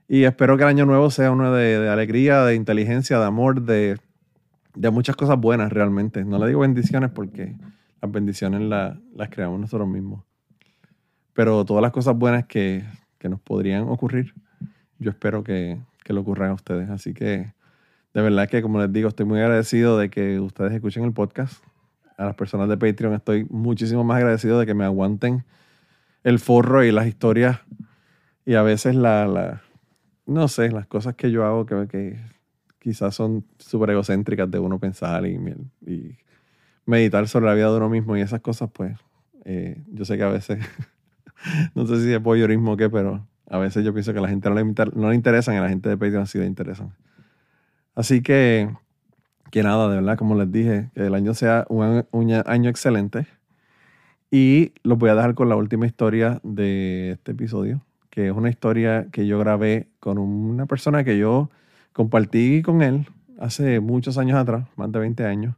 Y 0.09 0.25
espero 0.25 0.57
que 0.57 0.63
el 0.63 0.71
año 0.71 0.87
nuevo 0.87 1.11
sea 1.11 1.31
uno 1.31 1.53
de, 1.53 1.79
de 1.81 1.89
alegría, 1.91 2.43
de 2.45 2.55
inteligencia, 2.55 3.19
de 3.19 3.27
amor, 3.27 3.63
de, 3.63 3.99
de 4.75 4.91
muchas 4.91 5.17
cosas 5.17 5.39
buenas 5.39 5.71
realmente. 5.73 6.25
No 6.25 6.39
le 6.39 6.47
digo 6.49 6.61
bendiciones 6.61 7.11
porque 7.11 7.55
las 8.01 8.11
bendiciones 8.11 8.63
la- 8.63 8.99
las 9.15 9.29
creamos 9.29 9.61
nosotros 9.61 9.87
mismos. 9.89 10.25
Pero 11.35 11.65
todas 11.65 11.83
las 11.83 11.93
cosas 11.93 12.17
buenas 12.17 12.47
que, 12.47 12.85
que 13.19 13.29
nos 13.29 13.41
podrían 13.41 13.83
ocurrir, 13.89 14.35
yo 14.99 15.11
espero 15.11 15.45
que, 15.45 15.79
que 16.03 16.13
le 16.13 16.21
ocurran 16.21 16.51
a 16.51 16.55
ustedes. 16.55 16.89
Así 16.89 17.13
que 17.13 17.53
de 18.15 18.23
verdad 18.23 18.49
que, 18.49 18.63
como 18.63 18.81
les 18.81 18.91
digo, 18.93 19.09
estoy 19.11 19.27
muy 19.27 19.41
agradecido 19.41 19.99
de 19.99 20.09
que 20.09 20.41
ustedes 20.41 20.73
escuchen 20.73 21.05
el 21.05 21.13
podcast. 21.13 21.63
A 22.17 22.25
las 22.25 22.35
personas 22.35 22.69
de 22.69 22.77
Patreon 22.77 23.13
estoy 23.15 23.47
muchísimo 23.51 24.03
más 24.05 24.17
agradecido 24.17 24.59
de 24.59 24.67
que 24.67 24.75
me 24.75 24.85
aguanten 24.85 25.45
el 26.25 26.39
forro 26.41 26.83
y 26.83 26.91
las 26.91 27.07
historias 27.07 27.61
y 28.45 28.55
a 28.55 28.63
veces 28.63 28.97
la, 28.97 29.27
la 29.29 29.63
no 30.29 30.47
sé, 30.49 30.71
las 30.71 30.87
cosas 30.87 31.15
que 31.17 31.31
yo 31.31 31.45
hago 31.45 31.67
que, 31.67 31.89
que 31.89 32.21
quizás 32.79 33.15
son 33.15 33.45
súper 33.59 33.91
egocéntricas 33.91 34.51
de 34.51 34.59
uno 34.59 34.79
pensar 34.79 35.27
y, 35.27 35.39
meditar 36.87 37.29
sobre 37.29 37.47
la 37.47 37.55
vida 37.55 37.71
de 37.71 37.77
uno 37.77 37.91
mismo 37.91 38.17
y 38.17 38.23
esas 38.23 38.41
cosas, 38.41 38.71
pues 38.73 38.97
eh, 39.45 39.83
yo 39.93 40.05
sé 40.07 40.17
que 40.17 40.23
a 40.23 40.29
veces, 40.29 40.59
no 41.75 41.87
sé 41.87 42.01
si 42.03 42.13
es 42.13 42.23
voyeurismo 42.23 42.73
o 42.73 42.77
qué, 42.77 42.89
pero 42.89 43.27
a 43.51 43.59
veces 43.59 43.85
yo 43.85 43.93
pienso 43.93 44.13
que 44.13 44.19
a 44.21 44.23
la 44.23 44.29
gente 44.29 44.49
no 44.49 44.55
le, 44.55 44.63
inter- 44.63 44.97
no 44.97 45.11
le 45.11 45.15
interesan 45.15 45.55
y 45.55 45.59
a 45.59 45.63
la 45.63 45.69
gente 45.69 45.89
de 45.89 45.99
Patreon 45.99 46.27
sí 46.27 46.39
le 46.39 46.47
interesan. 46.47 46.95
Así 47.95 48.23
que 48.23 48.71
que 49.51 49.63
nada, 49.63 49.89
de 49.89 49.97
verdad, 49.97 50.19
como 50.19 50.35
les 50.35 50.51
dije, 50.53 50.91
que 50.95 51.07
el 51.07 51.15
año 51.15 51.35
sea 51.35 51.67
un, 51.69 52.07
un 52.11 52.33
año 52.47 52.71
excelente. 52.71 53.27
Y 54.31 54.73
los 54.83 54.99
voy 54.99 55.11
a 55.11 55.15
dejar 55.15 55.35
con 55.35 55.49
la 55.49 55.57
última 55.57 55.87
historia 55.87 56.41
de 56.43 57.13
este 57.13 57.33
episodio, 57.33 57.83
es 58.27 58.33
una 58.33 58.51
historia 58.51 59.07
que 59.13 59.27
yo 59.27 59.39
grabé 59.39 59.89
con 60.01 60.19
una 60.19 60.67
persona 60.67 61.05
que 61.05 61.17
yo 61.19 61.51
compartí 61.93 62.63
con 62.63 62.83
él 62.83 63.07
hace 63.39 63.81
muchos 63.81 64.19
años 64.19 64.37
atrás, 64.37 64.67
más 64.77 64.91
de 64.93 64.99
20 64.99 65.25
años. 65.25 65.55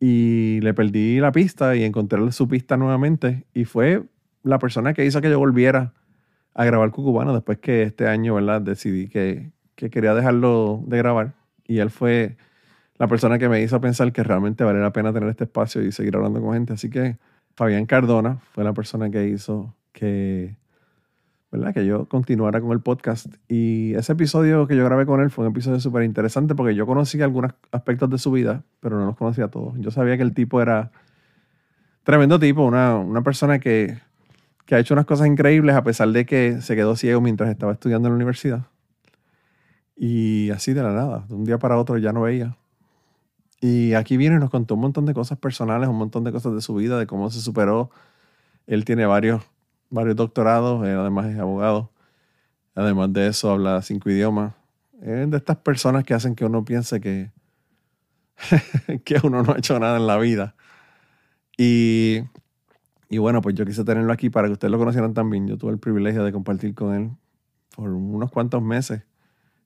Y 0.00 0.60
le 0.60 0.74
perdí 0.74 1.20
la 1.20 1.32
pista 1.32 1.76
y 1.76 1.84
encontré 1.84 2.30
su 2.32 2.48
pista 2.48 2.76
nuevamente. 2.76 3.44
Y 3.54 3.64
fue 3.64 4.02
la 4.42 4.58
persona 4.58 4.92
que 4.92 5.04
hizo 5.04 5.20
que 5.20 5.30
yo 5.30 5.38
volviera 5.38 5.94
a 6.54 6.64
grabar 6.64 6.90
Cucubano 6.90 7.32
después 7.32 7.58
que 7.58 7.82
este 7.82 8.06
año, 8.08 8.34
¿verdad? 8.34 8.60
Decidí 8.60 9.08
que, 9.08 9.50
que 9.76 9.90
quería 9.90 10.14
dejarlo 10.14 10.82
de 10.86 10.98
grabar. 10.98 11.34
Y 11.66 11.78
él 11.78 11.90
fue 11.90 12.36
la 12.98 13.08
persona 13.08 13.38
que 13.38 13.48
me 13.48 13.62
hizo 13.62 13.80
pensar 13.80 14.12
que 14.12 14.22
realmente 14.22 14.64
vale 14.64 14.80
la 14.80 14.92
pena 14.92 15.12
tener 15.12 15.28
este 15.28 15.44
espacio 15.44 15.82
y 15.82 15.92
seguir 15.92 16.16
hablando 16.16 16.40
con 16.40 16.54
gente. 16.54 16.74
Así 16.74 16.90
que 16.90 17.16
Fabián 17.54 17.86
Cardona 17.86 18.38
fue 18.52 18.64
la 18.64 18.72
persona 18.72 19.10
que 19.10 19.28
hizo 19.28 19.74
que, 19.92 20.56
¿verdad? 21.54 21.72
que 21.72 21.86
yo 21.86 22.06
continuara 22.06 22.60
con 22.60 22.72
el 22.72 22.80
podcast. 22.80 23.26
Y 23.48 23.94
ese 23.94 24.12
episodio 24.12 24.66
que 24.66 24.76
yo 24.76 24.84
grabé 24.84 25.06
con 25.06 25.20
él 25.20 25.30
fue 25.30 25.46
un 25.46 25.52
episodio 25.52 25.78
súper 25.78 26.02
interesante 26.02 26.54
porque 26.54 26.74
yo 26.74 26.84
conocí 26.86 27.20
algunos 27.22 27.52
aspectos 27.70 28.10
de 28.10 28.18
su 28.18 28.32
vida, 28.32 28.64
pero 28.80 28.98
no 28.98 29.06
los 29.06 29.16
conocía 29.16 29.48
todos. 29.48 29.74
Yo 29.78 29.90
sabía 29.90 30.16
que 30.16 30.24
el 30.24 30.34
tipo 30.34 30.60
era 30.60 30.90
tremendo 32.02 32.38
tipo, 32.38 32.64
una, 32.64 32.96
una 32.96 33.22
persona 33.22 33.60
que, 33.60 33.98
que 34.66 34.74
ha 34.74 34.78
hecho 34.80 34.94
unas 34.94 35.06
cosas 35.06 35.28
increíbles 35.28 35.76
a 35.76 35.84
pesar 35.84 36.08
de 36.08 36.26
que 36.26 36.60
se 36.60 36.74
quedó 36.74 36.96
ciego 36.96 37.20
mientras 37.20 37.48
estaba 37.50 37.72
estudiando 37.72 38.08
en 38.08 38.14
la 38.14 38.16
universidad. 38.16 38.66
Y 39.96 40.50
así 40.50 40.72
de 40.72 40.82
la 40.82 40.92
nada, 40.92 41.24
de 41.28 41.34
un 41.34 41.44
día 41.44 41.58
para 41.58 41.78
otro 41.78 41.98
ya 41.98 42.12
no 42.12 42.22
veía. 42.22 42.56
Y 43.60 43.94
aquí 43.94 44.16
viene 44.16 44.36
y 44.36 44.38
nos 44.40 44.50
contó 44.50 44.74
un 44.74 44.80
montón 44.80 45.06
de 45.06 45.14
cosas 45.14 45.38
personales, 45.38 45.88
un 45.88 45.96
montón 45.96 46.24
de 46.24 46.32
cosas 46.32 46.52
de 46.52 46.60
su 46.60 46.74
vida, 46.74 46.98
de 46.98 47.06
cómo 47.06 47.30
se 47.30 47.40
superó. 47.40 47.90
Él 48.66 48.84
tiene 48.84 49.06
varios, 49.06 49.42
varios 49.94 50.16
doctorados, 50.16 50.82
además 50.82 51.26
es 51.26 51.38
abogado. 51.38 51.90
Además 52.74 53.12
de 53.12 53.28
eso, 53.28 53.50
habla 53.50 53.80
cinco 53.82 54.10
idiomas. 54.10 54.54
Es 55.00 55.30
de 55.30 55.36
estas 55.36 55.56
personas 55.58 56.04
que 56.04 56.14
hacen 56.14 56.34
que 56.34 56.44
uno 56.44 56.64
piense 56.64 57.00
que, 57.00 57.30
que 59.04 59.16
uno 59.22 59.42
no 59.42 59.52
ha 59.52 59.58
hecho 59.58 59.78
nada 59.78 59.96
en 59.96 60.06
la 60.06 60.18
vida. 60.18 60.54
Y, 61.56 62.20
y 63.08 63.18
bueno, 63.18 63.40
pues 63.40 63.54
yo 63.54 63.64
quise 63.64 63.84
tenerlo 63.84 64.12
aquí 64.12 64.28
para 64.28 64.48
que 64.48 64.54
ustedes 64.54 64.72
lo 64.72 64.78
conocieran 64.78 65.14
también. 65.14 65.46
Yo 65.46 65.56
tuve 65.56 65.72
el 65.72 65.78
privilegio 65.78 66.24
de 66.24 66.32
compartir 66.32 66.74
con 66.74 66.94
él 66.94 67.10
por 67.76 67.90
unos 67.90 68.30
cuantos 68.30 68.62
meses 68.62 69.02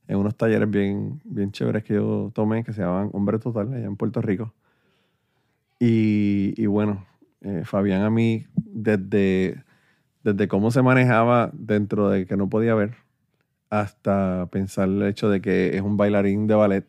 en 0.06 0.16
unos 0.16 0.36
talleres 0.36 0.70
bien, 0.70 1.20
bien 1.24 1.52
chéveres 1.52 1.84
que 1.84 1.94
yo 1.94 2.30
tomé 2.34 2.64
que 2.64 2.72
se 2.72 2.80
llamaban 2.80 3.10
Hombre 3.12 3.38
Total 3.38 3.72
allá 3.72 3.86
en 3.86 3.96
Puerto 3.96 4.22
Rico. 4.22 4.54
Y, 5.80 6.66
bueno, 6.66 7.06
eh, 7.40 7.62
Fabián 7.64 8.02
a 8.02 8.10
mí, 8.10 8.46
desde, 8.56 9.62
desde 10.22 10.48
cómo 10.48 10.70
se 10.70 10.82
manejaba 10.82 11.50
dentro 11.52 12.10
de 12.10 12.26
que 12.26 12.36
no 12.36 12.48
podía 12.48 12.74
ver, 12.74 12.94
hasta 13.70 14.46
pensar 14.50 14.88
el 14.88 15.02
hecho 15.02 15.28
de 15.28 15.40
que 15.40 15.76
es 15.76 15.82
un 15.82 15.96
bailarín 15.96 16.46
de 16.46 16.54
ballet 16.54 16.84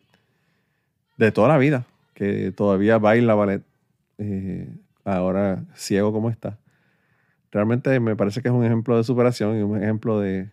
de 1.16 1.32
toda 1.32 1.48
la 1.48 1.58
vida, 1.58 1.86
que 2.14 2.52
todavía 2.52 2.98
baila 2.98 3.34
ballet, 3.34 3.62
eh, 4.18 4.68
ahora 5.04 5.64
ciego 5.74 6.12
como 6.12 6.30
está. 6.30 6.58
Realmente 7.52 7.98
me 8.00 8.16
parece 8.16 8.42
que 8.42 8.48
es 8.48 8.54
un 8.54 8.64
ejemplo 8.64 8.96
de 8.96 9.04
superación 9.04 9.58
y 9.58 9.62
un 9.62 9.82
ejemplo 9.82 10.20
de, 10.20 10.50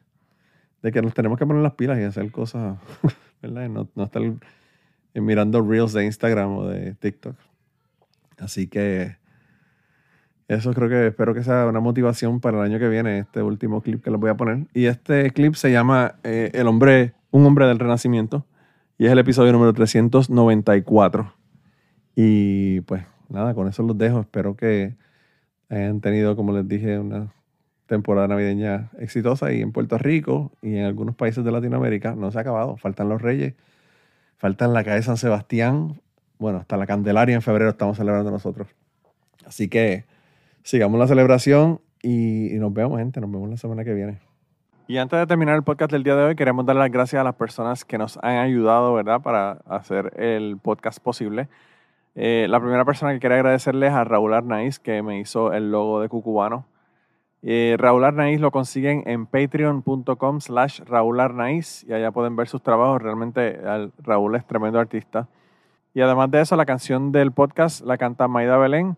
que 0.81 1.01
nos 1.01 1.13
tenemos 1.13 1.37
que 1.37 1.45
poner 1.45 1.61
las 1.61 1.73
pilas 1.73 1.99
y 1.99 2.03
hacer 2.03 2.31
cosas, 2.31 2.77
¿verdad? 3.41 3.69
no, 3.69 3.87
no 3.95 4.03
estar 4.03 4.21
mirando 5.13 5.61
reels 5.61 5.93
de 5.93 6.05
Instagram 6.05 6.57
o 6.57 6.67
de 6.67 6.93
TikTok. 6.95 7.35
Así 8.37 8.67
que 8.67 9.17
eso 10.47 10.73
creo 10.73 10.87
que 10.87 11.07
espero 11.07 11.33
que 11.33 11.43
sea 11.43 11.65
una 11.65 11.79
motivación 11.81 12.39
para 12.39 12.57
el 12.59 12.63
año 12.63 12.79
que 12.79 12.87
viene, 12.87 13.19
este 13.19 13.41
último 13.41 13.81
clip 13.81 14.01
que 14.03 14.11
les 14.11 14.19
voy 14.19 14.29
a 14.29 14.37
poner. 14.37 14.67
Y 14.73 14.85
este 14.85 15.31
clip 15.31 15.55
se 15.55 15.71
llama 15.71 16.15
eh, 16.23 16.51
El 16.53 16.67
hombre, 16.67 17.13
un 17.31 17.45
hombre 17.45 17.65
del 17.65 17.79
renacimiento 17.79 18.45
y 18.97 19.05
es 19.05 19.11
el 19.11 19.19
episodio 19.19 19.51
número 19.51 19.73
394. 19.73 21.33
Y 22.15 22.81
pues 22.81 23.03
nada, 23.29 23.53
con 23.53 23.67
eso 23.67 23.83
los 23.83 23.97
dejo. 23.97 24.21
Espero 24.21 24.55
que 24.55 24.95
hayan 25.69 25.99
tenido, 26.01 26.35
como 26.35 26.53
les 26.53 26.67
dije, 26.67 26.97
una 26.97 27.33
temporada 27.85 28.27
navideña 28.27 28.89
exitosa 28.99 29.51
y 29.51 29.61
en 29.61 29.71
Puerto 29.71 29.97
Rico 29.97 30.51
y 30.61 30.77
en 30.77 30.85
algunos 30.85 31.15
países 31.15 31.43
de 31.43 31.51
Latinoamérica 31.51 32.15
no 32.15 32.31
se 32.31 32.37
ha 32.37 32.41
acabado. 32.41 32.77
Faltan 32.77 33.09
los 33.09 33.21
Reyes, 33.21 33.53
faltan 34.37 34.73
la 34.73 34.83
calle 34.83 35.01
San 35.03 35.17
Sebastián, 35.17 36.01
bueno, 36.39 36.59
hasta 36.59 36.77
la 36.77 36.87
Candelaria 36.87 37.35
en 37.35 37.41
febrero 37.41 37.71
estamos 37.71 37.97
celebrando 37.97 38.31
nosotros. 38.31 38.67
Así 39.45 39.67
que 39.67 40.05
sigamos 40.67 40.99
la 40.99 41.07
celebración 41.07 41.79
y, 42.03 42.49
nos 42.55 42.73
vemos, 42.73 42.99
gente. 42.99 43.21
Nos 43.21 43.31
vemos 43.31 43.49
la 43.49 43.55
semana 43.55 43.85
que 43.85 43.93
viene. 43.93 44.19
Y 44.87 44.97
antes 44.97 45.17
de 45.17 45.25
terminar 45.25 45.55
el 45.55 45.63
podcast 45.63 45.93
del 45.93 46.03
día 46.03 46.15
de 46.17 46.25
hoy, 46.25 46.35
queremos 46.35 46.65
dar 46.65 46.75
las 46.75 46.91
gracias 46.91 47.21
a 47.21 47.23
las 47.23 47.35
personas 47.35 47.85
que 47.85 47.97
nos 47.97 48.17
han 48.21 48.37
ayudado, 48.39 48.93
¿verdad?, 48.93 49.21
para 49.21 49.59
hacer 49.65 50.11
el 50.17 50.57
podcast 50.61 50.99
posible. 50.99 51.47
Eh, 52.15 52.47
la 52.49 52.59
primera 52.59 52.83
persona 52.83 53.13
que 53.13 53.19
quiero 53.19 53.35
agradecerles 53.35 53.93
a 53.93 54.03
Raúl 54.03 54.33
Arnaiz, 54.33 54.77
que 54.77 55.01
me 55.01 55.19
hizo 55.19 55.53
el 55.53 55.71
logo 55.71 56.01
de 56.01 56.09
Cucubano. 56.09 56.65
Eh, 57.43 57.77
Raúl 57.79 58.03
Arnaiz 58.03 58.41
lo 58.41 58.51
consiguen 58.51 59.03
en 59.05 59.25
patreon.com 59.25 60.41
slash 60.41 60.81
Raúl 60.81 61.21
Arnaiz 61.21 61.85
y 61.87 61.93
allá 61.93 62.11
pueden 62.11 62.35
ver 62.35 62.49
sus 62.49 62.61
trabajos. 62.61 63.01
Realmente 63.01 63.57
Raúl 63.99 64.35
es 64.35 64.45
tremendo 64.45 64.79
artista. 64.79 65.29
Y 65.93 66.01
además 66.01 66.29
de 66.29 66.41
eso, 66.41 66.57
la 66.57 66.65
canción 66.65 67.13
del 67.13 67.31
podcast 67.31 67.85
la 67.85 67.97
canta 67.97 68.27
Maida 68.27 68.57
Belén 68.57 68.97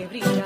Y 0.00 0.20
mi 0.20 0.39